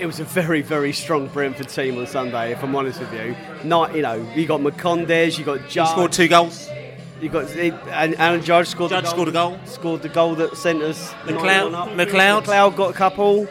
It 0.00 0.06
was 0.06 0.18
a 0.20 0.24
very, 0.24 0.62
very 0.62 0.92
strong 0.92 1.28
Brentford 1.28 1.68
team 1.68 1.98
on 1.98 2.06
Sunday, 2.06 2.52
if 2.52 2.62
I'm 2.62 2.74
honest 2.74 2.98
with 3.00 3.12
you. 3.12 3.36
Not, 3.62 3.94
you 3.94 4.02
know, 4.02 4.14
you 4.34 4.46
got 4.46 4.60
Marcondes, 4.60 5.38
you 5.38 5.44
got 5.44 5.68
Judge. 5.68 5.88
scored 5.90 6.12
two 6.12 6.28
goals. 6.28 6.68
You 7.20 7.28
got 7.28 7.48
and 7.52 8.16
Alan 8.16 8.42
Judge 8.42 8.66
scored. 8.68 8.90
Judge 8.90 9.04
the 9.04 9.10
goal, 9.10 9.14
scored 9.14 9.28
a 9.28 9.32
goal. 9.32 9.58
Scored 9.64 10.02
the 10.02 10.08
goal 10.08 10.34
that 10.34 10.56
sent 10.56 10.82
us. 10.82 11.12
McLeod- 11.24 11.94
McLeod. 11.94 12.44
McLeod 12.44 12.76
got 12.76 12.90
a 12.90 12.94
couple. 12.94 13.46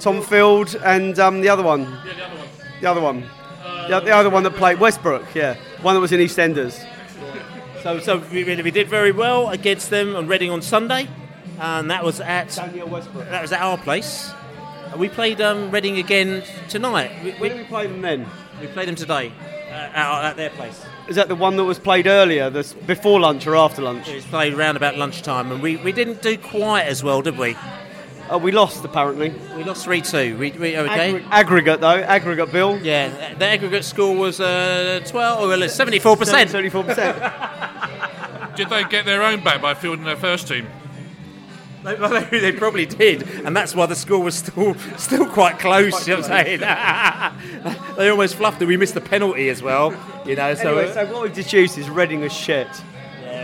Tom 0.00 0.22
Field 0.22 0.74
and 0.84 1.18
um, 1.20 1.40
the 1.40 1.48
other 1.48 1.62
one. 1.62 1.82
Yeah, 1.82 2.14
the 2.14 2.24
other 2.24 2.36
one. 2.36 2.48
The 2.80 2.86
other 2.90 3.00
one. 3.00 3.22
Uh, 3.62 3.88
the, 4.00 4.06
the 4.06 4.10
other 4.10 4.30
one 4.30 4.42
that 4.42 4.54
played 4.54 4.80
Westbrook. 4.80 5.34
Yeah, 5.34 5.56
one 5.82 5.94
that 5.94 6.00
was 6.00 6.10
in 6.10 6.18
EastEnders. 6.20 6.84
So, 7.82 7.98
so 7.98 8.18
we, 8.30 8.44
we 8.44 8.70
did 8.70 8.88
very 8.88 9.10
well 9.10 9.48
against 9.48 9.88
them 9.88 10.14
on 10.14 10.26
Reading 10.26 10.50
on 10.50 10.60
Sunday, 10.60 11.08
and 11.58 11.90
that 11.90 12.04
was 12.04 12.20
at 12.20 12.54
Daniel 12.54 12.88
that 12.88 13.40
was 13.42 13.52
at 13.52 13.60
our 13.60 13.78
place. 13.78 14.30
We 14.98 15.08
played 15.08 15.40
um, 15.40 15.70
Reading 15.70 15.96
again 15.98 16.42
tonight. 16.68 17.10
We, 17.24 17.30
When 17.32 17.52
did 17.52 17.58
we 17.60 17.64
play 17.64 17.86
them 17.86 18.02
then? 18.02 18.26
we 18.60 18.66
played 18.66 18.88
them 18.88 18.96
today 18.96 19.32
uh, 19.70 19.72
at, 19.72 20.24
at 20.24 20.36
their 20.36 20.50
place. 20.50 20.84
Is 21.08 21.16
that 21.16 21.28
the 21.28 21.34
one 21.34 21.56
that 21.56 21.64
was 21.64 21.78
played 21.78 22.06
earlier, 22.06 22.50
this, 22.50 22.74
before 22.74 23.18
lunch 23.18 23.46
or 23.46 23.56
after 23.56 23.80
lunch? 23.80 24.08
It 24.08 24.16
was 24.16 24.26
played 24.26 24.52
round 24.52 24.76
about 24.76 24.98
lunchtime, 24.98 25.50
and 25.50 25.62
we, 25.62 25.76
we 25.78 25.92
didn't 25.92 26.20
do 26.20 26.36
quite 26.36 26.82
as 26.82 27.02
well, 27.02 27.22
did 27.22 27.38
we? 27.38 27.56
Uh, 28.30 28.38
we 28.38 28.52
lost 28.52 28.84
apparently. 28.84 29.34
We 29.56 29.64
lost 29.64 29.84
three 29.84 30.00
two. 30.00 30.38
We, 30.38 30.52
we 30.52 30.76
okay. 30.78 31.16
Aggregate, 31.16 31.28
aggregate 31.30 31.80
though, 31.80 31.96
aggregate 31.96 32.52
bill. 32.52 32.78
Yeah, 32.80 33.34
the 33.34 33.46
aggregate 33.46 33.84
score 33.84 34.14
was 34.14 34.40
uh, 34.40 35.00
12 35.06 35.50
or 35.50 35.68
74 35.68 36.16
percent. 36.16 36.50
Seventy-four 36.50 36.84
percent. 36.84 37.16
Did 38.56 38.68
they 38.68 38.84
get 38.84 39.04
their 39.04 39.22
own 39.22 39.42
back 39.42 39.60
by 39.60 39.74
fielding 39.74 40.04
their 40.04 40.16
first 40.16 40.46
team? 40.46 40.66
They, 41.82 41.94
well, 41.94 42.10
they, 42.10 42.40
they 42.40 42.52
probably 42.52 42.84
did, 42.84 43.22
and 43.22 43.56
that's 43.56 43.74
why 43.74 43.86
the 43.86 43.96
score 43.96 44.22
was 44.22 44.34
still 44.34 44.74
still 44.98 45.26
quite 45.26 45.58
close. 45.58 46.06
you 46.06 46.14
know 46.14 46.20
what 46.20 46.30
I'm 46.30 46.44
saying? 46.44 47.94
they 47.96 48.10
almost 48.10 48.34
fluffed 48.34 48.60
it. 48.60 48.66
We 48.66 48.76
missed 48.76 48.94
the 48.94 49.00
penalty 49.00 49.48
as 49.48 49.62
well. 49.62 49.90
You 50.26 50.36
know, 50.36 50.54
so, 50.54 50.76
Anyway, 50.78 50.92
so 50.92 51.06
what 51.12 51.22
we've 51.22 51.34
deduced 51.34 51.78
is 51.78 51.88
Reading 51.88 52.22
is 52.22 52.32
shit. 52.32 52.68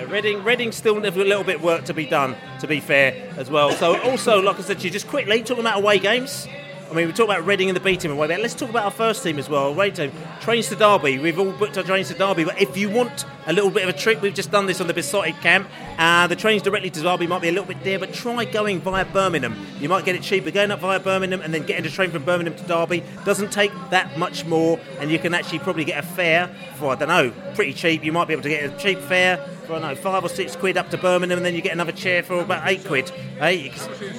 Reading, 0.09 0.45
Reading 0.45 0.73
still 0.73 1.01
have 1.03 1.17
a 1.17 1.25
little 1.25 1.45
bit 1.45 1.57
of 1.57 1.63
work 1.63 1.85
to 1.85 1.95
be 1.95 2.07
done. 2.07 2.37
To 2.61 2.67
be 2.67 2.81
fair, 2.81 3.33
as 3.37 3.51
well. 3.51 3.73
So 3.73 4.01
also, 4.03 4.41
like 4.41 4.59
I 4.59 4.63
said 4.63 4.79
to 4.79 4.85
you, 4.85 4.91
just 4.91 5.09
quickly 5.09 5.43
talking 5.43 5.63
about 5.63 5.79
away 5.79 5.99
games. 5.99 6.49
I 6.91 6.95
mean, 6.95 7.07
we 7.07 7.13
talk 7.13 7.27
about 7.27 7.45
Reading 7.45 7.69
and 7.69 7.77
the 7.77 7.81
B 7.81 7.97
team 7.97 8.13
away 8.13 8.29
there. 8.29 8.39
Let's 8.39 8.55
talk 8.55 8.71
about 8.71 8.85
our 8.85 8.91
first 8.91 9.23
team 9.23 9.39
as 9.39 9.49
well. 9.49 9.67
Away 9.67 9.91
team 9.91 10.13
trains 10.41 10.69
to 10.69 10.77
Derby. 10.77 11.19
We've 11.19 11.39
all 11.39 11.53
booked 11.53 11.77
our 11.77 11.85
trains 11.85 12.09
to 12.09 12.15
Derby, 12.15 12.45
but 12.45 12.61
if 12.61 12.77
you 12.77 12.89
want 12.89 13.25
a 13.47 13.53
little 13.53 13.71
bit 13.71 13.83
of 13.83 13.89
a 13.89 13.99
trick, 13.99 14.21
we've 14.21 14.35
just 14.35 14.51
done 14.51 14.67
this 14.67 14.81
on 14.81 14.87
the 14.87 14.95
Beesotted 14.95 15.37
camp. 15.41 15.69
Uh, 15.99 16.27
the 16.27 16.37
trains 16.37 16.63
directly 16.63 16.91
to 16.91 17.01
Derby 17.01 17.27
might 17.27 17.43
be 17.43 17.49
a 17.49 17.53
little 17.53 17.67
bit 17.67 17.83
dear, 17.83 17.99
but 17.99 18.13
try 18.13 18.45
going 18.45 18.81
via 18.81 19.05
Birmingham. 19.05 19.57
You 19.81 19.89
might 19.89 20.05
get 20.05 20.15
it 20.15 20.23
cheaper 20.23 20.51
going 20.51 20.71
up 20.71 20.81
via 20.81 21.01
Birmingham 21.01 21.41
and 21.41 21.55
then 21.55 21.65
getting 21.65 21.87
a 21.87 21.91
train 21.91 22.11
from 22.11 22.25
Birmingham 22.25 22.57
to 22.57 22.65
Derby. 22.65 23.03
Doesn't 23.25 23.53
take 23.53 23.73
that 23.91 24.19
much 24.19 24.45
more, 24.45 24.79
and 24.99 25.11
you 25.11 25.19
can 25.19 25.33
actually 25.35 25.61
probably 25.61 25.85
get 25.85 26.03
a 26.03 26.07
fare 26.07 26.49
for 26.77 26.93
I 26.93 26.95
don't 26.97 27.09
know, 27.09 27.33
pretty 27.55 27.73
cheap. 27.73 28.05
You 28.05 28.13
might 28.13 28.29
be 28.29 28.35
able 28.35 28.43
to 28.43 28.49
get 28.49 28.65
a 28.65 28.77
cheap 28.77 28.99
fare 29.01 29.39
for 29.67 29.75
I 29.75 29.79
don't 29.79 29.83
know 29.83 29.95
five 29.95 30.25
or 30.25 30.29
six 30.29 30.55
quid 30.57 30.77
up 30.77 30.91
to 30.91 30.99
Birmingham, 30.99 31.39
and 31.39 31.47
then 31.47 31.55
you 31.55 31.63
get 31.63 31.73
another 31.73 31.93
chair 31.93 32.23
for 32.23 32.41
about 32.41 32.67
eight 32.69 32.85
quid. 32.85 33.09
Hey, 33.39 33.73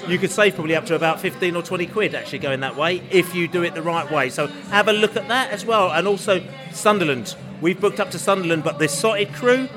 you 0.07 0.17
could 0.17 0.31
save 0.31 0.55
probably 0.55 0.75
up 0.75 0.85
to 0.87 0.95
about 0.95 1.19
fifteen 1.19 1.55
or 1.55 1.61
twenty 1.61 1.85
quid 1.85 2.15
actually 2.15 2.39
going 2.39 2.61
that 2.61 2.75
way 2.75 3.03
if 3.11 3.35
you 3.35 3.47
do 3.47 3.63
it 3.63 3.75
the 3.75 3.81
right 3.81 4.09
way. 4.11 4.29
So 4.29 4.47
have 4.47 4.87
a 4.87 4.93
look 4.93 5.15
at 5.15 5.27
that 5.27 5.51
as 5.51 5.65
well, 5.65 5.91
and 5.91 6.07
also 6.07 6.41
Sunderland. 6.71 7.35
We've 7.61 7.79
booked 7.79 7.99
up 7.99 8.11
to 8.11 8.19
Sunderland, 8.19 8.63
but 8.63 8.79
the 8.79 8.85
Sotted 8.87 9.33
crew. 9.33 9.67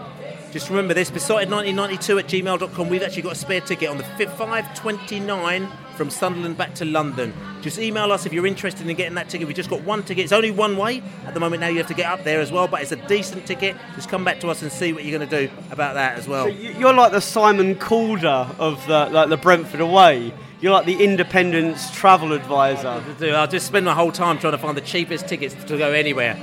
Just 0.52 0.68
remember 0.68 0.94
this, 0.94 1.10
beesotted1992 1.12 2.18
at 2.18 2.26
gmail.com. 2.26 2.88
We've 2.88 3.02
actually 3.04 3.22
got 3.22 3.32
a 3.32 3.36
spare 3.36 3.60
ticket 3.60 3.88
on 3.88 3.98
the 3.98 4.04
fi- 4.04 4.26
529 4.26 5.68
from 5.96 6.10
Sunderland 6.10 6.56
back 6.56 6.74
to 6.74 6.84
London. 6.84 7.32
Just 7.60 7.78
email 7.78 8.10
us 8.10 8.26
if 8.26 8.32
you're 8.32 8.46
interested 8.46 8.88
in 8.88 8.96
getting 8.96 9.14
that 9.14 9.28
ticket. 9.28 9.46
We've 9.46 9.54
just 9.56 9.70
got 9.70 9.82
one 9.82 10.02
ticket. 10.02 10.24
It's 10.24 10.32
only 10.32 10.50
one 10.50 10.76
way. 10.76 11.02
At 11.26 11.34
the 11.34 11.40
moment 11.40 11.60
now 11.60 11.68
you 11.68 11.78
have 11.78 11.86
to 11.86 11.94
get 11.94 12.06
up 12.10 12.24
there 12.24 12.40
as 12.40 12.50
well, 12.50 12.66
but 12.66 12.82
it's 12.82 12.90
a 12.90 12.96
decent 12.96 13.46
ticket. 13.46 13.76
Just 13.94 14.08
come 14.08 14.24
back 14.24 14.40
to 14.40 14.48
us 14.48 14.60
and 14.62 14.72
see 14.72 14.92
what 14.92 15.04
you're 15.04 15.16
going 15.16 15.28
to 15.30 15.46
do 15.46 15.52
about 15.70 15.94
that 15.94 16.18
as 16.18 16.26
well. 16.26 16.48
You- 16.48 16.74
You're 16.78 16.94
like 16.94 17.12
the 17.12 17.20
Simon 17.20 17.76
Calder 17.76 18.48
of 18.58 18.84
the 18.88 19.08
like 19.10 19.28
the 19.28 19.36
Brentford 19.36 19.80
away. 19.80 20.32
You're 20.60 20.72
like 20.72 20.84
the 20.86 21.02
Independence 21.04 21.90
travel 21.92 22.32
advisor. 22.32 23.02
I'll 23.34 23.46
just 23.46 23.66
spend 23.68 23.86
my 23.86 23.94
whole 23.94 24.10
time 24.12 24.38
trying 24.38 24.52
to 24.52 24.58
find 24.58 24.76
the 24.76 24.80
cheapest 24.82 25.28
tickets 25.28 25.54
to 25.66 25.78
go 25.78 25.92
anywhere. 25.92 26.36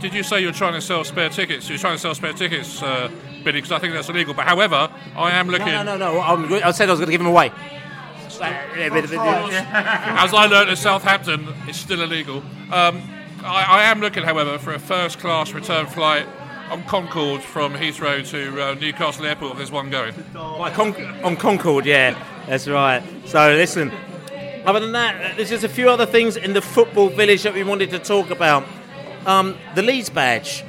Did 0.00 0.12
you 0.12 0.22
say 0.22 0.40
you're 0.40 0.52
trying 0.52 0.74
to 0.74 0.80
sell 0.80 1.04
spare 1.04 1.30
tickets? 1.30 1.68
You're 1.68 1.78
trying 1.78 1.94
to 1.94 1.98
sell 1.98 2.14
spare 2.14 2.32
tickets, 2.32 2.82
uh, 2.82 3.08
Billy, 3.44 3.60
because 3.60 3.72
I 3.72 3.78
think 3.78 3.94
that's 3.94 4.08
illegal. 4.08 4.34
But 4.34 4.46
however, 4.46 4.90
I 5.16 5.30
am 5.32 5.48
looking. 5.48 5.68
No, 5.68 5.82
no, 5.82 5.96
no, 5.96 6.14
no. 6.14 6.20
I'm, 6.20 6.52
I 6.52 6.70
said 6.72 6.88
I 6.88 6.92
was 6.92 7.00
going 7.00 7.06
to 7.06 7.12
give 7.12 7.20
them 7.20 7.28
away. 7.28 7.50
As 8.28 8.40
I 10.34 10.46
learned 10.46 10.70
at 10.70 10.78
Southampton, 10.78 11.48
it's 11.66 11.78
still 11.78 12.02
illegal. 12.02 12.38
Um, 12.70 13.02
I, 13.42 13.64
I 13.68 13.82
am 13.84 14.00
looking, 14.00 14.24
however, 14.24 14.58
for 14.58 14.74
a 14.74 14.78
first-class 14.78 15.52
return 15.52 15.86
flight 15.86 16.26
on 16.70 16.82
Concorde 16.84 17.42
from 17.42 17.74
Heathrow 17.74 18.28
to 18.30 18.62
uh, 18.62 18.74
Newcastle 18.74 19.24
Airport. 19.24 19.52
If 19.52 19.58
there's 19.58 19.70
one 19.70 19.88
going. 19.88 20.12
Right, 20.34 20.72
Con- 20.74 21.24
on 21.24 21.36
Concorde, 21.36 21.86
yeah, 21.86 22.22
that's 22.46 22.68
right. 22.68 23.02
So 23.24 23.54
listen, 23.54 23.90
other 24.66 24.80
than 24.80 24.92
that, 24.92 25.36
there's 25.36 25.50
just 25.50 25.64
a 25.64 25.68
few 25.68 25.88
other 25.88 26.06
things 26.06 26.36
in 26.36 26.52
the 26.52 26.60
football 26.60 27.08
village 27.08 27.44
that 27.44 27.54
we 27.54 27.62
wanted 27.62 27.90
to 27.90 27.98
talk 27.98 28.30
about. 28.30 28.66
Um, 29.26 29.56
the 29.74 29.82
Leeds 29.82 30.08
badge. 30.08 30.64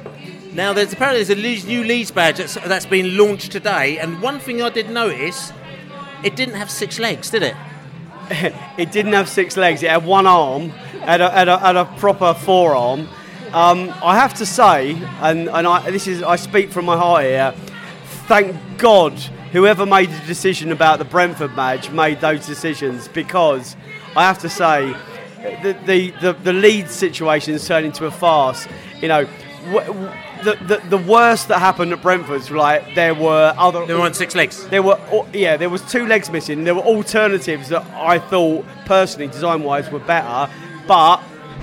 Now, 0.52 0.72
there's 0.72 0.92
apparently 0.92 1.22
there's 1.22 1.38
a 1.38 1.40
Leeds, 1.40 1.64
new 1.64 1.84
Leeds 1.84 2.10
badge 2.10 2.38
that's, 2.38 2.54
that's 2.54 2.86
been 2.86 3.16
launched 3.16 3.52
today, 3.52 3.98
and 3.98 4.20
one 4.20 4.40
thing 4.40 4.60
I 4.60 4.70
did 4.70 4.90
notice, 4.90 5.52
it 6.24 6.34
didn't 6.34 6.56
have 6.56 6.70
six 6.70 6.98
legs, 6.98 7.30
did 7.30 7.42
it? 7.42 7.54
It 8.76 8.92
didn't 8.92 9.14
have 9.14 9.28
six 9.28 9.56
legs. 9.56 9.82
It 9.82 9.90
had 9.90 10.04
one 10.04 10.26
arm, 10.26 10.68
had 11.00 11.20
a, 11.20 11.30
had 11.30 11.48
a, 11.48 11.58
had 11.58 11.76
a 11.76 11.84
proper 11.84 12.34
forearm. 12.34 13.08
Um, 13.52 13.92
I 14.02 14.16
have 14.16 14.34
to 14.34 14.46
say, 14.46 14.92
and, 15.20 15.48
and 15.48 15.66
I, 15.66 15.90
this 15.90 16.06
is 16.06 16.22
I 16.22 16.36
speak 16.36 16.70
from 16.70 16.84
my 16.84 16.96
heart 16.96 17.24
here. 17.24 17.54
Thank 18.26 18.54
God, 18.76 19.14
whoever 19.52 19.86
made 19.86 20.10
the 20.10 20.26
decision 20.26 20.70
about 20.70 20.98
the 20.98 21.04
Brentford 21.04 21.56
badge 21.56 21.90
made 21.90 22.20
those 22.20 22.46
decisions 22.46 23.08
because 23.08 23.74
I 24.14 24.24
have 24.24 24.38
to 24.40 24.48
say, 24.48 24.94
the 25.62 25.76
the 25.86 26.10
the, 26.20 26.32
the 26.32 26.52
Leeds 26.52 26.92
situation 26.92 27.52
has 27.52 27.66
turned 27.66 27.86
into 27.86 28.06
a 28.06 28.10
farce. 28.10 28.66
You 29.00 29.08
know. 29.08 29.28
W- 29.72 29.86
w- 29.86 30.10
the, 30.44 30.54
the, 30.66 30.88
the 30.88 30.98
worst 30.98 31.48
that 31.48 31.58
happened 31.58 31.92
at 31.92 32.00
Brentford's, 32.00 32.50
like 32.50 32.94
there 32.94 33.14
were 33.14 33.52
other. 33.58 33.84
There 33.86 33.98
weren't 33.98 34.16
six 34.16 34.34
legs. 34.34 34.66
There 34.68 34.82
were, 34.82 34.98
yeah, 35.32 35.56
there 35.56 35.68
was 35.68 35.82
two 35.90 36.06
legs 36.06 36.30
missing. 36.30 36.64
There 36.64 36.74
were 36.74 36.82
alternatives 36.82 37.68
that 37.70 37.84
I 37.92 38.18
thought 38.18 38.64
personally, 38.86 39.26
design-wise, 39.26 39.90
were 39.90 39.98
better, 39.98 40.50
but 40.86 41.20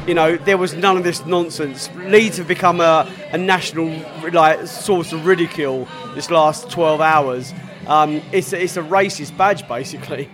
you 0.07 0.13
know 0.13 0.35
there 0.35 0.57
was 0.57 0.73
none 0.73 0.97
of 0.97 1.03
this 1.03 1.25
nonsense. 1.25 1.89
Leeds 1.95 2.37
have 2.37 2.47
become 2.47 2.81
a, 2.81 3.09
a 3.31 3.37
national 3.37 3.87
like 4.31 4.67
source 4.67 5.13
of 5.13 5.25
ridicule 5.25 5.87
this 6.13 6.29
last 6.29 6.69
12 6.69 7.01
hours. 7.01 7.53
Um, 7.87 8.21
it's 8.31 8.51
it's 8.51 8.77
a 8.77 8.81
racist 8.81 9.37
badge 9.37 9.67
basically. 9.67 10.29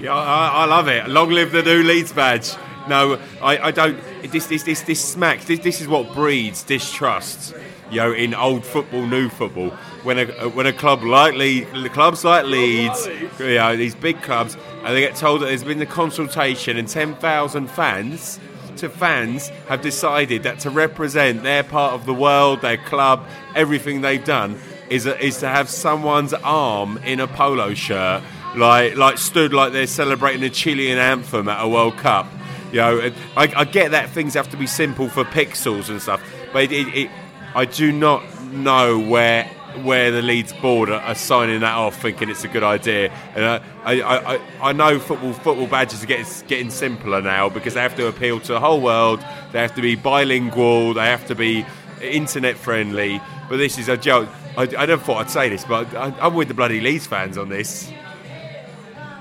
Yeah, 0.00 0.14
I, 0.14 0.48
I 0.48 0.64
love 0.66 0.88
it. 0.88 1.08
Long 1.08 1.30
live 1.30 1.52
the 1.52 1.62
new 1.62 1.82
Leeds 1.82 2.12
badge. 2.12 2.54
No, 2.88 3.18
I, 3.40 3.58
I 3.58 3.70
don't. 3.70 3.98
This, 4.30 4.46
this, 4.46 4.62
this, 4.62 4.82
this 4.82 5.02
smacks. 5.02 5.46
This, 5.46 5.60
this 5.60 5.80
is 5.80 5.88
what 5.88 6.12
breeds 6.14 6.62
distrust. 6.62 7.54
You 7.90 7.98
know, 7.98 8.12
in 8.12 8.34
old 8.34 8.64
football, 8.64 9.06
new 9.06 9.28
football. 9.28 9.70
When 10.02 10.18
a 10.18 10.48
when 10.50 10.66
a 10.66 10.72
club 10.72 11.02
like 11.02 11.34
Le- 11.34 11.88
clubs 11.90 12.24
like 12.24 12.44
Leeds, 12.44 13.06
you 13.38 13.54
know, 13.54 13.76
these 13.76 13.94
big 13.94 14.20
clubs, 14.22 14.56
and 14.82 14.94
they 14.94 15.00
get 15.00 15.16
told 15.16 15.40
that 15.42 15.46
there's 15.46 15.64
been 15.64 15.80
a 15.80 15.86
consultation 15.86 16.76
and 16.76 16.88
ten 16.88 17.14
thousand 17.14 17.70
fans 17.70 18.38
to 18.76 18.88
fans 18.88 19.48
have 19.68 19.80
decided 19.80 20.42
that 20.42 20.58
to 20.60 20.70
represent 20.70 21.42
their 21.42 21.62
part 21.62 21.94
of 21.94 22.06
the 22.06 22.14
world, 22.14 22.60
their 22.60 22.76
club, 22.76 23.24
everything 23.54 24.00
they've 24.00 24.24
done 24.24 24.58
is 24.90 25.06
a, 25.06 25.18
is 25.24 25.38
to 25.38 25.48
have 25.48 25.68
someone's 25.70 26.34
arm 26.34 26.98
in 26.98 27.20
a 27.20 27.26
polo 27.26 27.72
shirt, 27.72 28.22
like 28.56 28.96
like 28.96 29.18
stood 29.18 29.52
like 29.52 29.72
they're 29.72 29.86
celebrating 29.86 30.40
the 30.40 30.50
Chilean 30.50 30.98
anthem 30.98 31.48
at 31.48 31.62
a 31.62 31.68
World 31.68 31.96
Cup. 31.96 32.26
You 32.72 32.80
know, 32.80 33.12
I, 33.36 33.52
I 33.56 33.64
get 33.64 33.92
that 33.92 34.10
things 34.10 34.34
have 34.34 34.50
to 34.50 34.56
be 34.56 34.66
simple 34.66 35.08
for 35.08 35.24
pixels 35.24 35.88
and 35.88 36.02
stuff, 36.02 36.20
but 36.52 36.64
it, 36.64 36.72
it, 36.72 36.94
it, 36.96 37.10
I 37.54 37.66
do 37.66 37.92
not 37.92 38.24
know 38.52 38.98
where 38.98 39.44
where 39.82 40.10
the 40.10 40.22
Leeds 40.22 40.52
board 40.54 40.88
are, 40.88 41.00
are 41.00 41.14
signing 41.14 41.60
that 41.60 41.74
off, 41.74 42.00
thinking 42.00 42.28
it's 42.28 42.44
a 42.44 42.48
good 42.48 42.62
idea. 42.62 43.10
And 43.34 43.44
I, 43.44 43.60
I, 43.84 44.34
I, 44.34 44.40
I 44.62 44.72
know 44.72 44.98
football 44.98 45.32
football 45.32 45.66
badges 45.66 46.02
are 46.02 46.06
getting 46.06 46.26
getting 46.46 46.70
simpler 46.70 47.20
now 47.20 47.48
because 47.48 47.74
they 47.74 47.80
have 47.80 47.96
to 47.96 48.06
appeal 48.06 48.40
to 48.40 48.52
the 48.52 48.60
whole 48.60 48.80
world. 48.80 49.20
They 49.52 49.60
have 49.60 49.74
to 49.74 49.82
be 49.82 49.96
bilingual. 49.96 50.94
They 50.94 51.06
have 51.06 51.26
to 51.26 51.34
be 51.34 51.66
internet 52.00 52.56
friendly. 52.56 53.20
But 53.48 53.58
this 53.58 53.78
is 53.78 53.88
a 53.88 53.96
joke. 53.96 54.28
I, 54.56 54.62
I 54.62 54.86
never 54.86 55.02
thought 55.02 55.18
I'd 55.18 55.30
say 55.30 55.48
this, 55.48 55.64
but 55.64 55.92
I, 55.94 56.14
I'm 56.20 56.34
with 56.34 56.48
the 56.48 56.54
bloody 56.54 56.80
Leeds 56.80 57.06
fans 57.06 57.36
on 57.36 57.48
this. 57.48 57.90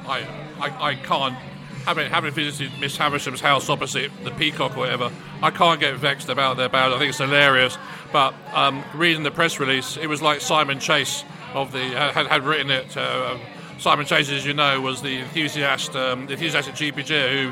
I, 0.07 0.27
I, 0.59 0.89
I 0.89 0.95
can't. 0.95 1.35
Having, 1.85 2.11
having 2.11 2.33
visited 2.33 2.71
Miss 2.79 2.97
Havisham's 2.97 3.41
house 3.41 3.69
opposite 3.69 4.09
the 4.23 4.31
Peacock 4.31 4.77
or 4.77 4.81
whatever, 4.81 5.11
I 5.41 5.51
can't 5.51 5.81
get 5.81 5.95
vexed 5.95 6.29
about 6.29 6.55
their 6.55 6.69
bad. 6.69 6.93
I 6.93 6.97
think 6.97 7.09
it's 7.09 7.17
hilarious. 7.17 7.77
But 8.13 8.33
um, 8.53 8.83
reading 8.95 9.23
the 9.23 9.31
press 9.31 9.59
release, 9.59 9.97
it 9.97 10.07
was 10.07 10.21
like 10.21 10.39
Simon 10.39 10.79
Chase 10.79 11.25
of 11.53 11.73
the 11.73 11.79
had, 11.79 12.27
had 12.27 12.45
written 12.45 12.71
it. 12.71 12.95
Uh, 12.95 13.37
Simon 13.79 14.05
Chase, 14.05 14.31
as 14.31 14.45
you 14.45 14.53
know, 14.53 14.79
was 14.79 15.01
the 15.01 15.19
enthusiast, 15.19 15.93
um, 15.95 16.29
enthusiastic 16.29 16.75
GPG 16.75 17.51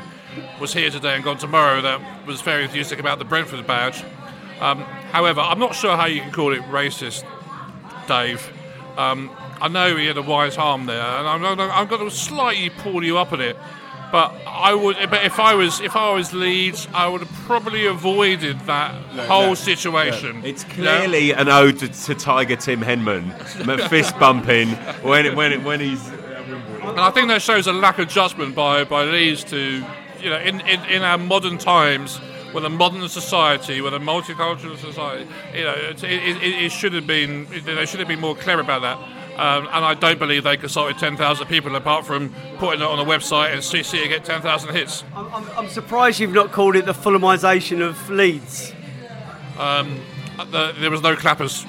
was 0.60 0.72
here 0.72 0.88
today 0.88 1.14
and 1.14 1.22
gone 1.22 1.36
tomorrow. 1.36 1.82
That 1.82 2.26
was 2.26 2.40
very 2.40 2.62
enthusiastic 2.62 3.00
about 3.00 3.18
the 3.18 3.26
Brentford 3.26 3.66
badge. 3.66 4.02
Um, 4.60 4.78
however, 5.10 5.40
I'm 5.40 5.58
not 5.58 5.74
sure 5.74 5.96
how 5.96 6.06
you 6.06 6.22
can 6.22 6.32
call 6.32 6.54
it 6.54 6.62
racist, 6.62 7.24
Dave. 8.06 8.50
Um, 8.96 9.30
I 9.60 9.68
know 9.68 9.96
he 9.96 10.06
had 10.06 10.18
a 10.18 10.22
wise 10.22 10.58
arm 10.58 10.86
there, 10.86 11.00
and 11.00 11.26
I'm, 11.26 11.60
I'm, 11.60 11.86
going 11.86 12.08
to 12.08 12.14
slightly 12.14 12.70
pull 12.70 13.04
you 13.04 13.18
up 13.18 13.32
on 13.32 13.40
it. 13.40 13.56
But 14.10 14.34
I 14.46 14.74
would, 14.74 14.96
but 15.08 15.24
if 15.24 15.40
I 15.40 15.54
was, 15.54 15.80
if 15.80 15.96
I 15.96 16.12
was 16.12 16.34
Leeds, 16.34 16.86
I 16.92 17.08
would 17.08 17.22
have 17.22 17.32
probably 17.46 17.86
avoided 17.86 18.60
that 18.60 18.92
whole 19.26 19.48
no, 19.48 19.54
situation. 19.54 20.42
It's 20.44 20.64
clearly 20.64 21.32
an 21.32 21.48
ode 21.48 21.78
to, 21.78 21.88
to 21.88 22.14
Tiger 22.14 22.56
Tim 22.56 22.82
Henman, 22.82 23.32
fist 23.88 24.18
bumping 24.18 24.68
when 25.02 25.34
when 25.34 25.64
when 25.64 25.80
he's. 25.80 26.06
And 26.08 27.00
I 27.00 27.10
think 27.10 27.28
that 27.28 27.40
shows 27.40 27.66
a 27.66 27.72
lack 27.72 27.98
of 27.98 28.08
judgment 28.08 28.54
by, 28.54 28.84
by 28.84 29.04
Leeds 29.04 29.44
to, 29.44 29.82
you 30.20 30.28
know, 30.28 30.38
in, 30.38 30.60
in, 30.62 30.84
in 30.86 31.02
our 31.02 31.16
modern 31.16 31.56
times, 31.56 32.20
with 32.54 32.64
a 32.64 32.70
modern 32.70 33.08
society, 33.08 33.80
with 33.80 33.94
a 33.94 33.98
multicultural 33.98 34.76
society, 34.78 35.28
you 35.54 35.64
know, 35.64 35.74
it, 35.74 36.02
it, 36.04 36.64
it, 36.64 36.72
should 36.72 36.92
have 36.92 37.06
been, 37.06 37.46
they 37.64 37.86
should 37.86 38.00
have 38.00 38.08
been 38.08 38.20
more 38.20 38.36
clear 38.36 38.60
about 38.60 38.82
that. 38.82 38.98
Um, 39.38 39.66
and 39.72 39.84
I 39.84 39.94
don't 39.94 40.18
believe 40.18 40.44
they 40.44 40.58
consulted 40.58 40.98
10,000 40.98 41.46
people 41.46 41.74
apart 41.74 42.06
from 42.06 42.34
putting 42.58 42.82
it 42.82 42.86
on 42.86 42.98
a 42.98 43.04
website 43.04 43.54
and 43.54 43.64
see, 43.64 43.82
see 43.82 43.98
it 44.04 44.08
get 44.08 44.24
10,000 44.24 44.74
hits. 44.74 45.04
I'm, 45.14 45.32
I'm, 45.32 45.50
I'm 45.56 45.68
surprised 45.68 46.20
you've 46.20 46.34
not 46.34 46.52
called 46.52 46.76
it 46.76 46.84
the 46.84 46.92
Fulhamisation 46.92 47.80
of 47.80 48.10
Leeds. 48.10 48.74
Um, 49.58 50.00
the, 50.50 50.74
there 50.78 50.90
was 50.90 51.02
no 51.02 51.16
clappers. 51.16 51.64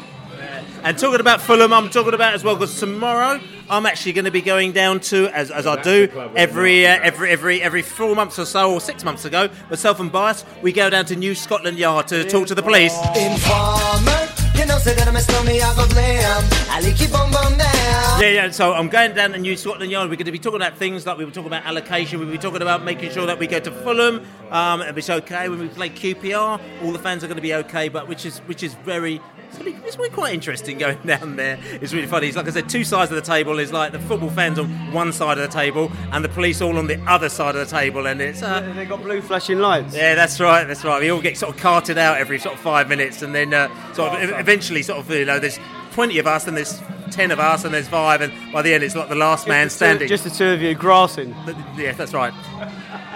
And 0.84 0.98
talking 0.98 1.22
about 1.22 1.40
Fulham, 1.40 1.72
I'm 1.72 1.90
talking 1.90 2.14
about 2.14 2.34
as 2.34 2.44
well 2.44 2.56
because 2.56 2.78
tomorrow 2.78 3.40
I'm 3.70 3.86
actually 3.86 4.14
going 4.14 4.26
to 4.26 4.32
be 4.32 4.42
going 4.42 4.72
down 4.74 5.00
to, 5.02 5.28
as, 5.30 5.50
as 5.50 5.66
I 5.66 5.82
do 5.82 6.10
every 6.36 6.86
uh, 6.86 7.00
every 7.02 7.30
every 7.32 7.62
every 7.62 7.82
four 7.82 8.16
months 8.16 8.38
or 8.38 8.46
so, 8.46 8.74
or 8.74 8.82
six 8.82 9.04
months 9.04 9.26
ago, 9.26 9.50
myself 9.70 10.00
and 10.00 10.12
Bias, 10.12 10.46
we 10.62 10.72
go 10.72 10.90
down 10.90 11.06
to 11.06 11.16
New 11.16 11.34
Scotland 11.34 11.78
Yard 11.78 12.08
to 12.10 12.24
talk 12.26 12.48
to 12.48 12.56
the 12.56 12.62
police. 12.62 12.94
Informer, 13.16 14.30
you 14.56 14.66
know, 14.66 14.78
say 14.78 14.94
that 14.96 15.08
I'm 15.08 15.16
a 15.16 15.22
stormy, 15.22 15.62
I 15.62 15.76
go 15.76 15.88
blam. 15.88 16.44
I 16.70 16.82
like 16.82 17.00
you 17.00 17.08
boom 17.08 17.32
boom 17.32 17.58
down. 17.58 18.22
Yeah, 18.22 18.30
yeah. 18.30 18.50
So 18.52 18.74
I'm 18.74 18.90
going 18.90 19.14
down 19.16 19.32
to 19.32 19.38
New 19.38 19.56
Scotland 19.56 19.92
Yard. 19.92 20.10
We're 20.10 20.18
going 20.18 20.26
to 20.26 20.32
be 20.32 20.40
talking 20.40 20.62
about 20.62 20.78
things 20.78 21.06
like 21.06 21.18
we 21.18 21.26
were 21.26 21.32
talking 21.32 21.48
about 21.48 21.66
allocation. 21.66 22.20
We'll 22.20 22.30
be 22.30 22.38
talking 22.38 22.62
about 22.62 22.84
making 22.84 23.12
sure 23.12 23.26
that 23.26 23.40
we 23.40 23.48
go 23.48 23.60
to 23.60 23.72
Fulham. 23.72 24.26
Um, 24.52 24.82
if 24.82 24.98
it's 24.98 25.10
okay 25.10 25.50
when 25.50 25.60
we 25.60 25.68
play 25.70 25.90
QPR, 25.90 26.60
all 26.84 26.92
the 26.92 27.00
fans 27.00 27.24
are 27.24 27.28
going 27.28 27.38
to 27.38 27.42
be 27.42 27.54
okay. 27.56 27.90
But 27.90 28.08
which 28.08 28.26
is 28.26 28.40
which 28.40 28.62
is 28.62 28.74
very. 28.76 29.22
It's 29.54 29.62
going, 29.62 29.72
to 29.76 29.80
be, 29.82 29.88
it's 29.88 29.96
going 29.96 30.12
quite 30.12 30.34
interesting 30.34 30.80
going 30.80 30.98
down 31.06 31.36
there. 31.36 31.60
It's 31.80 31.94
really 31.94 32.08
funny. 32.08 32.26
It's 32.28 32.36
like 32.36 32.48
I 32.48 32.52
said, 32.52 32.68
two 32.70 32.84
sides 32.84 33.12
of 33.12 33.16
the 33.16 33.22
table 33.22 33.60
is 33.60 33.72
like 33.72 33.92
the 33.92 34.00
football 34.00 34.32
fans 34.32 34.58
on 34.58 34.68
one 34.92 35.14
side 35.14 35.38
of 35.38 35.48
the 35.48 35.54
table 35.56 35.92
and 36.12 36.26
the 36.26 36.30
police 36.30 36.60
all 36.60 36.80
on 36.80 36.88
the 36.88 37.00
other 37.08 37.30
side 37.30 37.56
of 37.56 37.70
the 37.70 37.72
table, 37.72 38.08
and 38.08 38.20
it's 38.20 38.42
uh, 38.42 38.62
They've 38.76 38.90
got 38.90 39.04
blue 39.04 39.22
flashing 39.22 39.60
lights. 39.60 39.96
yeah, 39.96 40.16
that's 40.16 40.40
right, 40.40 40.64
that's 40.64 40.84
right. 40.84 41.00
We 41.00 41.12
all 41.12 41.22
get 41.22 41.38
sort 41.38 41.54
of 41.56 41.62
carted 41.62 42.00
out 42.00 42.18
every 42.18 42.40
sort 42.40 42.56
of 42.56 42.62
five 42.62 42.90
minutes, 42.90 43.22
and 43.22 43.36
then 43.36 43.54
uh, 43.54 43.70
sort 43.94 44.14
of 44.14 44.40
eventually, 44.40 44.82
sort 44.82 44.98
of, 45.00 45.10
you 45.12 45.26
know, 45.26 45.38
there's 45.38 45.60
20 45.92 46.18
of 46.18 46.26
us, 46.26 46.48
and 46.48 46.58
there's 46.58 46.82
10 47.12 47.30
of 47.30 47.40
us, 47.40 47.64
and 47.64 47.72
there's 47.76 47.88
five, 47.88 48.22
and 48.22 48.34
by 48.52 48.64
the 48.64 48.74
end, 48.74 48.84
it's 48.84 48.96
like 48.96 49.10
the 49.10 49.14
last 49.16 49.48
man 49.48 49.70
standing. 49.70 50.08
Just 50.08 50.24
the 50.24 50.32
two 50.32 50.48
of 50.48 50.64
you 50.64 50.74
grassing. 50.74 51.36
Yeah, 51.78 51.92
that's 51.92 52.16
right. 52.16 52.34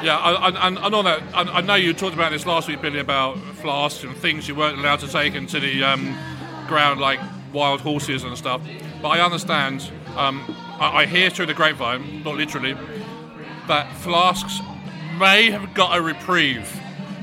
Yeah, 0.04 0.48
and, 0.48 0.78
and 0.78 0.96
on 0.96 1.06
that, 1.06 1.24
I, 1.34 1.62
know 1.62 1.74
you 1.74 1.94
talked 1.94 2.14
about 2.14 2.32
this 2.32 2.46
last 2.46 2.68
week, 2.68 2.82
Billy, 2.82 3.00
about 3.00 3.40
flasks 3.56 4.04
and 4.04 4.16
things 4.16 4.48
you 4.48 4.54
weren't 4.54 4.78
allowed 4.78 5.00
to 5.00 5.08
take 5.08 5.34
into 5.34 5.60
the 5.60 5.84
um, 5.84 6.16
ground, 6.68 7.00
like 7.00 7.20
wild 7.52 7.82
horses 7.82 8.24
and 8.24 8.38
stuff. 8.38 8.62
But 9.02 9.10
I 9.10 9.22
understand, 9.22 9.92
um, 10.16 10.44
I, 10.80 11.02
I 11.02 11.06
hear 11.08 11.32
through 11.32 11.48
the 11.48 11.56
grapevine, 11.56 12.24
not 12.24 12.36
literally, 12.36 12.76
that 13.68 13.92
flasks 13.98 14.60
may 15.18 15.50
have 15.50 15.74
got 15.74 15.98
a 15.98 16.02
reprieve. 16.02 16.72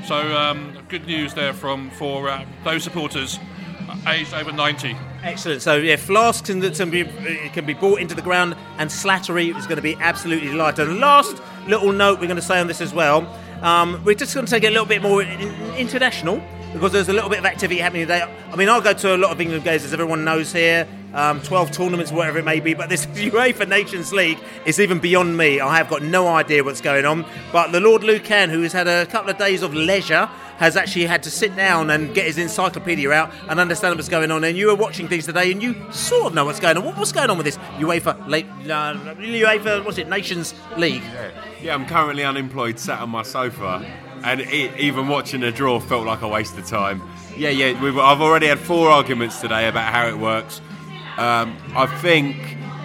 So 0.06 0.16
um, 0.36 0.76
good 0.88 1.06
news 1.06 1.32
there 1.32 1.52
from 1.52 1.90
for 1.90 2.28
uh, 2.28 2.44
those 2.64 2.82
supporters 2.82 3.38
aged 4.06 4.34
over 4.34 4.52
90. 4.52 4.96
Excellent. 5.22 5.62
So 5.62 5.76
yeah, 5.76 5.96
flasks 5.96 6.48
can, 6.48 6.60
can 6.60 6.90
be 6.90 7.04
can 7.52 7.64
be 7.64 7.74
brought 7.74 8.00
into 8.00 8.14
the 8.14 8.22
ground, 8.22 8.56
and 8.78 8.90
Slattery 8.90 9.56
is 9.56 9.66
going 9.66 9.76
to 9.76 9.82
be 9.82 9.96
absolutely 9.96 10.48
delighted. 10.48 10.88
And 10.88 10.98
last 10.98 11.40
little 11.66 11.92
note 11.92 12.20
we're 12.20 12.26
going 12.26 12.36
to 12.36 12.42
say 12.42 12.60
on 12.60 12.66
this 12.66 12.80
as 12.80 12.92
well. 12.92 13.26
Um, 13.62 14.02
we're 14.04 14.14
just 14.14 14.34
going 14.34 14.46
to 14.46 14.50
take 14.50 14.64
it 14.64 14.68
a 14.68 14.70
little 14.70 14.86
bit 14.86 15.02
more 15.02 15.22
international 15.22 16.42
because 16.72 16.92
there's 16.92 17.08
a 17.08 17.12
little 17.12 17.30
bit 17.30 17.38
of 17.38 17.46
activity 17.46 17.80
happening 17.80 18.02
today. 18.02 18.22
I 18.50 18.56
mean, 18.56 18.68
I 18.68 18.80
go 18.80 18.92
to 18.92 19.14
a 19.14 19.18
lot 19.18 19.30
of 19.30 19.40
England 19.40 19.64
games, 19.64 19.84
as 19.84 19.92
everyone 19.92 20.24
knows 20.24 20.52
here. 20.52 20.86
Um, 21.14 21.40
12 21.42 21.70
tournaments, 21.70 22.10
whatever 22.10 22.38
it 22.40 22.44
may 22.44 22.58
be, 22.58 22.74
but 22.74 22.88
this 22.88 23.06
UEFA 23.14 23.68
Nations 23.68 24.12
League 24.12 24.38
is 24.66 24.80
even 24.80 24.98
beyond 24.98 25.36
me. 25.36 25.60
I 25.60 25.76
have 25.76 25.88
got 25.88 26.02
no 26.02 26.26
idea 26.26 26.64
what's 26.64 26.80
going 26.80 27.06
on. 27.06 27.24
But 27.52 27.70
the 27.70 27.78
Lord 27.78 28.02
Lou 28.02 28.18
Can, 28.18 28.50
who 28.50 28.62
has 28.62 28.72
had 28.72 28.88
a 28.88 29.06
couple 29.06 29.30
of 29.30 29.38
days 29.38 29.62
of 29.62 29.72
leisure, 29.74 30.28
has 30.56 30.76
actually 30.76 31.06
had 31.06 31.22
to 31.24 31.30
sit 31.30 31.54
down 31.56 31.90
and 31.90 32.14
get 32.14 32.26
his 32.26 32.38
encyclopedia 32.38 33.10
out 33.10 33.32
and 33.48 33.58
understand 33.60 33.96
what's 33.96 34.08
going 34.08 34.30
on. 34.30 34.44
And 34.44 34.56
you 34.56 34.68
were 34.68 34.74
watching 34.74 35.08
things 35.08 35.26
today, 35.26 35.50
and 35.52 35.62
you 35.62 35.74
sort 35.92 36.26
of 36.26 36.34
know 36.34 36.44
what's 36.44 36.60
going 36.60 36.76
on. 36.76 36.84
What, 36.84 36.96
what's 36.96 37.12
going 37.12 37.30
on 37.30 37.36
with 37.36 37.46
this 37.46 37.58
UEFA, 37.78 38.28
late, 38.28 38.46
uh, 38.64 38.94
UEFA, 39.18 39.84
what's 39.84 39.98
it, 39.98 40.08
Nations 40.08 40.54
League? 40.76 41.02
Yeah, 41.02 41.30
yeah, 41.62 41.74
I'm 41.74 41.86
currently 41.86 42.24
unemployed, 42.24 42.78
sat 42.78 43.00
on 43.00 43.10
my 43.10 43.22
sofa, 43.22 43.84
and 44.24 44.40
it, 44.40 44.78
even 44.78 45.08
watching 45.08 45.42
a 45.42 45.50
draw 45.50 45.80
felt 45.80 46.06
like 46.06 46.22
a 46.22 46.28
waste 46.28 46.56
of 46.58 46.66
time. 46.66 47.02
Yeah, 47.36 47.50
yeah, 47.50 47.78
I've 48.00 48.20
already 48.20 48.46
had 48.46 48.58
four 48.58 48.90
arguments 48.90 49.40
today 49.40 49.68
about 49.68 49.92
how 49.92 50.06
it 50.06 50.18
works. 50.18 50.60
Um, 51.18 51.56
I 51.74 51.86
think, 52.00 52.36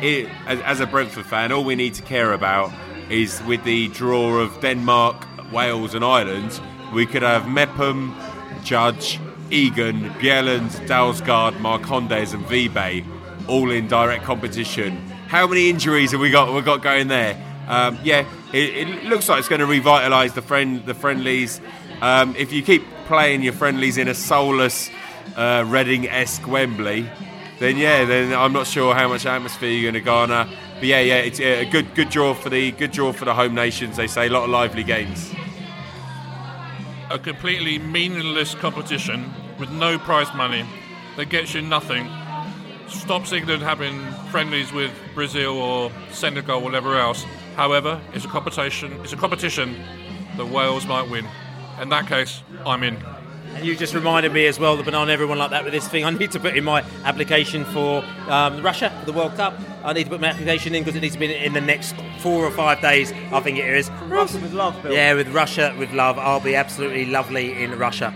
it, 0.01 0.30
as, 0.45 0.59
as 0.61 0.80
a 0.80 0.86
Brentford 0.86 1.25
fan, 1.25 1.51
all 1.51 1.63
we 1.63 1.75
need 1.75 1.93
to 1.95 2.03
care 2.03 2.34
about 2.34 2.71
is 3.09 3.41
with 3.43 3.63
the 3.63 3.88
draw 3.89 4.39
of 4.39 4.59
Denmark, 4.61 5.27
Wales, 5.51 5.95
and 5.95 6.05
Ireland, 6.05 6.59
we 6.93 7.05
could 7.05 7.23
have 7.23 7.47
Mepham, 7.47 8.15
Judge, 8.63 9.19
Egan, 9.49 10.09
Bjelland, 10.11 10.69
Dalsgaard, 10.88 11.53
Marcondes, 11.57 12.34
and 12.34 12.45
Vibe 12.45 13.05
all 13.47 13.71
in 13.71 13.88
direct 13.88 14.23
competition. 14.23 14.95
How 15.27 15.47
many 15.47 15.69
injuries 15.69 16.11
have 16.11 16.21
we 16.21 16.30
got? 16.30 16.53
We 16.53 16.61
got 16.61 16.82
going 16.82 17.07
there. 17.07 17.36
Um, 17.67 17.97
yeah, 18.03 18.25
it, 18.53 18.88
it 18.88 19.05
looks 19.05 19.27
like 19.27 19.39
it's 19.39 19.49
going 19.49 19.61
to 19.61 19.67
revitalise 19.67 20.34
the 20.34 20.41
friend 20.41 20.86
the 20.86 20.93
friendlies. 20.93 21.59
Um, 22.01 22.36
if 22.36 22.53
you 22.53 22.63
keep 22.63 22.84
playing 23.07 23.41
your 23.41 23.53
friendlies 23.53 23.97
in 23.97 24.07
a 24.07 24.13
soulless 24.13 24.89
uh, 25.36 25.65
Reading-esque 25.67 26.47
Wembley, 26.47 27.09
then 27.60 27.78
yeah, 27.78 28.05
then 28.05 28.34
I'm 28.34 28.53
not 28.53 28.68
sure 28.68 28.93
how 28.95 29.07
much 29.10 29.26
atmosphere 29.26 29.70
you're 29.70 29.91
going 29.91 30.01
to 30.01 30.05
garner. 30.05 30.47
But 30.76 30.86
yeah, 30.86 31.01
yeah, 31.01 31.18
it's 31.18 31.39
a 31.39 31.70
good 31.70 31.93
good 31.95 32.10
draw 32.10 32.34
for 32.34 32.49
the 32.49 32.72
good 32.72 32.91
draw 32.91 33.12
for 33.12 33.26
the 33.26 33.34
home 33.34 33.53
nations. 33.53 33.97
They 33.97 34.07
say 34.07 34.28
a 34.28 34.30
lot 34.30 34.43
of 34.45 34.49
lively 34.49 34.84
games. 34.84 35.34
a 37.12 37.18
completely 37.18 37.80
meaningless 37.80 38.53
competition 38.55 39.34
with 39.60 39.72
no 39.72 39.97
prize 39.97 40.32
money 40.36 40.64
that 41.18 41.30
gets 41.30 41.53
you 41.53 41.62
nothing. 41.62 42.07
Stops 42.88 43.32
England 43.32 43.62
having 43.64 43.99
friendlies 44.32 44.72
with 44.72 44.91
Brazil 45.16 45.57
or 45.57 45.91
Senegal 46.12 46.57
or 46.60 46.64
whatever 46.64 46.97
else. 46.97 47.24
However, 47.55 47.99
it's 48.14 48.26
a 48.26 48.28
competition. 48.28 48.91
It's 49.03 49.14
a 49.14 49.18
competition 49.18 49.76
that 50.38 50.47
Wales 50.47 50.86
might 50.86 51.10
win. 51.10 51.26
In 51.82 51.89
that 51.89 52.07
case, 52.07 52.41
I'm 52.66 52.84
in. 52.84 52.97
And 53.56 53.66
you 53.66 53.76
just 53.76 53.93
reminded 53.93 54.32
me 54.32 54.45
as 54.47 54.60
well, 54.60 54.78
the 54.78 54.84
banana 54.84 55.12
everyone 55.12 55.38
like 55.38 55.50
that 55.52 55.64
with 55.64 55.74
this 55.74 55.88
thing. 55.88 56.06
I 56.06 56.12
need 56.12 56.32
to 56.32 56.39
put 56.39 56.56
in 56.56 56.64
my 56.64 56.84
application 57.04 57.66
for 57.66 58.04
um, 58.30 58.62
Russia 58.62 58.89
for 59.00 59.06
the 59.06 59.14
World 59.14 59.36
Cup. 59.36 59.60
I 59.84 59.93
need 59.93 60.06
to 60.06 60.10
put 60.10 60.22
my 60.22 60.28
application 60.28 60.76
in 60.76 60.84
because 60.84 60.95
it 60.95 61.02
needs 61.02 61.16
to 61.16 61.20
be 61.20 61.36
in 61.36 61.54
the 61.54 61.62
next 61.62 61.95
four 62.20 62.45
or 62.45 62.52
five 62.52 62.82
days. 62.82 63.12
I 63.32 63.39
think 63.41 63.58
it 63.58 63.68
is. 63.68 63.89
Russia 64.08 64.39
with 64.39 64.54
love, 64.54 64.82
Bill. 64.82 64.93
Yeah, 64.93 65.14
with 65.14 65.28
Russia 65.30 65.76
with 65.78 65.91
love. 65.91 66.18
I'll 66.18 66.39
be 66.39 66.56
absolutely 66.56 67.06
lovely 67.06 67.62
in 67.64 67.78
Russia. 67.78 68.14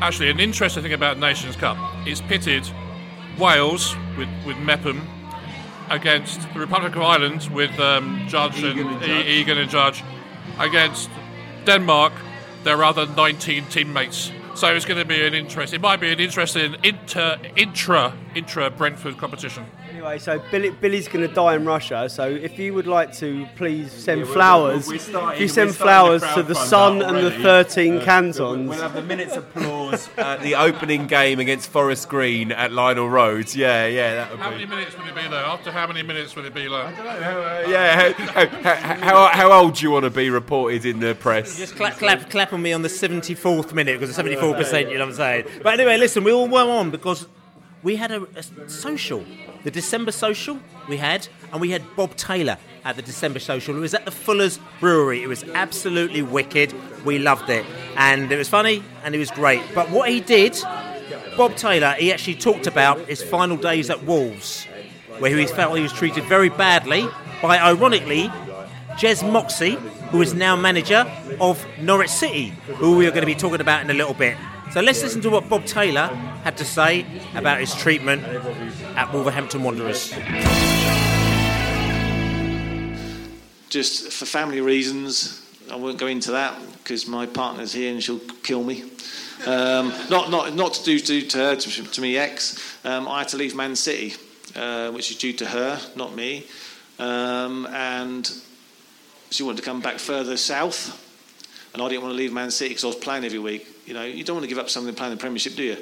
Actually, 0.00 0.30
an 0.30 0.40
interesting 0.40 0.82
thing 0.82 0.92
about 0.92 1.18
Nations 1.18 1.54
Cup 1.54 1.76
is 2.06 2.20
pitted 2.22 2.68
Wales 3.38 3.94
with, 4.18 4.28
with 4.44 4.58
Mepham 4.58 5.00
against 5.90 6.40
the 6.54 6.58
Republic 6.60 6.96
of 6.96 7.02
Ireland 7.02 7.48
with 7.52 7.78
um, 7.78 8.24
Judge 8.26 8.58
Egan 8.58 8.86
and, 8.86 8.90
and 8.96 9.00
Judge. 9.02 9.26
E- 9.26 9.40
Egan 9.40 9.58
and 9.58 9.70
Judge 9.70 10.04
against 10.58 11.10
Denmark, 11.64 12.12
their 12.64 12.82
other 12.82 13.06
19 13.06 13.66
teammates. 13.66 14.32
So 14.62 14.72
it's 14.72 14.84
going 14.84 15.00
to 15.00 15.04
be 15.04 15.26
an 15.26 15.34
interest. 15.34 15.74
It 15.74 15.80
might 15.80 15.98
be 15.98 16.12
an 16.12 16.20
interesting 16.20 16.76
inter 16.84 17.36
intra 17.56 18.16
intra 18.36 18.70
Brentford 18.70 19.18
competition. 19.18 19.66
Anyway, 19.90 20.18
so 20.20 20.40
Billy, 20.52 20.70
Billy's 20.70 21.08
going 21.08 21.26
to 21.28 21.34
die 21.34 21.56
in 21.56 21.64
Russia. 21.66 22.08
So 22.08 22.28
if 22.28 22.58
you 22.60 22.72
would 22.72 22.86
like 22.86 23.12
to 23.18 23.44
please 23.56 23.90
send 23.92 24.20
Yeah, 24.20 24.24
we're- 24.26 24.34
flowers, 24.34 24.86
we're 24.86 24.98
starting- 24.98 25.34
if 25.34 25.40
you 25.42 25.48
send 25.48 25.74
flowers 25.74 26.22
the 26.22 26.28
to 26.34 26.42
the 26.44 26.54
Sun 26.54 27.02
and 27.02 27.18
the 27.26 27.30
13 27.32 27.98
Uh, 27.98 28.04
cantons. 28.04 28.68
We'll 28.70 28.80
have 28.80 28.94
the 28.94 29.02
minutes 29.02 29.34
of 29.36 29.44
applause 29.54 30.08
at 30.16 30.40
the 30.42 30.54
opening 30.54 31.08
game 31.08 31.40
against 31.40 31.68
Forest 31.68 32.08
Green 32.08 32.52
at 32.52 32.70
Lionel 32.72 33.10
Roads. 33.10 33.54
Yeah, 33.56 33.86
yeah, 33.86 34.14
that 34.14 34.30
would 34.30 34.40
How 34.40 34.50
be. 34.50 34.56
many 34.58 34.66
minutes 34.68 34.96
would 34.96 35.08
it 35.08 35.14
be 35.16 35.28
though? 35.28 35.36
After 35.44 35.72
how 35.72 35.86
many 35.88 36.02
minutes 36.02 36.34
would 36.36 36.44
it 36.46 36.54
be 36.54 36.68
like? 36.68 36.96
Yeah, 37.68 38.14
how, 38.14 38.46
how, 38.46 38.76
how, 38.76 39.26
how 39.28 39.52
old 39.52 39.74
do 39.74 39.82
you 39.82 39.90
want 39.90 40.04
to 40.04 40.10
be 40.10 40.30
reported 40.30 40.86
in 40.86 41.00
the 41.00 41.14
press? 41.16 41.58
Just 41.58 41.74
clap, 41.76 41.98
clap, 41.98 42.30
clap 42.30 42.52
on 42.52 42.62
me 42.62 42.72
on 42.72 42.82
the 42.82 42.88
74th 42.88 43.72
minute 43.74 43.98
because 44.00 44.16
it's 44.58 44.70
74%, 44.70 44.90
you 44.90 44.98
know 44.98 45.06
what 45.06 45.10
I'm 45.10 45.14
saying? 45.14 45.46
But 45.62 45.74
anyway, 45.74 45.96
listen, 45.96 46.24
we 46.24 46.32
all 46.32 46.48
went 46.48 46.68
on 46.68 46.90
because 46.90 47.26
we 47.82 47.96
had 47.96 48.12
a, 48.12 48.22
a 48.36 48.68
social, 48.68 49.24
the 49.64 49.70
December 49.70 50.12
social 50.12 50.58
we 50.88 50.96
had, 50.96 51.28
and 51.52 51.60
we 51.60 51.70
had 51.70 51.82
Bob 51.96 52.16
Taylor 52.16 52.58
at 52.84 52.96
the 52.96 53.02
December 53.02 53.38
social. 53.38 53.76
It 53.76 53.80
was 53.80 53.94
at 53.94 54.04
the 54.04 54.10
Fuller's 54.10 54.58
Brewery. 54.80 55.22
It 55.22 55.28
was 55.28 55.44
absolutely 55.54 56.22
wicked. 56.22 56.74
We 57.04 57.18
loved 57.18 57.50
it. 57.50 57.64
And 57.96 58.30
it 58.32 58.36
was 58.36 58.48
funny 58.48 58.82
and 59.04 59.14
it 59.14 59.18
was 59.18 59.30
great. 59.30 59.62
But 59.74 59.90
what 59.90 60.08
he 60.08 60.20
did, 60.20 60.56
Bob 61.36 61.56
Taylor, 61.56 61.94
he 61.98 62.12
actually 62.12 62.36
talked 62.36 62.66
about 62.66 63.00
his 63.06 63.22
final 63.22 63.56
days 63.56 63.90
at 63.90 64.04
Wolves, 64.04 64.66
where 65.18 65.36
he 65.36 65.46
felt 65.46 65.76
he 65.76 65.82
was 65.82 65.92
treated 65.92 66.24
very 66.24 66.48
badly 66.48 67.08
by, 67.40 67.58
ironically, 67.58 68.30
Jez 68.96 69.28
Moxey, 69.28 69.76
who 70.10 70.22
is 70.22 70.34
now 70.34 70.56
manager 70.56 71.10
of 71.40 71.64
Norwich 71.80 72.10
City, 72.10 72.48
who 72.76 72.96
we 72.96 73.06
are 73.06 73.10
going 73.10 73.22
to 73.22 73.26
be 73.26 73.34
talking 73.34 73.60
about 73.60 73.82
in 73.82 73.90
a 73.90 73.94
little 73.94 74.14
bit. 74.14 74.36
So 74.72 74.80
let's 74.80 75.02
listen 75.02 75.20
to 75.22 75.30
what 75.30 75.48
Bob 75.48 75.64
Taylor 75.64 76.06
had 76.44 76.56
to 76.58 76.64
say 76.64 77.06
about 77.34 77.60
his 77.60 77.74
treatment 77.74 78.24
at 78.96 79.12
Wolverhampton 79.12 79.62
Wanderers. 79.62 80.12
just 83.68 84.12
for 84.12 84.26
family 84.26 84.60
reasons, 84.60 85.40
I 85.70 85.76
won't 85.76 85.98
go 85.98 86.06
into 86.06 86.32
that 86.32 86.60
because 86.78 87.08
my 87.08 87.24
partner's 87.24 87.72
here 87.72 87.90
and 87.90 88.02
she'll 88.02 88.20
kill 88.42 88.62
me. 88.62 88.82
Um, 89.46 89.92
not, 90.10 90.30
not, 90.30 90.54
not 90.54 90.74
to 90.74 90.84
do 90.84 90.98
to, 90.98 91.22
to 91.22 91.38
her, 91.38 91.56
to, 91.56 91.82
to 91.82 92.00
me 92.00 92.18
ex. 92.18 92.76
Um, 92.84 93.08
I 93.08 93.20
had 93.20 93.28
to 93.28 93.38
leave 93.38 93.54
Man 93.54 93.74
City 93.74 94.14
uh, 94.56 94.90
which 94.90 95.10
is 95.10 95.16
due 95.16 95.32
to 95.34 95.46
her, 95.46 95.80
not 95.96 96.14
me. 96.14 96.46
Um, 96.98 97.66
and 97.66 98.30
she 99.32 99.42
wanted 99.42 99.58
to 99.58 99.64
come 99.64 99.80
back 99.80 99.98
further 99.98 100.36
south, 100.36 100.98
and 101.72 101.82
I 101.82 101.88
didn't 101.88 102.02
want 102.02 102.12
to 102.12 102.16
leave 102.16 102.32
Man 102.32 102.50
City 102.50 102.70
because 102.70 102.84
I 102.84 102.88
was 102.88 102.96
playing 102.96 103.24
every 103.24 103.38
week. 103.38 103.66
You 103.86 103.94
know, 103.94 104.04
you 104.04 104.24
don't 104.24 104.36
want 104.36 104.44
to 104.44 104.48
give 104.48 104.58
up 104.58 104.70
something 104.70 104.94
playing 104.94 105.14
the 105.14 105.20
Premiership, 105.20 105.54
do 105.54 105.62
you? 105.62 105.76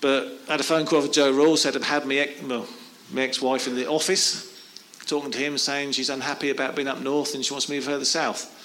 But 0.00 0.28
I 0.48 0.52
had 0.52 0.60
a 0.60 0.64
phone 0.64 0.86
call 0.86 1.02
from 1.02 1.12
Joe 1.12 1.32
Royle, 1.32 1.56
said 1.56 1.76
I'd 1.76 1.82
had 1.82 2.06
my, 2.06 2.16
ex- 2.16 2.42
well, 2.42 2.66
my 3.12 3.22
ex-wife 3.22 3.66
in 3.66 3.76
the 3.76 3.86
office, 3.86 4.46
talking 5.06 5.30
to 5.30 5.38
him, 5.38 5.58
saying 5.58 5.92
she's 5.92 6.10
unhappy 6.10 6.50
about 6.50 6.76
being 6.76 6.88
up 6.88 7.00
north 7.00 7.34
and 7.34 7.44
she 7.44 7.52
wants 7.52 7.66
to 7.66 7.72
move 7.72 7.84
further 7.84 8.04
south. 8.04 8.56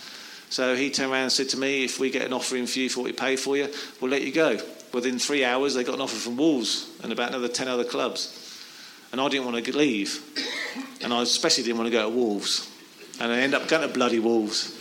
So 0.49 0.75
he 0.75 0.91
turned 0.91 1.11
around 1.11 1.23
and 1.23 1.31
said 1.31 1.49
to 1.49 1.57
me, 1.57 1.83
if 1.83 1.99
we 1.99 2.09
get 2.09 2.21
an 2.25 2.31
offer 2.31 2.55
in 2.55 2.67
for 2.67 2.79
you 2.79 2.89
for 2.89 3.01
what 3.01 3.05
we 3.05 3.13
pay 3.13 3.35
for 3.35 3.57
you, 3.57 3.67
we'll 3.99 4.11
let 4.11 4.21
you 4.21 4.31
go. 4.31 4.57
Within 4.93 5.19
three 5.19 5.43
hours, 5.43 5.73
they 5.73 5.83
got 5.83 5.95
an 5.95 6.01
offer 6.01 6.15
from 6.15 6.37
Wolves 6.37 6.89
and 7.03 7.11
about 7.11 7.29
another 7.29 7.47
10 7.47 7.67
other 7.67 7.83
clubs. 7.83 8.41
And 9.11 9.19
I 9.19 9.27
didn't 9.27 9.51
want 9.51 9.65
to 9.65 9.77
leave. 9.77 10.21
And 11.01 11.13
I 11.13 11.21
especially 11.21 11.63
didn't 11.63 11.77
want 11.77 11.87
to 11.87 11.91
go 11.91 12.09
to 12.09 12.15
Wolves. 12.15 12.71
And 13.19 13.31
I 13.31 13.39
end 13.39 13.53
up 13.53 13.67
going 13.67 13.87
to 13.87 13.93
bloody 13.93 14.19
Wolves. 14.19 14.73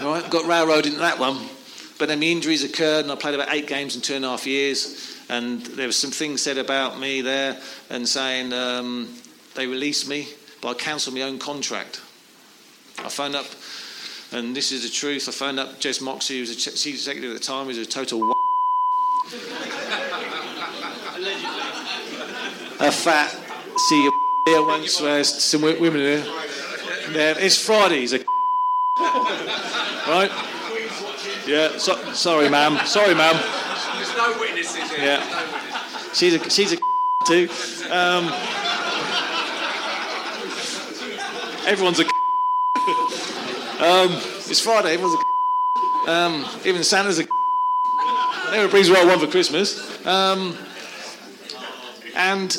All 0.00 0.12
right, 0.12 0.28
got 0.30 0.46
railroaded 0.46 0.86
into 0.86 0.98
that 0.98 1.18
one. 1.18 1.38
But 1.98 2.08
then 2.08 2.20
the 2.20 2.32
injuries 2.32 2.64
occurred, 2.64 3.04
and 3.04 3.12
I 3.12 3.14
played 3.14 3.34
about 3.34 3.52
eight 3.52 3.66
games 3.66 3.94
in 3.94 4.02
two 4.02 4.14
and 4.14 4.24
a 4.24 4.28
half 4.28 4.46
years. 4.46 5.16
And 5.28 5.62
there 5.62 5.86
was 5.86 5.96
some 5.96 6.10
things 6.10 6.42
said 6.42 6.58
about 6.58 6.98
me 6.98 7.20
there, 7.20 7.58
and 7.90 8.08
saying 8.08 8.52
um, 8.52 9.14
they 9.54 9.66
released 9.66 10.08
me, 10.08 10.28
but 10.60 10.70
I 10.70 10.74
cancelled 10.74 11.14
my 11.14 11.22
own 11.22 11.38
contract. 11.38 12.00
I 12.98 13.08
phoned 13.08 13.36
up, 13.36 13.46
and 14.32 14.54
this 14.54 14.72
is 14.72 14.82
the 14.82 14.88
truth. 14.88 15.28
I 15.28 15.32
phoned 15.32 15.60
up 15.60 15.80
Jez 15.80 16.02
Moxey, 16.02 16.34
who 16.34 16.40
was 16.40 16.50
a 16.50 16.56
ch- 16.56 16.80
chief 16.80 16.94
executive 16.94 17.30
at 17.30 17.38
the 17.40 17.44
time, 17.44 17.62
who 17.62 17.68
was 17.68 17.78
a 17.78 17.86
total. 17.86 18.32
a 22.80 22.90
fat, 22.90 23.30
see 23.88 24.02
you 24.02 24.21
here 24.44 24.62
once, 24.62 25.00
where's 25.00 25.28
some 25.42 25.62
women 25.62 26.00
here. 26.00 26.24
Yeah, 27.12 27.34
it's 27.38 27.56
Fridays. 27.64 28.12
A 28.12 28.18
right? 28.98 30.30
Yeah, 31.46 31.76
so, 31.78 32.12
sorry, 32.12 32.48
ma'am. 32.48 32.84
Sorry, 32.86 33.14
ma'am. 33.14 33.34
There's 33.94 34.16
no 34.16 34.38
witnesses 34.38 34.90
here. 34.90 35.04
Yeah. 35.04 36.12
She's 36.12 36.34
a, 36.34 36.50
she's 36.50 36.72
a 36.72 36.76
too. 37.26 37.48
Um, 37.90 38.24
everyone's 41.66 42.00
a 42.00 42.04
um, 43.84 44.10
it's 44.48 44.60
Friday, 44.60 44.94
everyone's 44.94 45.14
a 46.06 46.10
um, 46.10 46.44
even 46.64 46.82
Santa's 46.82 47.20
a 47.20 47.26
never 48.52 48.68
brings 48.68 48.90
what 48.90 48.98
I 48.98 49.06
want 49.06 49.20
for 49.20 49.26
Christmas. 49.28 50.06
Um, 50.06 50.56
and 52.14 52.50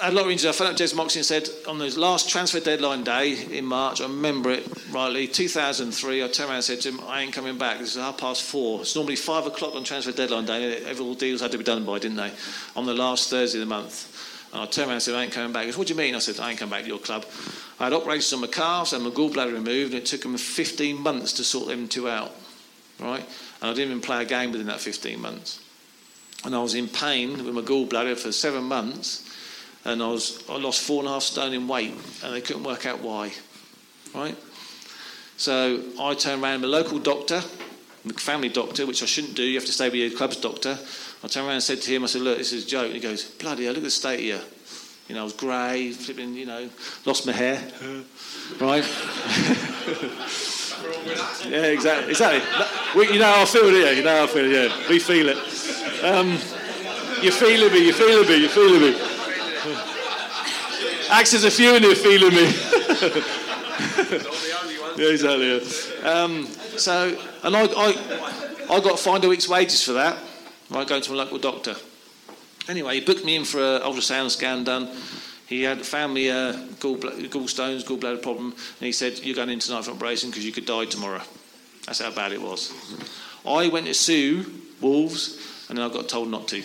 had 0.00 0.12
a 0.12 0.16
lot 0.16 0.26
of 0.26 0.30
injuries. 0.30 0.46
I 0.46 0.52
phoned 0.52 0.70
up 0.70 0.76
Jez 0.76 0.94
Moxey 0.94 1.18
and 1.18 1.26
said, 1.26 1.48
on 1.66 1.78
the 1.78 1.88
last 1.98 2.28
transfer 2.28 2.60
deadline 2.60 3.04
day 3.04 3.44
in 3.50 3.64
March, 3.64 4.00
I 4.00 4.04
remember 4.04 4.50
it 4.50 4.66
rightly, 4.90 5.26
2003, 5.26 6.24
I 6.24 6.28
turned 6.28 6.48
around 6.48 6.56
and 6.56 6.64
said 6.64 6.80
to 6.82 6.90
him, 6.90 7.00
I 7.06 7.22
ain't 7.22 7.32
coming 7.32 7.58
back. 7.58 7.78
This 7.78 7.96
is 7.96 8.02
half 8.02 8.18
past 8.18 8.42
four. 8.42 8.80
It's 8.80 8.94
normally 8.94 9.16
five 9.16 9.46
o'clock 9.46 9.74
on 9.74 9.84
transfer 9.84 10.12
deadline 10.12 10.44
day. 10.44 10.84
Every 10.84 11.04
all 11.04 11.14
deals 11.14 11.40
had 11.40 11.52
to 11.52 11.58
be 11.58 11.64
done 11.64 11.84
by, 11.84 11.98
didn't 11.98 12.16
they? 12.16 12.32
On 12.76 12.86
the 12.86 12.94
last 12.94 13.30
Thursday 13.30 13.60
of 13.60 13.68
the 13.68 13.74
month. 13.74 14.14
And 14.52 14.62
I 14.62 14.66
turned 14.66 14.86
around 14.86 14.94
and 14.94 15.02
said, 15.02 15.14
I 15.14 15.24
ain't 15.24 15.32
coming 15.32 15.52
back. 15.52 15.62
He 15.62 15.68
goes, 15.68 15.78
what 15.78 15.88
do 15.88 15.94
you 15.94 15.98
mean? 15.98 16.14
I 16.14 16.20
said, 16.20 16.40
I 16.40 16.50
ain't 16.50 16.58
coming 16.58 16.70
back 16.70 16.82
to 16.82 16.88
your 16.88 16.98
club. 16.98 17.26
I 17.80 17.84
had 17.84 17.92
operations 17.92 18.32
on 18.32 18.40
my 18.40 18.46
calves 18.46 18.92
and 18.92 19.04
my 19.04 19.10
gallbladder 19.10 19.52
removed, 19.52 19.94
and 19.94 20.02
it 20.02 20.06
took 20.06 20.22
them 20.22 20.36
15 20.36 21.00
months 21.00 21.32
to 21.34 21.44
sort 21.44 21.68
them 21.68 21.88
two 21.88 22.08
out. 22.08 22.32
Right? 23.00 23.24
And 23.60 23.70
I 23.70 23.74
didn't 23.74 23.90
even 23.90 24.00
play 24.00 24.22
a 24.22 24.24
game 24.24 24.52
within 24.52 24.66
that 24.68 24.80
15 24.80 25.20
months. 25.20 25.60
And 26.44 26.54
I 26.54 26.62
was 26.62 26.74
in 26.74 26.88
pain 26.88 27.44
with 27.44 27.54
my 27.54 27.62
gallbladder 27.62 28.16
for 28.16 28.32
seven 28.32 28.64
months 28.64 29.27
and 29.84 30.02
I 30.02 30.08
was 30.08 30.42
I 30.48 30.56
lost 30.56 30.82
four 30.82 31.00
and 31.00 31.08
a 31.08 31.12
half 31.12 31.22
stone 31.22 31.52
in 31.52 31.68
weight, 31.68 31.94
and 32.22 32.34
they 32.34 32.40
couldn't 32.40 32.64
work 32.64 32.86
out 32.86 33.00
why. 33.00 33.32
Right? 34.14 34.36
So 35.36 35.82
I 36.00 36.14
turned 36.14 36.42
around, 36.42 36.62
the 36.62 36.66
local 36.66 36.98
doctor, 36.98 37.42
the 38.04 38.14
family 38.14 38.48
doctor, 38.48 38.86
which 38.86 39.02
I 39.02 39.06
shouldn't 39.06 39.34
do. 39.34 39.42
You 39.42 39.54
have 39.54 39.66
to 39.66 39.72
stay 39.72 39.88
with 39.88 39.94
your 39.94 40.10
club's 40.10 40.36
doctor. 40.36 40.78
I 41.22 41.28
turned 41.28 41.46
around 41.46 41.54
and 41.54 41.62
said 41.62 41.80
to 41.82 41.94
him, 41.94 42.04
I 42.04 42.06
said, 42.06 42.22
"Look, 42.22 42.38
this 42.38 42.52
is 42.52 42.64
a 42.64 42.68
joke." 42.68 42.86
And 42.86 42.94
he 42.94 43.00
goes, 43.00 43.24
"Bloody 43.24 43.64
hell, 43.64 43.72
look 43.72 43.78
at 43.78 43.84
the 43.84 43.90
state 43.90 44.20
here." 44.20 44.36
You 44.36 44.42
You 45.08 45.14
know, 45.14 45.22
I 45.22 45.24
was 45.24 45.32
grey, 45.32 45.92
flipping, 45.92 46.34
you 46.34 46.44
know, 46.44 46.68
lost 47.06 47.24
my 47.24 47.32
hair, 47.32 47.56
right? 48.60 48.84
yeah, 51.48 51.72
exactly, 51.72 52.10
exactly. 52.10 52.42
We, 52.94 53.12
you 53.12 53.18
know 53.18 53.32
how 53.32 53.42
I 53.42 53.46
feel, 53.46 53.70
do 53.70 53.76
you? 53.76 53.86
You 53.86 54.02
know 54.02 54.18
how 54.18 54.24
I 54.24 54.26
feel, 54.26 54.46
yeah. 54.46 54.68
We 54.90 54.98
feel 54.98 55.30
it. 55.30 55.38
Um, 56.04 56.38
you're 57.22 57.32
feeling 57.32 57.72
me, 57.72 57.86
you're 57.86 57.94
feeling 57.94 58.28
me, 58.28 58.36
you're 58.36 58.50
feeling 58.50 58.82
me. 58.82 59.17
Acts 61.10 61.34
as 61.34 61.44
a 61.44 61.50
few 61.50 61.74
in 61.74 61.82
here 61.82 61.94
feeling 61.94 62.34
me. 62.34 62.44
yeah, 64.96 65.10
exactly. 65.10 65.56
Yeah. 65.56 66.08
Um, 66.08 66.46
so, 66.76 67.18
and 67.42 67.56
I, 67.56 67.64
I, 67.64 68.66
I 68.70 68.80
got 68.80 68.98
fined 68.98 69.24
a 69.24 69.28
week's 69.28 69.48
wages 69.48 69.82
for 69.82 69.92
that. 69.92 70.18
Right, 70.70 70.86
going 70.86 71.02
to 71.02 71.12
a 71.12 71.16
local 71.16 71.38
doctor. 71.38 71.74
Anyway, 72.68 73.00
he 73.00 73.04
booked 73.04 73.24
me 73.24 73.36
in 73.36 73.44
for 73.44 73.58
an 73.58 73.82
ultrasound 73.82 74.30
scan 74.30 74.64
done. 74.64 74.90
He 75.46 75.62
had 75.62 75.84
family 75.84 76.30
uh, 76.30 76.52
gallbla- 76.78 77.30
gallstones, 77.30 77.84
gallbladder 77.84 78.20
problem, 78.20 78.52
and 78.52 78.86
he 78.86 78.92
said, 78.92 79.18
"You're 79.20 79.34
going 79.34 79.48
in 79.48 79.60
tonight 79.60 79.84
for 79.84 79.92
operation 79.92 80.28
because 80.28 80.44
you 80.44 80.52
could 80.52 80.66
die 80.66 80.84
tomorrow." 80.84 81.22
That's 81.86 82.00
how 82.00 82.10
bad 82.10 82.32
it 82.32 82.42
was. 82.42 82.70
I 83.46 83.68
went 83.68 83.86
to 83.86 83.94
sue 83.94 84.44
Wolves, 84.82 85.66
and 85.70 85.78
then 85.78 85.90
I 85.90 85.92
got 85.92 86.10
told 86.10 86.28
not 86.28 86.48
to. 86.48 86.62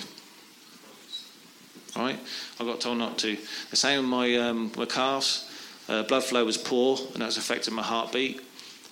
Right, 1.95 2.19
I 2.59 2.63
got 2.63 2.81
told 2.81 2.97
not 2.97 3.19
to. 3.19 3.37
The 3.69 3.75
same 3.75 3.99
with 3.99 4.09
my 4.09 4.35
um, 4.37 4.71
my 4.75 4.85
calves. 4.85 5.49
Uh, 5.87 6.01
blood 6.03 6.23
flow 6.23 6.43
was 6.43 6.57
poor, 6.57 6.97
and 7.13 7.21
that 7.21 7.25
was 7.27 7.37
affecting 7.37 7.73
my 7.73 7.83
heartbeat. 7.83 8.41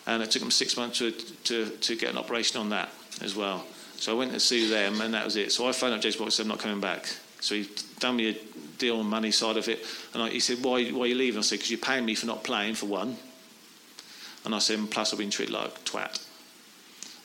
And 0.05 0.21
it 0.21 0.31
took 0.31 0.41
them 0.41 0.51
six 0.51 0.77
months 0.77 0.97
to, 0.97 1.11
to, 1.11 1.69
to 1.69 1.95
get 1.95 2.09
an 2.09 2.17
operation 2.17 2.59
on 2.59 2.69
that 2.69 2.89
as 3.21 3.35
well. 3.35 3.65
So 3.97 4.13
I 4.13 4.17
went 4.17 4.33
to 4.33 4.39
sue 4.39 4.67
them, 4.67 4.99
and 5.01 5.13
that 5.13 5.23
was 5.23 5.35
it. 5.35 5.51
So 5.51 5.67
I 5.67 5.71
phoned 5.71 5.93
up 5.93 6.01
James 6.01 6.15
Box 6.15 6.25
and 6.25 6.33
said, 6.33 6.43
I'm 6.43 6.49
not 6.49 6.59
coming 6.59 6.81
back. 6.81 7.07
So 7.39 7.55
he 7.55 7.69
done 7.99 8.15
me 8.17 8.29
a 8.29 8.37
deal 8.77 8.97
on 8.97 9.05
the 9.05 9.09
money 9.09 9.31
side 9.31 9.57
of 9.57 9.67
it. 9.67 9.85
And 10.13 10.23
I, 10.23 10.29
he 10.29 10.39
said, 10.39 10.63
why, 10.63 10.89
why 10.89 11.03
are 11.03 11.07
you 11.07 11.15
leaving? 11.15 11.37
I 11.37 11.41
said, 11.41 11.59
because 11.59 11.69
you're 11.69 11.79
paying 11.79 12.03
me 12.03 12.15
for 12.15 12.25
not 12.25 12.43
playing, 12.43 12.75
for 12.75 12.87
one. 12.87 13.15
And 14.43 14.55
I 14.55 14.59
said, 14.59 14.79
plus 14.89 15.13
I've 15.13 15.19
been 15.19 15.29
treated 15.29 15.53
like 15.53 15.85
twat. 15.85 16.25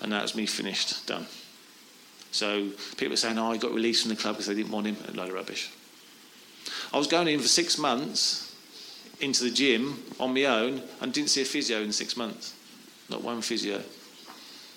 And 0.02 0.12
that 0.12 0.22
was 0.22 0.34
me 0.34 0.46
finished, 0.46 1.06
done. 1.06 1.26
So 2.36 2.68
people 2.96 3.10
were 3.10 3.16
saying, 3.16 3.38
oh, 3.38 3.50
he 3.52 3.58
got 3.58 3.72
released 3.72 4.02
from 4.02 4.10
the 4.10 4.16
club 4.16 4.34
because 4.34 4.46
they 4.46 4.54
didn't 4.54 4.70
want 4.70 4.86
him. 4.86 4.96
A 5.08 5.12
load 5.12 5.28
of 5.28 5.34
rubbish. 5.34 5.72
I 6.92 6.98
was 6.98 7.06
going 7.06 7.28
in 7.28 7.40
for 7.40 7.48
six 7.48 7.78
months 7.78 8.54
into 9.20 9.44
the 9.44 9.50
gym 9.50 10.02
on 10.20 10.34
my 10.34 10.44
own 10.44 10.82
and 11.00 11.12
didn't 11.12 11.30
see 11.30 11.40
a 11.42 11.46
physio 11.46 11.80
in 11.80 11.92
six 11.92 12.16
months. 12.16 12.54
Not 13.08 13.22
one 13.22 13.40
physio. 13.40 13.80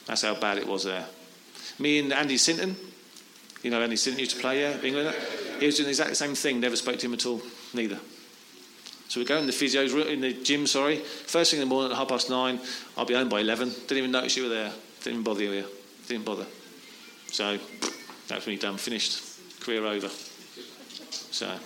That's 0.05 0.21
how 0.21 0.35
bad 0.35 0.57
it 0.57 0.67
was 0.67 0.85
there. 0.85 1.05
Me 1.77 1.99
and 1.99 2.13
Andy 2.13 2.37
Sinton, 2.37 2.75
you 3.61 3.71
know, 3.71 3.81
Andy 3.81 3.97
Sinton 3.97 4.19
used 4.19 4.35
to 4.35 4.41
play 4.41 4.59
here, 4.59 4.79
England. 4.81 5.13
He 5.59 5.65
was 5.65 5.75
doing 5.75 5.85
the 5.85 5.91
exact 5.91 6.15
same 6.15 6.35
thing, 6.35 6.61
never 6.61 6.77
spoke 6.77 6.97
to 6.99 7.05
him 7.05 7.13
at 7.13 7.25
all, 7.25 7.41
neither. 7.73 7.99
So 9.09 9.19
we 9.19 9.25
go 9.25 9.37
in 9.37 9.47
the 9.47 9.51
physios, 9.51 9.93
in 10.07 10.21
the 10.21 10.33
gym, 10.33 10.65
sorry. 10.65 10.97
First 10.97 11.51
thing 11.51 11.61
in 11.61 11.67
the 11.67 11.73
morning 11.73 11.91
at 11.91 11.97
half 11.97 12.07
past 12.07 12.29
nine, 12.29 12.59
I'll 12.95 13.05
be 13.05 13.15
home 13.15 13.27
by 13.27 13.41
11. 13.41 13.69
Didn't 13.69 13.97
even 13.97 14.11
notice 14.11 14.37
you 14.37 14.43
were 14.43 14.49
there. 14.49 14.71
Didn't 15.03 15.13
even 15.13 15.23
bother 15.23 15.43
you. 15.43 15.65
Didn't 16.07 16.25
bother. 16.25 16.45
So 17.31 17.57
that's 18.27 18.45
me 18.47 18.57
done, 18.57 18.77
finished, 18.77 19.21
career 19.61 19.85
over. 19.85 20.09
So 20.09 21.57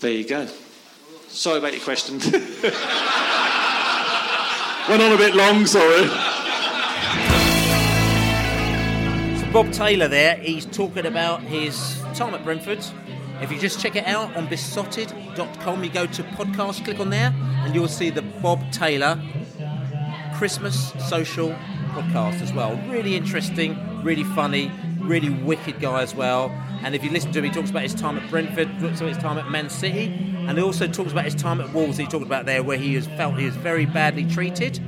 there 0.00 0.12
you 0.12 0.26
go. 0.26 0.46
Sorry 1.28 1.58
about 1.58 1.72
your 1.72 1.82
question. 1.82 2.18
Went 4.88 5.02
on 5.02 5.12
a 5.12 5.16
bit 5.16 5.34
long, 5.34 5.64
sorry. 5.64 6.08
So 9.38 9.52
Bob 9.52 9.72
Taylor 9.72 10.08
there, 10.08 10.36
he's 10.36 10.66
talking 10.66 11.06
about 11.06 11.42
his 11.42 11.98
time 12.14 12.34
at 12.34 12.44
Brentford. 12.44 12.84
If 13.40 13.50
you 13.50 13.58
just 13.58 13.80
check 13.80 13.96
it 13.96 14.06
out 14.06 14.36
on 14.36 14.48
beesotted.com, 14.48 15.82
you 15.82 15.90
go 15.90 16.06
to 16.06 16.22
podcast, 16.22 16.84
click 16.84 17.00
on 17.00 17.10
there, 17.10 17.32
and 17.64 17.74
you'll 17.74 17.88
see 17.88 18.10
the 18.10 18.22
Bob 18.22 18.70
Taylor 18.72 19.20
Christmas 20.34 20.92
social 21.08 21.50
podcast 21.90 22.40
as 22.40 22.52
well. 22.52 22.76
Really 22.88 23.16
interesting, 23.16 23.74
really 24.02 24.24
funny, 24.24 24.70
really 24.98 25.30
wicked 25.30 25.80
guy 25.80 26.02
as 26.02 26.14
well. 26.14 26.50
And 26.82 26.94
if 26.94 27.04
you 27.04 27.10
listen 27.10 27.32
to 27.32 27.38
him, 27.38 27.44
he 27.44 27.50
talks 27.50 27.70
about 27.70 27.82
his 27.82 27.94
time 27.94 28.18
at 28.18 28.28
Brentford, 28.28 28.68
talks 28.80 29.00
about 29.00 29.14
his 29.14 29.18
time 29.18 29.38
at 29.38 29.50
Man 29.50 29.70
City, 29.70 30.06
and 30.48 30.58
he 30.58 30.64
also 30.64 30.86
talks 30.86 31.12
about 31.12 31.24
his 31.24 31.34
time 31.34 31.60
at 31.60 31.72
Wolves. 31.72 31.96
He 31.96 32.06
talked 32.06 32.26
about 32.26 32.44
there 32.44 32.62
where 32.62 32.78
he 32.78 32.94
has 32.94 33.06
felt 33.06 33.38
he 33.38 33.44
was 33.44 33.56
very 33.56 33.86
badly 33.86 34.24
treated 34.24 34.80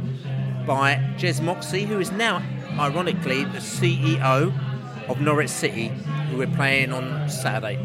by 0.66 0.96
Jez 1.16 1.42
Moxey, 1.42 1.84
who 1.84 2.00
is 2.00 2.10
now, 2.10 2.42
ironically, 2.78 3.44
the 3.44 3.58
CEO 3.58 4.52
of 5.08 5.20
Norwich 5.20 5.50
City, 5.50 5.88
who 6.30 6.38
we're 6.38 6.46
playing 6.48 6.92
on 6.92 7.28
Saturday. 7.28 7.78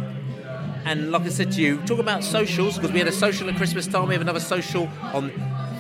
And 0.86 1.12
like 1.12 1.24
I 1.24 1.30
said 1.30 1.52
to 1.52 1.62
you, 1.62 1.78
talk 1.86 2.00
about 2.00 2.24
socials 2.24 2.78
because 2.78 2.92
we 2.92 3.00
had 3.00 3.08
a 3.08 3.12
social 3.12 3.50
at 3.50 3.58
Christmas 3.58 3.86
time. 3.86 4.08
We 4.08 4.16
have 4.16 4.22
another 4.22 4.40
social 4.40 4.90
on 5.14 5.32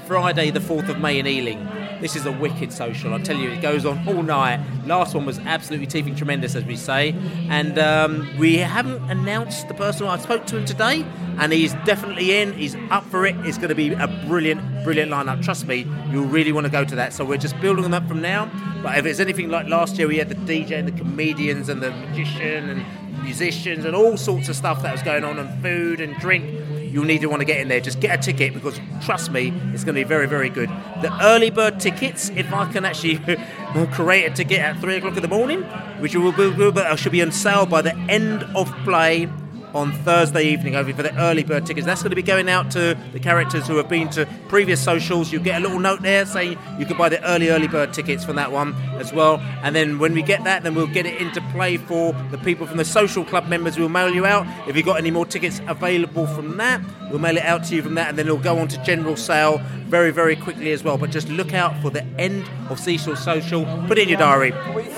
Friday, 0.06 0.52
the 0.52 0.60
4th 0.60 0.90
of 0.90 1.00
May 1.00 1.20
in 1.20 1.26
Ealing. 1.26 1.68
This 2.02 2.16
is 2.16 2.26
a 2.26 2.32
wicked 2.32 2.72
social. 2.72 3.14
I 3.14 3.20
tell 3.20 3.36
you, 3.36 3.50
it 3.50 3.62
goes 3.62 3.86
on 3.86 4.08
all 4.08 4.24
night. 4.24 4.62
Last 4.86 5.14
one 5.14 5.26
was 5.26 5.38
absolutely 5.40 5.88
teething 5.88 6.16
tremendous, 6.16 6.56
as 6.56 6.64
we 6.64 6.78
say. 6.78 7.14
And 7.50 7.78
um, 7.78 8.30
we 8.38 8.56
haven't 8.56 9.04
announced 9.12 9.68
the 9.68 9.74
person. 9.74 10.08
I 10.08 10.18
spoke 10.18 10.46
to 10.48 10.58
him 10.58 10.66
today, 10.66 11.06
and 11.38 11.52
he's 11.52 11.74
definitely 11.86 12.38
in. 12.38 12.54
He's 12.54 12.76
up 12.90 13.04
for 13.06 13.26
it. 13.26 13.36
It's 13.46 13.58
going 13.58 13.70
to 13.70 13.76
be 13.76 13.92
a 13.92 14.08
brilliant, 14.28 14.62
brilliant 14.86 15.12
lineup. 15.12 15.44
Trust 15.44 15.68
me, 15.68 15.86
you'll 16.10 16.26
really 16.26 16.54
want 16.54 16.66
to 16.66 16.72
go 16.72 16.86
to 16.86 16.96
that. 16.96 17.12
So 17.12 17.26
we're 17.26 17.38
just 17.38 17.60
building 17.60 17.84
them 17.84 17.94
up 17.94 18.08
from 18.08 18.22
now. 18.22 18.50
But 18.82 18.98
if 18.98 19.06
it's 19.06 19.20
anything 19.20 19.50
like 19.50 19.68
last 19.68 19.98
year, 19.98 20.08
we 20.08 20.18
had 20.18 20.30
the 20.30 20.36
DJ 20.36 20.80
and 20.80 20.88
the 20.88 20.94
comedians 20.94 21.68
and 21.68 21.82
the 21.82 21.92
magician 21.92 22.70
and 22.70 23.24
musicians 23.24 23.84
and 23.84 23.94
all 23.94 24.16
sorts 24.16 24.48
of 24.48 24.56
stuff 24.56 24.82
that 24.84 24.94
was 24.94 25.04
going 25.04 25.26
on, 25.26 25.38
and 25.38 25.62
food 25.62 26.00
and 26.00 26.16
drink. 26.18 26.46
You'll 26.92 27.06
need 27.06 27.22
to 27.22 27.28
want 27.28 27.42
to 27.42 27.46
get 27.46 27.60
in 27.60 27.68
there. 27.68 27.80
Just 27.80 28.00
get 28.00 28.20
a 28.20 28.22
ticket 28.22 28.54
because 28.54 28.80
trust 29.04 29.32
me, 29.32 29.54
it's 29.74 29.84
going 29.84 29.96
to 29.96 30.02
be 30.02 30.04
very, 30.04 30.28
very 30.28 30.50
good. 30.50 30.70
The 31.02 31.16
early 31.22 31.50
bird 31.50 31.80
tickets, 31.80 32.30
if 32.30 32.52
I 32.54 32.72
can 32.72 32.86
actually 32.86 33.18
create 33.92 34.26
a 34.26 34.36
ticket 34.36 34.60
at 34.60 34.80
three 34.80 34.98
o'clock 34.98 35.16
in 35.16 35.22
the 35.22 35.28
morning, 35.28 35.64
which 36.00 36.16
will 36.16 36.32
be, 36.32 36.72
but 36.72 36.86
uh, 36.86 36.96
should 36.96 37.12
be 37.12 37.22
on 37.22 37.32
sale 37.32 37.66
by 37.66 37.82
the 37.82 37.96
end 38.10 38.44
of 38.56 38.72
play 38.84 39.30
on 39.74 39.92
Thursday 39.92 40.44
evening 40.44 40.76
over 40.76 40.94
for 40.94 41.04
the 41.04 41.16
early 41.20 41.44
bird 41.44 41.66
tickets. 41.66 41.86
That's 41.86 42.02
going 42.02 42.10
to 42.12 42.16
be 42.16 42.22
going 42.22 42.50
out 42.50 42.72
to 42.72 42.98
the 43.14 43.20
characters 43.20 43.68
who 43.68 43.78
have 43.78 43.90
been 43.90 44.10
to 44.12 44.28
previous 44.48 44.84
socials. 44.84 45.32
You 45.32 45.40
get 45.40 45.62
a 45.62 45.64
little 45.64 45.80
note 45.80 46.02
there 46.02 46.26
saying 46.26 46.58
you 46.78 46.86
can 46.86 46.98
buy 46.98 47.10
the 47.10 47.24
early 47.24 47.50
early 47.50 47.68
bird 47.68 47.94
tickets 47.94 48.24
from 48.24 48.36
that 48.38 48.52
one 48.52 48.74
as 48.98 49.14
well. 49.14 49.40
And 49.64 49.76
then 49.76 50.00
when 50.00 50.14
we 50.14 50.22
get 50.22 50.44
that, 50.44 50.64
then 50.64 50.76
we'll 50.76 50.88
get 50.88 51.06
it 51.06 51.22
into 51.22 51.42
play 51.52 51.78
for 51.78 52.14
the 52.32 52.38
people 52.38 52.66
from 52.66 52.78
the 52.78 52.86
social 52.86 53.24
club 53.24 53.48
members. 53.48 53.78
We'll 53.78 53.90
mail 53.90 54.14
you 54.14 54.26
out. 54.26 54.48
If 54.68 54.76
you've 54.76 54.86
got 54.86 54.98
any 54.98 55.12
more 55.12 55.26
tickets 55.26 55.62
available 55.68 56.28
from 56.28 56.58
that, 56.58 56.82
we'll 57.10 57.20
mail 57.20 57.38
it 57.38 57.44
out 57.44 57.64
to 57.66 57.76
you 57.76 57.82
from 57.82 57.96
that, 57.96 58.10
and 58.10 58.18
then 58.18 58.28
it'll 58.28 58.38
go 58.38 58.60
on 58.60 58.68
to 58.70 58.84
general 58.84 59.16
sale 59.16 59.62
very 59.90 60.12
very 60.12 60.36
quickly 60.36 60.72
as 60.72 60.84
well. 60.84 60.98
But 60.98 61.10
just 61.10 61.30
look 61.30 61.54
out 61.54 61.80
for 61.82 61.90
the 61.90 62.04
end 62.18 62.48
of 62.70 62.80
Cecil 62.80 63.16
Social. 63.16 63.66
Put 63.88 63.98
it 63.98 64.04
in 64.04 64.10
your 64.10 64.20
diary. 64.20 64.52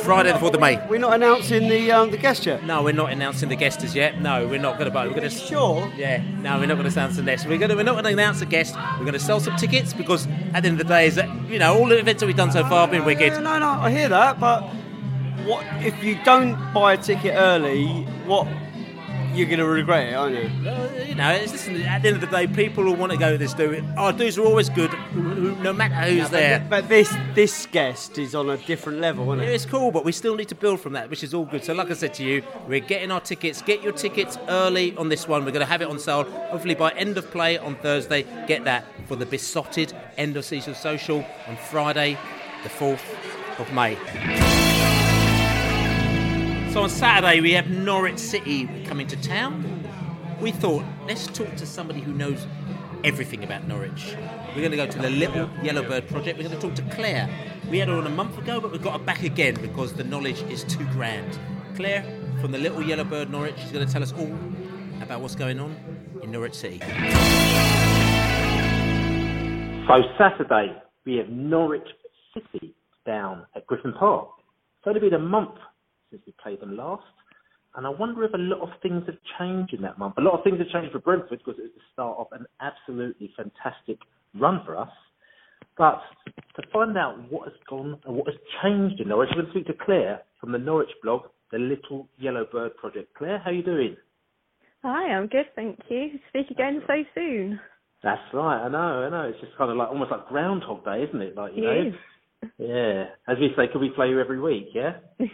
Friday 0.03 0.31
the 0.31 0.39
fourth 0.39 0.53
of 0.53 0.60
May. 0.61 0.85
We're 0.88 0.99
not 0.99 1.14
announcing 1.14 1.69
the 1.69 1.91
um, 1.91 2.11
the 2.11 2.18
guest 2.18 2.45
yet. 2.45 2.64
No, 2.65 2.84
we're 2.84 2.93
not 2.93 3.11
announcing 3.11 3.49
the 3.49 3.56
guest 3.56 3.84
as 3.84 3.95
yet. 3.95 4.22
No, 4.22 4.48
we're 4.48 4.60
not 4.61 4.73
going 4.77 4.85
to 4.85 4.91
buy. 4.91 5.07
We're 5.07 5.13
going 5.13 5.29
to 5.29 5.35
sure. 5.35 5.91
Yeah, 5.95 6.23
no, 6.39 6.59
we're 6.59 6.67
not 6.67 6.75
going 6.75 6.89
to 6.89 6.99
announce 6.99 7.17
the 7.17 7.23
guest. 7.23 7.47
We're 7.47 7.57
going 7.57 7.69
to 7.69 7.75
we're 7.75 7.83
not 7.83 7.93
going 7.93 8.05
to 8.05 8.11
announce 8.11 8.41
a 8.41 8.45
guest. 8.45 8.75
We're 8.75 9.05
going 9.05 9.13
to 9.13 9.19
sell 9.19 9.39
some 9.39 9.55
tickets 9.57 9.93
because 9.93 10.27
at 10.53 10.61
the 10.61 10.69
end 10.69 10.79
of 10.79 10.88
the 10.88 10.93
day, 10.93 11.07
is 11.07 11.15
that 11.15 11.29
you 11.49 11.59
know 11.59 11.77
all 11.77 11.88
the 11.88 11.99
events 11.99 12.21
that 12.21 12.27
we've 12.27 12.35
done 12.35 12.51
so 12.51 12.63
far 12.63 12.81
have 12.81 12.91
been 12.91 13.05
wicked. 13.05 13.33
No, 13.41 13.59
no, 13.59 13.69
I 13.69 13.91
hear 13.91 14.09
that, 14.09 14.39
but 14.39 14.61
what 15.45 15.65
if 15.83 16.03
you 16.03 16.17
don't 16.23 16.55
buy 16.73 16.93
a 16.93 16.97
ticket 16.97 17.33
early? 17.35 17.88
What 18.25 18.47
you're 19.33 19.47
going 19.47 19.59
to 19.59 19.65
regret 19.65 20.07
it, 20.09 20.13
aren't 20.15 20.35
you? 20.35 20.69
Uh, 20.69 20.89
you 21.07 21.15
know, 21.15 21.31
it's, 21.31 21.51
listen, 21.51 21.81
at 21.83 22.01
the 22.01 22.07
end 22.09 22.15
of 22.15 22.21
the 22.21 22.27
day, 22.27 22.47
people 22.47 22.83
who 22.83 22.93
want 22.93 23.11
to 23.11 23.17
go 23.17 23.31
to 23.31 23.37
this 23.37 23.53
do 23.53 23.71
it. 23.71 23.83
Our 23.97 24.13
dues 24.13 24.37
are 24.37 24.45
always 24.45 24.69
good, 24.69 24.91
no 25.15 25.73
matter 25.73 25.95
who's 26.09 26.17
Yeah, 26.17 26.23
but- 26.23 26.31
there. 26.31 26.67
But, 26.69 26.89
this 26.89 27.13
this 27.35 27.65
guest 27.67 28.17
is 28.17 28.35
on 28.35 28.49
a 28.49 28.57
different 28.57 28.99
level, 28.99 29.31
isn't 29.33 29.45
it? 29.47 29.51
It's 29.53 29.65
cool, 29.65 29.91
but 29.91 30.03
we 30.05 30.11
still 30.11 30.35
need 30.35 30.49
to 30.49 30.55
build 30.55 30.79
from 30.81 30.93
that, 30.93 31.09
which 31.09 31.23
is 31.23 31.33
all 31.33 31.45
good. 31.45 31.63
So, 31.63 31.73
like 31.73 31.89
I 31.89 31.93
said 31.93 32.13
to 32.15 32.23
you, 32.23 32.43
we're 32.67 32.79
getting 32.79 33.11
our 33.11 33.21
tickets. 33.21 33.61
Get 33.61 33.81
your 33.81 33.93
tickets 33.93 34.37
early 34.49 34.95
on 34.97 35.09
this 35.09 35.27
one. 35.27 35.45
We're 35.45 35.51
going 35.51 35.65
to 35.65 35.71
have 35.71 35.81
it 35.81 35.87
on 35.89 35.99
sale. 35.99 36.23
Hopefully, 36.23 36.75
by 36.75 36.91
end 36.91 37.17
of 37.17 37.29
play 37.31 37.57
on 37.57 37.75
Thursday, 37.75 38.23
get 38.47 38.63
that 38.65 38.85
for 39.07 39.15
the 39.15 39.25
beesotted 39.25 39.93
end 40.17 40.37
of 40.37 40.45
season 40.45 40.75
social 40.75 41.25
on 41.47 41.55
Friday, 41.69 42.17
the 42.63 42.69
4th 42.69 43.01
of 43.59 43.71
May. 43.73 44.60
So, 46.72 46.84
on 46.84 46.89
Saturday, 46.89 47.41
we 47.41 47.52
have 47.52 47.69
Norwich 47.69 48.18
City 48.18 48.65
coming 48.85 49.06
to 49.07 49.22
town. 49.22 49.85
We 50.39 50.52
thought, 50.52 50.85
let's 51.06 51.27
talk 51.27 51.53
to 51.57 51.65
somebody 51.65 51.99
who 51.99 52.14
knows 52.14 52.48
everything 53.03 53.43
about 53.43 53.68
Norwich. 53.68 54.15
We're 54.56 54.61
going 54.61 54.72
to 54.72 54.77
go 54.77 54.88
to 54.88 54.99
the 54.99 55.10
Little 55.10 55.49
Yellow 55.61 55.84
Bird 55.85 56.07
Project. 56.07 56.38
We're 56.38 56.48
going 56.48 56.57
to 56.57 56.65
talk 56.65 56.76
to 56.76 56.95
Claire. 56.95 57.30
We 57.69 57.80
had 57.80 57.89
her 57.89 57.95
on 57.95 58.07
a 58.07 58.10
month 58.10 58.38
ago, 58.38 58.61
but 58.61 58.72
we've 58.72 58.81
got 58.81 58.98
her 58.98 59.06
back 59.06 59.23
again 59.23 59.56
because 59.56 59.91
the 59.91 60.06
knowledge 60.06 60.43
is 60.43 60.64
too 60.64 60.85
grand. 60.93 61.38
Claire 61.76 62.06
from 62.39 62.53
the 62.53 62.57
Little 62.57 62.81
Yellow 62.81 63.03
Bird 63.03 63.30
Norwich 63.30 63.60
is 63.65 63.72
going 63.73 63.85
to 63.85 63.91
tell 63.91 64.02
us 64.02 64.14
all 64.14 64.34
about 65.02 65.19
what's 65.19 65.35
going 65.35 65.60
on 65.60 65.76
in 66.23 66.31
Norwich 66.31 66.56
City. 66.56 66.80
So 69.89 70.03
Saturday 70.18 70.81
we 71.06 71.15
have 71.15 71.27
Norwich 71.27 71.89
City 72.34 72.73
down 73.06 73.45
at 73.57 73.68
Griffin 73.68 73.91
Park. 73.91 74.30
It's 74.77 74.88
only 74.88 75.02
been 75.02 75.14
a 75.14 75.19
month 75.19 75.57
since 76.11 76.21
we 76.25 76.33
played 76.43 76.59
them 76.59 76.77
last, 76.77 77.03
and 77.75 77.88
I 77.88 77.89
wonder 77.89 78.23
if 78.23 78.33
a 78.33 78.38
lot 78.38 78.61
of 78.61 78.69
things 78.81 79.03
have 79.07 79.17
changed 79.39 79.73
in 79.73 79.81
that 79.81 79.97
month. 79.97 80.15
A 80.17 80.21
lot 80.21 80.38
of 80.38 80.43
things 80.43 80.59
have 80.59 80.67
changed 80.69 80.91
for 80.91 80.99
Brentford 80.99 81.39
because 81.39 81.57
it 81.57 81.63
was 81.63 81.71
the 81.75 81.81
start 81.93 82.17
of 82.19 82.27
an 82.33 82.45
absolutely 82.59 83.33
fantastic 83.35 83.97
run 84.38 84.61
for 84.65 84.77
us. 84.77 84.89
But 85.77 86.01
to 86.57 86.67
find 86.73 86.97
out 86.97 87.17
what 87.31 87.47
has 87.47 87.57
gone 87.69 87.97
and 88.05 88.15
what 88.15 88.27
has 88.27 88.35
changed 88.61 88.99
in 88.99 89.07
Norwich, 89.07 89.29
we're 89.31 89.43
going 89.43 89.53
to 89.53 89.59
speak 89.59 89.67
to 89.67 89.85
Claire 89.85 90.21
from 90.39 90.51
the 90.51 90.57
Norwich 90.57 90.91
blog, 91.01 91.21
the 91.51 91.59
Little 91.59 92.07
Yellow 92.17 92.45
Bird 92.51 92.75
Project. 92.75 93.13
Claire, 93.17 93.39
how 93.39 93.51
are 93.51 93.53
you 93.53 93.63
doing? 93.63 93.95
Hi, 94.83 95.13
I'm 95.13 95.27
good, 95.27 95.45
thank 95.55 95.79
you. 95.89 96.19
Speak 96.29 96.49
again 96.49 96.81
so 96.88 96.93
soon. 97.15 97.59
That's 98.03 98.21
right. 98.33 98.65
I 98.65 98.67
know. 98.67 98.77
I 98.77 99.09
know. 99.09 99.29
It's 99.29 99.39
just 99.39 99.55
kind 99.57 99.69
of 99.69 99.77
like 99.77 99.89
almost 99.89 100.09
like 100.11 100.27
Groundhog 100.27 100.83
Day, 100.83 101.05
isn't 101.07 101.21
it? 101.21 101.35
Like 101.35 101.53
you 101.55 101.63
know. 101.63 101.71
It 101.71 101.88
is. 101.88 101.93
Yeah. 102.57 103.05
As 103.27 103.38
we 103.39 103.53
say, 103.55 103.68
could 103.72 103.81
we 103.81 103.89
play 103.89 104.09
you 104.09 104.19
every 104.19 104.39
week? 104.39 104.69
Yeah. 104.73 104.97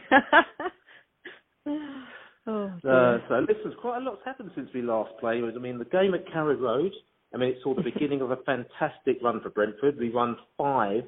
Oh, 2.49 2.67
Uh, 2.87 3.17
so 3.27 3.39
listen, 3.41 3.73
quite 3.81 3.97
a 3.97 4.01
lot's 4.05 4.21
happened 4.23 4.51
since 4.55 4.69
we 4.73 4.81
last 4.81 5.11
played. 5.19 5.43
I 5.43 5.59
mean, 5.59 5.77
the 5.77 5.83
game 5.85 6.13
at 6.13 6.25
Carrow 6.31 6.55
Road. 6.55 6.93
I 7.33 7.37
mean, 7.37 7.49
it 7.49 7.57
saw 7.61 7.75
the 7.75 7.81
beginning 7.81 8.21
of 8.21 8.31
a 8.31 8.37
fantastic 8.45 9.17
run 9.21 9.41
for 9.41 9.49
Brentford. 9.49 9.97
We 9.99 10.09
won 10.11 10.37
five 10.57 11.03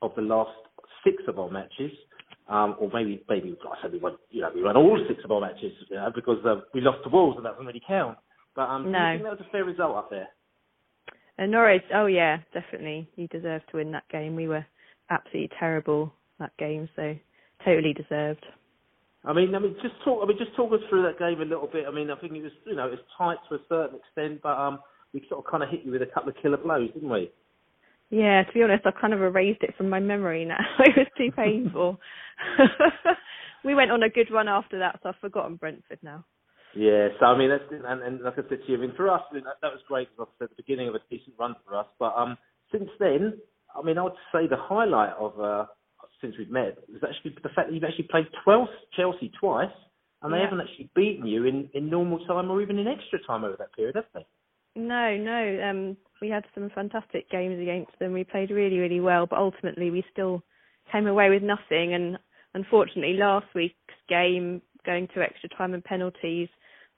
of 0.00 0.12
the 0.16 0.22
last 0.22 0.56
six 1.04 1.22
of 1.28 1.38
our 1.38 1.50
matches, 1.50 1.92
um, 2.48 2.76
or 2.80 2.88
maybe 2.94 3.22
maybe 3.28 3.54
I 3.70 3.82
said 3.82 3.92
we 3.92 3.98
won. 3.98 4.16
You 4.30 4.40
know, 4.40 4.50
we 4.54 4.62
won 4.62 4.78
all 4.78 4.98
six 5.06 5.20
of 5.22 5.30
our 5.30 5.42
matches 5.42 5.72
you 5.90 5.96
know, 5.96 6.10
because 6.14 6.38
uh, 6.46 6.62
we 6.72 6.80
lost 6.80 7.04
to 7.04 7.10
Wolves, 7.10 7.36
and 7.36 7.44
that 7.44 7.50
doesn't 7.50 7.66
really 7.66 7.82
count. 7.86 8.16
But 8.56 8.62
um, 8.70 8.84
do 8.84 8.88
you 8.88 8.94
No. 8.94 9.12
think 9.12 9.22
that 9.24 9.38
was 9.38 9.46
a 9.46 9.50
fair 9.52 9.64
result 9.64 9.96
up 9.98 10.08
there? 10.08 10.28
And 11.36 11.52
Norwich, 11.52 11.82
oh 11.94 12.06
yeah, 12.06 12.38
definitely. 12.54 13.06
You 13.16 13.28
deserved 13.28 13.64
to 13.70 13.76
win 13.76 13.92
that 13.92 14.08
game. 14.10 14.34
We 14.34 14.48
were 14.48 14.64
absolutely 15.10 15.50
terrible 15.58 16.12
that 16.38 16.56
game, 16.58 16.88
so 16.96 17.14
totally 17.64 17.92
deserved. 17.92 18.44
I 19.24 19.34
mean, 19.34 19.54
I 19.54 19.58
mean, 19.58 19.76
just 19.82 19.94
talk. 20.04 20.22
I 20.22 20.26
mean, 20.26 20.38
just 20.38 20.56
talk 20.56 20.72
us 20.72 20.80
through 20.88 21.02
that 21.02 21.18
game 21.18 21.42
a 21.42 21.44
little 21.44 21.68
bit. 21.70 21.84
I 21.86 21.90
mean, 21.90 22.10
I 22.10 22.16
think 22.16 22.32
it 22.32 22.42
was, 22.42 22.52
you 22.64 22.74
know, 22.74 22.86
it 22.86 22.92
was 22.92 23.00
tight 23.18 23.36
to 23.48 23.56
a 23.56 23.58
certain 23.68 23.98
extent, 23.98 24.40
but 24.42 24.56
um, 24.56 24.80
we 25.12 25.22
sort 25.28 25.44
of 25.44 25.50
kind 25.50 25.62
of 25.62 25.68
hit 25.68 25.80
you 25.84 25.92
with 25.92 26.02
a 26.02 26.06
couple 26.06 26.30
of 26.30 26.36
killer 26.40 26.56
blows, 26.56 26.90
didn't 26.94 27.10
we? 27.10 27.30
Yeah, 28.08 28.42
to 28.42 28.52
be 28.52 28.62
honest, 28.62 28.86
I've 28.86 29.00
kind 29.00 29.12
of 29.12 29.20
erased 29.20 29.62
it 29.62 29.76
from 29.76 29.88
my 29.88 30.00
memory 30.00 30.44
now. 30.44 30.58
it 30.80 30.96
was 30.96 31.06
too 31.18 31.30
painful. 31.36 32.00
we 33.64 33.74
went 33.74 33.90
on 33.90 34.02
a 34.02 34.08
good 34.08 34.30
run 34.32 34.48
after 34.48 34.78
that, 34.78 34.98
so 35.02 35.10
I've 35.10 35.16
forgotten 35.20 35.56
Brentford 35.56 35.98
now. 36.02 36.24
Yeah. 36.74 37.08
So 37.18 37.26
I 37.26 37.36
mean, 37.36 37.50
that's 37.50 37.64
and, 37.70 38.02
and 38.02 38.20
like 38.22 38.34
I 38.34 38.48
said 38.48 38.48
to 38.48 38.72
you, 38.72 38.78
I 38.78 38.80
mean, 38.80 38.94
for 38.96 39.10
us, 39.10 39.22
I 39.30 39.34
mean, 39.34 39.44
that, 39.44 39.56
that 39.62 39.72
was 39.72 39.80
great 39.86 40.08
because 40.10 40.28
like 40.28 40.28
I 40.28 40.44
said, 40.44 40.56
the 40.56 40.62
beginning 40.62 40.88
of 40.88 40.94
a 40.94 41.00
decent 41.10 41.36
run 41.38 41.54
for 41.66 41.76
us. 41.76 41.86
But 41.98 42.14
um, 42.16 42.38
since 42.72 42.88
then, 42.98 43.34
I 43.74 43.82
mean, 43.82 43.98
I 43.98 44.02
would 44.02 44.12
say 44.32 44.46
the 44.46 44.56
highlight 44.56 45.12
of 45.18 45.38
uh, 45.40 45.66
since 46.20 46.34
we've 46.38 46.50
met 46.50 46.78
is 46.88 47.02
actually 47.02 47.34
the 47.42 47.48
fact 47.50 47.68
that 47.68 47.72
you've 47.72 47.84
actually 47.84 48.08
played 48.10 48.26
12 48.44 48.68
Chelsea 48.96 49.30
twice, 49.40 49.70
and 50.22 50.32
they 50.32 50.38
Yeah. 50.38 50.44
haven't 50.44 50.60
actually 50.60 50.90
beaten 50.94 51.26
you 51.26 51.44
in 51.44 51.70
in 51.74 51.88
normal 51.88 52.18
time 52.26 52.50
or 52.50 52.60
even 52.62 52.78
in 52.78 52.86
extra 52.88 53.18
time 53.20 53.44
over 53.44 53.56
that 53.56 53.72
period, 53.72 53.96
have 53.96 54.06
they? 54.14 54.26
No, 54.76 55.16
no. 55.16 55.62
Um, 55.68 55.96
we 56.20 56.28
had 56.28 56.44
some 56.54 56.70
fantastic 56.70 57.28
games 57.30 57.60
against 57.60 57.98
them. 57.98 58.12
We 58.12 58.24
played 58.24 58.50
really, 58.50 58.78
really 58.78 59.00
well, 59.00 59.26
but 59.26 59.38
ultimately 59.38 59.90
we 59.90 60.04
still 60.12 60.42
came 60.92 61.06
away 61.06 61.28
with 61.30 61.42
nothing. 61.42 61.94
And 61.94 62.18
unfortunately, 62.54 63.14
last 63.14 63.46
week's 63.54 63.76
game, 64.08 64.62
going 64.84 65.08
to 65.08 65.22
extra 65.22 65.48
time 65.50 65.74
and 65.74 65.84
penalties, 65.84 66.48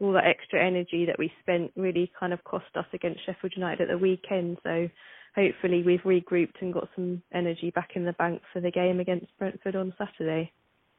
all 0.00 0.12
that 0.12 0.26
extra 0.26 0.64
energy 0.64 1.06
that 1.06 1.18
we 1.18 1.32
spent 1.40 1.72
really 1.76 2.10
kind 2.18 2.32
of 2.32 2.44
cost 2.44 2.66
us 2.76 2.86
against 2.92 3.24
Sheffield 3.24 3.54
United 3.56 3.82
at 3.82 3.88
the 3.88 3.98
weekend. 3.98 4.58
So 4.62 4.88
hopefully 5.34 5.82
we've 5.84 6.00
regrouped 6.00 6.60
and 6.60 6.72
got 6.74 6.88
some 6.94 7.22
energy 7.32 7.70
back 7.70 7.90
in 7.94 8.04
the 8.04 8.12
bank 8.14 8.42
for 8.52 8.60
the 8.60 8.70
game 8.70 9.00
against 9.00 9.26
Brentford 9.38 9.76
on 9.76 9.94
Saturday. 9.98 10.52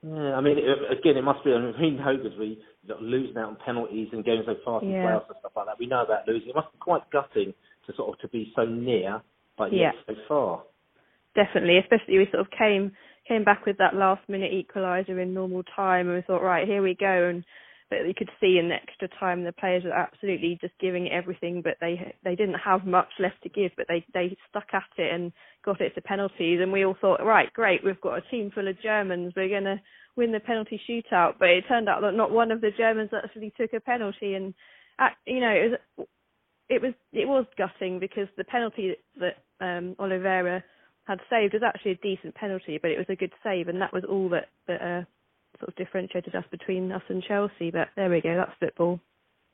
Yeah, 0.06 0.36
I 0.36 0.42
mean, 0.42 0.58
it, 0.58 1.00
again, 1.00 1.16
it 1.16 1.24
must 1.24 1.44
be. 1.46 1.54
I 1.54 1.80
mean, 1.80 1.98
hope 1.98 2.22
as 2.26 2.38
we 2.38 2.60
got 2.88 3.02
losing 3.02 3.38
out 3.38 3.50
on 3.50 3.58
penalties 3.66 4.10
and 4.12 4.26
going 4.26 4.44
so 4.46 4.56
fast 4.66 4.84
in 4.84 4.92
Yeah. 4.92 5.06
playoffs 5.06 5.28
and 5.30 5.38
stuff 5.40 5.54
like 5.56 5.66
that. 5.68 5.80
We 5.80 5.86
know 5.88 6.04
about 6.04 6.28
losing. 6.28 6.50
It 6.50 6.56
must 6.56 6.72
be 6.74 6.78
quite 6.80 7.10
gutting 7.12 7.54
to 7.88 7.94
sort 7.96 8.10
of 8.14 8.20
to 8.20 8.28
be 8.28 8.52
so 8.56 8.66
near, 8.66 9.22
but 9.58 9.72
yet 9.72 9.94
so 10.06 10.16
far. 10.28 10.64
definitely, 11.36 11.78
especially 11.78 12.18
we 12.18 12.26
sort 12.32 12.42
of 12.42 12.52
came 12.52 12.92
came 13.28 13.44
back 13.46 13.66
with 13.66 13.78
that 13.78 13.96
last 13.96 14.28
minute 14.28 14.52
equaliser 14.52 15.22
in 15.22 15.34
normal 15.34 15.64
time, 15.76 16.08
and 16.08 16.18
we 16.18 16.22
thought, 16.24 16.44
right, 16.44 16.68
here 16.68 16.82
we 16.82 16.94
go. 16.96 17.30
And 17.30 17.46
but 17.94 18.08
you 18.08 18.14
could 18.16 18.30
see 18.40 18.58
in 18.58 18.72
extra 18.72 19.08
time 19.20 19.44
the 19.44 19.52
players 19.52 19.84
were 19.84 19.94
absolutely 19.94 20.58
just 20.60 20.74
giving 20.80 21.10
everything, 21.12 21.62
but 21.62 21.78
they 21.80 22.14
they 22.24 22.36
didn't 22.36 22.56
have 22.56 22.86
much 22.86 23.10
left 23.20 23.42
to 23.44 23.50
give, 23.50 23.72
but 23.78 23.86
they 23.88 24.06
they 24.14 24.36
stuck 24.50 24.68
at 24.74 24.84
it 24.98 25.14
and 25.14 25.32
got 25.64 25.82
it 25.82 25.94
to 25.96 26.02
penalties. 26.02 26.60
And 26.62 26.72
we 26.72 26.86
all 26.86 26.98
thought, 27.00 27.24
right, 27.24 27.52
great, 27.54 27.84
we've 27.84 28.02
got 28.02 28.18
a 28.18 28.30
team 28.32 28.52
full 28.54 28.68
of 28.68 28.82
Germans, 28.82 29.34
we're 29.36 29.50
gonna 29.50 29.82
win 30.16 30.32
the 30.32 30.40
penalty 30.40 30.82
shootout. 30.90 31.34
But 31.40 31.50
it 31.50 31.66
turned 31.68 31.88
out 31.88 32.02
that 32.02 32.16
not 32.16 32.32
one 32.32 32.52
of 32.52 32.62
the 32.62 32.72
Germans 32.76 33.12
actually 33.14 33.54
took 33.58 33.74
a 33.74 33.80
penalty, 33.80 34.34
and 34.34 34.54
you 35.28 35.40
know 35.40 35.52
it 35.52 35.72
was 35.72 36.08
it 36.70 36.82
was 36.82 36.94
it 37.12 37.28
was 37.28 37.46
gutting 37.58 38.00
because 38.00 38.28
the 38.38 38.44
penalty 38.44 38.96
that 39.20 39.44
um 39.62 39.96
Oliveira 40.00 40.64
had 41.06 41.20
saved 41.30 41.54
was 41.54 41.64
actually 41.64 41.92
a 41.92 41.96
decent 41.96 42.34
penalty, 42.34 42.80
but 42.82 42.92
it 42.92 42.98
was 42.98 43.10
a 43.10 43.16
good 43.16 43.34
save, 43.44 43.68
and 43.68 43.82
that 43.82 43.94
was 43.94 44.04
all 44.10 44.30
that 44.30 44.48
that 44.68 44.82
uh, 44.82 45.04
sort 45.60 45.70
of 45.70 45.76
differentiated 45.76 46.36
us 46.36 46.46
between 46.52 46.92
us 46.92 47.02
and 47.10 47.24
Chelsea. 47.24 47.72
But 47.72 47.90
there 47.96 48.10
we 48.10 48.22
go, 48.22 48.36
that's 48.36 48.58
football. 48.60 49.00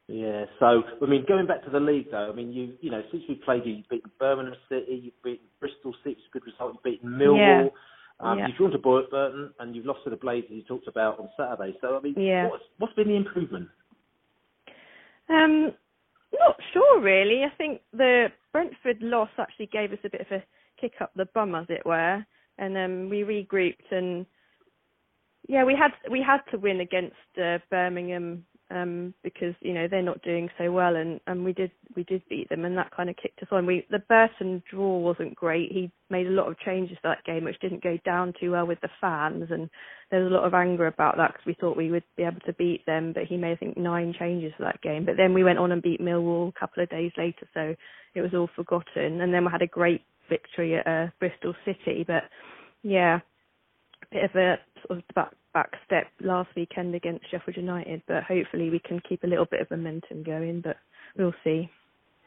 Yeah, 0.07 0.45
so 0.59 0.84
I 1.01 1.05
mean, 1.05 1.23
going 1.27 1.45
back 1.45 1.63
to 1.65 1.69
the 1.69 1.80
league 1.80 2.09
though, 2.09 2.31
I 2.31 2.35
mean, 2.35 2.51
you 2.51 2.73
you 2.81 2.89
know, 2.89 3.03
since 3.11 3.23
we 3.30 3.35
played 3.35 3.63
you, 3.65 3.73
you've 3.73 3.89
beaten 3.89 4.11
Birmingham 4.19 4.55
City, 4.67 4.99
you've 5.03 5.23
beaten 5.23 5.45
Bristol 5.59 5.93
City, 6.03 6.17
it's 6.17 6.27
a 6.30 6.34
good 6.34 6.45
result. 6.45 6.73
You've 6.73 6.84
beaten 6.84 7.09
Millwall. 7.11 7.38
Yeah. 7.65 7.69
Um, 8.19 8.39
Yeah. 8.39 8.47
You've 8.47 8.57
drawn 8.57 8.71
to 8.71 8.80
Burton 8.80 9.53
and 9.59 9.76
you've 9.76 9.85
lost 9.85 10.03
to 10.05 10.09
the 10.09 10.15
Blazers. 10.15 10.49
You 10.49 10.63
talked 10.63 10.88
about 10.88 11.19
on 11.19 11.30
Saturday. 11.38 11.77
So 11.80 11.95
I 11.95 12.01
mean, 12.01 12.15
Yeah. 12.17 12.49
what's 12.49 12.63
what's 12.80 12.93
been 12.93 13.07
the 13.07 13.15
improvement? 13.15 13.69
Um, 15.30 15.73
not 16.38 16.59
sure 16.73 17.01
really. 17.01 17.43
I 17.43 17.49
think 17.55 17.81
the 17.93 18.31
Brentford 18.51 19.01
loss 19.01 19.30
actually 19.38 19.67
gave 19.67 19.93
us 19.93 19.99
a 20.03 20.09
bit 20.09 20.21
of 20.21 20.31
a 20.31 20.43
kick 20.81 20.93
up 21.01 21.11
the 21.15 21.26
bum, 21.26 21.53
as 21.53 21.67
it 21.69 21.85
were, 21.85 22.26
and 22.57 22.77
um, 22.77 23.09
we 23.09 23.21
regrouped 23.21 23.91
and 23.91 24.26
yeah, 25.49 25.63
we 25.63 25.76
had 25.76 25.91
we 26.11 26.21
had 26.26 26.41
to 26.51 26.57
win 26.59 26.80
against 26.80 27.15
uh, 27.43 27.57
Birmingham 27.71 28.45
um, 28.69 29.15
because 29.23 29.55
you 29.61 29.73
know 29.73 29.88
they're 29.89 30.03
not 30.03 30.21
doing 30.21 30.47
so 30.59 30.71
well, 30.71 30.95
and, 30.95 31.19
and 31.26 31.43
we 31.43 31.53
did 31.53 31.71
we 31.95 32.03
did 32.03 32.21
beat 32.30 32.47
them, 32.49 32.65
and 32.65 32.77
that 32.77 32.95
kind 32.95 33.09
of 33.09 33.17
kicked 33.17 33.41
us 33.41 33.47
on. 33.51 33.65
We 33.65 33.84
the 33.89 33.97
Burton 34.07 34.61
draw 34.69 34.99
wasn't 34.99 35.34
great. 35.34 35.71
He 35.71 35.91
made 36.11 36.27
a 36.27 36.31
lot 36.31 36.49
of 36.49 36.59
changes 36.59 36.97
to 36.97 37.09
that 37.09 37.23
game, 37.26 37.45
which 37.45 37.59
didn't 37.61 37.81
go 37.81 37.97
down 38.05 38.35
too 38.39 38.51
well 38.51 38.67
with 38.67 38.80
the 38.81 38.91
fans, 39.01 39.47
and 39.49 39.71
there 40.11 40.23
was 40.23 40.31
a 40.31 40.35
lot 40.35 40.45
of 40.45 40.53
anger 40.53 40.85
about 40.85 41.17
that 41.17 41.31
because 41.31 41.47
we 41.47 41.57
thought 41.59 41.76
we 41.76 41.89
would 41.89 42.03
be 42.15 42.23
able 42.23 42.41
to 42.41 42.53
beat 42.53 42.85
them, 42.85 43.11
but 43.11 43.23
he 43.23 43.35
made 43.35 43.53
I 43.53 43.55
think 43.55 43.76
nine 43.76 44.13
changes 44.19 44.53
for 44.55 44.65
that 44.65 44.84
game. 44.84 45.03
But 45.03 45.17
then 45.17 45.34
we 45.34 45.43
went 45.43 45.57
on 45.57 45.71
and 45.71 45.81
beat 45.81 45.99
Millwall 45.99 46.49
a 46.49 46.59
couple 46.59 46.84
of 46.84 46.91
days 46.91 47.11
later, 47.17 47.49
so 47.55 47.76
it 48.13 48.21
was 48.21 48.35
all 48.35 48.51
forgotten. 48.55 49.21
And 49.21 49.34
then 49.34 49.45
we 49.45 49.51
had 49.51 49.63
a 49.63 49.67
great 49.67 50.03
victory 50.30 50.76
at 50.76 50.85
uh, 50.85 51.07
Bristol 51.19 51.55
City, 51.65 52.05
but 52.05 52.26
yeah, 52.84 53.19
bit 54.11 54.26
of 54.26 54.35
a 54.35 54.55
sort 54.85 54.99
of 54.99 55.15
back 55.15 55.31
back 55.53 55.71
step 55.85 56.07
last 56.21 56.49
weekend 56.55 56.95
against 56.95 57.30
Sheffield 57.31 57.57
United, 57.57 58.01
but 58.07 58.23
hopefully 58.23 58.69
we 58.69 58.80
can 58.80 59.01
keep 59.07 59.23
a 59.23 59.27
little 59.27 59.45
bit 59.45 59.61
of 59.61 59.71
momentum 59.71 60.23
going. 60.23 60.61
But 60.61 60.77
we'll 61.17 61.34
see. 61.43 61.69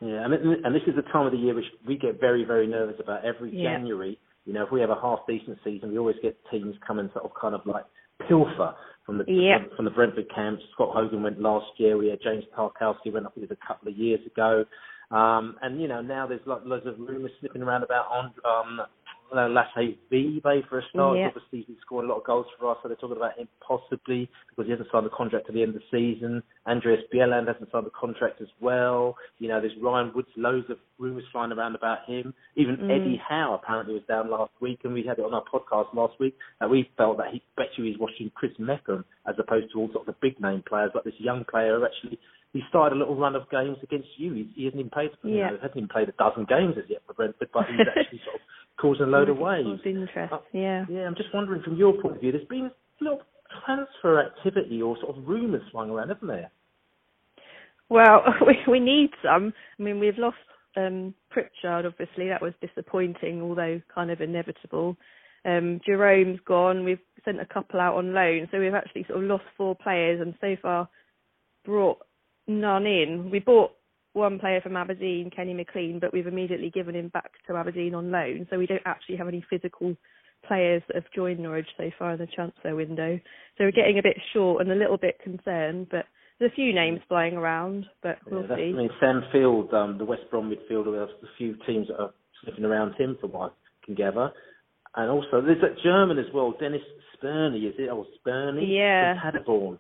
Yeah, 0.01 0.25
and, 0.25 0.35
and 0.35 0.75
this 0.75 0.83
is 0.87 0.97
the 0.97 1.03
time 1.13 1.27
of 1.27 1.33
the 1.33 1.39
year 1.39 1.55
which 1.55 1.65
we 1.87 1.97
get 1.97 2.21
very, 2.21 2.45
very 2.45 2.67
nervous 2.67 2.97
about. 2.99 3.25
Every 3.25 3.55
Yeah. 3.55 3.77
January, 3.77 4.19
you 4.45 4.53
know, 4.53 4.65
if 4.65 4.73
we 4.73 4.81
have 4.81 4.91
a 4.91 5.01
half 5.01 5.21
decent 5.29 5.59
season, 5.63 5.93
we 5.93 5.99
always 5.99 6.17
get 6.23 6.37
teams 6.51 6.75
coming 6.85 7.09
sort 7.13 7.25
of 7.25 7.31
kind 7.41 7.55
of 7.55 7.61
like 7.67 7.85
pilfer 8.29 8.75
from 9.07 9.19
the 9.19 9.25
Yeah. 9.29 9.59
from, 9.59 9.77
from 9.77 9.85
the 9.85 9.91
Brentford 9.93 10.29
camp. 10.35 10.59
Scott 10.73 10.91
Hogan 10.93 11.23
went 11.23 11.41
last 11.41 11.67
year. 11.79 11.97
We 11.97 12.09
had 12.09 12.21
James 12.21 12.45
Tarkowski 12.57 13.13
went 13.13 13.27
up 13.27 13.37
with 13.37 13.51
a 13.53 13.59
couple 13.67 13.89
of 13.89 13.97
years 13.97 14.21
ago. 14.27 14.65
Um, 15.13 15.57
and 15.63 15.81
you 15.81 15.89
know 15.89 16.01
now 16.01 16.27
there's 16.27 16.41
like 16.47 16.63
loads 16.65 16.87
of 16.87 16.99
rumours 16.99 17.31
slipping 17.41 17.63
around 17.63 17.83
about 17.83 18.07
um, 18.45 18.81
uh, 19.35 19.49
Lasse 19.49 19.97
Vibe 20.13 20.69
for 20.69 20.79
a 20.79 20.83
start. 20.91 21.19
Yeah. 21.19 21.29
Obviously, 21.29 21.65
he's 21.67 21.77
scored 21.81 22.05
a 22.05 22.09
lot 22.09 22.19
of 22.19 22.25
goals 22.25 22.47
for 22.59 22.71
us, 22.71 22.79
so 22.83 22.89
they're 22.89 22.97
talking 22.97 23.17
about 23.17 23.39
him 23.39 23.49
possibly 23.67 24.29
because 24.51 24.67
he 24.67 24.71
hasn't 24.73 24.89
signed 24.93 25.07
the 25.07 25.11
contract 25.11 25.47
to 25.47 25.53
the 25.53 25.63
end 25.63 25.75
of 25.75 25.81
the 25.83 25.89
season. 25.91 26.43
Andreas 26.67 27.01
Bjelland 27.13 27.47
hasn't 27.49 27.71
signed 27.73 27.87
the 27.87 27.91
contract 27.99 28.41
as 28.41 28.49
well. 28.61 29.17
You 29.39 29.49
know, 29.49 29.61
there's 29.61 29.73
Ryan 29.83 30.13
Woods, 30.15 30.29
loads 30.37 30.69
of 30.71 30.77
rumours 30.99 31.25
flying 31.33 31.53
around 31.53 31.75
about 31.75 32.05
him. 32.07 32.35
Even 32.57 32.77
Mm. 32.77 32.91
Eddie 32.91 33.17
Howe 33.29 33.55
apparently 33.63 33.95
was 33.95 34.03
down 34.09 34.31
last 34.31 34.53
week, 34.61 34.81
and 34.85 34.93
we 34.95 35.03
had 35.03 35.19
it 35.19 35.25
on 35.25 35.35
our 35.35 35.45
podcast 35.45 35.95
last 35.95 36.19
week 36.21 36.37
that 36.61 36.69
we 36.71 36.89
felt 36.97 37.17
that 37.19 37.33
he 37.33 37.43
bet 37.57 37.67
you 37.77 37.85
he's 37.85 37.99
watching 37.99 38.31
Chris 38.35 38.53
Mepham 38.59 39.05
as 39.27 39.35
opposed 39.39 39.73
to 39.73 39.79
all 39.79 39.89
sort 39.93 40.07
of 40.09 40.15
the 40.15 40.19
big 40.21 40.41
name 40.41 40.63
players, 40.69 40.91
like 40.95 41.05
this 41.05 41.15
young 41.19 41.45
player 41.45 41.79
who 41.79 41.85
actually 41.85 42.19
he 42.53 42.61
started 42.69 42.95
a 42.95 42.99
little 42.99 43.17
run 43.17 43.35
of 43.35 43.49
games 43.49 43.79
against 43.83 44.09
you. 44.19 44.35
He, 44.35 44.51
he 44.55 44.65
hasn't 44.67 44.81
even 44.81 44.91
played, 44.91 45.09
you 45.25 45.37
Yeah. 45.39 45.51
know, 45.51 45.57
hasn't 45.63 45.77
even 45.79 45.89
played 45.89 46.11
a 46.11 46.13
dozen 46.13 46.45
games 46.45 46.75
as 46.77 46.85
yet 46.87 47.01
for 47.07 47.15
Brentford, 47.15 47.49
but 47.51 47.65
he's 47.65 47.81
actually 47.97 48.21
sort 48.29 48.37
of 48.37 48.43
causing 48.83 49.07
a 49.07 49.09
load 49.09 49.29
of 49.29 49.39
waves. 49.39 49.69
Of 49.69 49.87
interest, 49.87 50.35
yeah. 50.53 50.85
Yeah, 50.91 51.07
I'm 51.07 51.15
just 51.15 51.33
wondering 51.33 51.63
from 51.63 51.77
your 51.77 51.93
point 52.03 52.17
of 52.17 52.21
view, 52.21 52.33
there's 52.33 52.47
been 52.49 52.71
a 53.01 53.05
lot 53.05 53.21
of 53.21 53.27
transfer 53.65 54.21
activity 54.21 54.83
or 54.83 54.97
sort 55.01 55.17
of 55.17 55.27
rumours 55.27 55.63
flying 55.71 55.91
around, 55.91 56.09
hasn't 56.09 56.27
there? 56.27 56.51
Well, 57.89 58.25
we 58.47 58.59
we 58.69 58.81
need 58.81 59.11
some. 59.23 59.53
I 59.79 59.83
mean, 59.83 60.01
we've 60.01 60.19
lost 60.19 60.37
um, 60.77 61.15
Pritchard. 61.31 61.87
Obviously, 61.87 62.29
that 62.29 62.43
was 62.43 62.55
disappointing, 62.61 63.41
although 63.41 63.81
kind 63.95 64.11
of 64.11 64.21
inevitable. 64.21 64.97
Um, 65.45 65.81
Jerome's 65.85 66.41
gone. 66.47 66.85
We've 66.85 67.01
sent 67.25 67.41
a 67.41 67.47
couple 67.47 67.81
out 67.81 67.97
on 67.97 68.15
loan, 68.15 68.49
so 68.51 68.59
we've 68.59 68.75
actually 68.75 69.05
sort 69.09 69.23
of 69.23 69.29
lost 69.29 69.45
four 69.57 69.77
players, 69.77 70.21
and 70.21 70.35
so 70.41 70.57
far 70.61 70.89
brought 71.65 71.99
none 72.47 72.87
in. 72.87 73.31
We 73.31 73.39
bought 73.39 73.73
one 74.13 74.39
player 74.39 74.61
from 74.61 74.77
Aberdeen, 74.77 75.31
Kenny 75.35 75.55
McLean, 75.55 75.99
but 75.99 76.13
we've 76.13 76.27
immediately 76.27 76.71
given 76.71 76.95
him 76.95 77.09
back 77.09 77.31
to 77.47 77.57
Aberdeen 77.57 77.95
on 77.95 78.11
loan, 78.11 78.47
so 78.51 78.59
we 78.59 78.67
don't 78.67 78.83
actually 78.85 79.17
have 79.17 79.29
any 79.29 79.45
physical 79.49 79.97
players 80.47 80.83
that 80.89 80.97
have 80.97 81.11
joined 81.15 81.41
Norwich 81.41 81.69
so 81.77 81.91
far 81.99 82.13
in 82.13 82.19
the 82.19 82.27
transfer 82.27 82.75
window. 82.75 83.19
So 83.57 83.65
we're 83.65 83.73
getting 83.73 83.99
a 83.99 84.03
bit 84.03 84.17
short 84.33 84.61
and 84.61 84.73
a 84.73 84.75
little 84.75 84.99
bit 84.99 85.19
concerned, 85.23 85.87
but 85.91 86.07
there's 86.39 86.53
a 86.53 86.55
few 86.55 86.75
names 86.75 87.01
flying 87.09 87.35
around, 87.35 87.87
but 88.03 88.19
we'll 88.29 88.43
Yeah, 88.43 88.57
see. 88.57 88.71
I 88.71 88.73
mean, 88.73 88.91
Sam 89.01 89.23
Field, 89.33 89.73
um, 89.73 89.99
the 89.99 90.05
West 90.05 90.23
Brom 90.31 90.51
midfielder, 90.51 90.93
there's 90.93 91.11
a 91.23 91.37
few 91.39 91.57
teams 91.67 91.89
that 91.89 92.01
are 92.01 92.13
sniffing 92.43 92.65
around 92.65 92.95
him 92.95 93.17
from 93.21 93.33
what 93.33 93.53
I 93.53 93.87
can 93.87 93.95
gather. 93.95 94.33
And 94.97 95.11
also, 95.11 95.41
there's 95.41 95.61
that 95.63 95.79
German 95.83 96.19
as 96.19 96.27
well, 96.35 96.53
Dennis 96.61 96.83
Spurney, 97.15 97.67
is 97.67 97.75
it? 97.79 97.89
Oh, 97.91 98.07
Spurney? 98.17 98.67
Yeah. 98.67 99.15
From 99.15 99.33
Paderborn, 99.33 99.79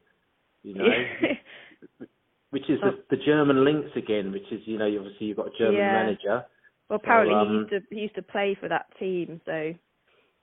you 0.63 0.75
know? 0.75 0.85
which 2.53 2.69
is 2.69 2.79
the, 2.83 3.03
the 3.11 3.23
German 3.25 3.65
links 3.65 3.91
again, 3.97 4.31
which 4.31 4.47
is, 4.53 4.61
you 4.67 4.79
know, 4.79 4.85
obviously 4.87 5.27
you've 5.27 5.39
got 5.39 5.49
a 5.49 5.59
German 5.59 5.77
Yeah. 5.81 5.93
manager. 5.93 6.45
Well, 6.89 7.01
apparently 7.03 7.35
So, 7.35 7.41
he 7.41 7.47
um, 7.47 7.57
used 7.57 7.71
to 7.71 7.95
he 7.95 8.01
used 8.03 8.15
to 8.17 8.23
play 8.23 8.57
for 8.61 8.69
that 8.69 8.87
team, 9.01 9.41
so 9.47 9.73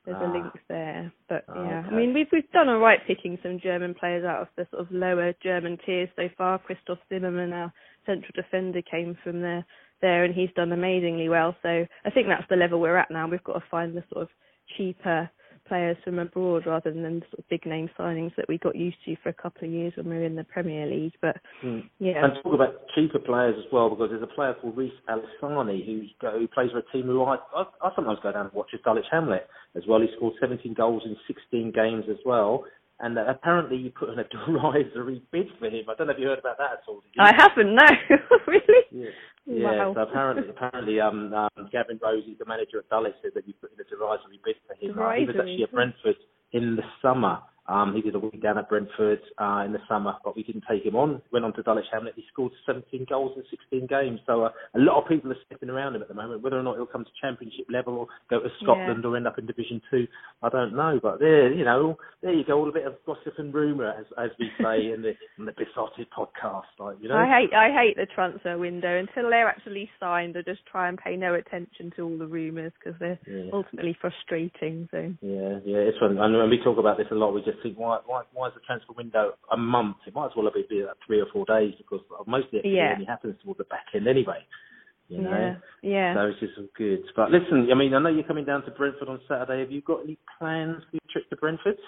there's 0.04 0.16
Ah. 0.20 0.26
a 0.26 0.32
link 0.32 0.52
there. 0.68 1.12
But 1.28 1.44
Oh, 1.48 1.54
yeah, 1.62 1.84
I 1.86 1.90
mean 1.94 2.12
we've 2.12 2.26
we've 2.32 2.50
done 2.50 2.68
all 2.68 2.78
right 2.80 2.98
picking 3.06 3.38
some 3.42 3.60
German 3.60 3.94
players 3.94 4.24
out 4.24 4.42
of 4.42 4.48
the 4.56 4.66
sort 4.72 4.82
of 4.82 4.90
lower 4.90 5.32
German 5.42 5.78
tiers 5.86 6.08
so 6.16 6.28
far. 6.36 6.58
Christoph 6.58 6.98
Zimmermann, 7.08 7.52
our 7.52 7.72
central 8.06 8.32
defender, 8.34 8.82
came 8.82 9.16
from 9.22 9.40
there 9.40 9.64
there, 10.00 10.24
and 10.24 10.34
he's 10.34 10.50
done 10.56 10.72
amazingly 10.72 11.28
well. 11.28 11.54
So 11.62 11.86
I 12.04 12.10
think 12.10 12.26
that's 12.26 12.48
the 12.50 12.56
level 12.56 12.80
we're 12.80 12.96
at 12.96 13.10
now. 13.12 13.28
We've 13.28 13.44
got 13.44 13.58
to 13.60 13.64
find 13.70 13.96
the 13.96 14.02
sort 14.12 14.22
of 14.24 14.28
cheaper 14.76 15.30
players 15.70 15.96
from 16.02 16.18
abroad 16.18 16.66
rather 16.66 16.92
than 16.92 17.22
sort 17.30 17.38
of 17.38 17.48
big 17.48 17.64
name 17.64 17.88
signings 17.96 18.34
that 18.34 18.48
we 18.48 18.58
got 18.58 18.74
used 18.74 18.96
to 19.04 19.14
for 19.22 19.28
a 19.28 19.32
couple 19.32 19.68
of 19.68 19.72
years 19.72 19.92
when 19.96 20.08
we 20.08 20.16
were 20.16 20.24
in 20.24 20.34
the 20.34 20.42
Premier 20.42 20.84
League. 20.84 21.14
But 21.22 21.36
Mm. 21.62 21.88
yeah, 22.00 22.24
And 22.24 22.34
talk 22.42 22.54
about 22.54 22.88
cheaper 22.94 23.20
players 23.20 23.56
as 23.56 23.70
well, 23.72 23.88
because 23.88 24.10
there's 24.10 24.22
a 24.22 24.34
player 24.34 24.54
called 24.54 24.76
Reise 24.76 24.92
Allassani 25.08 25.78
who 25.86 26.28
who 26.38 26.48
plays 26.48 26.72
for 26.72 26.78
a 26.78 26.92
team 26.92 27.06
who 27.06 27.22
I, 27.22 27.36
I 27.54 27.64
I 27.82 27.94
sometimes 27.94 28.18
go 28.20 28.32
down 28.32 28.46
and 28.46 28.54
watch 28.54 28.74
is 28.74 28.80
Dulwich 28.84 29.06
Hamlet 29.10 29.48
as 29.76 29.86
well. 29.86 30.00
He 30.00 30.08
scored 30.16 30.34
17 30.40 30.74
goals 30.74 31.02
in 31.06 31.16
16 31.28 31.70
games 31.70 32.04
as 32.10 32.18
well. 32.26 32.64
And 33.02 33.18
uh, 33.18 33.24
apparently 33.28 33.76
you 33.76 33.90
put 33.90 34.10
in 34.10 34.18
a 34.18 34.24
derisory 34.24 35.22
bid 35.32 35.46
for 35.58 35.66
him. 35.66 35.84
I 35.88 35.94
don't 35.94 36.06
know 36.06 36.12
if 36.12 36.18
you 36.18 36.26
heard 36.28 36.38
about 36.38 36.58
that 36.58 36.72
at 36.72 36.80
all. 36.86 37.02
I 37.18 37.32
haven't 37.34 37.74
no 37.74 37.86
really. 38.46 38.84
Yeah. 38.90 39.10
Yeah, 39.46 39.86
Wow. 39.86 39.94
so 39.94 40.00
apparently, 40.02 40.48
apparently, 40.48 41.00
um, 41.00 41.32
um, 41.34 41.48
Gavin 41.72 41.98
Rose, 42.00 42.22
the 42.38 42.44
manager 42.44 42.78
of 42.78 42.88
Dulwich, 42.88 43.14
said 43.22 43.32
that 43.34 43.48
you 43.48 43.54
put 43.60 43.72
in 43.72 43.80
a 43.80 43.84
derisory 43.88 44.38
bid 44.44 44.56
for 44.68 44.74
him. 44.74 44.96
Uh, 44.98 45.12
he 45.14 45.24
was 45.26 45.34
actually 45.36 45.62
at 45.64 45.72
Brentford 45.72 46.16
in 46.52 46.76
the 46.76 46.82
summer. 47.02 47.40
Um, 47.68 47.94
he 47.94 48.02
did 48.02 48.14
a 48.14 48.18
week 48.18 48.42
down 48.42 48.58
at 48.58 48.68
Brentford 48.68 49.20
uh, 49.38 49.62
in 49.64 49.72
the 49.72 49.78
summer, 49.88 50.14
but 50.24 50.36
we 50.36 50.42
didn't 50.42 50.64
take 50.68 50.84
him 50.84 50.96
on. 50.96 51.22
Went 51.32 51.44
on 51.44 51.52
to 51.54 51.62
Dulwich 51.62 51.84
Hamlet. 51.92 52.14
He 52.16 52.24
scored 52.32 52.52
17 52.66 53.06
goals 53.08 53.36
in 53.36 53.44
16 53.50 53.86
games. 53.86 54.20
So 54.26 54.44
uh, 54.44 54.50
a 54.74 54.78
lot 54.78 55.00
of 55.00 55.08
people 55.08 55.30
are 55.30 55.36
sniffing 55.48 55.70
around 55.70 55.94
him 55.94 56.02
at 56.02 56.08
the 56.08 56.14
moment. 56.14 56.42
Whether 56.42 56.58
or 56.58 56.62
not 56.62 56.76
he'll 56.76 56.86
come 56.86 57.04
to 57.04 57.10
Championship 57.20 57.66
level 57.70 57.94
or 57.96 58.06
go 58.28 58.40
to 58.40 58.48
Scotland 58.62 59.04
or 59.04 59.16
end 59.16 59.26
up 59.26 59.38
in 59.38 59.46
Division 59.46 59.80
Two, 59.90 60.06
I 60.42 60.48
don't 60.48 60.74
know. 60.74 60.98
But 61.02 61.20
there, 61.20 61.52
you 61.52 61.64
know, 61.64 61.96
there 62.22 62.32
you 62.32 62.44
go. 62.44 62.58
All 62.58 62.68
a 62.68 62.72
bit 62.72 62.86
of 62.86 62.94
gossip 63.06 63.34
and 63.38 63.52
rumour, 63.54 63.90
as 63.98 64.06
as 64.18 64.30
we 64.38 64.50
say 64.62 64.90
in 64.94 65.02
the 65.02 65.14
in 65.38 65.44
the 65.46 65.52
Beesotted 65.52 66.08
podcast, 66.16 66.64
like 66.78 66.96
you 67.00 67.08
know. 67.08 67.16
I 67.16 67.26
hate 67.26 67.54
I 67.54 67.70
hate 67.72 67.96
the 67.96 68.06
transfer 68.14 68.58
window 68.58 68.98
until 68.98 69.30
they're 69.30 69.48
actually 69.48 69.88
signed. 69.98 70.36
I 70.36 70.42
just 70.42 70.64
try 70.66 70.88
and 70.88 70.98
pay 70.98 71.16
no 71.16 71.34
attention 71.34 71.92
to 71.96 72.02
all 72.02 72.18
the 72.18 72.26
rumours 72.26 72.72
because 72.78 72.98
they're 72.98 73.18
Yeah. 73.26 73.50
ultimately 73.52 73.96
frustrating. 74.00 74.88
So 74.90 75.12
Yeah, 75.20 75.60
yeah, 75.64 75.88
it's 75.88 75.98
fun. 75.98 76.18
And 76.18 76.36
when 76.36 76.50
we 76.50 76.58
talk 76.62 76.78
about 76.78 76.96
this 76.98 77.06
a 77.10 77.14
lot, 77.14 77.34
we 77.34 77.42
just 77.42 77.49
think, 77.62 77.78
why, 77.78 77.98
why, 78.06 78.22
why 78.32 78.48
is 78.48 78.54
the 78.54 78.60
transfer 78.66 78.92
window 78.92 79.32
a 79.52 79.56
month? 79.56 79.96
It 80.06 80.14
might 80.14 80.26
as 80.26 80.32
well 80.36 80.50
be 80.54 80.64
be 80.68 80.82
like 80.82 80.96
three 81.06 81.20
or 81.20 81.26
four 81.32 81.44
days 81.46 81.74
because 81.78 82.00
most 82.26 82.46
of 82.46 82.50
the 82.52 82.58
activity 82.58 82.76
Yeah. 82.76 82.92
only 82.94 83.04
happens 83.06 83.36
towards 83.42 83.58
the 83.58 83.64
back 83.64 83.86
end 83.94 84.08
anyway. 84.08 84.44
You 85.08 85.22
know, 85.22 85.56
yeah, 85.82 85.90
yeah. 85.90 86.14
so 86.14 86.20
it's 86.28 86.38
just 86.38 86.52
all 86.56 86.68
good. 86.78 87.02
But 87.16 87.32
listen, 87.32 87.66
I 87.72 87.74
mean, 87.74 87.94
I 87.94 87.98
know 87.98 88.10
you're 88.10 88.22
coming 88.22 88.44
down 88.44 88.64
to 88.64 88.70
Brentford 88.70 89.08
on 89.08 89.20
Saturday. 89.26 89.58
Have 89.58 89.72
you 89.72 89.80
got 89.82 90.04
any 90.04 90.16
plans 90.38 90.84
for 90.88 90.94
your 90.94 91.10
trip 91.10 91.28
to 91.30 91.36
Brentford? 91.36 91.78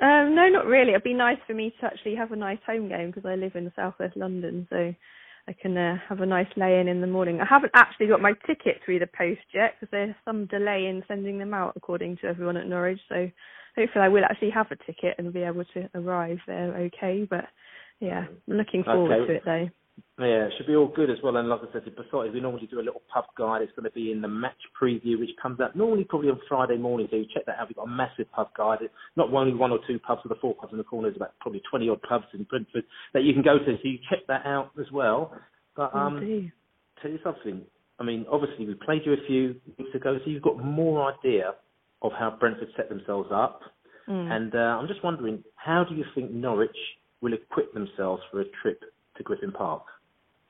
Um, 0.00 0.34
no, 0.34 0.48
not 0.48 0.66
really. 0.66 0.90
It'd 0.90 1.04
be 1.04 1.14
nice 1.14 1.38
for 1.46 1.54
me 1.54 1.74
to 1.80 1.86
actually 1.86 2.14
have 2.16 2.32
a 2.32 2.36
nice 2.36 2.58
home 2.66 2.88
game 2.88 3.10
because 3.10 3.28
I 3.28 3.34
live 3.36 3.54
in 3.54 3.70
South 3.76 3.94
West 4.00 4.16
London, 4.16 4.66
so 4.70 4.94
I 5.46 5.52
can 5.52 5.76
uh, 5.76 5.98
have 6.08 6.20
a 6.20 6.26
nice 6.26 6.48
lay-in 6.56 6.88
in 6.88 7.00
the 7.00 7.06
morning. 7.06 7.40
I 7.40 7.44
haven't 7.44 7.72
actually 7.74 8.06
got 8.06 8.22
my 8.22 8.32
ticket 8.46 8.80
through 8.84 8.98
the 8.98 9.06
post 9.06 9.42
yet 9.52 9.74
because 9.78 9.90
there's 9.90 10.14
some 10.24 10.46
delay 10.46 10.86
in 10.86 11.02
sending 11.06 11.38
them 11.38 11.52
out, 11.52 11.74
according 11.76 12.16
to 12.18 12.26
everyone 12.26 12.56
at 12.56 12.66
Norwich. 12.66 13.00
So 13.08 13.30
hopefully 13.76 14.04
I 14.04 14.08
will 14.08 14.24
actually 14.24 14.50
have 14.50 14.70
a 14.70 14.76
ticket 14.76 15.16
and 15.18 15.32
be 15.32 15.42
able 15.42 15.64
to 15.74 15.90
arrive 15.94 16.38
there 16.46 16.74
okay. 16.74 17.26
But 17.28 17.44
yeah, 18.00 18.24
I'm 18.48 18.56
looking 18.56 18.84
forward 18.84 19.20
Okay. 19.20 19.26
to 19.26 19.32
it 19.34 19.42
though. 19.44 19.68
Yeah, 20.18 20.46
it 20.46 20.52
should 20.56 20.68
be 20.68 20.76
all 20.76 20.86
good 20.88 21.10
as 21.10 21.18
well. 21.24 21.36
And 21.36 21.48
like 21.48 21.60
I 21.68 21.72
said, 21.72 21.84
besides, 21.84 22.32
we 22.32 22.40
normally 22.40 22.68
do 22.70 22.78
a 22.78 22.86
little 22.86 23.02
pub 23.12 23.24
guide. 23.36 23.62
It's 23.62 23.72
going 23.72 23.84
to 23.84 23.90
be 23.90 24.12
in 24.12 24.20
the 24.20 24.28
match 24.28 24.58
preview, 24.80 25.18
which 25.18 25.30
comes 25.42 25.60
out 25.60 25.74
normally 25.74 26.04
probably 26.04 26.30
on 26.30 26.40
Friday 26.48 26.76
morning. 26.76 27.08
So 27.10 27.16
you 27.16 27.26
check 27.34 27.46
that 27.46 27.56
out. 27.58 27.68
We've 27.68 27.76
got 27.76 27.88
a 27.88 27.90
massive 27.90 28.30
pub 28.30 28.48
guide. 28.56 28.78
It's 28.82 28.94
not 29.16 29.32
only 29.32 29.54
one 29.54 29.72
or 29.72 29.80
two 29.88 29.98
pubs 29.98 30.22
with 30.22 30.30
the 30.30 30.40
four 30.40 30.54
pubs 30.54 30.72
in 30.72 30.78
the 30.78 30.84
corner. 30.84 31.08
There's 31.08 31.16
about 31.16 31.32
probably 31.40 31.62
20 31.68 31.88
odd 31.88 32.02
pubs 32.02 32.26
in 32.32 32.44
Brentford 32.44 32.84
that 33.12 33.24
you 33.24 33.32
can 33.32 33.42
go 33.42 33.58
to. 33.58 33.64
So 33.64 33.88
you 33.88 33.98
check 34.08 34.20
that 34.28 34.46
out 34.46 34.70
as 34.78 34.86
well. 34.92 35.32
But 35.76 35.90
Oh, 35.94 35.98
um, 35.98 36.20
do. 36.20 36.48
tell 37.02 37.10
you 37.10 37.18
something. 37.24 37.62
I 37.98 38.04
mean, 38.04 38.24
obviously 38.30 38.66
we 38.66 38.74
played 38.74 39.02
you 39.04 39.14
a 39.14 39.26
few 39.26 39.56
weeks 39.78 39.94
ago, 39.94 40.18
so 40.24 40.30
you've 40.30 40.42
got 40.42 40.58
more 40.64 41.12
idea 41.12 41.54
of 42.02 42.12
how 42.12 42.36
Brentford 42.38 42.68
set 42.76 42.88
themselves 42.88 43.30
up. 43.32 43.62
Mm. 44.08 44.30
And 44.30 44.54
uh, 44.54 44.58
I'm 44.58 44.86
just 44.86 45.02
wondering, 45.02 45.42
how 45.56 45.84
do 45.88 45.96
you 45.96 46.04
think 46.14 46.30
Norwich 46.30 46.76
will 47.20 47.32
equip 47.32 47.72
themselves 47.74 48.22
for 48.30 48.40
a 48.42 48.44
trip 48.62 48.80
to 49.16 49.22
Griffin 49.22 49.52
Park? 49.52 49.84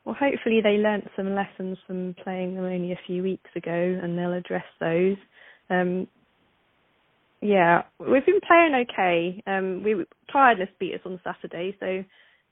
Well, 0.05 0.17
hopefully 0.19 0.61
they 0.63 0.77
learnt 0.77 1.05
some 1.17 1.35
lessons 1.35 1.79
from 1.87 2.15
playing 2.23 2.55
them 2.55 2.65
only 2.65 2.93
a 2.93 3.01
few 3.07 3.23
weeks 3.23 3.51
ago, 3.57 3.73
and 3.73 4.19
they'll 4.19 4.35
address 4.35 4.65
those. 4.79 5.17
Um, 5.71 6.07
yeah, 7.41 7.83
we've 7.99 8.27
been 8.27 8.41
playing 8.47 8.87
okay. 8.91 9.43
Um, 9.47 9.83
we 9.83 10.05
tiredness 10.33 10.69
beat 10.79 10.95
us 10.95 11.01
on 11.05 11.21
Saturday, 11.25 11.77
so 11.81 12.05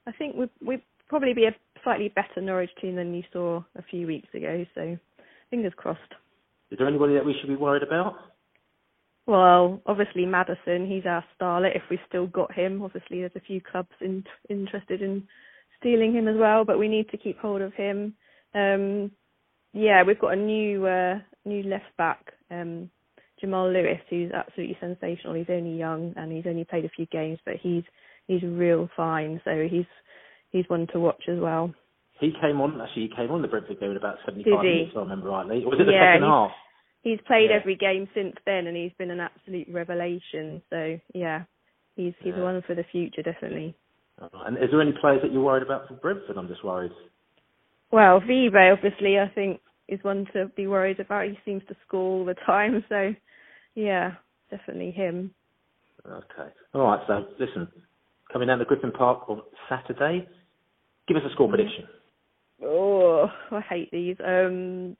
I 0.06 0.12
think 0.12 0.36
we 0.36 0.48
we 0.66 0.82
probably 1.08 1.34
be 1.34 1.44
a 1.44 1.56
slightly 1.84 2.08
better 2.08 2.40
Norwich 2.40 2.70
team 2.80 2.96
than 2.96 3.14
you 3.14 3.22
saw 3.32 3.62
a 3.76 3.82
few 3.82 4.06
weeks 4.06 4.28
ago. 4.34 4.64
So 4.74 4.98
fingers 5.50 5.72
crossed. 5.76 6.00
Is 6.70 6.78
there 6.78 6.88
anybody 6.88 7.14
that 7.14 7.24
we 7.24 7.34
should 7.38 7.48
be 7.48 7.56
worried 7.56 7.82
about? 7.82 8.16
Well, 9.26 9.80
obviously 9.86 10.26
Maddison, 10.26 10.88
he's 10.88 11.06
our 11.06 11.24
starlet. 11.38 11.76
If 11.76 11.82
we've 11.90 12.00
still 12.08 12.26
got 12.26 12.52
him, 12.52 12.82
obviously 12.82 13.20
there's 13.20 13.36
a 13.36 13.40
few 13.40 13.60
clubs 13.60 13.92
in, 14.00 14.24
interested 14.48 15.00
in 15.00 15.22
stealing 15.82 16.14
him 16.14 16.28
as 16.28 16.36
well, 16.38 16.64
but 16.64 16.78
we 16.78 16.88
need 16.88 17.08
to 17.10 17.18
keep 17.18 17.38
hold 17.38 17.60
of 17.60 17.74
him. 17.74 18.14
Um, 18.54 19.10
yeah, 19.74 20.02
we've 20.02 20.18
got 20.20 20.32
a 20.34 20.36
new 20.36 20.86
uh, 20.86 21.18
new 21.44 21.62
left 21.64 21.94
back, 21.98 22.32
um, 22.50 22.88
Jamal 23.40 23.70
Lewis, 23.70 24.00
who's 24.08 24.30
absolutely 24.32 24.76
sensational. 24.80 25.34
He's 25.34 25.46
only 25.50 25.76
young 25.76 26.14
and 26.16 26.30
he's 26.32 26.46
only 26.46 26.64
played 26.64 26.84
a 26.84 26.88
few 26.90 27.06
games, 27.06 27.38
but 27.44 27.54
he's 27.60 27.82
he's 28.28 28.42
real 28.42 28.88
fine. 28.96 29.40
So 29.44 29.66
he's 29.70 29.86
he's 30.50 30.68
one 30.68 30.86
to 30.92 31.00
watch 31.00 31.24
as 31.28 31.38
well. 31.40 31.74
He 32.20 32.32
came 32.40 32.60
on, 32.60 32.80
actually, 32.80 33.08
he 33.08 33.16
came 33.16 33.32
on 33.32 33.42
the 33.42 33.48
Brentford 33.48 33.80
game 33.80 33.90
in 33.90 33.96
about 33.96 34.14
75 34.24 34.62
minutes, 34.62 34.90
if 34.92 34.96
I 34.96 35.00
remember 35.00 35.28
rightly. 35.30 35.64
Or 35.64 35.70
was 35.70 35.80
it 35.80 35.86
the 35.86 35.92
Yeah, 35.92 36.12
second 36.14 36.22
he's- 36.22 36.30
half? 36.30 36.52
He's 37.02 37.20
played 37.26 37.50
Yeah. 37.50 37.56
every 37.56 37.74
game 37.74 38.08
since 38.14 38.36
then, 38.46 38.68
and 38.68 38.76
he's 38.76 38.92
been 38.96 39.10
an 39.10 39.18
absolute 39.18 39.66
revelation. 39.68 40.62
So 40.70 41.00
yeah, 41.14 41.42
he's 41.96 42.14
he's 42.20 42.34
Yeah. 42.36 42.42
one 42.44 42.62
for 42.62 42.76
the 42.76 42.84
future, 42.84 43.22
definitely. 43.22 43.74
And 44.18 44.56
is 44.56 44.70
there 44.70 44.80
any 44.80 44.92
players 45.00 45.20
that 45.22 45.32
you're 45.32 45.42
worried 45.42 45.62
about 45.62 45.88
for 45.88 45.94
Brentford? 45.94 46.36
I'm 46.36 46.48
just 46.48 46.64
worried. 46.64 46.92
Well, 47.90 48.20
Vibe 48.20 48.72
obviously, 48.72 49.18
I 49.18 49.28
think, 49.34 49.60
is 49.88 50.02
one 50.02 50.26
to 50.32 50.46
be 50.56 50.66
worried 50.66 51.00
about. 51.00 51.26
He 51.26 51.38
seems 51.44 51.62
to 51.68 51.76
score 51.86 52.18
all 52.18 52.24
the 52.24 52.34
time, 52.46 52.84
so 52.88 53.14
yeah, 53.74 54.12
definitely 54.50 54.90
him. 54.90 55.32
Okay. 56.06 56.50
All 56.74 56.82
right, 56.82 57.00
so 57.06 57.26
listen, 57.38 57.68
coming 58.32 58.48
down 58.48 58.58
to 58.58 58.64
Griffin 58.64 58.92
Park 58.92 59.28
on 59.28 59.42
Saturday, 59.68 60.26
give 61.06 61.16
us 61.16 61.22
a 61.28 61.32
score 61.32 61.48
prediction. 61.48 61.84
Oh, 62.64 63.28
I 63.50 63.60
hate 63.60 63.90
these. 63.90 64.16
Um, 64.24 64.96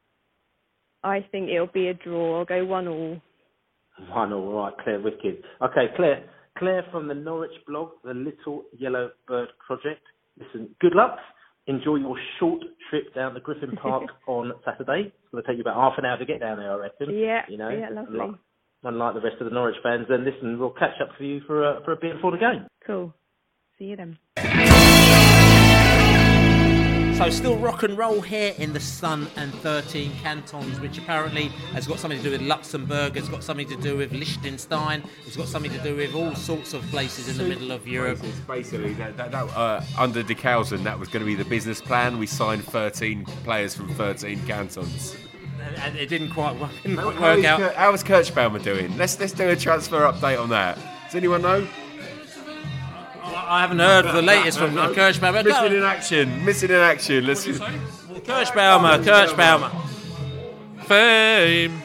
I 1.02 1.26
think 1.32 1.48
it'll 1.48 1.66
be 1.66 1.88
a 1.88 1.94
draw. 1.94 2.40
I'll 2.40 2.44
go 2.44 2.64
one 2.64 2.88
all. 2.88 3.20
One 4.10 4.32
all 4.32 4.52
right, 4.52 4.74
Claire 4.82 5.00
Wicked. 5.00 5.42
Okay, 5.62 5.86
Claire. 5.96 6.28
Claire 6.62 6.86
from 6.92 7.08
the 7.08 7.14
Norwich 7.14 7.50
blog, 7.66 7.90
the 8.04 8.14
Little 8.14 8.62
Yellow 8.78 9.10
Bird 9.26 9.48
Project. 9.66 10.02
Listen, 10.38 10.68
good 10.80 10.94
luck. 10.94 11.18
Enjoy 11.66 11.96
your 11.96 12.16
short 12.38 12.62
trip 12.88 13.12
down 13.16 13.34
to 13.34 13.40
Griffin 13.40 13.72
Park 13.72 14.04
on 14.28 14.52
Saturday. 14.64 15.08
It's 15.08 15.30
going 15.32 15.42
to 15.42 15.48
take 15.48 15.56
you 15.56 15.62
about 15.62 15.74
half 15.74 15.98
an 15.98 16.04
hour 16.04 16.16
to 16.18 16.24
get 16.24 16.38
down 16.38 16.58
there, 16.58 16.72
I 16.72 16.76
reckon. 16.76 17.18
Yeah, 17.18 17.40
you 17.48 17.58
know, 17.58 17.68
yeah, 17.68 17.88
lovely. 17.90 18.20
Unlike, 18.20 18.40
unlike 18.84 19.14
the 19.14 19.20
rest 19.22 19.36
of 19.40 19.46
the 19.46 19.54
Norwich 19.54 19.74
fans. 19.82 20.06
Then 20.08 20.24
listen, 20.24 20.56
we'll 20.56 20.70
catch 20.70 21.00
up 21.00 21.08
for 21.18 21.24
you 21.24 21.40
for 21.48 21.64
a, 21.68 21.84
for 21.84 21.94
a 21.94 21.96
beer 21.96 22.14
before 22.14 22.30
the 22.30 22.38
game. 22.38 22.66
Cool. 22.86 23.12
See 23.76 23.86
you 23.86 23.96
then. 23.96 24.61
So 27.16 27.30
still 27.30 27.56
rock 27.56 27.82
and 27.84 27.96
roll 27.96 28.20
here 28.20 28.54
in 28.58 28.72
the 28.72 28.80
Sun 28.80 29.28
and 29.36 29.54
13 29.56 30.12
cantons, 30.22 30.80
which 30.80 30.98
apparently 30.98 31.48
has 31.72 31.86
got 31.86 32.00
something 32.00 32.18
to 32.18 32.24
do 32.24 32.30
with 32.32 32.40
Luxembourg, 32.40 33.16
it's 33.16 33.28
got 33.28 33.44
something 33.44 33.68
to 33.68 33.76
do 33.76 33.96
with 33.96 34.12
Liechtenstein, 34.12 35.04
it's 35.24 35.36
got 35.36 35.46
something 35.46 35.70
to 35.70 35.78
do 35.84 35.94
with 35.94 36.14
all 36.14 36.34
sorts 36.34 36.72
of 36.72 36.82
places 36.90 37.28
in 37.28 37.36
the 37.36 37.44
middle 37.44 37.70
of 37.70 37.86
Europe. 37.86 38.18
Basically, 38.48 38.94
that, 38.94 39.16
that, 39.18 39.30
that, 39.30 39.44
uh, 39.56 39.84
under 39.98 40.24
Dijkhuizen, 40.24 40.82
that 40.82 40.98
was 40.98 41.08
going 41.08 41.20
to 41.20 41.26
be 41.26 41.36
the 41.36 41.44
business 41.44 41.80
plan. 41.80 42.18
We 42.18 42.26
signed 42.26 42.64
13 42.64 43.24
players 43.44 43.76
from 43.76 43.94
13 43.94 44.44
cantons. 44.46 45.14
And 45.76 45.96
it 45.96 46.08
didn't 46.08 46.30
quite 46.30 46.58
work, 46.58 46.72
didn't 46.82 46.98
How, 46.98 47.10
how 47.10 47.20
work 47.20 47.38
is 47.38 47.44
out. 47.44 47.74
How 47.74 47.92
is 47.92 48.02
Kerschbaumer 48.02 48.62
doing? 48.62 48.96
Let's 48.96 49.20
let's 49.20 49.32
do 49.32 49.48
a 49.48 49.54
transfer 49.54 50.00
update 50.00 50.42
on 50.42 50.48
that. 50.48 50.76
Does 51.06 51.14
anyone 51.14 51.42
know? 51.42 51.68
I 53.48 53.60
haven't 53.60 53.78
heard 53.78 54.06
of 54.06 54.14
the 54.14 54.22
latest 54.22 54.58
from 54.58 54.76
uh, 54.78 54.88
Kerschbaumer. 54.90 55.44
Missing 55.44 55.76
in 55.76 55.82
action. 55.82 56.44
Missing 56.44 56.70
in 56.70 56.76
action. 56.76 57.26
Let's. 57.26 57.46
Kerschbaumer, 57.46 59.02
Kerschbaumer. 59.02 59.70
Fame. 60.84 61.82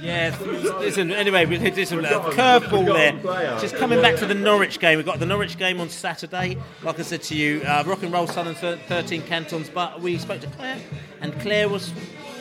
Yeah, 0.00 0.34
listen, 0.78 1.12
anyway, 1.12 1.44
we 1.44 1.58
did 1.58 1.86
some 1.86 1.98
uh, 2.02 2.08
curveball 2.30 2.86
there. 2.86 3.60
Just 3.60 3.76
coming 3.76 4.00
back 4.00 4.16
to 4.16 4.26
the 4.26 4.34
Norwich 4.34 4.80
game, 4.80 4.96
we've 4.96 5.04
got 5.04 5.18
the 5.18 5.26
Norwich 5.26 5.58
game 5.58 5.78
on 5.78 5.90
Saturday. 5.90 6.56
Like 6.82 6.98
I 6.98 7.02
said 7.02 7.22
to 7.24 7.34
you, 7.36 7.60
uh, 7.62 7.84
rock 7.86 8.02
and 8.02 8.10
roll 8.10 8.26
Southern 8.26 8.54
thir- 8.54 8.78
13 8.88 9.22
cantons, 9.22 9.68
but 9.68 10.00
we 10.00 10.16
spoke 10.16 10.40
to 10.40 10.46
Claire, 10.46 10.78
and 11.20 11.38
Claire 11.40 11.68
was, 11.68 11.92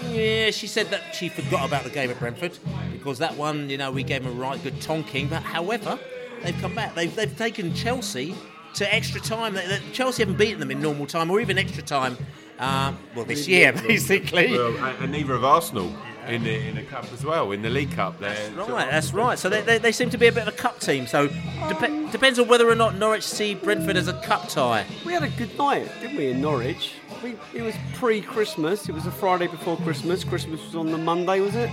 yeah, 0.09 0.51
she 0.51 0.67
said 0.67 0.87
that 0.91 1.13
she 1.13 1.27
forgot 1.27 1.67
about 1.67 1.83
the 1.83 1.89
game 1.89 2.09
at 2.09 2.17
Brentford 2.17 2.57
because 2.93 3.17
that 3.17 3.35
one, 3.35 3.69
you 3.69 3.77
know, 3.77 3.91
we 3.91 4.03
gave 4.03 4.23
them 4.23 4.37
a 4.37 4.39
right 4.39 4.61
good 4.63 4.75
tonking, 4.75 5.29
but 5.29 5.43
however, 5.43 5.99
they've 6.43 6.57
come 6.61 6.75
back. 6.75 6.95
They've, 6.95 7.13
they've 7.15 7.37
taken 7.37 7.73
Chelsea 7.73 8.35
to 8.75 8.93
extra 8.93 9.19
time. 9.21 9.53
They, 9.53 9.65
they- 9.67 9.81
Chelsea 9.91 10.21
haven't 10.23 10.37
beaten 10.37 10.59
them 10.59 10.71
in 10.71 10.81
normal 10.81 11.05
time 11.07 11.29
or 11.31 11.39
even 11.39 11.57
extra 11.57 11.83
time. 11.83 12.17
Um, 12.59 12.97
well, 13.15 13.23
this 13.25 13.47
year, 13.47 13.71
basically. 13.73 14.51
Well, 14.51 14.75
and, 14.85 15.03
and 15.03 15.11
neither 15.13 15.33
of 15.33 15.45
Arsenal 15.45 15.93
in 16.27 16.43
the 16.43 16.67
in 16.67 16.75
the 16.75 16.83
cup 16.83 17.05
as 17.13 17.23
well 17.23 17.51
in 17.53 17.61
the 17.61 17.69
League 17.69 17.91
Cup. 17.93 18.19
There, 18.19 18.51
Right, 18.51 18.89
that's 18.91 19.13
right. 19.13 19.39
So 19.39 19.47
they, 19.49 19.61
they, 19.61 19.77
they 19.77 19.91
seem 19.93 20.09
to 20.09 20.17
be 20.17 20.27
a 20.27 20.31
bit 20.31 20.41
of 20.45 20.49
a 20.53 20.57
cup 20.57 20.79
team. 20.81 21.07
So 21.07 21.27
dep- 21.27 22.11
depends 22.11 22.37
on 22.37 22.47
whether 22.49 22.69
or 22.69 22.75
not 22.75 22.95
Norwich 22.97 23.23
see 23.23 23.55
Brentford 23.55 23.95
as 23.95 24.07
a 24.09 24.21
cup 24.23 24.49
tie. 24.49 24.85
We 25.05 25.13
had 25.13 25.23
a 25.23 25.29
good 25.29 25.57
night, 25.57 25.89
didn't 26.01 26.17
we, 26.17 26.27
in 26.31 26.41
Norwich? 26.41 26.95
We, 27.23 27.35
it 27.53 27.61
was 27.61 27.75
pre-Christmas. 27.95 28.87
It 28.87 28.93
was 28.93 29.05
a 29.05 29.11
Friday 29.11 29.47
before 29.47 29.75
Christmas. 29.77 30.23
Christmas 30.23 30.63
was 30.65 30.75
on 30.75 30.91
the 30.91 30.97
Monday, 30.97 31.41
was 31.41 31.55
it? 31.55 31.69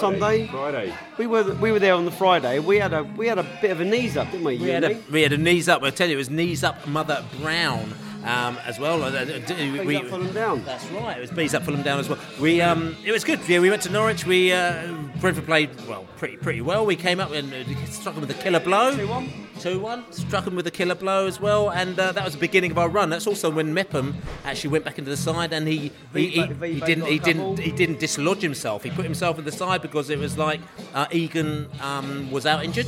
Sunday. 0.00 0.46
Friday. 0.48 0.94
We 1.16 1.26
were 1.26 1.54
we 1.54 1.72
were 1.72 1.78
there 1.78 1.94
on 1.94 2.04
the 2.04 2.10
Friday. 2.10 2.58
We 2.58 2.76
had 2.78 2.92
a 2.92 3.02
we 3.04 3.26
had 3.26 3.38
a 3.38 3.46
bit 3.62 3.70
of 3.70 3.80
a 3.80 3.84
knees 3.84 4.16
up, 4.16 4.30
didn't 4.30 4.44
we? 4.44 4.58
We 4.58 4.68
had, 4.68 4.84
a, 4.84 5.00
we 5.10 5.22
had 5.22 5.32
a 5.32 5.38
knees 5.38 5.68
up. 5.68 5.82
I 5.82 5.90
tell 5.90 6.08
you, 6.08 6.14
it 6.14 6.18
was 6.18 6.30
knees 6.30 6.62
up, 6.64 6.86
Mother 6.86 7.24
Brown. 7.40 7.92
Um, 8.24 8.58
as 8.66 8.80
well, 8.80 9.04
Uh, 9.04 9.10
uh, 9.10 9.24
d- 9.46 9.78
we, 9.86 9.96
up, 9.96 10.06
Fulham 10.06 10.32
down. 10.32 10.64
That's 10.64 10.84
right. 10.90 11.16
It 11.16 11.20
was 11.20 11.30
bees 11.30 11.54
up, 11.54 11.62
Fulham 11.62 11.82
down 11.82 12.00
as 12.00 12.08
well. 12.08 12.18
We, 12.40 12.60
um, 12.60 12.96
it 13.04 13.12
was 13.12 13.22
good. 13.22 13.38
Yeah, 13.48 13.60
we 13.60 13.70
went 13.70 13.82
to 13.82 13.90
Norwich. 13.90 14.26
We 14.26 14.52
uh, 14.52 14.92
Brentford 15.20 15.46
played 15.46 15.70
well, 15.88 16.04
pretty 16.16 16.36
pretty 16.36 16.60
well. 16.60 16.84
We 16.84 16.96
came 16.96 17.20
up 17.20 17.30
and 17.30 17.54
uh, 17.54 17.86
struck 17.86 18.16
them 18.16 18.22
with 18.26 18.30
a 18.36 18.42
killer 18.42 18.58
blow. 18.60 18.94
Two 18.94 19.06
one. 19.06 19.30
Two 19.58 19.80
one. 19.80 20.10
Struck 20.12 20.46
him 20.46 20.54
with 20.54 20.66
a 20.66 20.70
killer 20.70 20.94
blow 20.94 21.26
as 21.26 21.40
well, 21.40 21.70
and 21.70 21.98
uh, 21.98 22.12
that 22.12 22.24
was 22.24 22.34
the 22.34 22.40
beginning 22.40 22.70
of 22.70 22.78
our 22.78 22.88
run. 22.88 23.10
That's 23.10 23.26
also 23.26 23.50
when 23.50 23.74
Mepham 23.74 24.16
actually 24.44 24.70
went 24.70 24.84
back 24.84 24.98
into 24.98 25.10
the 25.10 25.16
side, 25.16 25.52
and 25.52 25.66
he 25.66 25.90
he, 26.14 26.28
he, 26.28 26.46
he 26.46 26.80
didn't 26.80 27.06
he 27.06 27.18
didn't 27.18 27.58
he 27.58 27.72
didn't 27.72 27.98
dislodge 27.98 28.40
himself. 28.40 28.84
He 28.84 28.90
put 28.90 29.04
himself 29.04 29.38
in 29.38 29.44
the 29.44 29.52
side 29.52 29.82
because 29.82 30.10
it 30.10 30.18
was 30.18 30.38
like 30.38 30.60
uh, 30.94 31.06
Egan 31.10 31.68
um, 31.80 32.30
was 32.30 32.46
out 32.46 32.64
injured, 32.64 32.86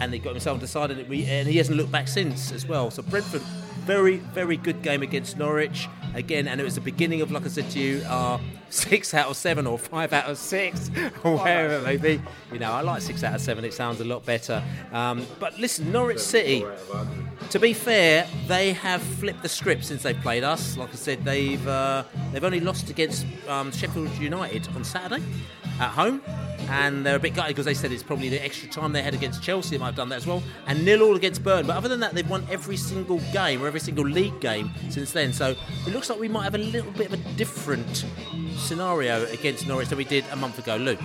and 0.00 0.12
he 0.12 0.18
got 0.18 0.30
himself 0.32 0.60
decided 0.60 0.98
that 0.98 1.08
we 1.08 1.24
and 1.26 1.48
he 1.48 1.56
hasn't 1.58 1.76
looked 1.76 1.92
back 1.92 2.08
since 2.08 2.52
as 2.52 2.66
well. 2.66 2.90
So 2.90 3.02
Brentford, 3.02 3.42
very 3.86 4.16
very 4.16 4.56
good 4.56 4.82
game 4.82 5.02
against 5.02 5.38
Norwich 5.38 5.88
again, 6.14 6.48
and 6.48 6.60
it 6.60 6.64
was 6.64 6.74
the 6.74 6.80
beginning 6.80 7.20
of 7.20 7.30
like 7.30 7.44
I 7.44 7.48
said 7.48 7.70
to 7.70 7.78
you, 7.78 8.02
our 8.08 8.40
six 8.70 9.14
out 9.14 9.28
of 9.28 9.36
seven 9.36 9.66
or 9.66 9.78
five 9.78 10.12
out 10.12 10.30
of 10.30 10.38
six 10.38 10.90
or 11.24 11.36
whatever 11.36 11.74
it 11.74 11.84
may 11.84 11.96
be. 11.96 12.22
You 12.52 12.58
know, 12.58 12.72
I 12.72 12.80
like 12.82 13.02
six 13.02 13.24
out 13.24 13.34
of 13.34 13.40
seven. 13.40 13.64
It 13.64 13.74
sounds 13.74 14.00
a 14.00 14.04
lot 14.04 14.24
better. 14.24 14.62
Um, 14.92 15.26
but 15.38 15.58
listen, 15.58 15.90
Norwich 15.92 16.18
City. 16.20 16.64
To 17.50 17.58
be 17.58 17.72
fair, 17.72 18.26
they 18.46 18.72
have 18.72 19.00
flipped 19.02 19.42
the 19.42 19.48
script 19.48 19.84
since 19.84 20.02
they 20.02 20.12
played 20.12 20.44
us. 20.44 20.76
Like 20.76 20.90
I 20.90 20.96
said, 20.96 21.24
they've 21.24 21.66
uh, 21.66 22.04
they've 22.32 22.44
only 22.44 22.60
lost 22.60 22.90
against 22.90 23.26
um, 23.48 23.72
Sheffield 23.72 24.10
United 24.18 24.68
on 24.76 24.84
Saturday 24.84 25.22
at 25.80 25.90
home, 25.90 26.20
and 26.68 27.06
they're 27.06 27.16
a 27.16 27.20
bit 27.20 27.34
gutted 27.34 27.50
because 27.50 27.64
they 27.64 27.74
said 27.74 27.92
it's 27.92 28.02
probably 28.02 28.28
the 28.28 28.44
extra 28.44 28.68
time 28.68 28.92
they 28.92 29.02
had 29.02 29.14
against 29.14 29.42
Chelsea. 29.42 29.76
They 29.76 29.78
might 29.78 29.86
have 29.86 29.96
done 29.96 30.08
that 30.10 30.16
as 30.16 30.26
well, 30.26 30.42
and 30.66 30.84
nil 30.84 31.02
all 31.02 31.16
against 31.16 31.42
Burn. 31.42 31.66
But 31.66 31.76
other 31.76 31.88
than 31.88 32.00
that, 32.00 32.14
they've 32.14 32.28
won 32.28 32.46
every 32.50 32.76
single 32.76 33.18
game 33.32 33.62
or 33.62 33.66
every 33.66 33.80
single 33.80 34.04
league 34.04 34.38
game 34.40 34.70
since 34.90 35.12
then. 35.12 35.32
So 35.32 35.54
it 35.86 35.92
looks 35.92 36.10
like 36.10 36.18
we 36.18 36.28
might 36.28 36.44
have 36.44 36.54
a 36.54 36.58
little 36.58 36.92
bit 36.92 37.06
of 37.06 37.14
a 37.14 37.34
different 37.36 38.04
scenario 38.58 39.24
against 39.26 39.66
Norwich 39.66 39.88
that 39.88 39.96
we 39.96 40.04
did 40.04 40.24
a 40.30 40.36
month 40.36 40.58
ago, 40.58 40.76
Luke. 40.76 41.00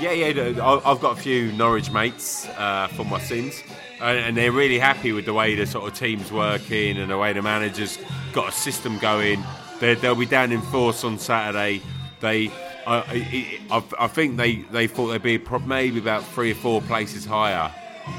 Yeah, 0.00 0.12
yeah. 0.12 0.80
I've 0.84 1.00
got 1.00 1.18
a 1.18 1.20
few 1.20 1.52
Norwich 1.52 1.90
mates 1.90 2.46
uh, 2.56 2.88
for 2.88 3.04
my 3.04 3.18
sins, 3.18 3.62
and, 4.00 4.36
they're 4.36 4.52
really 4.52 4.78
happy 4.78 5.12
with 5.12 5.24
the 5.24 5.32
way 5.32 5.54
the 5.54 5.66
sort 5.66 5.90
of 5.90 5.98
team's 5.98 6.30
working 6.30 6.98
and 6.98 7.10
the 7.10 7.16
way 7.16 7.32
the 7.32 7.42
manager's 7.42 7.98
got 8.32 8.50
a 8.50 8.52
system 8.52 8.98
going. 8.98 9.42
They're, 9.80 9.94
they'll 9.94 10.14
be 10.14 10.26
down 10.26 10.52
in 10.52 10.60
force 10.60 11.02
on 11.02 11.18
Saturday. 11.18 11.82
They, 12.20 12.48
I, 12.86 12.96
I, 13.70 13.78
I, 13.78 13.84
I 14.00 14.06
think 14.08 14.36
they, 14.36 14.56
they 14.56 14.86
thought 14.86 15.08
they'd 15.08 15.22
be 15.22 15.42
maybe 15.66 15.98
about 15.98 16.24
three 16.24 16.52
or 16.52 16.56
four 16.56 16.82
places 16.82 17.24
higher 17.24 17.72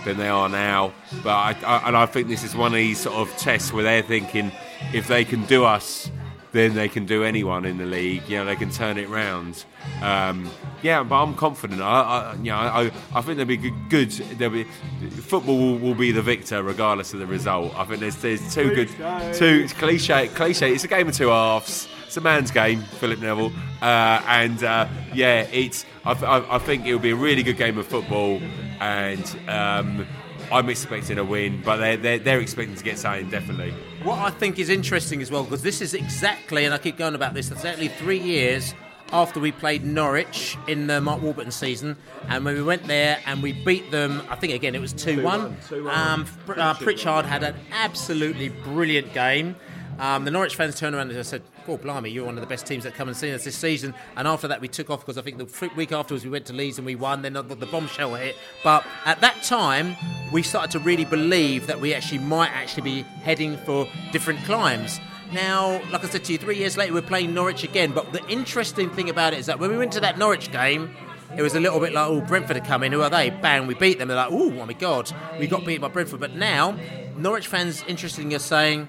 than 0.06 0.18
they 0.18 0.30
are 0.30 0.50
now. 0.50 0.94
But 1.24 1.30
I, 1.30 1.56
I, 1.66 1.88
and 1.88 1.98
I 1.98 2.06
think 2.06 2.28
this 2.28 2.44
is 2.44 2.56
one 2.56 2.72
of 2.72 2.78
these 2.78 3.00
sort 3.00 3.16
of 3.16 3.36
tests 3.38 3.72
where 3.72 3.84
they're 3.84 4.02
thinking 4.02 4.52
if 4.94 5.08
they 5.08 5.26
can 5.26 5.46
do 5.46 5.64
us, 5.64 6.10
then 6.52 6.74
they 6.74 6.88
can 6.88 7.06
do 7.06 7.24
anyone 7.24 7.66
in 7.66 7.78
the 7.78 7.86
league. 7.86 8.28
You 8.28 8.38
know, 8.38 8.46
they 8.46 8.56
can 8.56 8.70
turn 8.70 8.98
it 8.98 9.10
round. 9.10 9.66
Um, 10.02 10.50
yeah, 10.82 11.04
but 11.04 11.22
I'm 11.22 11.36
confident. 11.36 11.82
I, 11.82 11.86
I 11.86 12.36
you 12.36 12.52
know, 12.52 12.56
I, 12.56 12.92
I 13.14 13.22
think 13.22 13.38
they'll 13.38 13.46
be 13.46 13.58
good. 13.90 14.12
they'll 14.12 14.50
be 14.50 14.64
football 14.64 15.58
will, 15.58 15.78
will 15.78 15.96
be 15.96 16.12
the 16.12 16.22
victor 16.22 16.64
regardless 16.64 17.14
of 17.14 17.20
the 17.20 17.28
result. 17.28 17.76
I 17.76 17.86
think 17.86 18.00
there's 18.00 18.16
there's 18.18 18.54
two 18.54 18.74
good, 18.74 18.90
two 19.34 19.68
cliche 19.76 20.28
cliche. 20.30 20.74
It's 20.74 20.84
a 20.84 20.88
game 20.88 21.08
of 21.08 21.16
two 21.16 21.30
halves. 21.30 21.88
It's 22.06 22.16
a 22.16 22.22
man's 22.22 22.52
game, 22.52 22.82
Philip 23.00 23.20
Neville, 23.20 23.52
uh, 23.82 24.22
and 24.28 24.64
uh, 24.64 24.88
yeah, 25.14 25.42
it's. 25.52 25.86
I, 26.06 26.14
I, 26.14 26.56
I 26.56 26.58
think 26.60 26.86
it'll 26.86 27.00
be 27.00 27.12
a 27.12 27.16
really 27.16 27.44
good 27.44 27.58
game 27.58 27.78
of 27.78 27.86
football, 27.86 28.42
and 28.80 29.26
um, 29.50 30.08
I'm 30.52 30.70
expecting 30.70 31.18
a 31.18 31.24
win, 31.26 31.62
but 31.64 31.78
they're, 31.78 31.98
they're 31.98 32.20
they're 32.20 32.40
expecting 32.40 32.76
to 32.76 32.84
get 32.84 32.98
something 32.98 33.30
definitely. 33.30 33.74
What 34.08 34.20
I 34.20 34.30
think 34.30 34.58
is 34.58 34.70
interesting 34.70 35.22
as 35.22 35.30
well, 35.30 35.44
because 35.44 35.62
this 35.62 35.82
is 35.82 35.94
exactly, 35.94 36.64
and 36.64 36.74
I 36.74 36.78
keep 36.78 36.98
going 36.98 37.14
about 37.14 37.34
this, 37.34 37.52
exactly 37.52 37.90
three 37.90 38.18
years 38.18 38.74
after 39.12 39.38
we 39.42 39.52
played 39.52 39.84
Norwich 39.84 40.58
in 40.66 40.88
the 40.88 41.02
Mark 41.02 41.22
Warburton 41.22 41.52
season, 41.52 41.98
and 42.30 42.46
when 42.46 42.56
we 42.56 42.64
went 42.64 42.88
there 42.88 43.20
and 43.26 43.44
we 43.44 43.52
beat 43.52 43.92
them, 43.92 44.22
I 44.30 44.38
think 44.38 44.54
again 44.54 44.76
it 44.76 44.80
was 44.80 44.94
2 44.94 45.22
1. 45.22 45.58
Um, 45.90 46.26
uh, 46.48 46.74
Pritchard 46.76 47.26
had 47.26 47.44
an 47.44 47.56
absolutely 47.74 48.48
brilliant 48.48 49.14
game. 49.14 49.58
Um, 50.00 50.26
the 50.26 50.32
Norwich 50.32 50.56
fans 50.56 50.80
turned 50.80 50.96
around 50.96 51.12
and 51.12 51.26
said, 51.26 51.42
"God, 51.66 51.82
blimey, 51.82 52.12
you're 52.12 52.26
one 52.26 52.36
of 52.36 52.42
the 52.42 52.48
best 52.48 52.68
teams 52.68 52.84
that 52.84 52.94
come 52.94 53.08
and 53.08 53.18
see 53.18 53.34
us 53.34 53.44
this 53.44 53.56
season." 53.56 53.94
And 54.16 54.28
after 54.28 54.48
that, 54.48 54.62
we 54.62 54.68
took 54.68 54.90
off 54.90 55.00
because 55.00 55.18
I 55.18 55.22
think 55.22 55.38
the 55.38 55.70
week 55.76 55.92
afterwards 55.92 56.24
we 56.24 56.30
went 56.30 56.46
to 56.48 56.54
Leeds 56.54 56.78
and 56.78 56.86
we 56.86 56.96
won. 56.96 57.22
Then 57.22 57.34
the, 57.34 57.42
the 57.42 57.66
bombshell 57.66 58.14
hit. 58.16 58.36
But 58.64 58.86
at 59.06 59.22
that 59.22 59.42
time, 59.44 59.96
we 60.32 60.44
started 60.44 60.72
to 60.72 60.80
really 60.80 61.06
believe 61.06 61.68
that 61.68 61.80
we 61.80 61.94
actually 61.94 62.20
might 62.20 62.52
actually 62.52 62.84
be 62.84 63.02
heading 63.02 63.58
for 63.58 63.88
different 64.12 64.44
climes. 64.46 65.00
Now, 65.34 65.82
like 65.92 66.06
I 66.06 66.08
said 66.08 66.24
to 66.26 66.32
you, 66.32 66.38
three 66.38 66.58
years 66.58 66.78
later 66.78 66.94
we're 66.94 67.02
playing 67.02 67.34
Norwich 67.34 67.64
again. 67.64 67.92
But 67.92 68.14
the 68.14 68.26
interesting 68.28 68.90
thing 68.90 69.10
about 69.10 69.34
it 69.34 69.40
is 69.40 69.48
that 69.48 69.60
when 69.60 69.72
we 69.72 69.78
went 69.78 69.92
to 69.94 70.00
that 70.02 70.18
Norwich 70.18 70.52
game, 70.52 70.96
it 71.36 71.42
was 71.42 71.56
a 71.56 71.60
little 71.60 71.80
bit 71.80 71.92
like, 71.92 72.08
oh, 72.08 72.22
Brentford 72.22 72.56
are 72.58 72.62
coming. 72.62 72.88
in. 72.88 72.94
Who 72.94 73.02
are 73.02 73.10
they? 73.10 73.30
Bang, 73.30 73.68
we 73.68 73.74
beat 73.74 74.00
them. 74.00 74.08
They're 74.08 74.16
like, 74.18 74.32
oh, 74.32 74.50
my 74.52 74.72
God, 74.74 75.12
we 75.38 75.48
got 75.48 75.66
beat 75.66 75.82
by 75.82 75.90
Brentford. 75.90 76.22
But 76.22 76.36
now, 76.36 76.78
Norwich 77.18 77.48
fans, 77.48 77.84
interestingly, 77.88 78.36
are 78.36 78.40
saying, 78.40 78.88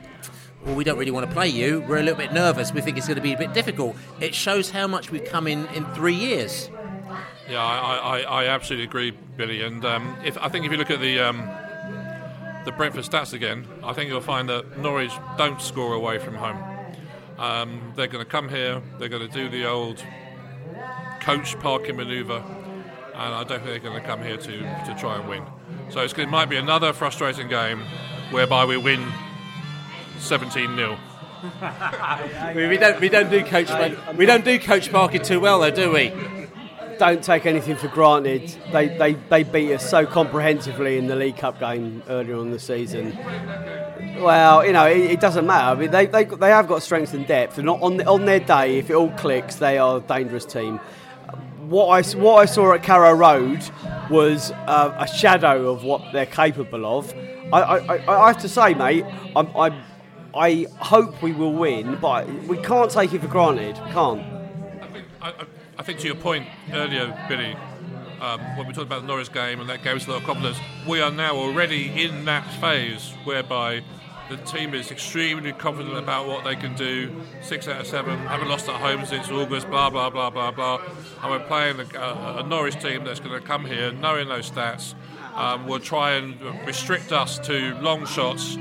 well, 0.65 0.75
we 0.75 0.85
don't 0.85 0.99
really 0.99 1.11
want 1.11 1.27
to 1.27 1.33
play 1.33 1.49
you. 1.49 1.85
We're 1.89 1.99
a 1.99 2.03
little 2.03 2.19
bit 2.19 2.33
nervous. 2.33 2.73
We 2.73 2.81
think 2.81 2.97
it's 2.97 3.07
going 3.07 3.17
to 3.17 3.23
be 3.23 3.33
a 3.33 3.39
bit 3.39 3.53
difficult. 3.53 3.97
It 4.21 4.35
shows 4.35 4.71
how 4.71 4.87
much 4.87 5.11
we've 5.11 5.25
come 5.25 5.47
in 5.47 5.67
in 5.69 5.85
three 5.95 6.15
years. 6.15 6.71
Yeah, 7.49 7.63
I, 7.65 8.19
I, 8.19 8.21
I 8.21 8.47
absolutely 8.47 8.85
agree, 8.85 9.13
Billy. 9.37 9.63
And 9.63 9.85
um, 9.85 10.17
if 10.25 10.37
I 10.39 10.49
think 10.49 10.67
if 10.67 10.73
you 10.73 10.77
look 10.77 10.91
at 10.91 11.01
the 11.01 11.21
um, 11.21 11.49
the 12.65 12.73
Brentford 12.73 13.05
stats 13.05 13.33
again, 13.33 13.67
I 13.83 13.93
think 13.95 14.11
you'll 14.11 14.21
find 14.21 14.49
that 14.49 14.79
Norwich 14.79 15.13
don't 15.39 15.61
score 15.61 15.95
away 15.95 16.19
from 16.19 16.35
home. 16.35 16.63
Um, 17.39 17.93
they're 17.97 18.09
going 18.09 18.25
to 18.25 18.31
come 18.31 18.49
here. 18.49 18.83
They're 18.99 19.09
going 19.09 19.27
to 19.27 19.33
do 19.33 19.49
the 19.49 19.67
old 19.67 20.05
coach 21.21 21.59
parking 21.61 21.97
manoeuvre, 21.97 22.45
and 23.15 23.35
I 23.35 23.45
don't 23.45 23.63
think 23.63 23.65
they're 23.65 23.79
going 23.91 24.01
to 24.01 24.07
come 24.07 24.23
here 24.23 24.37
to, 24.37 24.59
to 24.59 24.97
try 24.99 25.19
and 25.19 25.29
win. 25.29 25.45
So 25.89 26.03
it 26.03 26.29
might 26.29 26.51
be 26.51 26.57
another 26.57 26.93
frustrating 26.93 27.49
game 27.49 27.81
whereby 28.31 28.65
we 28.67 28.77
win 28.77 29.07
17 30.19 30.77
0 30.77 30.99
we, 32.55 32.67
we 32.67 32.77
don't 32.77 33.01
we 33.01 33.09
don't 33.09 33.31
do 33.31 33.45
coach 33.45 33.69
we 34.17 34.27
don't 34.27 34.45
do 34.45 34.59
coach 34.59 34.91
parking 34.91 35.23
too 35.23 35.41
well 35.41 35.61
though, 35.61 35.71
do 35.71 35.93
we? 35.93 36.13
Don't 36.99 37.23
take 37.23 37.47
anything 37.47 37.77
for 37.77 37.87
granted. 37.87 38.57
They, 38.73 38.89
they, 38.89 39.13
they 39.13 39.45
beat 39.45 39.73
us 39.73 39.89
so 39.89 40.05
comprehensively 40.05 40.99
in 40.99 41.07
the 41.07 41.15
League 41.15 41.37
Cup 41.37 41.61
game 41.61 42.03
earlier 42.09 42.37
on 42.37 42.51
the 42.51 42.59
season. 42.59 43.17
Well, 44.19 44.67
you 44.67 44.73
know, 44.73 44.89
it, 44.89 45.13
it 45.13 45.21
doesn't 45.21 45.47
matter. 45.47 45.77
I 45.77 45.81
mean, 45.81 45.93
they, 45.93 46.07
they, 46.07 46.25
they 46.25 46.51
have 46.51 46.67
got 46.67 46.83
strength 46.83 47.15
and 47.15 47.25
depth. 47.25 47.57
And 47.59 47.71
on, 47.71 48.05
on 48.09 48.25
their 48.25 48.41
day, 48.41 48.79
if 48.79 48.91
it 48.91 48.95
all 48.95 49.13
clicks, 49.13 49.57
they 49.57 49.79
are 49.79 49.99
a 49.99 50.01
dangerous 50.01 50.45
team. 50.45 50.79
What 51.69 51.87
I, 51.87 52.19
what 52.19 52.37
I 52.37 52.47
saw 52.47 52.73
at 52.73 52.83
Carrow 52.83 53.13
Road 53.13 53.63
was 54.11 54.51
uh, 54.51 54.97
a 54.99 55.07
shadow 55.07 55.71
of 55.71 55.85
what 55.85 56.03
they're 56.13 56.27
capable 56.27 56.85
of. 56.85 57.15
I, 57.53 57.61
I, 57.61 58.25
I 58.25 58.27
have 58.27 58.39
to 58.39 58.49
say, 58.49 58.75
mate, 58.75 59.05
I'm, 59.37 59.49
I'm, 59.57 59.81
I 60.35 60.67
hope 60.79 61.23
we 61.23 61.33
will 61.33 61.53
win, 61.53 61.99
but 62.01 62.29
we 62.45 62.59
can't 62.59 62.91
take 62.91 63.13
it 63.13 63.21
for 63.21 63.29
granted. 63.29 63.77
Can't. 63.93 64.23
I, 65.21 65.29
I, 65.29 65.33
I 65.79 65.83
think 65.83 66.01
to 66.01 66.07
your 66.07 66.17
point 66.17 66.47
earlier, 66.73 67.17
Billy, 67.29 67.57
um, 68.21 68.41
when 68.57 68.67
we 68.67 68.73
talked 68.73 68.87
about 68.87 69.03
the 69.03 69.07
Norwich 69.07 69.33
game 69.33 69.61
and 69.61 69.69
that 69.71 69.85
lot 69.85 70.09
of 70.09 70.25
confidence, 70.25 70.59
we 70.87 71.01
are 71.01 71.11
now 71.11 71.37
already 71.37 72.03
in 72.03 72.25
that 72.25 72.45
phase 72.61 73.13
whereby 73.25 73.83
the 74.29 74.37
team 74.39 74.75
is 74.75 74.91
extremely 74.91 75.53
confident 75.53 75.97
about 75.97 76.27
what 76.27 76.45
they 76.45 76.55
can 76.55 76.75
do. 76.75 77.11
Six 77.41 77.67
out 77.67 77.81
of 77.81 77.87
seven, 77.87 78.19
haven't 78.27 78.49
lost 78.49 78.69
at 78.69 78.75
home 78.77 79.07
since 79.07 79.31
August, 79.31 79.69
blah, 79.71 79.89
blah, 79.89 80.11
blah, 80.11 80.31
blah, 80.31 80.51
blah. 80.51 80.83
And 81.23 81.31
we're 81.31 81.47
playing 81.47 81.81
a, 81.81 81.99
a, 81.99 82.39
a 82.39 82.47
Norwich 82.47 82.81
team 82.83 83.05
that's 83.05 83.21
going 83.21 83.41
to 83.41 83.47
come 83.47 83.65
here 83.65 83.93
knowing 83.93 84.29
those 84.29 84.51
stats. 84.51 84.95
Um, 85.35 85.69
will 85.69 85.79
try 85.79 86.15
and 86.15 86.41
restrict 86.67 87.13
us 87.13 87.39
to 87.47 87.75
long 87.77 88.07
shots. 88.07 88.57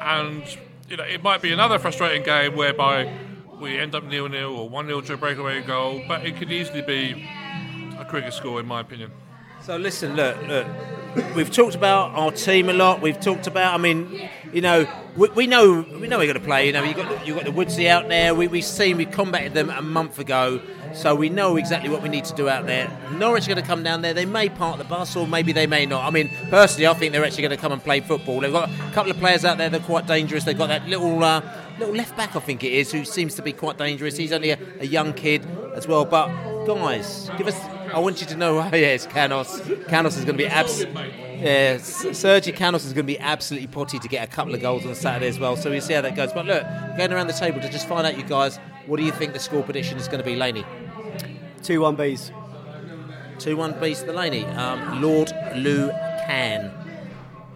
And 0.00 0.42
you 0.88 0.96
know, 0.96 1.04
it 1.04 1.22
might 1.22 1.42
be 1.42 1.52
another 1.52 1.78
frustrating 1.78 2.22
game 2.22 2.56
whereby 2.56 3.12
we 3.60 3.78
end 3.78 3.94
up 3.94 4.04
nil 4.04 4.28
nil 4.28 4.56
or 4.56 4.68
one 4.68 4.86
0 4.86 5.02
to 5.02 5.14
a 5.14 5.16
breakaway 5.16 5.60
goal, 5.62 6.02
but 6.08 6.24
it 6.24 6.36
could 6.36 6.50
easily 6.50 6.82
be 6.82 7.28
a 7.98 8.04
cricket 8.04 8.32
score, 8.32 8.60
in 8.60 8.66
my 8.66 8.80
opinion. 8.80 9.10
So 9.68 9.76
listen, 9.76 10.16
look, 10.16 10.34
look. 10.48 10.66
We've 11.36 11.50
talked 11.50 11.74
about 11.74 12.14
our 12.14 12.32
team 12.32 12.70
a 12.70 12.72
lot. 12.72 13.02
We've 13.02 13.20
talked 13.20 13.46
about, 13.46 13.74
I 13.74 13.76
mean, 13.76 14.30
you 14.50 14.62
know, 14.62 14.90
we, 15.14 15.28
we 15.28 15.46
know 15.46 15.84
we 16.00 16.08
know 16.08 16.16
we're 16.16 16.24
going 16.24 16.38
to 16.38 16.40
play. 16.40 16.68
You 16.68 16.72
know, 16.72 16.82
you 16.82 16.94
got 16.94 17.26
you 17.26 17.34
got 17.34 17.44
the 17.44 17.52
Woodsy 17.52 17.86
out 17.86 18.08
there. 18.08 18.34
We 18.34 18.48
we've 18.48 18.64
seen 18.64 18.96
we 18.96 19.04
combated 19.04 19.52
them 19.52 19.68
a 19.68 19.82
month 19.82 20.18
ago, 20.20 20.62
so 20.94 21.14
we 21.14 21.28
know 21.28 21.56
exactly 21.56 21.90
what 21.90 22.02
we 22.02 22.08
need 22.08 22.24
to 22.24 22.34
do 22.34 22.48
out 22.48 22.64
there. 22.64 22.90
Norwich 23.18 23.44
are 23.44 23.48
going 23.48 23.60
to 23.62 23.68
come 23.68 23.82
down 23.82 24.00
there. 24.00 24.14
They 24.14 24.24
may 24.24 24.48
park 24.48 24.78
the 24.78 24.84
bus, 24.84 25.14
or 25.14 25.28
maybe 25.28 25.52
they 25.52 25.66
may 25.66 25.84
not. 25.84 26.02
I 26.02 26.08
mean, 26.08 26.30
personally, 26.48 26.86
I 26.86 26.94
think 26.94 27.12
they're 27.12 27.26
actually 27.26 27.42
going 27.42 27.50
to 27.50 27.60
come 27.60 27.72
and 27.72 27.84
play 27.84 28.00
football. 28.00 28.40
They've 28.40 28.50
got 28.50 28.70
a 28.70 28.92
couple 28.94 29.10
of 29.10 29.18
players 29.18 29.44
out 29.44 29.58
there 29.58 29.68
that 29.68 29.82
are 29.82 29.84
quite 29.84 30.06
dangerous. 30.06 30.44
They've 30.44 30.56
got 30.56 30.68
that 30.68 30.88
little. 30.88 31.22
Uh, 31.22 31.42
Little 31.78 31.94
left 31.94 32.16
back, 32.16 32.34
I 32.34 32.40
think 32.40 32.64
it 32.64 32.72
is, 32.72 32.90
who 32.90 33.04
seems 33.04 33.36
to 33.36 33.42
be 33.42 33.52
quite 33.52 33.78
dangerous. 33.78 34.16
He's 34.16 34.32
only 34.32 34.50
a, 34.50 34.58
a 34.80 34.84
young 34.84 35.12
kid 35.12 35.46
as 35.76 35.86
well. 35.86 36.04
But 36.04 36.26
guys, 36.66 37.30
give 37.38 37.46
us. 37.46 37.77
I 37.92 37.98
want 37.98 38.20
you 38.20 38.26
to 38.28 38.36
know. 38.36 38.58
Oh, 38.60 38.76
yes, 38.76 39.06
Canos. 39.06 39.60
Canos 39.88 40.16
is 40.16 40.24
going 40.24 40.36
to 40.36 40.42
be 40.44 40.46
absolutely. 40.46 41.12
Yeah, 41.40 41.78
Sergi 41.78 42.52
Canos 42.52 42.84
is 42.84 42.92
going 42.92 43.06
to 43.06 43.12
be 43.12 43.18
absolutely 43.18 43.68
potty 43.68 43.98
to 43.98 44.08
get 44.08 44.28
a 44.28 44.30
couple 44.30 44.54
of 44.54 44.60
goals 44.60 44.84
on 44.84 44.94
Saturday 44.94 45.28
as 45.28 45.38
well. 45.38 45.56
So 45.56 45.70
we'll 45.70 45.80
see 45.80 45.94
how 45.94 46.00
that 46.00 46.16
goes. 46.16 46.32
But 46.32 46.46
look, 46.46 46.64
going 46.96 47.12
around 47.12 47.28
the 47.28 47.32
table 47.32 47.60
to 47.60 47.68
just 47.68 47.86
find 47.86 48.06
out, 48.06 48.16
you 48.18 48.24
guys, 48.24 48.58
what 48.86 48.96
do 48.96 49.04
you 49.04 49.12
think 49.12 49.34
the 49.34 49.38
score 49.38 49.62
prediction 49.62 49.98
is 49.98 50.08
going 50.08 50.18
to 50.18 50.24
be, 50.24 50.34
Laney? 50.34 50.64
2 51.62 51.80
1 51.80 51.96
Bs. 51.96 52.32
2 53.38 53.56
1 53.56 53.74
Bs 53.74 54.00
to 54.00 54.06
the 54.06 54.12
Laney. 54.12 54.44
Um, 54.46 55.00
Lord 55.00 55.32
Lou 55.54 55.90
Can. 56.26 56.72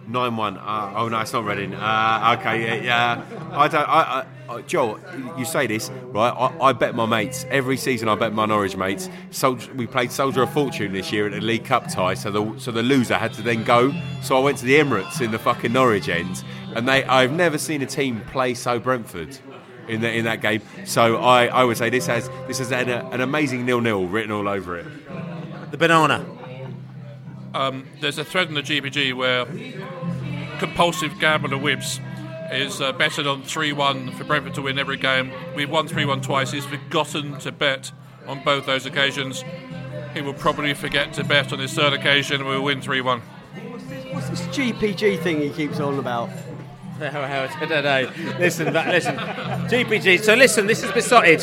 Nine 0.07 0.35
one. 0.35 0.57
Uh, 0.57 0.93
oh 0.97 1.07
no, 1.07 1.19
it's 1.19 1.31
not 1.31 1.45
Reading. 1.45 1.73
Uh, 1.73 2.35
okay, 2.37 2.61
yeah, 2.61 2.83
yeah. 2.83 3.49
I 3.51 3.67
don't. 3.67 3.87
I, 3.87 4.25
I, 4.49 4.61
Joel, 4.63 4.99
you 5.37 5.45
say 5.45 5.65
this 5.65 5.89
right? 6.07 6.29
I, 6.29 6.69
I 6.69 6.73
bet 6.73 6.93
my 6.93 7.05
mates 7.05 7.45
every 7.49 7.77
season. 7.77 8.09
I 8.09 8.15
bet 8.15 8.33
my 8.33 8.45
Norwich 8.45 8.75
mates. 8.75 9.09
Soldier, 9.31 9.73
we 9.73 9.87
played 9.87 10.11
Soldier 10.11 10.43
of 10.43 10.51
Fortune 10.51 10.91
this 10.91 11.11
year 11.11 11.27
at 11.27 11.31
the 11.31 11.39
League 11.39 11.63
Cup 11.63 11.89
tie, 11.89 12.15
so 12.15 12.31
the 12.31 12.59
so 12.59 12.71
the 12.71 12.83
loser 12.83 13.15
had 13.15 13.33
to 13.33 13.41
then 13.41 13.63
go. 13.63 13.93
So 14.21 14.37
I 14.37 14.41
went 14.41 14.57
to 14.57 14.65
the 14.65 14.75
Emirates 14.75 15.21
in 15.21 15.31
the 15.31 15.39
fucking 15.39 15.71
Norwich 15.71 16.09
end, 16.09 16.43
and 16.75 16.87
they. 16.87 17.05
I've 17.05 17.31
never 17.31 17.57
seen 17.57 17.81
a 17.81 17.85
team 17.87 18.21
play 18.31 18.53
so 18.55 18.79
Brentford. 18.79 19.37
In, 19.85 19.99
the, 19.99 20.09
in 20.09 20.23
that 20.23 20.39
game, 20.39 20.61
so 20.85 21.17
I, 21.17 21.47
I 21.47 21.65
would 21.65 21.75
say 21.75 21.89
this 21.89 22.07
has 22.07 22.29
this 22.47 22.59
has 22.59 22.71
an, 22.71 22.87
an 22.89 23.19
amazing 23.19 23.65
nil 23.65 23.81
nil 23.81 24.07
written 24.07 24.31
all 24.31 24.47
over 24.47 24.77
it. 24.77 24.85
The 25.71 25.77
banana. 25.77 26.25
Um, 27.53 27.85
there's 27.99 28.17
a 28.17 28.25
thread 28.25 28.47
in 28.47 28.55
the 28.55 28.61
GPG 28.61 29.13
where 29.13 29.45
compulsive 30.59 31.19
gambler 31.19 31.57
Wibbs 31.57 31.99
is 32.51 32.81
uh, 32.81 32.91
betted 32.93 33.27
on 33.27 33.43
3 33.43 33.73
1 33.73 34.11
for 34.13 34.23
Brentford 34.23 34.55
to 34.55 34.61
win 34.63 34.79
every 34.79 34.97
game. 34.97 35.31
We've 35.55 35.69
won 35.69 35.87
3 35.87 36.05
1 36.05 36.21
twice. 36.21 36.51
He's 36.51 36.65
forgotten 36.65 37.39
to 37.39 37.51
bet 37.51 37.91
on 38.27 38.43
both 38.43 38.65
those 38.65 38.85
occasions. 38.85 39.43
He 40.13 40.21
will 40.21 40.33
probably 40.33 40.73
forget 40.73 41.13
to 41.13 41.23
bet 41.23 41.51
on 41.53 41.59
his 41.59 41.73
third 41.73 41.93
occasion 41.93 42.41
and 42.41 42.49
we'll 42.49 42.63
win 42.63 42.81
3 42.81 43.01
1. 43.01 43.19
What's 44.11 44.29
this 44.29 44.41
GPG 44.47 45.19
thing 45.21 45.41
he 45.41 45.49
keeps 45.49 45.79
on 45.79 45.99
about? 45.99 46.29
I 47.01 47.65
don't 47.65 47.83
know. 47.83 48.11
Listen, 48.39 48.71
but 48.71 48.87
listen, 48.87 49.15
GPG. 49.15 50.21
So 50.23 50.35
listen, 50.35 50.67
this 50.67 50.83
is 50.83 50.91
Beesotted, 50.91 51.41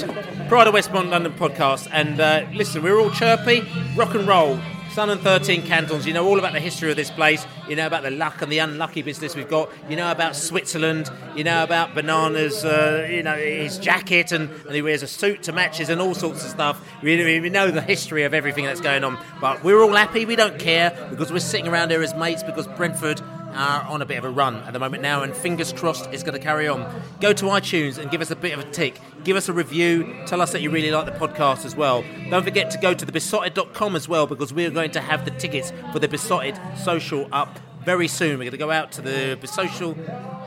Pride 0.49 0.69
of 0.69 0.75
Westmont 0.75 1.11
London 1.11 1.33
podcast, 1.33 1.89
and 1.93 2.21
uh, 2.21 2.47
listen, 2.55 2.83
we're 2.83 2.99
all 2.99 3.11
chirpy, 3.11 3.63
rock 3.97 4.15
and 4.15 4.27
roll. 4.27 4.59
Sun 4.93 5.09
and 5.09 5.21
13 5.21 5.63
cantons. 5.63 6.05
You 6.05 6.13
know 6.13 6.27
all 6.27 6.41
about 6.41 6.53
the 6.53 6.59
history 6.59 6.91
of 6.91 6.97
this 6.97 7.13
place. 7.13 7.47
You 7.69 7.77
know 7.77 7.87
about 7.87 8.03
the 8.03 8.11
luck 8.11 8.43
and 8.43 8.51
the 8.51 8.59
unlucky 8.59 9.03
business 9.03 9.37
we've 9.37 9.49
got. 9.49 9.71
You 9.89 9.95
know 9.95 10.11
about 10.11 10.35
Switzerland. 10.35 11.09
You 11.37 11.45
know 11.45 11.63
about 11.63 11.95
Bananas, 11.95 12.65
uh, 12.65 13.07
you 13.09 13.23
know, 13.23 13.37
his 13.37 13.79
jacket 13.79 14.33
and, 14.33 14.51
and 14.51 14.75
he 14.75 14.83
wears 14.83 15.05
a 15.05 15.07
suit 15.07 15.45
to 15.45 15.53
matches 15.53 15.91
and 15.91 16.01
all 16.01 16.15
sorts 16.15 16.45
of 16.45 16.51
stuff. 16.51 16.85
We, 17.05 17.39
we 17.39 17.51
know 17.51 17.71
the 17.71 17.81
history 17.81 18.25
of 18.25 18.35
everything 18.35 18.65
that's 18.65 18.81
going 18.81 19.05
on. 19.05 19.17
But 19.41 19.63
we're 19.63 19.81
all 19.81 19.95
happy. 19.95 20.25
We 20.25 20.35
don't 20.35 20.59
care 20.59 20.91
because 21.09 21.31
we're 21.31 21.39
sitting 21.39 21.69
around 21.69 21.91
here 21.91 22.03
as 22.03 22.13
mates 22.15 22.43
because 22.43 22.67
Brentford 22.67 23.23
are 23.55 23.83
on 23.83 24.03
a 24.03 24.07
bit 24.07 24.19
of 24.19 24.25
a 24.25 24.31
run 24.31 24.57
at 24.57 24.73
the 24.73 24.79
moment 24.79 25.03
now, 25.03 25.23
and 25.23 25.35
fingers 25.35 25.73
crossed 25.73 26.07
it's 26.13 26.23
going 26.23 26.39
to 26.39 26.45
carry 26.45 26.69
on. 26.69 27.03
Go 27.21 27.33
to 27.33 27.45
iTunes 27.47 27.99
and 27.99 28.11
give 28.11 28.21
us 28.21 28.31
a 28.31 28.37
bit 28.37 28.53
of 28.53 28.61
a 28.61 28.71
tick. 28.71 29.01
Give 29.25 29.37
us 29.37 29.49
a 29.49 29.53
review. 29.53 30.15
Tell 30.27 30.41
us 30.41 30.53
that 30.53 30.63
you 30.63 30.71
really 30.71 30.91
like 30.91 31.07
the 31.07 31.13
podcast 31.13 31.65
as 31.65 31.77
well. 31.77 32.05
Don't 32.31 32.45
forget 32.45 32.71
to 32.73 32.79
go 32.79 32.95
to 32.95 33.07
thebeesotted.com 33.07 33.97
as 33.97 34.09
well 34.09 34.27
because 34.27 34.53
we're 34.53 34.71
going 34.71 34.91
to 34.93 35.01
have 35.01 35.25
the 35.25 35.31
tickets 35.33 35.73
for 35.93 35.99
the 35.99 36.09
Beesotted 36.09 36.59
social 36.77 37.29
up 37.33 37.59
very 37.85 38.09
soon. 38.09 38.33
We're 38.33 38.45
going 38.45 38.51
to 38.53 38.57
go 38.59 38.71
out 38.71 38.93
to 38.93 39.03
the 39.03 39.39
Besocial 39.41 39.95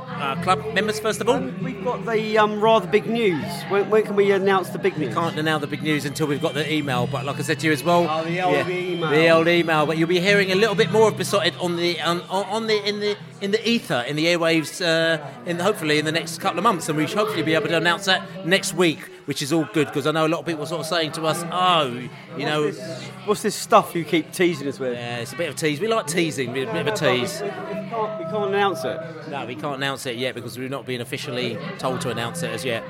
uh, 0.07 0.41
club 0.43 0.73
members 0.73 0.99
first 0.99 1.21
of 1.21 1.30
all. 1.30 1.39
We've 1.39 1.84
got 1.84 2.05
the 2.05 2.38
um, 2.38 2.61
rather 2.61 2.88
big 2.88 3.07
news. 3.07 3.45
When, 3.69 3.89
when, 3.89 4.03
can 4.03 4.15
we 4.15 4.31
announce 4.31 4.69
the 4.69 4.80
big 4.80 4.97
news? 4.97 5.09
We 5.09 5.13
Can't 5.13 5.38
announce 5.38 5.61
the 5.61 5.67
big 5.67 5.84
news 5.84 6.05
until 6.05 6.27
we've 6.27 6.41
got 6.41 6.53
the 6.53 6.71
email. 6.71 7.07
But 7.07 7.25
like 7.25 7.39
I 7.39 7.41
said 7.41 7.59
to 7.59 7.67
you 7.67 7.73
as 7.73 7.84
well, 7.84 8.07
oh, 8.09 8.23
the 8.23 8.41
old 8.41 8.55
yeah, 8.55 8.67
email, 8.67 9.09
the 9.09 9.30
old 9.30 9.47
email. 9.47 9.85
But 9.85 9.97
you'll 9.97 10.07
be 10.07 10.19
hearing 10.19 10.51
a 10.51 10.55
little 10.55 10.75
bit 10.75 10.91
more 10.91 11.07
of 11.07 11.17
Beesotted 11.17 11.55
on 11.57 11.77
the 11.77 12.01
on, 12.01 12.21
on 12.30 12.67
the 12.67 12.88
in 12.88 12.99
the 12.99 13.17
in 13.41 13.51
the 13.51 13.67
ether 13.67 14.03
in 14.07 14.15
the 14.15 14.25
airwaves. 14.25 14.84
Uh, 14.84 15.23
in 15.45 15.59
hopefully 15.59 15.99
in 15.99 16.05
the 16.05 16.11
next 16.11 16.39
couple 16.39 16.59
of 16.59 16.63
months, 16.63 16.89
and 16.89 16.97
we 16.97 17.07
should 17.07 17.17
hopefully 17.17 17.43
be 17.43 17.53
able 17.53 17.67
to 17.67 17.77
announce 17.77 18.05
that 18.05 18.45
next 18.45 18.73
week 18.73 19.09
which 19.25 19.41
is 19.41 19.53
all 19.53 19.67
good 19.73 19.87
because 19.87 20.07
I 20.07 20.11
know 20.11 20.25
a 20.25 20.29
lot 20.29 20.41
of 20.41 20.45
people 20.45 20.65
sort 20.65 20.81
of 20.81 20.87
saying 20.87 21.13
to 21.13 21.25
us, 21.25 21.43
"Oh, 21.51 21.87
you 21.87 22.09
what's 22.09 22.43
know, 22.43 22.71
this, 22.71 23.03
what's 23.25 23.41
this 23.41 23.55
stuff 23.55 23.95
you 23.95 24.03
keep 24.03 24.31
teasing 24.31 24.67
us 24.67 24.79
with?" 24.79 24.93
Yeah, 24.93 25.19
it's 25.19 25.33
a 25.33 25.35
bit 25.35 25.49
of 25.49 25.55
a 25.55 25.57
tease. 25.57 25.79
We 25.79 25.87
like 25.87 26.07
teasing, 26.07 26.49
a 26.49 26.53
bit 26.53 26.67
of 26.75 26.87
a 26.87 26.91
tease. 26.91 27.41
We 27.41 27.49
can't, 27.49 28.19
we 28.19 28.25
can't 28.25 28.49
announce 28.49 28.83
it. 28.83 28.99
No, 29.29 29.45
we 29.45 29.55
can't 29.55 29.77
announce 29.77 30.05
it 30.05 30.15
yet 30.17 30.35
because 30.35 30.57
we've 30.57 30.69
not 30.69 30.85
been 30.85 31.01
officially 31.01 31.57
told 31.79 32.01
to 32.01 32.09
announce 32.09 32.43
it 32.43 32.51
as 32.51 32.65
yet. 32.65 32.83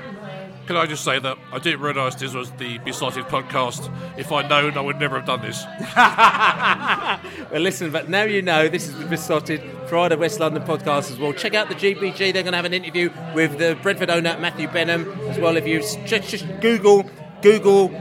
Can 0.66 0.76
I 0.76 0.86
just 0.86 1.04
say 1.04 1.18
that 1.18 1.36
I 1.52 1.58
didn't 1.58 1.80
realise 1.80 2.14
this 2.14 2.32
was 2.32 2.50
the 2.52 2.78
Beesotted 2.78 3.26
podcast. 3.26 3.92
If 4.16 4.32
I'd 4.32 4.48
known, 4.48 4.78
I 4.78 4.80
would 4.80 4.98
never 4.98 5.16
have 5.16 5.26
done 5.26 5.42
this. 5.42 5.62
well, 7.52 7.60
listen, 7.60 7.90
but 7.90 8.08
now 8.08 8.22
you 8.22 8.40
know 8.40 8.68
this 8.68 8.88
is 8.88 8.96
the 8.96 9.04
Beesotted 9.04 9.62
Pride 9.88 10.12
of 10.12 10.20
West 10.20 10.40
London 10.40 10.62
podcast 10.62 11.12
as 11.12 11.18
well. 11.18 11.34
Check 11.34 11.52
out 11.52 11.68
the 11.68 11.74
GPG. 11.74 12.32
They're 12.32 12.42
going 12.42 12.52
to 12.52 12.56
have 12.56 12.64
an 12.64 12.72
interview 12.72 13.10
with 13.34 13.58
the 13.58 13.78
Brentford 13.82 14.08
owner, 14.08 14.38
Matthew 14.38 14.66
Benham, 14.68 15.10
as 15.28 15.38
well. 15.38 15.58
If 15.58 15.66
you 15.66 15.80
just, 16.06 16.46
Google, 16.62 17.10
Google 17.42 17.94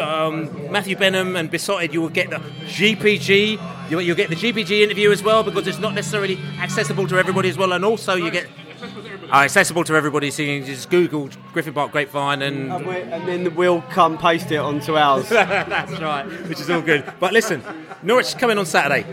um, 0.00 0.70
Matthew 0.70 0.96
Benham 0.96 1.34
and 1.34 1.50
Beesotted, 1.50 1.92
you 1.92 2.00
will 2.00 2.10
get 2.10 2.30
the 2.30 2.36
GPG. 2.36 3.90
You'll, 3.90 4.02
you'll 4.02 4.16
get 4.16 4.30
the 4.30 4.36
GPG 4.36 4.82
interview 4.82 5.10
as 5.10 5.22
well 5.22 5.42
because 5.42 5.66
it's 5.66 5.80
not 5.80 5.94
necessarily 5.94 6.38
accessible 6.60 7.08
to 7.08 7.18
everybody 7.18 7.48
as 7.48 7.58
well. 7.58 7.72
And 7.72 7.84
also, 7.84 8.14
you 8.14 8.30
get 8.30 8.46
uh, 9.34 9.44
accessible 9.44 9.82
to 9.82 9.94
everybody, 9.94 10.30
so 10.30 10.42
you 10.42 10.60
can 10.60 10.66
just 10.66 10.88
Google 10.90 11.28
Griffin 11.52 11.74
Park 11.74 11.90
Grapevine 11.90 12.40
and. 12.42 12.72
And, 12.72 12.86
and 12.86 13.28
then 13.28 13.54
we'll 13.56 13.82
come 13.82 14.16
paste 14.16 14.52
it 14.52 14.58
onto 14.58 14.96
ours. 14.96 15.28
That's 15.28 16.00
right, 16.00 16.24
which 16.48 16.60
is 16.60 16.70
all 16.70 16.80
good. 16.80 17.12
But 17.18 17.32
listen, 17.32 17.62
Norwich 18.02 18.28
is 18.28 18.34
coming 18.34 18.58
on 18.58 18.66
Saturday. 18.66 19.04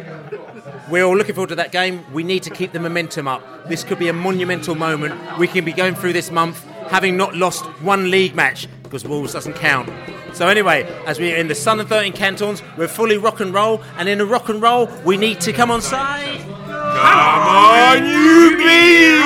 We're 0.91 1.05
all 1.05 1.17
looking 1.17 1.33
forward 1.33 1.49
to 1.49 1.55
that 1.55 1.71
game. 1.71 2.05
We 2.13 2.23
need 2.23 2.43
to 2.43 2.51
keep 2.51 2.71
the 2.71 2.79
momentum 2.79 3.27
up. 3.27 3.67
This 3.67 3.83
could 3.83 3.97
be 3.97 4.09
a 4.09 4.13
monumental 4.13 4.75
moment. 4.75 5.39
We 5.39 5.47
can 5.47 5.65
be 5.65 5.73
going 5.73 5.95
through 5.95 6.13
this 6.13 6.29
month 6.29 6.63
having 6.89 7.17
not 7.17 7.35
lost 7.35 7.65
one 7.81 8.11
league 8.11 8.35
match 8.35 8.67
because 8.83 9.05
Wolves 9.05 9.33
doesn't 9.33 9.53
count. 9.53 9.89
So 10.33 10.47
anyway, 10.47 10.83
as 11.07 11.19
we're 11.19 11.37
in 11.37 11.47
the 11.47 11.55
Sun 11.55 11.79
and 11.79 11.89
13 11.89 12.13
cantons, 12.13 12.61
we're 12.77 12.87
fully 12.87 13.17
rock 13.17 13.39
and 13.39 13.53
roll, 13.53 13.81
and 13.97 14.07
in 14.07 14.21
a 14.21 14.25
rock 14.25 14.49
and 14.49 14.61
roll, 14.61 14.87
we 15.05 15.17
need 15.17 15.41
to 15.41 15.53
come 15.53 15.71
on 15.71 15.81
side. 15.81 16.60
Come 16.91 17.47
on, 17.47 18.05
you 18.05 18.57
bees! 18.57 19.21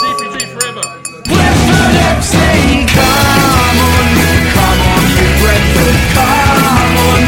CPG 0.00 0.48
forever. 0.52 0.84
Brentford 1.28 1.96
FC, 2.16 2.34
come 2.88 3.78
on, 3.84 4.06
come 4.56 4.80
on, 4.86 5.04
you 5.12 5.28
Brentford, 5.40 5.98
come 6.16 6.96
on, 7.06 7.20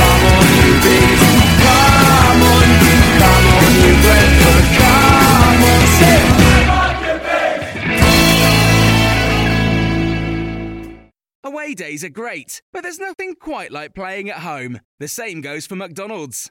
come 0.00 0.24
on, 0.30 0.44
you 0.56 0.72
bees, 0.80 1.22
come 1.60 2.42
on, 2.48 2.68
come 3.20 3.46
on, 3.52 3.72
you 3.76 3.92
Brentford, 4.00 4.66
come 4.78 5.62
on, 5.68 5.82
say. 6.00 6.20
Away 11.44 11.74
days 11.74 12.04
are 12.04 12.08
great, 12.10 12.62
but 12.72 12.82
there's 12.82 12.98
nothing 12.98 13.34
quite 13.34 13.70
like 13.72 13.94
playing 13.94 14.30
at 14.30 14.38
home. 14.38 14.80
The 14.98 15.08
same 15.08 15.40
goes 15.40 15.66
for 15.66 15.76
McDonald's. 15.76 16.50